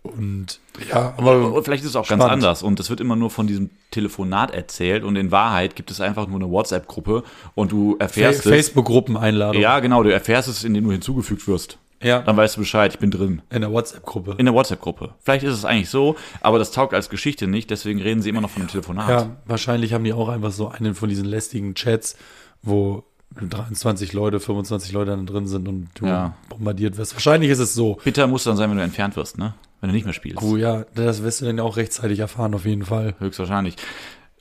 und 0.02 0.58
ja, 0.88 1.14
aber 1.16 1.62
vielleicht 1.62 1.84
ist 1.84 1.90
es 1.90 1.96
auch 1.96 2.04
spannend. 2.04 2.22
ganz 2.22 2.32
anders 2.32 2.62
und 2.62 2.80
es 2.80 2.90
wird 2.90 3.00
immer 3.00 3.14
nur 3.14 3.30
von 3.30 3.46
diesem 3.46 3.70
Telefonat 3.92 4.50
erzählt 4.50 5.04
und 5.04 5.14
in 5.14 5.30
Wahrheit 5.30 5.76
gibt 5.76 5.92
es 5.92 6.00
einfach 6.00 6.26
nur 6.26 6.40
eine 6.40 6.50
WhatsApp-Gruppe 6.50 7.22
und 7.54 7.70
du 7.70 7.96
erfährst 8.00 8.42
Fa 8.42 8.48
es. 8.48 8.54
Facebook-Gruppeneinladung. 8.54 9.62
Ja, 9.62 9.78
genau, 9.78 10.02
du 10.02 10.12
erfährst 10.12 10.48
es, 10.48 10.64
indem 10.64 10.84
du 10.84 10.92
hinzugefügt 10.92 11.46
wirst. 11.46 11.78
Ja. 12.02 12.20
Dann 12.20 12.36
weißt 12.36 12.56
du 12.56 12.60
Bescheid, 12.60 12.92
ich 12.92 12.98
bin 12.98 13.12
drin. 13.12 13.42
In 13.50 13.60
der 13.60 13.70
WhatsApp-Gruppe. 13.70 14.34
In 14.38 14.46
der 14.46 14.54
WhatsApp-Gruppe. 14.54 15.14
Vielleicht 15.22 15.44
ist 15.44 15.54
es 15.54 15.64
eigentlich 15.64 15.88
so, 15.88 16.16
aber 16.40 16.58
das 16.58 16.72
taugt 16.72 16.94
als 16.94 17.08
Geschichte 17.08 17.46
nicht, 17.46 17.70
deswegen 17.70 18.00
reden 18.00 18.22
sie 18.22 18.28
immer 18.28 18.40
noch 18.40 18.50
von 18.50 18.62
einem 18.62 18.70
Telefonat. 18.70 19.08
Ja, 19.08 19.36
wahrscheinlich 19.46 19.92
haben 19.92 20.02
die 20.02 20.12
auch 20.12 20.28
einfach 20.28 20.50
so 20.50 20.68
einen 20.68 20.96
von 20.96 21.10
diesen 21.10 21.26
lästigen 21.26 21.74
Chats, 21.76 22.16
wo 22.62 23.04
23 23.40 24.12
Leute, 24.12 24.40
25 24.40 24.92
Leute 24.92 25.12
dann 25.12 25.26
drin 25.26 25.46
sind 25.46 25.68
und 25.68 25.88
du 25.94 26.06
ja. 26.06 26.34
bombardiert 26.48 26.96
wirst. 26.96 27.14
Wahrscheinlich 27.14 27.50
ist 27.50 27.60
es 27.60 27.74
so. 27.74 27.98
Bitter 28.04 28.26
muss 28.26 28.44
dann 28.44 28.56
sein, 28.56 28.70
wenn 28.70 28.76
du 28.76 28.82
entfernt 28.82 29.16
wirst, 29.16 29.38
ne? 29.38 29.54
Wenn 29.82 29.88
du 29.88 29.94
nicht 29.96 30.04
mehr 30.04 30.14
spielst. 30.14 30.40
Oh 30.42 30.56
ja, 30.56 30.84
das 30.94 31.24
wirst 31.24 31.40
du 31.40 31.44
dann 31.44 31.58
auch 31.58 31.76
rechtzeitig 31.76 32.20
erfahren, 32.20 32.54
auf 32.54 32.64
jeden 32.64 32.84
Fall. 32.84 33.16
Höchstwahrscheinlich. 33.18 33.74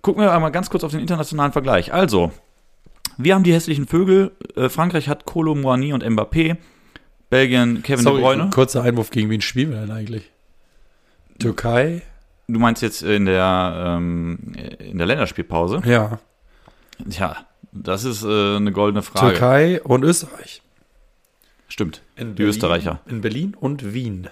Gucken 0.04 0.22
wir 0.22 0.32
einmal 0.32 0.52
ganz 0.52 0.70
kurz 0.70 0.84
auf 0.84 0.92
den 0.92 1.00
internationalen 1.00 1.52
Vergleich. 1.52 1.92
Also, 1.92 2.32
wir 3.18 3.34
haben 3.34 3.44
die 3.44 3.52
hässlichen 3.52 3.88
Vögel. 3.88 4.32
Äh, 4.56 4.70
Frankreich 4.70 5.10
hat 5.10 5.26
Kolo 5.26 5.56
Moani 5.56 5.94
und 5.94 6.06
Mbappé. 6.06 6.58
Belgien, 7.32 7.82
Kevin 7.82 8.04
Sorry, 8.04 8.22
De 8.22 8.24
Bruyne. 8.24 8.50
Kurzer 8.52 8.84
Einwurf, 8.84 9.10
gegen 9.10 9.32
wen 9.32 9.42
spielen 9.42 9.72
wir 9.72 9.82
denn 9.82 9.92
eigentlich? 9.92 10.30
Türkei? 11.40 12.04
Du 12.48 12.60
meinst 12.60 12.84
jetzt 12.84 13.02
in 13.02 13.26
der, 13.26 13.98
ähm, 13.98 14.54
in 14.78 15.00
der 15.00 15.08
Länderspielpause? 15.08 15.82
Ja. 15.86 16.20
Ja, 17.10 17.38
das 17.72 18.04
ist 18.04 18.24
äh, 18.24 18.58
eine 18.58 18.72
goldene 18.72 19.02
Frage. 19.02 19.32
Türkei 19.32 19.82
und 19.82 20.04
Österreich. 20.04 20.62
Stimmt, 21.68 22.04
in 22.16 22.32
die 22.32 22.34
Berlin, 22.34 22.50
Österreicher. 22.50 23.00
In 23.08 23.22
Berlin 23.22 23.56
und 23.60 23.94
Wien. 23.94 24.28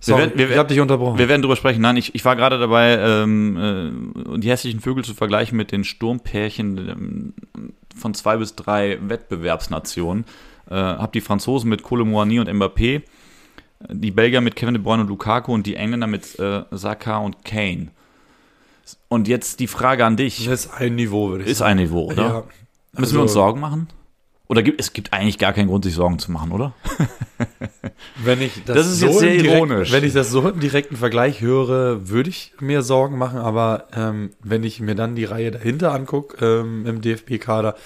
Sorry, 0.00 0.18
wir 0.18 0.26
werden, 0.26 0.38
wir, 0.38 0.50
ich 0.50 0.56
habe 0.56 0.68
dich 0.68 0.80
unterbrochen. 0.80 1.18
Wir 1.18 1.28
werden 1.28 1.42
drüber 1.42 1.56
sprechen. 1.56 1.82
Nein, 1.82 1.96
ich, 1.98 2.14
ich 2.14 2.24
war 2.24 2.34
gerade 2.34 2.58
dabei, 2.58 2.96
ähm, 2.98 4.34
äh, 4.34 4.38
die 4.38 4.50
hässlichen 4.50 4.80
Vögel 4.80 5.04
zu 5.04 5.14
vergleichen 5.14 5.56
mit 5.56 5.72
den 5.72 5.84
Sturmpärchen 5.84 6.88
ähm, 6.88 7.34
von 7.94 8.14
zwei 8.14 8.38
bis 8.38 8.56
drei 8.56 8.98
Wettbewerbsnationen. 9.02 10.24
Äh, 10.70 10.74
habe 10.74 11.12
die 11.12 11.20
Franzosen 11.20 11.68
mit 11.68 11.88
Moani 11.90 12.40
und 12.40 12.48
Mbappé, 12.48 13.02
die 13.90 14.10
Belgier 14.10 14.40
mit 14.40 14.56
Kevin 14.56 14.74
De 14.74 14.82
Bruyne 14.82 15.02
und 15.02 15.08
Lukaku 15.08 15.52
und 15.52 15.66
die 15.66 15.76
Engländer 15.76 16.06
mit 16.06 16.38
äh, 16.38 16.62
Saka 16.70 17.18
und 17.18 17.44
Kane. 17.44 17.88
Und 19.08 19.28
jetzt 19.28 19.60
die 19.60 19.66
Frage 19.66 20.04
an 20.06 20.16
dich. 20.16 20.44
Das 20.46 20.66
ist 20.66 20.72
ein 20.72 20.96
Niveau, 20.96 21.30
würde 21.30 21.44
ich 21.44 21.50
ist 21.50 21.58
sagen. 21.58 21.78
Ist 21.78 21.82
ein 21.82 21.86
Niveau, 21.88 22.06
oder? 22.06 22.22
Ja. 22.22 22.44
Müssen 22.92 23.02
also, 23.02 23.16
wir 23.16 23.22
uns 23.22 23.32
Sorgen 23.32 23.60
machen? 23.60 23.88
Oder 24.50 24.64
gibt, 24.64 24.80
es 24.80 24.92
gibt 24.92 25.12
eigentlich 25.12 25.38
gar 25.38 25.52
keinen 25.52 25.68
Grund, 25.68 25.84
sich 25.84 25.94
Sorgen 25.94 26.18
zu 26.18 26.32
machen, 26.32 26.50
oder? 26.50 26.74
wenn 28.16 28.42
ich 28.42 28.64
das, 28.64 28.78
das 28.78 28.86
ist 28.88 28.98
so 28.98 29.06
jetzt 29.06 29.18
sehr 29.20 29.34
direkt, 29.34 29.54
ironisch. 29.54 29.92
Wenn 29.92 30.02
ich 30.02 30.12
das 30.12 30.30
so 30.30 30.48
im 30.48 30.58
direkten 30.58 30.96
Vergleich 30.96 31.40
höre, 31.40 32.08
würde 32.08 32.30
ich 32.30 32.54
mir 32.58 32.82
Sorgen 32.82 33.16
machen. 33.16 33.38
Aber 33.38 33.86
ähm, 33.94 34.30
wenn 34.42 34.64
ich 34.64 34.80
mir 34.80 34.96
dann 34.96 35.14
die 35.14 35.24
Reihe 35.24 35.52
dahinter 35.52 35.94
angucke 35.94 36.44
ähm, 36.44 36.84
im 36.84 37.00
DFB-Kader, 37.00 37.76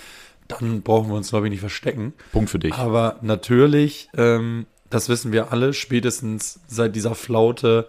dann 0.48 0.80
brauchen 0.80 1.10
wir 1.10 1.16
uns, 1.16 1.28
glaube 1.28 1.48
ich, 1.48 1.50
nicht 1.50 1.60
verstecken. 1.60 2.14
Punkt 2.32 2.48
für 2.48 2.58
dich. 2.58 2.72
Aber 2.72 3.18
natürlich, 3.20 4.08
ähm, 4.16 4.64
das 4.88 5.10
wissen 5.10 5.32
wir 5.32 5.52
alle, 5.52 5.74
spätestens 5.74 6.60
seit 6.66 6.96
dieser 6.96 7.14
Flaute, 7.14 7.88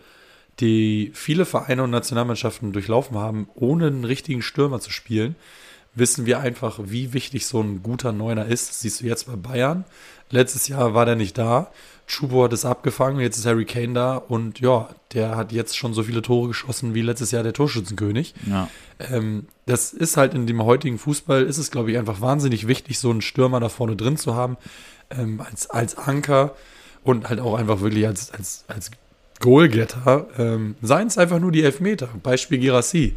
die 0.59 1.11
viele 1.13 1.45
Vereine 1.45 1.83
und 1.83 1.91
Nationalmannschaften 1.91 2.73
durchlaufen 2.73 3.17
haben, 3.17 3.47
ohne 3.55 3.87
einen 3.87 4.03
richtigen 4.03 4.41
Stürmer 4.41 4.81
zu 4.81 4.91
spielen, 4.91 5.37
wissen 5.95 6.25
wir 6.25 6.39
einfach, 6.39 6.79
wie 6.83 7.13
wichtig 7.13 7.47
so 7.47 7.61
ein 7.61 7.81
guter 7.81 8.11
Neuner 8.11 8.45
ist. 8.45 8.69
Das 8.69 8.81
siehst 8.81 9.01
du 9.01 9.05
jetzt 9.05 9.27
bei 9.27 9.35
Bayern. 9.35 9.85
Letztes 10.29 10.67
Jahr 10.67 10.93
war 10.93 11.05
der 11.05 11.15
nicht 11.15 11.37
da. 11.37 11.71
Chubo 12.07 12.43
hat 12.43 12.53
es 12.53 12.65
abgefangen, 12.65 13.19
jetzt 13.19 13.37
ist 13.37 13.47
Harry 13.47 13.65
Kane 13.65 13.93
da 13.93 14.15
und 14.17 14.59
ja, 14.59 14.89
der 15.13 15.35
hat 15.35 15.51
jetzt 15.51 15.75
schon 15.75 15.95
so 15.95 16.03
viele 16.03 16.21
Tore 16.21 16.49
geschossen 16.49 16.93
wie 16.93 17.01
letztes 17.01 17.31
Jahr 17.31 17.41
der 17.41 17.53
Torschützenkönig. 17.53 18.35
Ja. 18.47 18.69
Ähm, 18.99 19.47
das 19.65 19.91
ist 19.91 20.15
halt 20.15 20.35
in 20.35 20.45
dem 20.45 20.63
heutigen 20.63 20.99
Fußball, 20.99 21.43
ist 21.43 21.57
es 21.57 21.71
glaube 21.71 21.91
ich 21.91 21.97
einfach 21.97 22.21
wahnsinnig 22.21 22.67
wichtig, 22.67 22.99
so 22.99 23.09
einen 23.09 23.21
Stürmer 23.21 23.59
da 23.59 23.69
vorne 23.69 23.95
drin 23.95 24.17
zu 24.17 24.35
haben, 24.35 24.57
ähm, 25.09 25.41
als, 25.41 25.69
als 25.69 25.97
Anker 25.97 26.55
und 27.03 27.27
halt 27.27 27.39
auch 27.39 27.55
einfach 27.55 27.81
wirklich 27.81 28.05
als, 28.05 28.31
als, 28.31 28.65
als 28.67 28.91
Goalgetter. 29.39 30.27
Ähm, 30.37 30.75
Seien 30.81 31.07
es 31.07 31.17
einfach 31.17 31.39
nur 31.39 31.51
die 31.51 31.63
Elfmeter. 31.63 32.09
Beispiel 32.21 32.59
Girassi. 32.59 33.15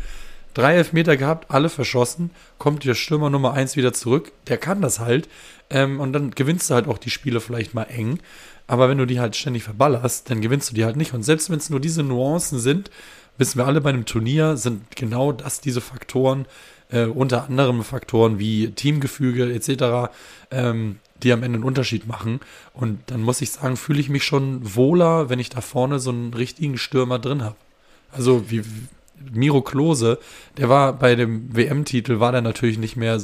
Drei 0.58 0.74
Elfmeter 0.74 1.16
gehabt, 1.16 1.52
alle 1.52 1.68
verschossen, 1.68 2.32
kommt 2.58 2.84
der 2.84 2.94
Stürmer 2.94 3.30
Nummer 3.30 3.52
eins 3.54 3.76
wieder 3.76 3.92
zurück, 3.92 4.32
der 4.48 4.58
kann 4.58 4.80
das 4.80 4.98
halt. 4.98 5.28
Ähm, 5.70 6.00
und 6.00 6.12
dann 6.12 6.32
gewinnst 6.32 6.68
du 6.68 6.74
halt 6.74 6.88
auch 6.88 6.98
die 6.98 7.10
Spiele 7.10 7.40
vielleicht 7.40 7.74
mal 7.74 7.84
eng. 7.84 8.18
Aber 8.66 8.88
wenn 8.88 8.98
du 8.98 9.06
die 9.06 9.20
halt 9.20 9.36
ständig 9.36 9.62
verballerst, 9.62 10.28
dann 10.28 10.40
gewinnst 10.40 10.68
du 10.68 10.74
die 10.74 10.84
halt 10.84 10.96
nicht. 10.96 11.14
Und 11.14 11.22
selbst 11.22 11.48
wenn 11.48 11.58
es 11.58 11.70
nur 11.70 11.78
diese 11.78 12.02
Nuancen 12.02 12.58
sind, 12.58 12.90
wissen 13.36 13.56
wir 13.60 13.68
alle 13.68 13.80
bei 13.80 13.90
einem 13.90 14.04
Turnier, 14.04 14.56
sind 14.56 14.96
genau 14.96 15.30
das 15.30 15.60
diese 15.60 15.80
Faktoren, 15.80 16.44
äh, 16.90 17.04
unter 17.04 17.44
anderem 17.44 17.84
Faktoren 17.84 18.40
wie 18.40 18.72
Teamgefüge 18.72 19.54
etc., 19.54 20.10
ähm, 20.50 20.98
die 21.22 21.32
am 21.32 21.44
Ende 21.44 21.58
einen 21.58 21.64
Unterschied 21.64 22.08
machen. 22.08 22.40
Und 22.72 22.98
dann 23.06 23.22
muss 23.22 23.40
ich 23.42 23.52
sagen, 23.52 23.76
fühle 23.76 24.00
ich 24.00 24.08
mich 24.08 24.24
schon 24.24 24.74
wohler, 24.74 25.30
wenn 25.30 25.38
ich 25.38 25.50
da 25.50 25.60
vorne 25.60 26.00
so 26.00 26.10
einen 26.10 26.34
richtigen 26.34 26.78
Stürmer 26.78 27.20
drin 27.20 27.44
habe. 27.44 27.54
Also 28.10 28.50
wie, 28.50 28.64
Miro 29.32 29.62
Klose, 29.62 30.18
der 30.56 30.68
war 30.68 30.92
bei 30.92 31.14
dem 31.14 31.54
WM-Titel, 31.54 32.20
war 32.20 32.32
der 32.32 32.42
natürlich 32.42 32.78
nicht 32.78 32.96
mehr 32.96 33.20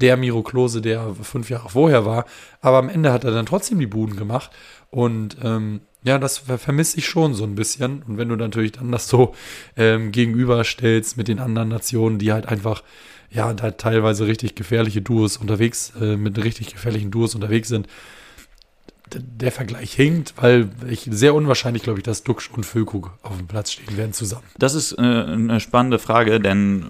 der 0.00 0.16
Miro 0.16 0.42
Klose, 0.42 0.80
der 0.80 1.14
fünf 1.22 1.50
Jahre 1.50 1.68
vorher 1.68 2.04
war, 2.04 2.24
aber 2.60 2.78
am 2.78 2.88
Ende 2.88 3.12
hat 3.12 3.24
er 3.24 3.30
dann 3.30 3.46
trotzdem 3.46 3.78
die 3.78 3.86
Buden 3.86 4.16
gemacht 4.16 4.50
und 4.90 5.36
ähm, 5.42 5.80
ja, 6.04 6.18
das 6.18 6.38
vermisse 6.38 6.98
ich 6.98 7.06
schon 7.06 7.34
so 7.34 7.44
ein 7.44 7.54
bisschen. 7.54 8.02
Und 8.02 8.18
wenn 8.18 8.28
du 8.28 8.36
natürlich 8.36 8.72
dann 8.72 8.90
das 8.90 9.08
so 9.08 9.34
ähm, 9.76 10.10
gegenüberstellst 10.10 11.16
mit 11.16 11.28
den 11.28 11.38
anderen 11.38 11.68
Nationen, 11.68 12.18
die 12.18 12.32
halt 12.32 12.46
einfach, 12.46 12.82
ja, 13.30 13.52
da 13.54 13.70
teilweise 13.70 14.26
richtig 14.26 14.54
gefährliche 14.54 15.00
Duos 15.00 15.36
unterwegs, 15.36 15.92
äh, 16.00 16.16
mit 16.16 16.42
richtig 16.42 16.72
gefährlichen 16.72 17.10
Duos 17.10 17.34
unterwegs 17.34 17.68
sind, 17.68 17.86
der 19.20 19.52
Vergleich 19.52 19.92
hinkt, 19.92 20.34
weil 20.36 20.70
ich 20.88 21.08
sehr 21.10 21.34
unwahrscheinlich, 21.34 21.82
glaube 21.82 21.98
ich, 21.98 22.04
dass 22.04 22.22
Duxch 22.22 22.50
und 22.50 22.64
Füllkrug 22.64 23.10
auf 23.22 23.36
dem 23.36 23.46
Platz 23.46 23.72
stehen 23.72 23.96
werden 23.96 24.12
zusammen. 24.12 24.44
Das 24.58 24.74
ist 24.74 24.92
äh, 24.92 25.02
eine 25.02 25.60
spannende 25.60 25.98
Frage, 25.98 26.40
denn 26.40 26.86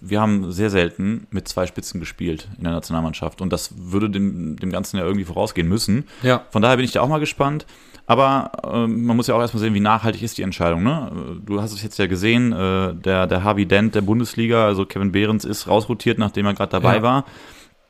wir 0.00 0.20
haben 0.20 0.52
sehr 0.52 0.70
selten 0.70 1.26
mit 1.30 1.48
zwei 1.48 1.66
Spitzen 1.66 2.00
gespielt 2.00 2.48
in 2.58 2.64
der 2.64 2.72
Nationalmannschaft 2.72 3.40
und 3.40 3.52
das 3.52 3.72
würde 3.76 4.10
dem, 4.10 4.56
dem 4.56 4.70
Ganzen 4.70 4.96
ja 4.96 5.04
irgendwie 5.04 5.24
vorausgehen 5.24 5.68
müssen. 5.68 6.04
Ja. 6.22 6.44
Von 6.50 6.62
daher 6.62 6.76
bin 6.76 6.84
ich 6.84 6.92
da 6.92 7.00
auch 7.00 7.08
mal 7.08 7.20
gespannt. 7.20 7.66
Aber 8.04 8.50
äh, 8.64 8.86
man 8.88 9.16
muss 9.16 9.28
ja 9.28 9.36
auch 9.36 9.40
erstmal 9.40 9.60
sehen, 9.60 9.74
wie 9.74 9.80
nachhaltig 9.80 10.22
ist 10.22 10.36
die 10.36 10.42
Entscheidung. 10.42 10.82
Ne? 10.82 11.38
Du 11.46 11.62
hast 11.62 11.72
es 11.72 11.84
jetzt 11.84 11.98
ja 11.98 12.06
gesehen, 12.06 12.52
äh, 12.52 12.94
der, 12.94 13.28
der 13.28 13.44
Harvey 13.44 13.64
Dent 13.64 13.94
der 13.94 14.00
Bundesliga, 14.00 14.66
also 14.66 14.84
Kevin 14.84 15.12
Behrens, 15.12 15.44
ist 15.44 15.68
rausrotiert, 15.68 16.18
nachdem 16.18 16.46
er 16.46 16.54
gerade 16.54 16.72
dabei 16.72 16.96
ja. 16.96 17.02
war 17.02 17.24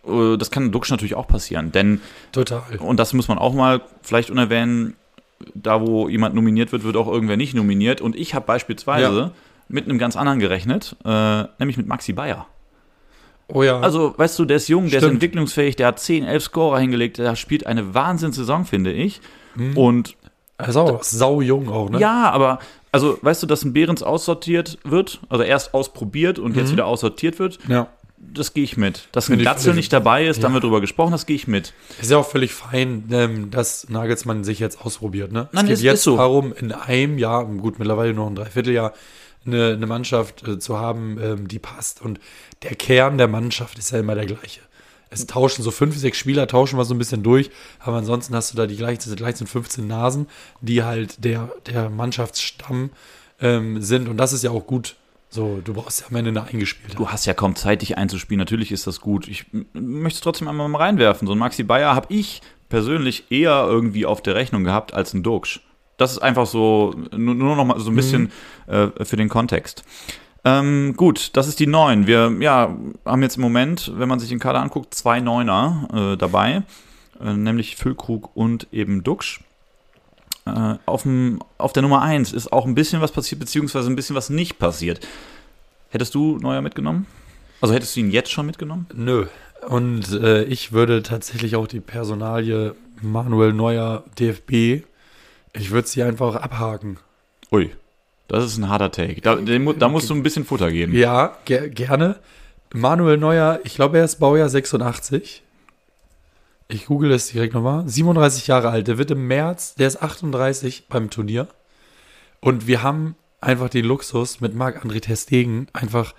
das 0.04 0.50
kann 0.50 0.72
Duxch 0.72 0.90
natürlich 0.90 1.14
auch 1.14 1.28
passieren, 1.28 1.72
denn 1.72 2.00
total. 2.32 2.62
Und 2.78 2.98
das 2.98 3.12
muss 3.12 3.28
man 3.28 3.38
auch 3.38 3.54
mal 3.54 3.82
vielleicht 4.02 4.30
unerwähnen. 4.30 4.94
Da, 5.54 5.80
wo 5.80 6.08
jemand 6.08 6.36
nominiert 6.36 6.70
wird, 6.70 6.84
wird 6.84 6.96
auch 6.96 7.08
irgendwer 7.08 7.36
nicht 7.36 7.52
nominiert. 7.52 8.00
Und 8.00 8.14
ich 8.14 8.34
habe 8.34 8.46
beispielsweise 8.46 9.18
ja. 9.18 9.30
mit 9.66 9.86
einem 9.86 9.98
ganz 9.98 10.16
anderen 10.16 10.38
gerechnet, 10.38 10.94
äh, 11.04 11.44
nämlich 11.58 11.76
mit 11.76 11.88
Maxi 11.88 12.12
Bayer. 12.12 12.46
Oh 13.48 13.64
ja. 13.64 13.80
Also, 13.80 14.14
weißt 14.16 14.38
du, 14.38 14.44
der 14.44 14.58
ist 14.58 14.68
jung, 14.68 14.84
der 14.84 14.98
Stimmt. 14.98 15.02
ist 15.04 15.10
entwicklungsfähig, 15.14 15.74
der 15.74 15.88
hat 15.88 15.98
10, 15.98 16.24
11 16.24 16.44
Scorer 16.44 16.78
hingelegt, 16.78 17.18
der 17.18 17.34
spielt 17.34 17.66
eine 17.66 17.92
Wahnsinnssaison, 17.92 18.64
finde 18.64 18.92
ich. 18.92 19.20
Mhm. 19.56 19.76
Und. 19.76 20.16
Er 20.58 20.68
ist 20.68 20.76
auch 20.76 21.02
sau 21.02 21.40
jung 21.40 21.68
auch, 21.68 21.90
ne? 21.90 21.98
Ja, 21.98 22.30
aber 22.30 22.60
also 22.92 23.18
weißt 23.20 23.42
du, 23.42 23.46
dass 23.46 23.64
ein 23.64 23.72
Behrens 23.72 24.02
aussortiert 24.02 24.78
wird, 24.84 25.20
also 25.28 25.42
erst 25.42 25.74
ausprobiert 25.74 26.38
und 26.38 26.52
mhm. 26.52 26.58
jetzt 26.58 26.72
wieder 26.72 26.86
aussortiert 26.86 27.38
wird? 27.38 27.58
Ja. 27.66 27.88
Das 28.24 28.54
gehe 28.54 28.62
ich 28.62 28.76
mit. 28.76 29.08
Dass 29.12 29.28
ein 29.28 29.38
Glatzel 29.38 29.74
nicht 29.74 29.92
dabei 29.92 30.26
ist, 30.26 30.36
ja. 30.36 30.42
dann 30.42 30.54
wird 30.54 30.64
drüber 30.64 30.80
gesprochen, 30.80 31.10
das 31.10 31.26
gehe 31.26 31.36
ich 31.36 31.48
mit. 31.48 31.74
Ist 32.00 32.10
ja 32.10 32.18
auch 32.18 32.28
völlig 32.28 32.54
fein, 32.54 33.08
ähm, 33.10 33.50
dass 33.50 33.88
Nagelsmann 33.88 34.44
sich 34.44 34.60
jetzt 34.60 34.80
ausprobiert. 34.80 35.32
Ne? 35.32 35.48
Nein, 35.52 35.64
es 35.64 35.68
geht 35.68 35.72
ist, 35.78 35.82
jetzt 35.82 35.98
ist 35.98 36.04
so. 36.04 36.16
darum, 36.16 36.52
in 36.52 36.72
einem 36.72 37.18
Jahr, 37.18 37.44
gut, 37.44 37.78
mittlerweile 37.78 38.14
noch 38.14 38.28
ein 38.28 38.36
Dreivierteljahr, 38.36 38.94
eine, 39.44 39.72
eine 39.72 39.86
Mannschaft 39.86 40.46
äh, 40.46 40.58
zu 40.58 40.78
haben, 40.78 41.18
ähm, 41.20 41.48
die 41.48 41.58
passt. 41.58 42.00
Und 42.00 42.20
der 42.62 42.74
Kern 42.76 43.18
der 43.18 43.28
Mannschaft 43.28 43.78
ist 43.78 43.90
ja 43.90 43.98
immer 43.98 44.14
der 44.14 44.26
gleiche. 44.26 44.60
Es 45.10 45.26
tauschen 45.26 45.62
so 45.62 45.70
fünf, 45.70 45.98
sechs 45.98 46.16
Spieler, 46.16 46.46
tauschen 46.46 46.78
wir 46.78 46.86
so 46.86 46.94
ein 46.94 46.98
bisschen 46.98 47.22
durch, 47.22 47.50
aber 47.80 47.98
ansonsten 47.98 48.34
hast 48.34 48.52
du 48.52 48.56
da 48.56 48.66
die 48.66 48.76
gleichen, 48.76 49.14
gleich 49.14 49.36
sind 49.36 49.46
15 49.46 49.86
Nasen, 49.86 50.26
die 50.62 50.84
halt 50.84 51.22
der, 51.22 51.52
der 51.66 51.90
Mannschaftsstamm 51.90 52.90
ähm, 53.38 53.82
sind. 53.82 54.08
Und 54.08 54.16
das 54.16 54.32
ist 54.32 54.42
ja 54.42 54.50
auch 54.50 54.66
gut. 54.66 54.96
So, 55.32 55.62
du 55.64 55.72
brauchst 55.72 56.02
ja 56.02 56.08
am 56.10 56.16
Ende 56.16 56.28
eine 56.28 56.44
eingespielte. 56.44 56.94
Du 56.94 57.08
hast 57.08 57.24
ja 57.24 57.32
kaum 57.32 57.56
Zeit, 57.56 57.80
dich 57.80 57.96
einzuspielen. 57.96 58.38
Natürlich 58.38 58.70
ist 58.70 58.86
das 58.86 59.00
gut. 59.00 59.26
Ich 59.28 59.46
möchte 59.72 60.18
es 60.18 60.20
trotzdem 60.20 60.46
einmal 60.46 60.68
mal 60.68 60.76
reinwerfen. 60.76 61.26
So 61.26 61.32
ein 61.32 61.38
Maxi 61.38 61.62
Bayer 61.62 61.94
habe 61.94 62.12
ich 62.12 62.42
persönlich 62.68 63.30
eher 63.30 63.64
irgendwie 63.66 64.04
auf 64.04 64.20
der 64.20 64.34
Rechnung 64.34 64.62
gehabt 64.62 64.92
als 64.92 65.14
ein 65.14 65.22
Duxch. 65.22 65.62
Das 65.96 66.12
ist 66.12 66.18
einfach 66.18 66.44
so, 66.44 66.94
nur, 67.16 67.34
nur 67.34 67.56
noch 67.56 67.64
mal 67.64 67.80
so 67.80 67.90
ein 67.90 67.96
bisschen 67.96 68.30
mhm. 68.66 68.74
äh, 68.74 69.04
für 69.06 69.16
den 69.16 69.30
Kontext. 69.30 69.84
Ähm, 70.44 70.92
gut, 70.98 71.30
das 71.34 71.48
ist 71.48 71.60
die 71.60 71.66
9. 71.66 72.06
Wir 72.06 72.36
ja, 72.40 72.76
haben 73.06 73.22
jetzt 73.22 73.36
im 73.36 73.42
Moment, 73.42 73.90
wenn 73.96 74.10
man 74.10 74.18
sich 74.18 74.28
den 74.28 74.38
Kader 74.38 74.60
anguckt, 74.60 74.92
zwei 74.92 75.20
Neuner 75.20 75.88
äh, 75.94 76.16
dabei, 76.18 76.62
äh, 77.22 77.32
nämlich 77.32 77.76
Füllkrug 77.76 78.36
und 78.36 78.66
eben 78.70 79.02
Duxch. 79.02 79.40
Äh, 80.46 80.74
auf, 80.86 81.02
dem, 81.02 81.40
auf 81.58 81.72
der 81.72 81.82
Nummer 81.82 82.02
1 82.02 82.32
ist 82.32 82.52
auch 82.52 82.66
ein 82.66 82.74
bisschen 82.74 83.00
was 83.00 83.12
passiert, 83.12 83.40
beziehungsweise 83.40 83.90
ein 83.90 83.96
bisschen 83.96 84.16
was 84.16 84.30
nicht 84.30 84.58
passiert. 84.58 85.06
Hättest 85.90 86.14
du 86.14 86.38
Neuer 86.38 86.62
mitgenommen? 86.62 87.06
Also 87.60 87.74
hättest 87.74 87.94
du 87.94 88.00
ihn 88.00 88.10
jetzt 88.10 88.30
schon 88.32 88.46
mitgenommen? 88.46 88.86
Nö. 88.94 89.26
Und 89.68 90.12
äh, 90.12 90.42
ich 90.44 90.72
würde 90.72 91.02
tatsächlich 91.02 91.54
auch 91.54 91.68
die 91.68 91.80
Personalie 91.80 92.74
Manuel 93.00 93.52
Neuer 93.52 94.04
DFB, 94.18 94.84
ich 95.54 95.70
würde 95.70 95.86
sie 95.86 96.02
einfach 96.02 96.36
abhaken. 96.36 96.98
Ui. 97.50 97.70
Das 98.28 98.44
ist 98.44 98.56
ein 98.56 98.68
harter 98.68 98.90
Take. 98.90 99.20
Da, 99.20 99.36
da 99.36 99.88
musst 99.88 100.08
du 100.08 100.14
ein 100.14 100.22
bisschen 100.22 100.44
Futter 100.44 100.70
geben. 100.70 100.94
Ja, 100.94 101.36
ger 101.44 101.68
gerne. 101.68 102.16
Manuel 102.72 103.18
Neuer, 103.18 103.60
ich 103.64 103.74
glaube, 103.74 103.98
er 103.98 104.04
ist 104.04 104.18
Baujahr 104.18 104.48
86. 104.48 105.42
Ich 106.72 106.86
google 106.86 107.10
das 107.10 107.28
direkt 107.28 107.52
nochmal. 107.52 107.86
37 107.86 108.46
Jahre 108.46 108.70
alt. 108.70 108.88
Der 108.88 108.96
wird 108.96 109.10
im 109.10 109.26
März, 109.26 109.74
der 109.74 109.88
ist 109.88 110.02
38 110.02 110.88
beim 110.88 111.10
Turnier. 111.10 111.48
Und 112.40 112.66
wir 112.66 112.82
haben 112.82 113.14
einfach 113.42 113.68
den 113.68 113.84
Luxus 113.84 114.40
mit 114.40 114.54
Marc-André 114.54 115.00
Testegen 115.00 115.66
einfach, 115.74 116.14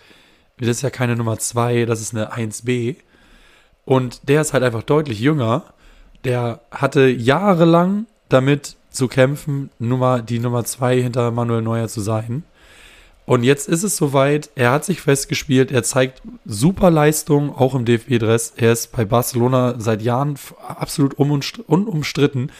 das 0.57 0.69
ist 0.69 0.81
ja 0.83 0.91
keine 0.91 1.15
Nummer 1.15 1.39
2, 1.39 1.85
das 1.85 2.01
ist 2.01 2.13
eine 2.13 2.33
1b. 2.33 2.97
Und 3.83 4.29
der 4.29 4.41
ist 4.41 4.53
halt 4.53 4.63
einfach 4.63 4.83
deutlich 4.83 5.19
jünger. 5.19 5.73
Der 6.23 6.61
hatte 6.69 7.07
jahrelang 7.07 8.05
damit 8.29 8.75
zu 8.91 9.07
kämpfen, 9.07 9.71
Nummer, 9.79 10.21
die 10.21 10.37
Nummer 10.37 10.63
zwei 10.65 11.01
hinter 11.01 11.31
Manuel 11.31 11.63
Neuer 11.63 11.87
zu 11.87 11.99
sein. 11.99 12.43
Und 13.25 13.43
jetzt 13.43 13.69
ist 13.69 13.83
es 13.83 13.95
soweit, 13.95 14.49
er 14.55 14.71
hat 14.71 14.83
sich 14.83 15.01
festgespielt, 15.01 15.71
er 15.71 15.83
zeigt 15.83 16.21
super 16.45 16.91
Leistung, 16.91 17.55
auch 17.55 17.73
im 17.73 17.85
DFB-Dress. 17.85 18.53
Er 18.57 18.73
ist 18.73 18.91
bei 18.91 19.05
Barcelona 19.05 19.75
seit 19.77 20.01
Jahren 20.01 20.35
absolut 20.67 21.13
unumstritten. 21.13 22.51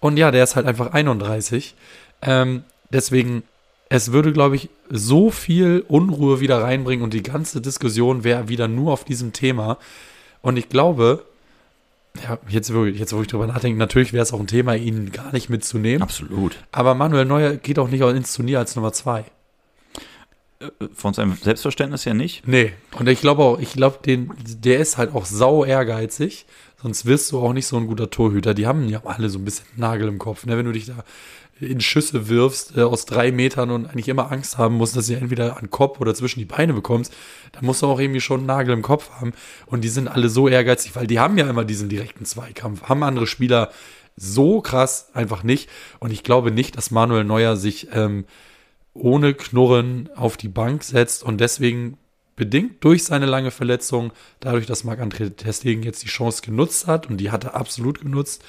Und 0.00 0.18
ja, 0.18 0.30
der 0.30 0.44
ist 0.44 0.56
halt 0.56 0.66
einfach 0.66 0.92
31. 0.92 1.74
Ähm, 2.20 2.64
deswegen, 2.90 3.42
es 3.88 4.12
würde, 4.12 4.32
glaube 4.32 4.56
ich, 4.56 4.68
so 4.90 5.30
viel 5.30 5.84
Unruhe 5.88 6.40
wieder 6.40 6.62
reinbringen 6.62 7.02
und 7.02 7.14
die 7.14 7.22
ganze 7.22 7.62
Diskussion 7.62 8.22
wäre 8.22 8.48
wieder 8.48 8.68
nur 8.68 8.92
auf 8.92 9.04
diesem 9.04 9.32
Thema. 9.32 9.78
Und 10.42 10.58
ich 10.58 10.68
glaube, 10.68 11.24
ja, 12.22 12.38
jetzt, 12.48 12.70
jetzt 12.70 13.12
wo 13.14 13.22
ich 13.22 13.28
drüber 13.28 13.46
nachdenke, 13.46 13.78
natürlich 13.78 14.12
wäre 14.12 14.22
es 14.22 14.32
auch 14.32 14.40
ein 14.40 14.46
Thema, 14.46 14.74
ihn 14.74 15.10
gar 15.12 15.32
nicht 15.32 15.48
mitzunehmen. 15.48 16.02
Absolut. 16.02 16.56
Aber 16.72 16.94
Manuel 16.94 17.24
Neuer 17.24 17.56
geht 17.56 17.78
auch 17.78 17.88
nicht 17.88 18.02
ins 18.02 18.34
Turnier 18.34 18.58
als 18.58 18.76
Nummer 18.76 18.92
zwei. 18.92 19.24
Von 20.94 21.12
seinem 21.12 21.36
Selbstverständnis 21.36 22.04
ja 22.04 22.14
nicht. 22.14 22.48
Nee, 22.48 22.72
und 22.98 23.08
ich 23.08 23.20
glaube 23.20 23.42
auch, 23.42 23.58
ich 23.58 23.72
glaube, 23.72 23.98
der 24.06 24.78
ist 24.78 24.96
halt 24.96 25.14
auch 25.14 25.26
sau 25.26 25.64
ehrgeizig, 25.64 26.46
sonst 26.80 27.04
wirst 27.04 27.30
du 27.32 27.40
auch 27.40 27.52
nicht 27.52 27.66
so 27.66 27.76
ein 27.76 27.86
guter 27.86 28.08
Torhüter. 28.08 28.54
Die 28.54 28.66
haben 28.66 28.88
ja 28.88 29.02
alle 29.04 29.28
so 29.28 29.38
ein 29.38 29.44
bisschen 29.44 29.66
Nagel 29.76 30.08
im 30.08 30.18
Kopf, 30.18 30.46
ne? 30.46 30.56
wenn 30.56 30.66
du 30.66 30.72
dich 30.72 30.86
da 30.86 31.04
in 31.60 31.80
Schüsse 31.80 32.28
wirfst 32.28 32.76
äh, 32.76 32.82
aus 32.82 33.06
drei 33.06 33.32
Metern 33.32 33.70
und 33.70 33.86
eigentlich 33.86 34.08
immer 34.08 34.30
Angst 34.30 34.58
haben 34.58 34.76
musst, 34.76 34.96
dass 34.96 35.06
du 35.06 35.14
entweder 35.14 35.56
an 35.56 35.70
Kopf 35.70 36.00
oder 36.00 36.14
zwischen 36.14 36.38
die 36.38 36.44
Beine 36.44 36.74
bekommst, 36.74 37.14
dann 37.52 37.64
musst 37.64 37.82
du 37.82 37.86
auch 37.86 37.98
irgendwie 37.98 38.20
schon 38.20 38.40
einen 38.40 38.46
Nagel 38.46 38.74
im 38.74 38.82
Kopf 38.82 39.10
haben. 39.12 39.32
Und 39.66 39.82
die 39.82 39.88
sind 39.88 40.08
alle 40.08 40.28
so 40.28 40.48
ehrgeizig, 40.48 40.96
weil 40.96 41.06
die 41.06 41.18
haben 41.18 41.38
ja 41.38 41.48
immer 41.48 41.64
diesen 41.64 41.88
direkten 41.88 42.24
Zweikampf, 42.24 42.82
haben 42.84 43.02
andere 43.02 43.26
Spieler 43.26 43.70
so 44.16 44.60
krass 44.60 45.08
einfach 45.14 45.42
nicht. 45.42 45.70
Und 45.98 46.10
ich 46.10 46.22
glaube 46.22 46.50
nicht, 46.50 46.76
dass 46.76 46.90
Manuel 46.90 47.24
Neuer 47.24 47.56
sich 47.56 47.88
ähm, 47.92 48.26
ohne 48.98 49.34
Knurren 49.34 50.08
auf 50.14 50.36
die 50.36 50.48
Bank 50.48 50.82
setzt 50.82 51.22
und 51.22 51.40
deswegen 51.40 51.98
bedingt 52.36 52.84
durch 52.84 53.04
seine 53.04 53.26
lange 53.26 53.50
Verletzung, 53.50 54.12
dadurch, 54.40 54.66
dass 54.66 54.84
Marc-André 54.84 55.30
Testegen 55.30 55.82
jetzt 55.82 56.02
die 56.02 56.08
Chance 56.08 56.42
genutzt 56.42 56.86
hat 56.86 57.08
und 57.08 57.16
die 57.16 57.30
hat 57.30 57.44
er 57.44 57.54
absolut 57.54 58.00
genutzt, 58.00 58.44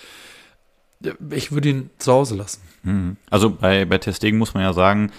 ich 1.30 1.52
würde 1.52 1.70
ihn 1.70 1.90
zu 1.98 2.12
Hause 2.12 2.36
lassen. 2.36 2.62
Mhm. 2.84 3.18
Also 3.30 3.50
bei, 3.50 3.86
bei 3.86 3.98
Testegen 3.98 4.38
muss 4.38 4.54
man 4.54 4.64
ja 4.64 4.74
sagen, 4.74 5.12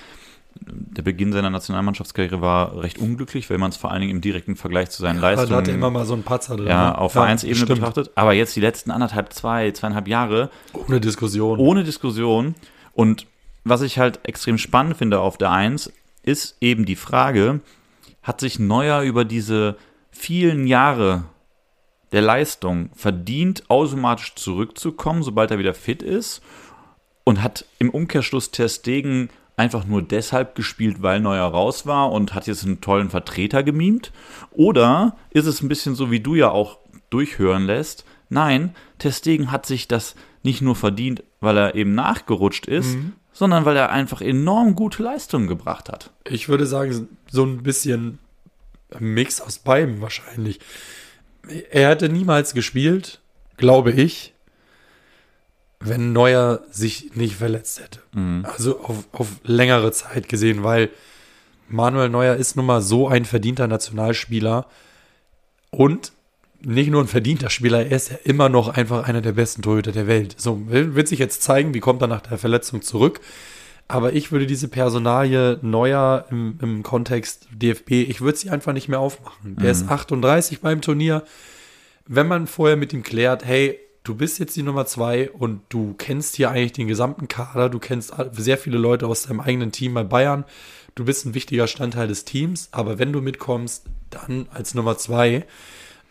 der 0.60 1.02
Beginn 1.02 1.32
seiner 1.32 1.50
Nationalmannschaftskarriere 1.50 2.40
war 2.40 2.82
recht 2.82 2.98
unglücklich, 2.98 3.48
weil 3.48 3.58
man 3.58 3.70
es 3.70 3.76
vor 3.76 3.90
allen 3.90 4.00
Dingen 4.00 4.12
im 4.12 4.20
direkten 4.20 4.56
Vergleich 4.56 4.90
zu 4.90 5.02
seinen 5.02 5.16
ja, 5.16 5.22
Leistungen. 5.22 5.50
Da 5.50 5.56
hatte 5.56 5.70
immer 5.70 5.90
mal 5.90 6.04
so 6.04 6.14
einen 6.14 6.24
Patzer 6.24 6.56
drin. 6.56 6.66
Ja, 6.66 6.90
ne? 6.90 6.98
auf 6.98 7.14
ja, 7.14 7.20
Vereinsebene 7.20 7.56
stimmt. 7.56 7.80
betrachtet. 7.80 8.10
Aber 8.16 8.32
jetzt 8.32 8.56
die 8.56 8.60
letzten 8.60 8.90
anderthalb, 8.90 9.32
zwei, 9.32 9.70
zweieinhalb 9.70 10.08
Jahre. 10.08 10.50
Ohne 10.72 11.00
Diskussion. 11.00 11.58
Ohne 11.58 11.84
Diskussion. 11.84 12.54
Und 12.92 13.26
was 13.68 13.82
ich 13.82 13.98
halt 13.98 14.20
extrem 14.24 14.58
spannend 14.58 14.96
finde 14.96 15.20
auf 15.20 15.38
der 15.38 15.50
Eins, 15.50 15.92
ist 16.22 16.56
eben 16.60 16.84
die 16.84 16.96
Frage, 16.96 17.60
hat 18.22 18.40
sich 18.40 18.58
Neuer 18.58 19.02
über 19.02 19.24
diese 19.24 19.76
vielen 20.10 20.66
Jahre 20.66 21.24
der 22.12 22.22
Leistung 22.22 22.90
verdient, 22.94 23.68
automatisch 23.70 24.34
zurückzukommen, 24.34 25.22
sobald 25.22 25.50
er 25.50 25.58
wieder 25.58 25.74
fit 25.74 26.02
ist? 26.02 26.42
Und 27.24 27.42
hat 27.42 27.66
im 27.78 27.90
Umkehrschluss 27.90 28.50
Ter 28.50 28.68
Stegen 28.68 29.28
einfach 29.56 29.84
nur 29.84 30.02
deshalb 30.02 30.54
gespielt, 30.54 31.02
weil 31.02 31.20
Neuer 31.20 31.46
raus 31.46 31.84
war 31.84 32.12
und 32.12 32.34
hat 32.34 32.46
jetzt 32.46 32.64
einen 32.64 32.80
tollen 32.80 33.10
Vertreter 33.10 33.62
gemimt? 33.62 34.12
Oder 34.52 35.16
ist 35.30 35.46
es 35.46 35.60
ein 35.60 35.68
bisschen 35.68 35.94
so, 35.94 36.10
wie 36.10 36.20
du 36.20 36.34
ja 36.34 36.50
auch 36.50 36.78
durchhören 37.10 37.66
lässt? 37.66 38.04
Nein, 38.30 38.74
Ter 38.98 39.12
Stegen 39.12 39.50
hat 39.50 39.66
sich 39.66 39.88
das 39.88 40.14
nicht 40.42 40.62
nur 40.62 40.76
verdient, 40.76 41.22
weil 41.40 41.56
er 41.56 41.74
eben 41.74 41.94
nachgerutscht 41.94 42.66
ist, 42.66 42.96
mhm. 42.96 43.14
Sondern 43.38 43.64
weil 43.64 43.76
er 43.76 43.90
einfach 43.90 44.20
enorm 44.20 44.74
gute 44.74 45.02
Leistungen 45.02 45.46
gebracht 45.46 45.88
hat. 45.88 46.10
Ich 46.24 46.48
würde 46.48 46.66
sagen, 46.66 47.08
so 47.30 47.44
ein 47.44 47.62
bisschen 47.62 48.18
Mix 48.98 49.40
aus 49.40 49.58
beidem 49.58 50.00
wahrscheinlich 50.00 50.60
er 51.70 51.90
hätte 51.90 52.08
niemals 52.08 52.54
gespielt, 52.54 53.20
glaube 53.56 53.92
ich, 53.92 54.34
wenn 55.80 56.12
Neuer 56.12 56.62
sich 56.70 57.14
nicht 57.14 57.36
verletzt 57.36 57.80
hätte. 57.80 58.00
Mhm. 58.12 58.44
Also 58.44 58.80
auf, 58.80 59.06
auf 59.12 59.28
längere 59.44 59.92
Zeit 59.92 60.28
gesehen, 60.28 60.64
weil 60.64 60.90
Manuel 61.68 62.08
Neuer 62.08 62.34
ist 62.34 62.56
nun 62.56 62.66
mal 62.66 62.82
so 62.82 63.08
ein 63.08 63.24
verdienter 63.24 63.68
Nationalspieler 63.68 64.66
und 65.70 66.12
nicht 66.60 66.90
nur 66.90 67.02
ein 67.02 67.08
verdienter 67.08 67.50
Spieler, 67.50 67.86
er 67.86 67.96
ist 67.96 68.10
ja 68.10 68.16
immer 68.24 68.48
noch 68.48 68.68
einfach 68.68 69.08
einer 69.08 69.20
der 69.20 69.32
besten 69.32 69.62
Torhüter 69.62 69.92
der 69.92 70.06
Welt. 70.06 70.34
So 70.38 70.62
wird 70.66 71.08
sich 71.08 71.18
jetzt 71.18 71.42
zeigen, 71.42 71.74
wie 71.74 71.80
kommt 71.80 72.02
er 72.02 72.08
nach 72.08 72.22
der 72.22 72.38
Verletzung 72.38 72.82
zurück. 72.82 73.20
Aber 73.86 74.12
ich 74.12 74.32
würde 74.32 74.46
diese 74.46 74.68
Personalie 74.68 75.58
Neuer 75.62 76.26
im, 76.30 76.58
im 76.60 76.82
Kontext 76.82 77.48
DFB, 77.52 77.92
ich 77.92 78.20
würde 78.20 78.36
sie 78.36 78.50
einfach 78.50 78.74
nicht 78.74 78.88
mehr 78.88 79.00
aufmachen. 79.00 79.56
Der 79.56 79.74
mhm. 79.74 79.80
ist 79.82 79.88
38 79.88 80.60
beim 80.60 80.82
Turnier. 80.82 81.24
Wenn 82.06 82.26
man 82.26 82.46
vorher 82.46 82.76
mit 82.76 82.92
ihm 82.92 83.02
klärt, 83.02 83.46
hey, 83.46 83.78
du 84.04 84.14
bist 84.14 84.38
jetzt 84.38 84.56
die 84.56 84.62
Nummer 84.62 84.84
zwei 84.84 85.30
und 85.30 85.62
du 85.70 85.94
kennst 85.96 86.36
hier 86.36 86.50
eigentlich 86.50 86.72
den 86.72 86.88
gesamten 86.88 87.28
Kader, 87.28 87.70
du 87.70 87.78
kennst 87.78 88.12
sehr 88.32 88.58
viele 88.58 88.78
Leute 88.78 89.06
aus 89.06 89.22
deinem 89.22 89.40
eigenen 89.40 89.72
Team 89.72 89.94
bei 89.94 90.04
Bayern, 90.04 90.44
du 90.94 91.04
bist 91.04 91.24
ein 91.24 91.34
wichtiger 91.34 91.66
Standteil 91.66 92.08
des 92.08 92.24
Teams, 92.24 92.68
aber 92.72 92.98
wenn 92.98 93.12
du 93.12 93.22
mitkommst, 93.22 93.86
dann 94.10 94.48
als 94.52 94.74
Nummer 94.74 94.98
zwei, 94.98 95.46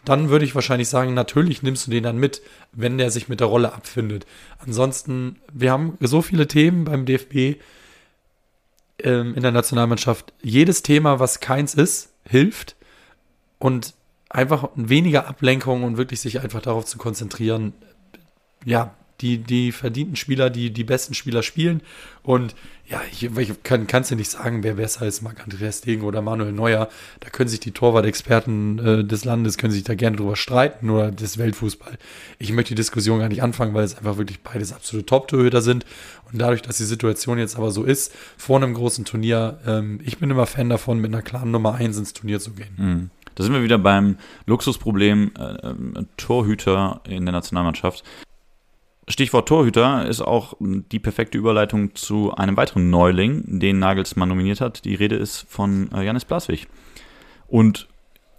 dann 0.07 0.29
würde 0.29 0.45
ich 0.45 0.55
wahrscheinlich 0.55 0.87
sagen, 0.87 1.13
natürlich 1.13 1.63
nimmst 1.63 1.87
du 1.87 1.91
den 1.91 2.03
dann 2.03 2.17
mit, 2.17 2.41
wenn 2.71 2.97
der 2.97 3.11
sich 3.11 3.27
mit 3.27 3.41
der 3.41 3.47
Rolle 3.47 3.73
abfindet. 3.73 4.25
Ansonsten, 4.57 5.35
wir 5.51 5.71
haben 5.71 5.97
so 5.99 6.21
viele 6.21 6.47
Themen 6.47 6.85
beim 6.85 7.05
DFB 7.05 7.59
ähm, 8.99 9.35
in 9.35 9.41
der 9.41 9.51
Nationalmannschaft. 9.51 10.31
Jedes 10.41 10.81
Thema, 10.81 11.19
was 11.19 11.41
keins 11.41 11.73
ist, 11.73 12.13
hilft. 12.23 12.77
Und 13.59 13.95
einfach 14.29 14.69
weniger 14.75 15.27
Ablenkung 15.27 15.83
und 15.83 15.97
wirklich 15.97 16.21
sich 16.21 16.39
einfach 16.39 16.61
darauf 16.61 16.85
zu 16.85 16.97
konzentrieren, 16.97 17.73
ja, 18.63 18.93
die, 19.19 19.39
die 19.39 19.73
verdienten 19.73 20.15
Spieler, 20.15 20.49
die 20.49 20.71
die 20.71 20.83
besten 20.85 21.15
Spieler 21.15 21.43
spielen. 21.43 21.81
Und 22.23 22.55
ja, 22.89 23.01
ich, 23.11 23.23
ich 23.23 23.63
kann 23.63 23.85
es 23.91 24.07
dir 24.07 24.15
nicht 24.15 24.31
sagen, 24.31 24.63
wer 24.63 24.75
besser 24.75 25.05
ist, 25.05 25.21
Marc-Andreas 25.21 25.81
Degen 25.81 26.03
oder 26.03 26.21
Manuel 26.21 26.53
Neuer. 26.53 26.87
Da 27.19 27.29
können 27.29 27.49
sich 27.49 27.59
die 27.59 27.71
Torwart-Experten 27.71 28.79
äh, 28.79 29.03
des 29.03 29.25
Landes, 29.25 29.57
können 29.57 29.73
sich 29.73 29.83
da 29.83 29.93
gerne 29.93 30.15
drüber 30.15 30.37
streiten 30.37 30.89
oder 30.89 31.11
des 31.11 31.37
Weltfußball. 31.37 31.97
Ich 32.39 32.53
möchte 32.53 32.69
die 32.69 32.75
Diskussion 32.75 33.19
gar 33.19 33.27
nicht 33.27 33.43
anfangen, 33.43 33.73
weil 33.73 33.83
es 33.83 33.97
einfach 33.97 34.17
wirklich 34.17 34.41
beides 34.41 34.71
absolute 34.71 35.05
Top-Torhüter 35.05 35.61
sind. 35.61 35.85
Und 36.31 36.39
dadurch, 36.39 36.61
dass 36.61 36.77
die 36.77 36.85
Situation 36.85 37.37
jetzt 37.37 37.57
aber 37.57 37.71
so 37.71 37.83
ist, 37.83 38.13
vor 38.37 38.55
einem 38.55 38.73
großen 38.73 39.03
Turnier, 39.03 39.59
ähm, 39.65 39.99
ich 40.03 40.17
bin 40.17 40.31
immer 40.31 40.45
Fan 40.45 40.69
davon, 40.69 40.99
mit 40.99 41.13
einer 41.13 41.21
klaren 41.21 41.51
Nummer 41.51 41.75
1 41.75 41.97
ins 41.97 42.13
Turnier 42.13 42.39
zu 42.39 42.51
gehen. 42.51 42.73
Mhm. 42.77 43.09
Da 43.35 43.43
sind 43.43 43.53
wir 43.53 43.63
wieder 43.63 43.77
beim 43.77 44.17
Luxusproblem 44.45 45.31
äh, 45.37 45.43
äh, 45.43 46.05
Torhüter 46.15 47.01
in 47.07 47.25
der 47.25 47.33
Nationalmannschaft. 47.33 48.03
Stichwort 49.09 49.47
Torhüter 49.47 50.05
ist 50.05 50.21
auch 50.21 50.55
die 50.59 50.99
perfekte 50.99 51.37
Überleitung 51.37 51.95
zu 51.95 52.33
einem 52.35 52.57
weiteren 52.57 52.89
Neuling, 52.89 53.59
den 53.59 53.79
Nagelsmann 53.79 54.27
nominiert 54.27 54.59
hat. 54.59 54.83
Die 54.83 54.95
Rede 54.95 55.15
ist 55.15 55.45
von 55.47 55.89
äh, 55.93 56.03
Janis 56.03 56.25
Blaswig. 56.25 56.67
Und 57.47 57.87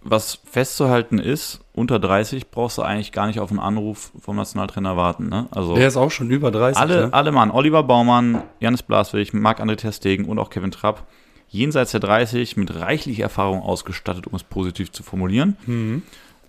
was 0.01 0.39
festzuhalten 0.45 1.17
ist, 1.17 1.61
unter 1.73 1.99
30 1.99 2.51
brauchst 2.51 2.77
du 2.77 2.83
eigentlich 2.83 3.11
gar 3.11 3.27
nicht 3.27 3.39
auf 3.39 3.49
einen 3.49 3.59
Anruf 3.59 4.11
vom 4.19 4.35
Nationaltrainer 4.35 4.95
warten. 4.95 5.27
Ne? 5.27 5.47
Also 5.51 5.75
Der 5.75 5.87
ist 5.87 5.97
auch 5.97 6.11
schon 6.11 6.29
über 6.29 6.51
30. 6.51 6.79
Alle, 6.79 7.07
ne? 7.07 7.13
alle 7.13 7.31
Mann, 7.31 7.51
Oliver 7.51 7.83
Baumann, 7.83 8.43
Janis 8.59 8.83
Blaswig, 8.83 9.33
Marc-André 9.33 9.75
Terstegen 9.75 10.25
und 10.25 10.39
auch 10.39 10.49
Kevin 10.51 10.71
Trapp, 10.71 11.05
jenseits 11.49 11.91
der 11.91 11.99
30 11.99 12.57
mit 12.57 12.75
reichlich 12.75 13.19
Erfahrung 13.19 13.61
ausgestattet, 13.61 14.27
um 14.27 14.35
es 14.35 14.43
positiv 14.43 14.91
zu 14.91 15.03
formulieren. 15.03 15.57
Mhm. 15.65 16.03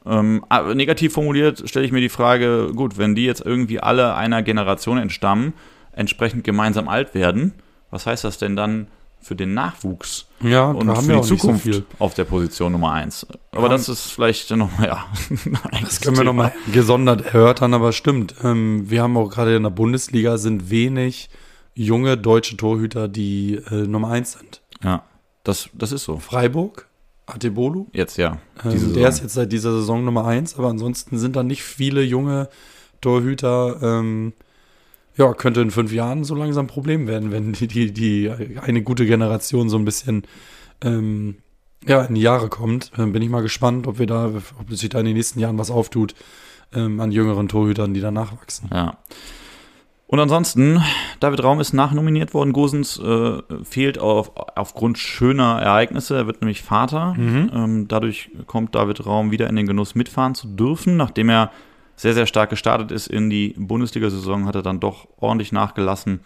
Ähm, 0.07 0.45
negativ 0.75 1.13
formuliert 1.13 1.69
stelle 1.69 1.85
ich 1.85 1.93
mir 1.93 2.01
die 2.01 2.09
Frage, 2.09 2.73
gut, 2.75 2.97
wenn 2.97 3.15
die 3.15 3.25
jetzt 3.25 3.45
irgendwie 3.45 3.81
alle 3.81 4.15
einer 4.15 4.43
Generation 4.43 4.99
entstammen, 4.99 5.53
entsprechend 5.93 6.45
gemeinsam 6.45 6.89
alt 6.89 7.15
werden, 7.15 7.53
was 7.91 8.07
heißt 8.07 8.25
das 8.25 8.39
denn 8.39 8.57
dann 8.57 8.87
für 9.21 9.37
den 9.37 9.53
Nachwuchs 9.53 10.27
ja, 10.41 10.71
und 10.71 10.91
für 10.97 11.17
die 11.17 11.21
Zukunft 11.21 11.75
so 11.75 11.83
auf 11.99 12.15
der 12.15 12.25
Position 12.25 12.73
Nummer 12.73 12.93
1? 12.93 13.27
Aber 13.53 13.65
ja. 13.65 13.69
das 13.69 13.89
ist 13.89 14.13
vielleicht 14.13 14.51
nochmal, 14.51 14.89
ja. 14.89 15.05
das 15.83 16.01
können 16.01 16.17
wir 16.17 16.25
nochmal 16.25 16.53
gesondert 16.73 17.27
erörtern, 17.27 17.75
aber 17.75 17.93
stimmt. 17.93 18.35
Ähm, 18.43 18.89
wir 18.89 19.03
haben 19.03 19.17
auch 19.17 19.29
gerade 19.29 19.55
in 19.57 19.63
der 19.63 19.71
Bundesliga 19.71 20.39
sind 20.39 20.71
wenig 20.71 21.29
junge 21.75 22.17
deutsche 22.17 22.57
Torhüter, 22.57 23.09
die 23.09 23.57
äh, 23.71 23.87
Nummer 23.87 24.11
1 24.11 24.33
sind. 24.33 24.63
Ja, 24.83 25.05
das, 25.45 25.69
das 25.75 25.93
ist 25.93 26.05
so. 26.05 26.19
Freiburg 26.19 26.90
Atebolu. 27.35 27.87
Jetzt, 27.93 28.17
ja. 28.17 28.39
Ähm, 28.65 28.95
der 28.95 29.09
ist 29.09 29.23
jetzt 29.23 29.35
seit 29.35 29.53
dieser 29.53 29.73
Saison 29.73 30.05
Nummer 30.05 30.27
1, 30.27 30.59
aber 30.59 30.69
ansonsten 30.69 31.19
sind 31.19 31.37
da 31.37 31.43
nicht 31.43 31.63
viele 31.63 32.03
junge 32.03 32.49
Torhüter. 33.01 33.79
Ähm, 33.83 34.33
ja, 35.17 35.33
könnte 35.35 35.61
in 35.61 35.71
fünf 35.71 35.93
Jahren 35.93 36.25
so 36.25 36.35
langsam 36.35 36.65
ein 36.67 36.69
Problem 36.69 37.07
werden, 37.07 37.31
wenn 37.31 37.53
die, 37.53 37.67
die, 37.67 37.93
die 37.93 38.31
eine 38.61 38.83
gute 38.83 39.07
Generation 39.07 39.69
so 39.69 39.77
ein 39.77 39.85
bisschen 39.85 40.23
ähm, 40.83 41.37
ja, 41.87 42.03
in 42.03 42.15
die 42.15 42.21
Jahre 42.21 42.49
kommt. 42.49 42.93
Ähm, 42.99 43.13
bin 43.13 43.23
ich 43.23 43.29
mal 43.29 43.43
gespannt, 43.43 43.87
ob 43.87 43.99
wir 43.99 44.07
da, 44.07 44.33
ob 44.59 44.71
sich 44.71 44.89
da 44.89 45.01
in 45.01 45.07
den 45.07 45.17
nächsten 45.17 45.41
Jahren 45.41 45.59
was 45.59 45.71
auftut 45.71 46.15
ähm, 46.75 47.01
an 47.01 47.13
jüngeren 47.13 47.49
Torhütern, 47.49 47.95
die 47.95 48.01
da 48.01 48.11
nachwachsen. 48.11 48.71
Ja. 48.73 48.99
Und 50.11 50.19
ansonsten, 50.19 50.83
David 51.21 51.45
Raum 51.45 51.61
ist 51.61 51.73
nachnominiert 51.73 52.35
worden. 52.35 52.53
Gosens 52.53 52.99
äh, 52.99 53.43
fehlt 53.63 54.01
auf, 54.01 54.33
aufgrund 54.57 54.99
schöner 54.99 55.63
Ereignisse. 55.63 56.17
Er 56.17 56.27
wird 56.27 56.41
nämlich 56.41 56.63
Vater. 56.63 57.15
Mhm. 57.15 57.51
Ähm, 57.55 57.87
dadurch 57.87 58.29
kommt 58.47 58.75
David 58.75 59.07
Raum 59.07 59.31
wieder 59.31 59.49
in 59.49 59.55
den 59.55 59.69
Genuss, 59.69 59.95
mitfahren 59.95 60.35
zu 60.35 60.49
dürfen. 60.49 60.97
Nachdem 60.97 61.29
er 61.29 61.53
sehr, 61.95 62.15
sehr 62.15 62.27
stark 62.27 62.51
gestartet 62.51 62.91
ist 62.91 63.07
in 63.07 63.31
die 63.31 63.55
Bundesliga-Saison, 63.57 64.47
hat 64.47 64.57
er 64.57 64.63
dann 64.63 64.81
doch 64.81 65.07
ordentlich 65.19 65.53
nachgelassen. 65.53 66.19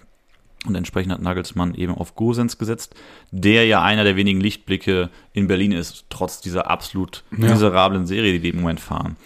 Und 0.67 0.77
entsprechend 0.77 1.13
hat 1.13 1.21
Nagelsmann 1.21 1.75
eben 1.75 1.95
auf 1.95 2.15
Gosens 2.15 2.57
gesetzt, 2.57 2.95
der 3.33 3.67
ja 3.67 3.83
einer 3.83 4.05
der 4.05 4.17
wenigen 4.17 4.41
Lichtblicke 4.41 5.11
in 5.35 5.47
Berlin 5.47 5.73
ist, 5.73 6.07
trotz 6.09 6.41
dieser 6.41 6.71
absolut 6.71 7.23
miserablen 7.31 8.07
Serie, 8.07 8.33
die 8.33 8.41
die 8.41 8.49
im 8.49 8.63
Moment 8.63 8.81
fahren. 8.81 9.17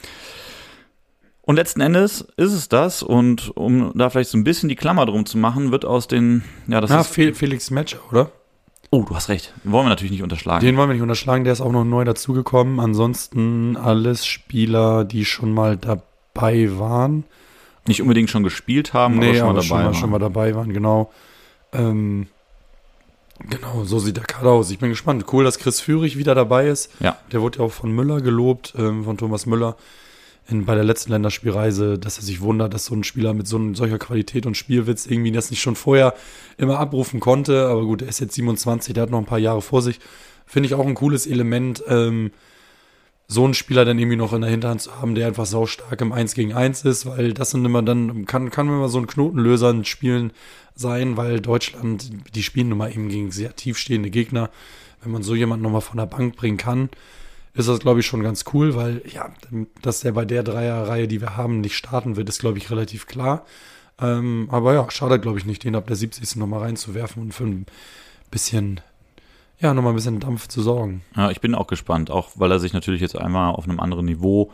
Und 1.49 1.57
letzten 1.57 1.81
Endes 1.81 2.21
ist 2.37 2.53
es 2.53 2.69
das. 2.69 3.03
Und 3.03 3.57
um 3.57 3.93
da 3.95 4.11
vielleicht 4.11 4.29
so 4.29 4.37
ein 4.37 4.45
bisschen 4.45 4.69
die 4.69 4.77
Klammer 4.77 5.07
drum 5.07 5.25
zu 5.25 5.39
machen, 5.39 5.73
wird 5.73 5.87
aus 5.87 6.07
den. 6.07 6.45
Ja, 6.67 6.83
das 6.83 6.91
ja, 6.91 7.01
ist. 7.01 7.09
Felix 7.09 7.71
Matcher, 7.71 8.01
oder? 8.11 8.31
Oh, 8.91 9.07
du 9.09 9.17
hast 9.17 9.31
recht. 9.31 9.55
Den 9.65 9.73
wollen 9.73 9.87
wir 9.87 9.89
natürlich 9.89 10.11
nicht 10.11 10.23
unterschlagen. 10.23 10.63
Den 10.63 10.77
wollen 10.77 10.91
wir 10.91 10.93
nicht 10.93 11.03
unterschlagen. 11.03 11.45
Der 11.45 11.55
ist 11.55 11.63
auch 11.63 11.73
noch 11.73 11.85
neu 11.85 12.05
dazugekommen. 12.05 12.81
Ansonsten 12.81 13.79
alles 13.79 14.27
Spieler, 14.27 15.07
die 15.07 15.25
schon 15.25 15.55
mal 15.55 15.79
dabei 15.79 16.79
waren. 16.79 17.25
Nicht 17.87 18.03
unbedingt 18.03 18.29
schon 18.29 18.43
gespielt 18.43 18.93
haben, 18.93 19.17
nee, 19.17 19.41
aber 19.41 19.41
schon 19.41 19.47
mal 19.47 19.55
dabei 19.55 19.63
schon 19.63 19.77
mal, 19.79 19.85
waren. 19.85 19.95
schon 19.95 20.11
mal 20.11 20.19
dabei 20.19 20.55
waren, 20.55 20.75
genau. 20.75 21.13
Ähm, 21.73 22.27
genau, 23.49 23.85
so 23.85 23.99
sieht 23.99 24.19
der 24.19 24.25
Kader 24.25 24.51
aus. 24.51 24.71
Ich 24.71 24.81
bin 24.81 24.91
gespannt. 24.91 25.25
Cool, 25.33 25.45
dass 25.45 25.59
Chris 25.59 25.81
Führig 25.81 26.19
wieder 26.19 26.35
dabei 26.35 26.69
ist. 26.69 26.93
Ja. 27.01 27.17
Der 27.33 27.41
wurde 27.41 27.61
ja 27.61 27.65
auch 27.65 27.73
von 27.73 27.91
Müller 27.91 28.21
gelobt, 28.21 28.75
ähm, 28.77 29.05
von 29.05 29.17
Thomas 29.17 29.47
Müller 29.47 29.77
in, 30.49 30.65
bei 30.65 30.75
der 30.75 30.85
letzten 30.85 31.13
Länderspielreise, 31.13 31.99
dass 31.99 32.17
er 32.17 32.25
sich 32.25 32.41
wundert, 32.41 32.73
dass 32.73 32.87
so 32.87 32.95
ein 32.95 33.05
Spieler 33.05 33.35
mit 33.35 33.47
so 33.47 33.75
solcher 33.75 33.99
Qualität 33.99 34.47
und 34.47 34.57
Spielwitz 34.57 35.07
irgendwie 35.07 35.33
das 35.33 35.51
nicht 35.51 35.61
schon 35.61 35.77
vorher 35.77 36.15
immer 36.57 36.79
abrufen 36.79 37.21
konnte. 37.21 37.69
Aber 37.69 37.85
gut, 37.85 38.03
er 38.03 38.09
ist 38.09 38.21
jetzt 38.21 38.35
27, 38.35 38.95
der 38.95 39.03
hat 39.03 39.11
noch 39.11 39.19
ein 39.19 39.27
paar 39.27 39.39
Jahre 39.39 39.63
vor 39.63 39.83
sich. 39.83 40.01
Finde 40.47 40.67
ich 40.67 40.75
auch 40.75 40.87
ein 40.87 40.95
cooles 40.95 41.27
Element, 41.27 41.85
ähm, 41.87 42.31
so 43.31 43.45
einen 43.45 43.53
Spieler 43.53 43.85
dann 43.85 43.99
irgendwie 43.99 44.17
noch 44.17 44.33
in 44.33 44.41
der 44.41 44.51
Hinterhand 44.51 44.81
zu 44.81 44.99
haben, 44.99 45.15
der 45.15 45.27
einfach 45.27 45.45
sau 45.45 45.67
stark 45.67 46.01
im 46.01 46.13
1 46.13 46.33
gegen 46.33 46.55
1 46.55 46.87
ist, 46.87 47.05
weil 47.05 47.35
das 47.35 47.51
sind 47.51 47.63
immer 47.67 47.83
dann, 47.83 48.25
kann, 48.25 48.51
kann 48.51 48.69
immer 48.69 48.89
so 48.89 48.99
ein 48.99 49.07
Knotenlöser 49.07 49.69
in 49.69 49.85
Spielen 49.85 50.33
sein, 50.75 51.19
weil 51.19 51.41
Deutschland, 51.41 52.11
die 52.35 52.43
spielen 52.43 52.71
nun 52.71 52.79
mal 52.79 52.91
eben 52.91 53.11
gegen 53.11 53.31
sehr 53.31 53.55
tiefstehende 53.55 54.09
Gegner. 54.09 54.49
Wenn 55.03 55.13
man 55.13 55.23
so 55.23 55.35
jemanden 55.35 55.63
nochmal 55.63 55.83
von 55.83 55.99
der 55.99 56.07
Bank 56.07 56.37
bringen 56.37 56.57
kann, 56.57 56.89
ist 57.59 57.69
das, 57.69 57.81
glaube 57.81 58.01
ich, 58.01 58.07
schon 58.07 58.23
ganz 58.23 58.45
cool, 58.55 58.77
weil 58.77 59.03
ja, 59.13 59.31
dass 59.83 60.01
der 60.01 60.13
bei 60.13 60.25
der 60.25 60.45
Dreierreihe, 60.45 61.09
die 61.09 61.21
wir 61.21 61.37
haben, 61.37 61.61
nicht 61.61 61.77
starten 61.77 62.17
wird, 62.17 62.29
ist, 62.29 62.39
glaube 62.39 62.59
ich, 62.59 62.71
relativ 62.71 63.07
klar. 63.07 63.45
Ähm, 64.01 64.49
aber 64.53 64.75
ja, 64.75 64.89
schade, 64.91 65.19
glaube 65.19 65.39
ich, 65.39 65.45
nicht, 65.45 65.65
den 65.65 65.75
ab 65.75 65.89
der 65.89 65.97
70. 65.97 66.37
nochmal 66.37 66.61
reinzuwerfen 66.61 67.21
und 67.21 67.35
für 67.35 67.45
ein 67.45 67.67
bisschen, 68.31 68.81
ja, 69.59 69.75
nochmal 69.75 69.93
ein 69.93 69.97
bisschen 69.97 70.21
Dampf 70.21 70.47
zu 70.47 70.63
sorgen. 70.63 71.03
Ja, 71.17 71.31
ich 71.33 71.41
bin 71.41 71.57
auch 71.57 71.67
gespannt, 71.67 72.13
auch 72.13 72.31
weil 72.37 72.53
er 72.53 72.61
sich 72.61 72.73
natürlich 72.73 73.01
jetzt 73.01 73.17
einmal 73.17 73.53
auf 73.53 73.65
einem 73.65 73.81
anderen 73.81 74.07
Niveau 74.07 74.53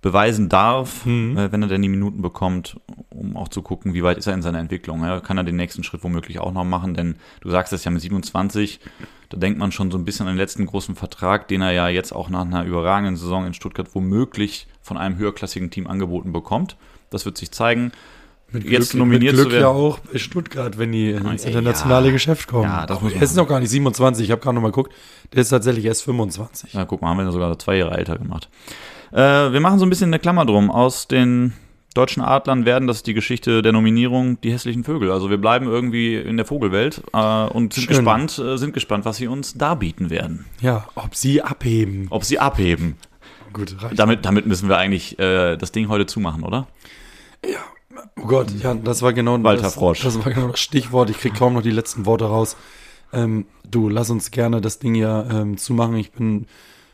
beweisen 0.00 0.48
darf, 0.48 1.04
mhm. 1.06 1.36
äh, 1.36 1.52
wenn 1.52 1.62
er 1.62 1.68
denn 1.68 1.82
die 1.82 1.88
Minuten 1.88 2.22
bekommt, 2.22 2.76
um 3.10 3.36
auch 3.36 3.48
zu 3.48 3.62
gucken, 3.62 3.94
wie 3.94 4.02
weit 4.02 4.18
ist 4.18 4.26
er 4.26 4.34
in 4.34 4.42
seiner 4.42 4.60
Entwicklung. 4.60 5.02
Ja, 5.02 5.20
kann 5.20 5.38
er 5.38 5.44
den 5.44 5.56
nächsten 5.56 5.82
Schritt 5.82 6.04
womöglich 6.04 6.38
auch 6.38 6.52
noch 6.52 6.64
machen, 6.64 6.94
denn 6.94 7.16
du 7.40 7.50
sagst 7.50 7.72
es 7.72 7.84
ja 7.84 7.90
mit 7.90 8.00
27, 8.00 8.80
da 9.28 9.36
denkt 9.36 9.58
man 9.58 9.72
schon 9.72 9.90
so 9.90 9.98
ein 9.98 10.04
bisschen 10.04 10.26
an 10.26 10.34
den 10.34 10.38
letzten 10.38 10.66
großen 10.66 10.94
Vertrag, 10.94 11.48
den 11.48 11.62
er 11.62 11.72
ja 11.72 11.88
jetzt 11.88 12.12
auch 12.12 12.28
nach 12.28 12.42
einer 12.42 12.64
überragenden 12.64 13.16
Saison 13.16 13.46
in 13.46 13.54
Stuttgart 13.54 13.94
womöglich 13.94 14.68
von 14.80 14.96
einem 14.96 15.16
höherklassigen 15.18 15.70
Team 15.70 15.86
angeboten 15.86 16.32
bekommt. 16.32 16.76
Das 17.10 17.24
wird 17.24 17.36
sich 17.36 17.50
zeigen. 17.50 17.92
Mit 18.50 18.64
jetzt 18.64 18.90
Glück, 18.90 19.00
nominiert 19.00 19.36
mit 19.36 19.48
Glück 19.48 19.60
ja 19.60 19.68
auch 19.68 19.98
bei 19.98 20.18
Stuttgart, 20.18 20.78
wenn 20.78 20.92
die 20.92 21.10
ins 21.10 21.44
internationale 21.44 22.06
ja, 22.06 22.12
Geschäft 22.12 22.48
kommen. 22.48 22.64
Ja, 22.64 22.86
das 22.86 23.02
muss 23.02 23.12
er 23.12 23.20
ist 23.20 23.36
noch 23.36 23.46
gar 23.46 23.60
nicht 23.60 23.68
27, 23.68 24.24
ich 24.24 24.30
habe 24.30 24.40
gerade 24.40 24.54
noch 24.54 24.62
mal 24.62 24.68
geguckt. 24.68 24.94
Der 25.34 25.42
ist 25.42 25.50
tatsächlich 25.50 25.84
erst 25.84 26.04
25. 26.04 26.72
Ja, 26.72 26.86
guck 26.86 27.02
mal, 27.02 27.10
haben 27.10 27.18
wir 27.18 27.30
sogar 27.30 27.58
zwei 27.58 27.76
Jahre 27.76 27.98
älter 27.98 28.16
gemacht. 28.16 28.48
Äh, 29.12 29.52
wir 29.52 29.60
machen 29.60 29.78
so 29.78 29.86
ein 29.86 29.90
bisschen 29.90 30.10
eine 30.10 30.18
Klammer 30.18 30.46
drum. 30.46 30.70
Aus 30.70 31.08
den 31.08 31.54
deutschen 31.94 32.22
Adlern 32.22 32.64
werden, 32.64 32.86
das 32.86 32.98
ist 32.98 33.06
die 33.06 33.14
Geschichte 33.14 33.62
der 33.62 33.72
Nominierung, 33.72 34.40
die 34.40 34.52
hässlichen 34.52 34.84
Vögel. 34.84 35.10
Also 35.10 35.30
wir 35.30 35.38
bleiben 35.38 35.66
irgendwie 35.66 36.16
in 36.16 36.36
der 36.36 36.46
Vogelwelt 36.46 37.02
äh, 37.12 37.44
und 37.46 37.74
sind 37.74 37.88
gespannt, 37.88 38.38
äh, 38.38 38.56
sind 38.56 38.72
gespannt, 38.72 39.04
was 39.04 39.16
sie 39.16 39.26
uns 39.26 39.54
darbieten 39.54 40.10
werden. 40.10 40.44
Ja, 40.60 40.86
ob 40.94 41.14
sie 41.14 41.42
abheben. 41.42 42.06
Ob 42.10 42.24
sie 42.24 42.38
abheben. 42.38 42.96
Gut, 43.52 43.76
reicht. 43.82 43.98
Damit, 43.98 44.24
damit 44.24 44.46
müssen 44.46 44.68
wir 44.68 44.76
eigentlich 44.76 45.18
äh, 45.18 45.56
das 45.56 45.72
Ding 45.72 45.88
heute 45.88 46.06
zumachen, 46.06 46.44
oder? 46.44 46.68
Ja. 47.44 47.58
Oh 48.20 48.26
Gott, 48.26 48.50
ja, 48.62 48.74
das 48.74 49.02
war 49.02 49.12
genau 49.12 49.42
Walter 49.42 49.62
das, 49.62 49.74
Frosch. 49.74 50.02
Das 50.02 50.24
war 50.24 50.32
genau 50.32 50.48
das 50.48 50.60
Stichwort. 50.60 51.10
Ich 51.10 51.18
kriege 51.18 51.36
kaum 51.36 51.54
noch 51.54 51.62
die 51.62 51.70
letzten 51.70 52.06
Worte 52.06 52.26
raus. 52.26 52.56
Ähm, 53.12 53.46
du, 53.68 53.88
lass 53.88 54.10
uns 54.10 54.30
gerne 54.30 54.60
das 54.60 54.78
Ding 54.78 54.94
ja 54.94 55.24
ähm, 55.30 55.56
zumachen. 55.56 55.96
Ich 55.96 56.12
bin 56.12 56.46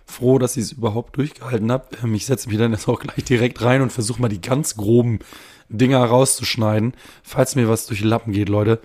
froh, 0.06 0.38
dass 0.38 0.56
ich 0.56 0.64
es 0.64 0.72
überhaupt 0.72 1.16
durchgehalten 1.16 1.70
habe. 1.72 1.86
Ähm, 2.02 2.14
ich 2.14 2.26
setze 2.26 2.48
mich 2.48 2.58
dann 2.58 2.72
jetzt 2.72 2.88
auch 2.88 3.00
gleich 3.00 3.24
direkt 3.24 3.62
rein 3.62 3.82
und 3.82 3.90
versuche 3.90 4.20
mal 4.20 4.28
die 4.28 4.40
ganz 4.40 4.76
groben 4.76 5.20
Dinger 5.68 6.04
rauszuschneiden. 6.04 6.94
Falls 7.22 7.56
mir 7.56 7.68
was 7.68 7.86
durch 7.86 8.00
die 8.00 8.06
Lappen 8.06 8.32
geht, 8.32 8.48
Leute. 8.48 8.80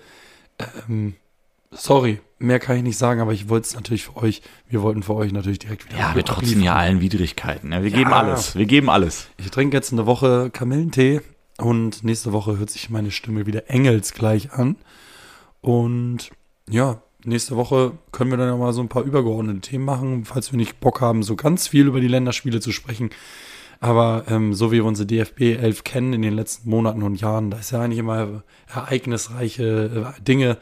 Ähm, 0.88 1.14
sorry, 1.70 2.20
mehr 2.38 2.58
kann 2.58 2.76
ich 2.76 2.82
nicht 2.82 2.98
sagen, 2.98 3.20
aber 3.20 3.32
ich 3.32 3.48
wollte 3.48 3.66
es 3.66 3.74
natürlich 3.74 4.04
für 4.04 4.16
euch, 4.16 4.42
wir 4.68 4.82
wollten 4.82 5.02
für 5.02 5.14
euch 5.14 5.32
natürlich 5.32 5.58
direkt 5.60 5.86
wieder. 5.86 5.98
Ja, 5.98 6.14
wir 6.14 6.24
trotzen 6.24 6.62
ja 6.62 6.74
allen 6.74 7.00
Widrigkeiten. 7.00 7.72
Ja, 7.72 7.82
wir 7.82 7.90
ja. 7.90 7.98
geben 7.98 8.12
alles. 8.12 8.56
Wir 8.56 8.66
geben 8.66 8.90
alles. 8.90 9.28
Ich 9.38 9.50
trinke 9.50 9.76
jetzt 9.76 9.92
eine 9.92 10.06
Woche 10.06 10.50
Kamillentee 10.50 11.20
und 11.58 12.02
nächste 12.02 12.32
Woche 12.32 12.58
hört 12.58 12.70
sich 12.70 12.90
meine 12.90 13.10
Stimme 13.10 13.46
wieder 13.46 13.70
engelsgleich 13.70 14.52
an. 14.52 14.76
Und 15.60 16.30
ja, 16.68 17.02
nächste 17.24 17.56
Woche 17.56 17.92
können 18.12 18.30
wir 18.30 18.36
dann 18.36 18.48
ja 18.48 18.56
mal 18.56 18.72
so 18.72 18.80
ein 18.80 18.88
paar 18.88 19.02
übergeordnete 19.02 19.60
Themen 19.60 19.84
machen, 19.84 20.24
falls 20.24 20.52
wir 20.52 20.56
nicht 20.56 20.80
Bock 20.80 21.00
haben, 21.00 21.22
so 21.22 21.36
ganz 21.36 21.68
viel 21.68 21.86
über 21.86 22.00
die 22.00 22.08
Länderspiele 22.08 22.60
zu 22.60 22.72
sprechen. 22.72 23.10
Aber 23.80 24.24
ähm, 24.28 24.52
so 24.52 24.70
wie 24.70 24.76
wir 24.76 24.84
unsere 24.84 25.06
DFB 25.06 25.40
11 25.40 25.84
kennen 25.84 26.12
in 26.12 26.22
den 26.22 26.34
letzten 26.34 26.68
Monaten 26.68 27.02
und 27.02 27.20
Jahren, 27.20 27.50
da 27.50 27.58
ist 27.58 27.70
ja 27.70 27.80
eigentlich 27.80 27.98
immer 27.98 28.42
ereignisreiche 28.66 30.14
äh, 30.18 30.22
Dinge, 30.22 30.58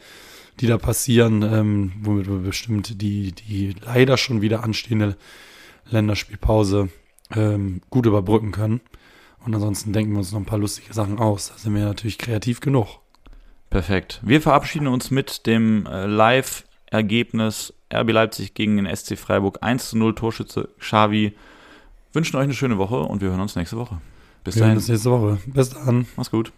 die 0.59 0.67
da 0.67 0.77
passieren, 0.77 1.41
ähm, 1.41 1.91
womit 2.01 2.27
wir 2.27 2.37
bestimmt 2.37 3.01
die, 3.01 3.33
die 3.33 3.75
leider 3.85 4.17
schon 4.17 4.41
wieder 4.41 4.63
anstehende 4.63 5.17
Länderspielpause 5.89 6.89
ähm, 7.35 7.81
gut 7.89 8.05
überbrücken 8.05 8.51
können. 8.51 8.81
Und 9.45 9.53
ansonsten 9.53 9.93
denken 9.93 10.13
wir 10.13 10.19
uns 10.19 10.31
noch 10.31 10.39
ein 10.39 10.45
paar 10.45 10.59
lustige 10.59 10.93
Sachen 10.93 11.19
aus. 11.19 11.49
Da 11.49 11.57
sind 11.57 11.73
wir 11.75 11.85
natürlich 11.85 12.17
kreativ 12.17 12.59
genug. 12.61 12.99
Perfekt. 13.69 14.19
Wir 14.23 14.41
verabschieden 14.41 14.87
uns 14.87 15.11
mit 15.11 15.45
dem 15.45 15.85
äh, 15.85 16.05
Live-Ergebnis 16.05 17.73
RB 17.93 18.11
Leipzig 18.11 18.53
gegen 18.53 18.77
den 18.77 18.95
SC 18.95 19.17
Freiburg 19.17 19.59
1 19.61 19.89
zu 19.89 19.97
0 19.97 20.15
Torschütze 20.15 20.69
Xavi. 20.79 21.35
Wünschen 22.13 22.35
euch 22.37 22.43
eine 22.43 22.53
schöne 22.53 22.77
Woche 22.77 22.99
und 22.99 23.21
wir 23.21 23.29
hören 23.29 23.39
uns 23.39 23.55
nächste 23.55 23.77
Woche. 23.77 24.01
Bis 24.43 24.55
wir 24.55 24.61
dahin. 24.61 24.75
Bis 24.75 24.87
nächste 24.87 25.11
Woche. 25.11 25.37
Bis 25.45 25.69
dann. 25.69 26.07
Mach's 26.15 26.31
gut. 26.31 26.51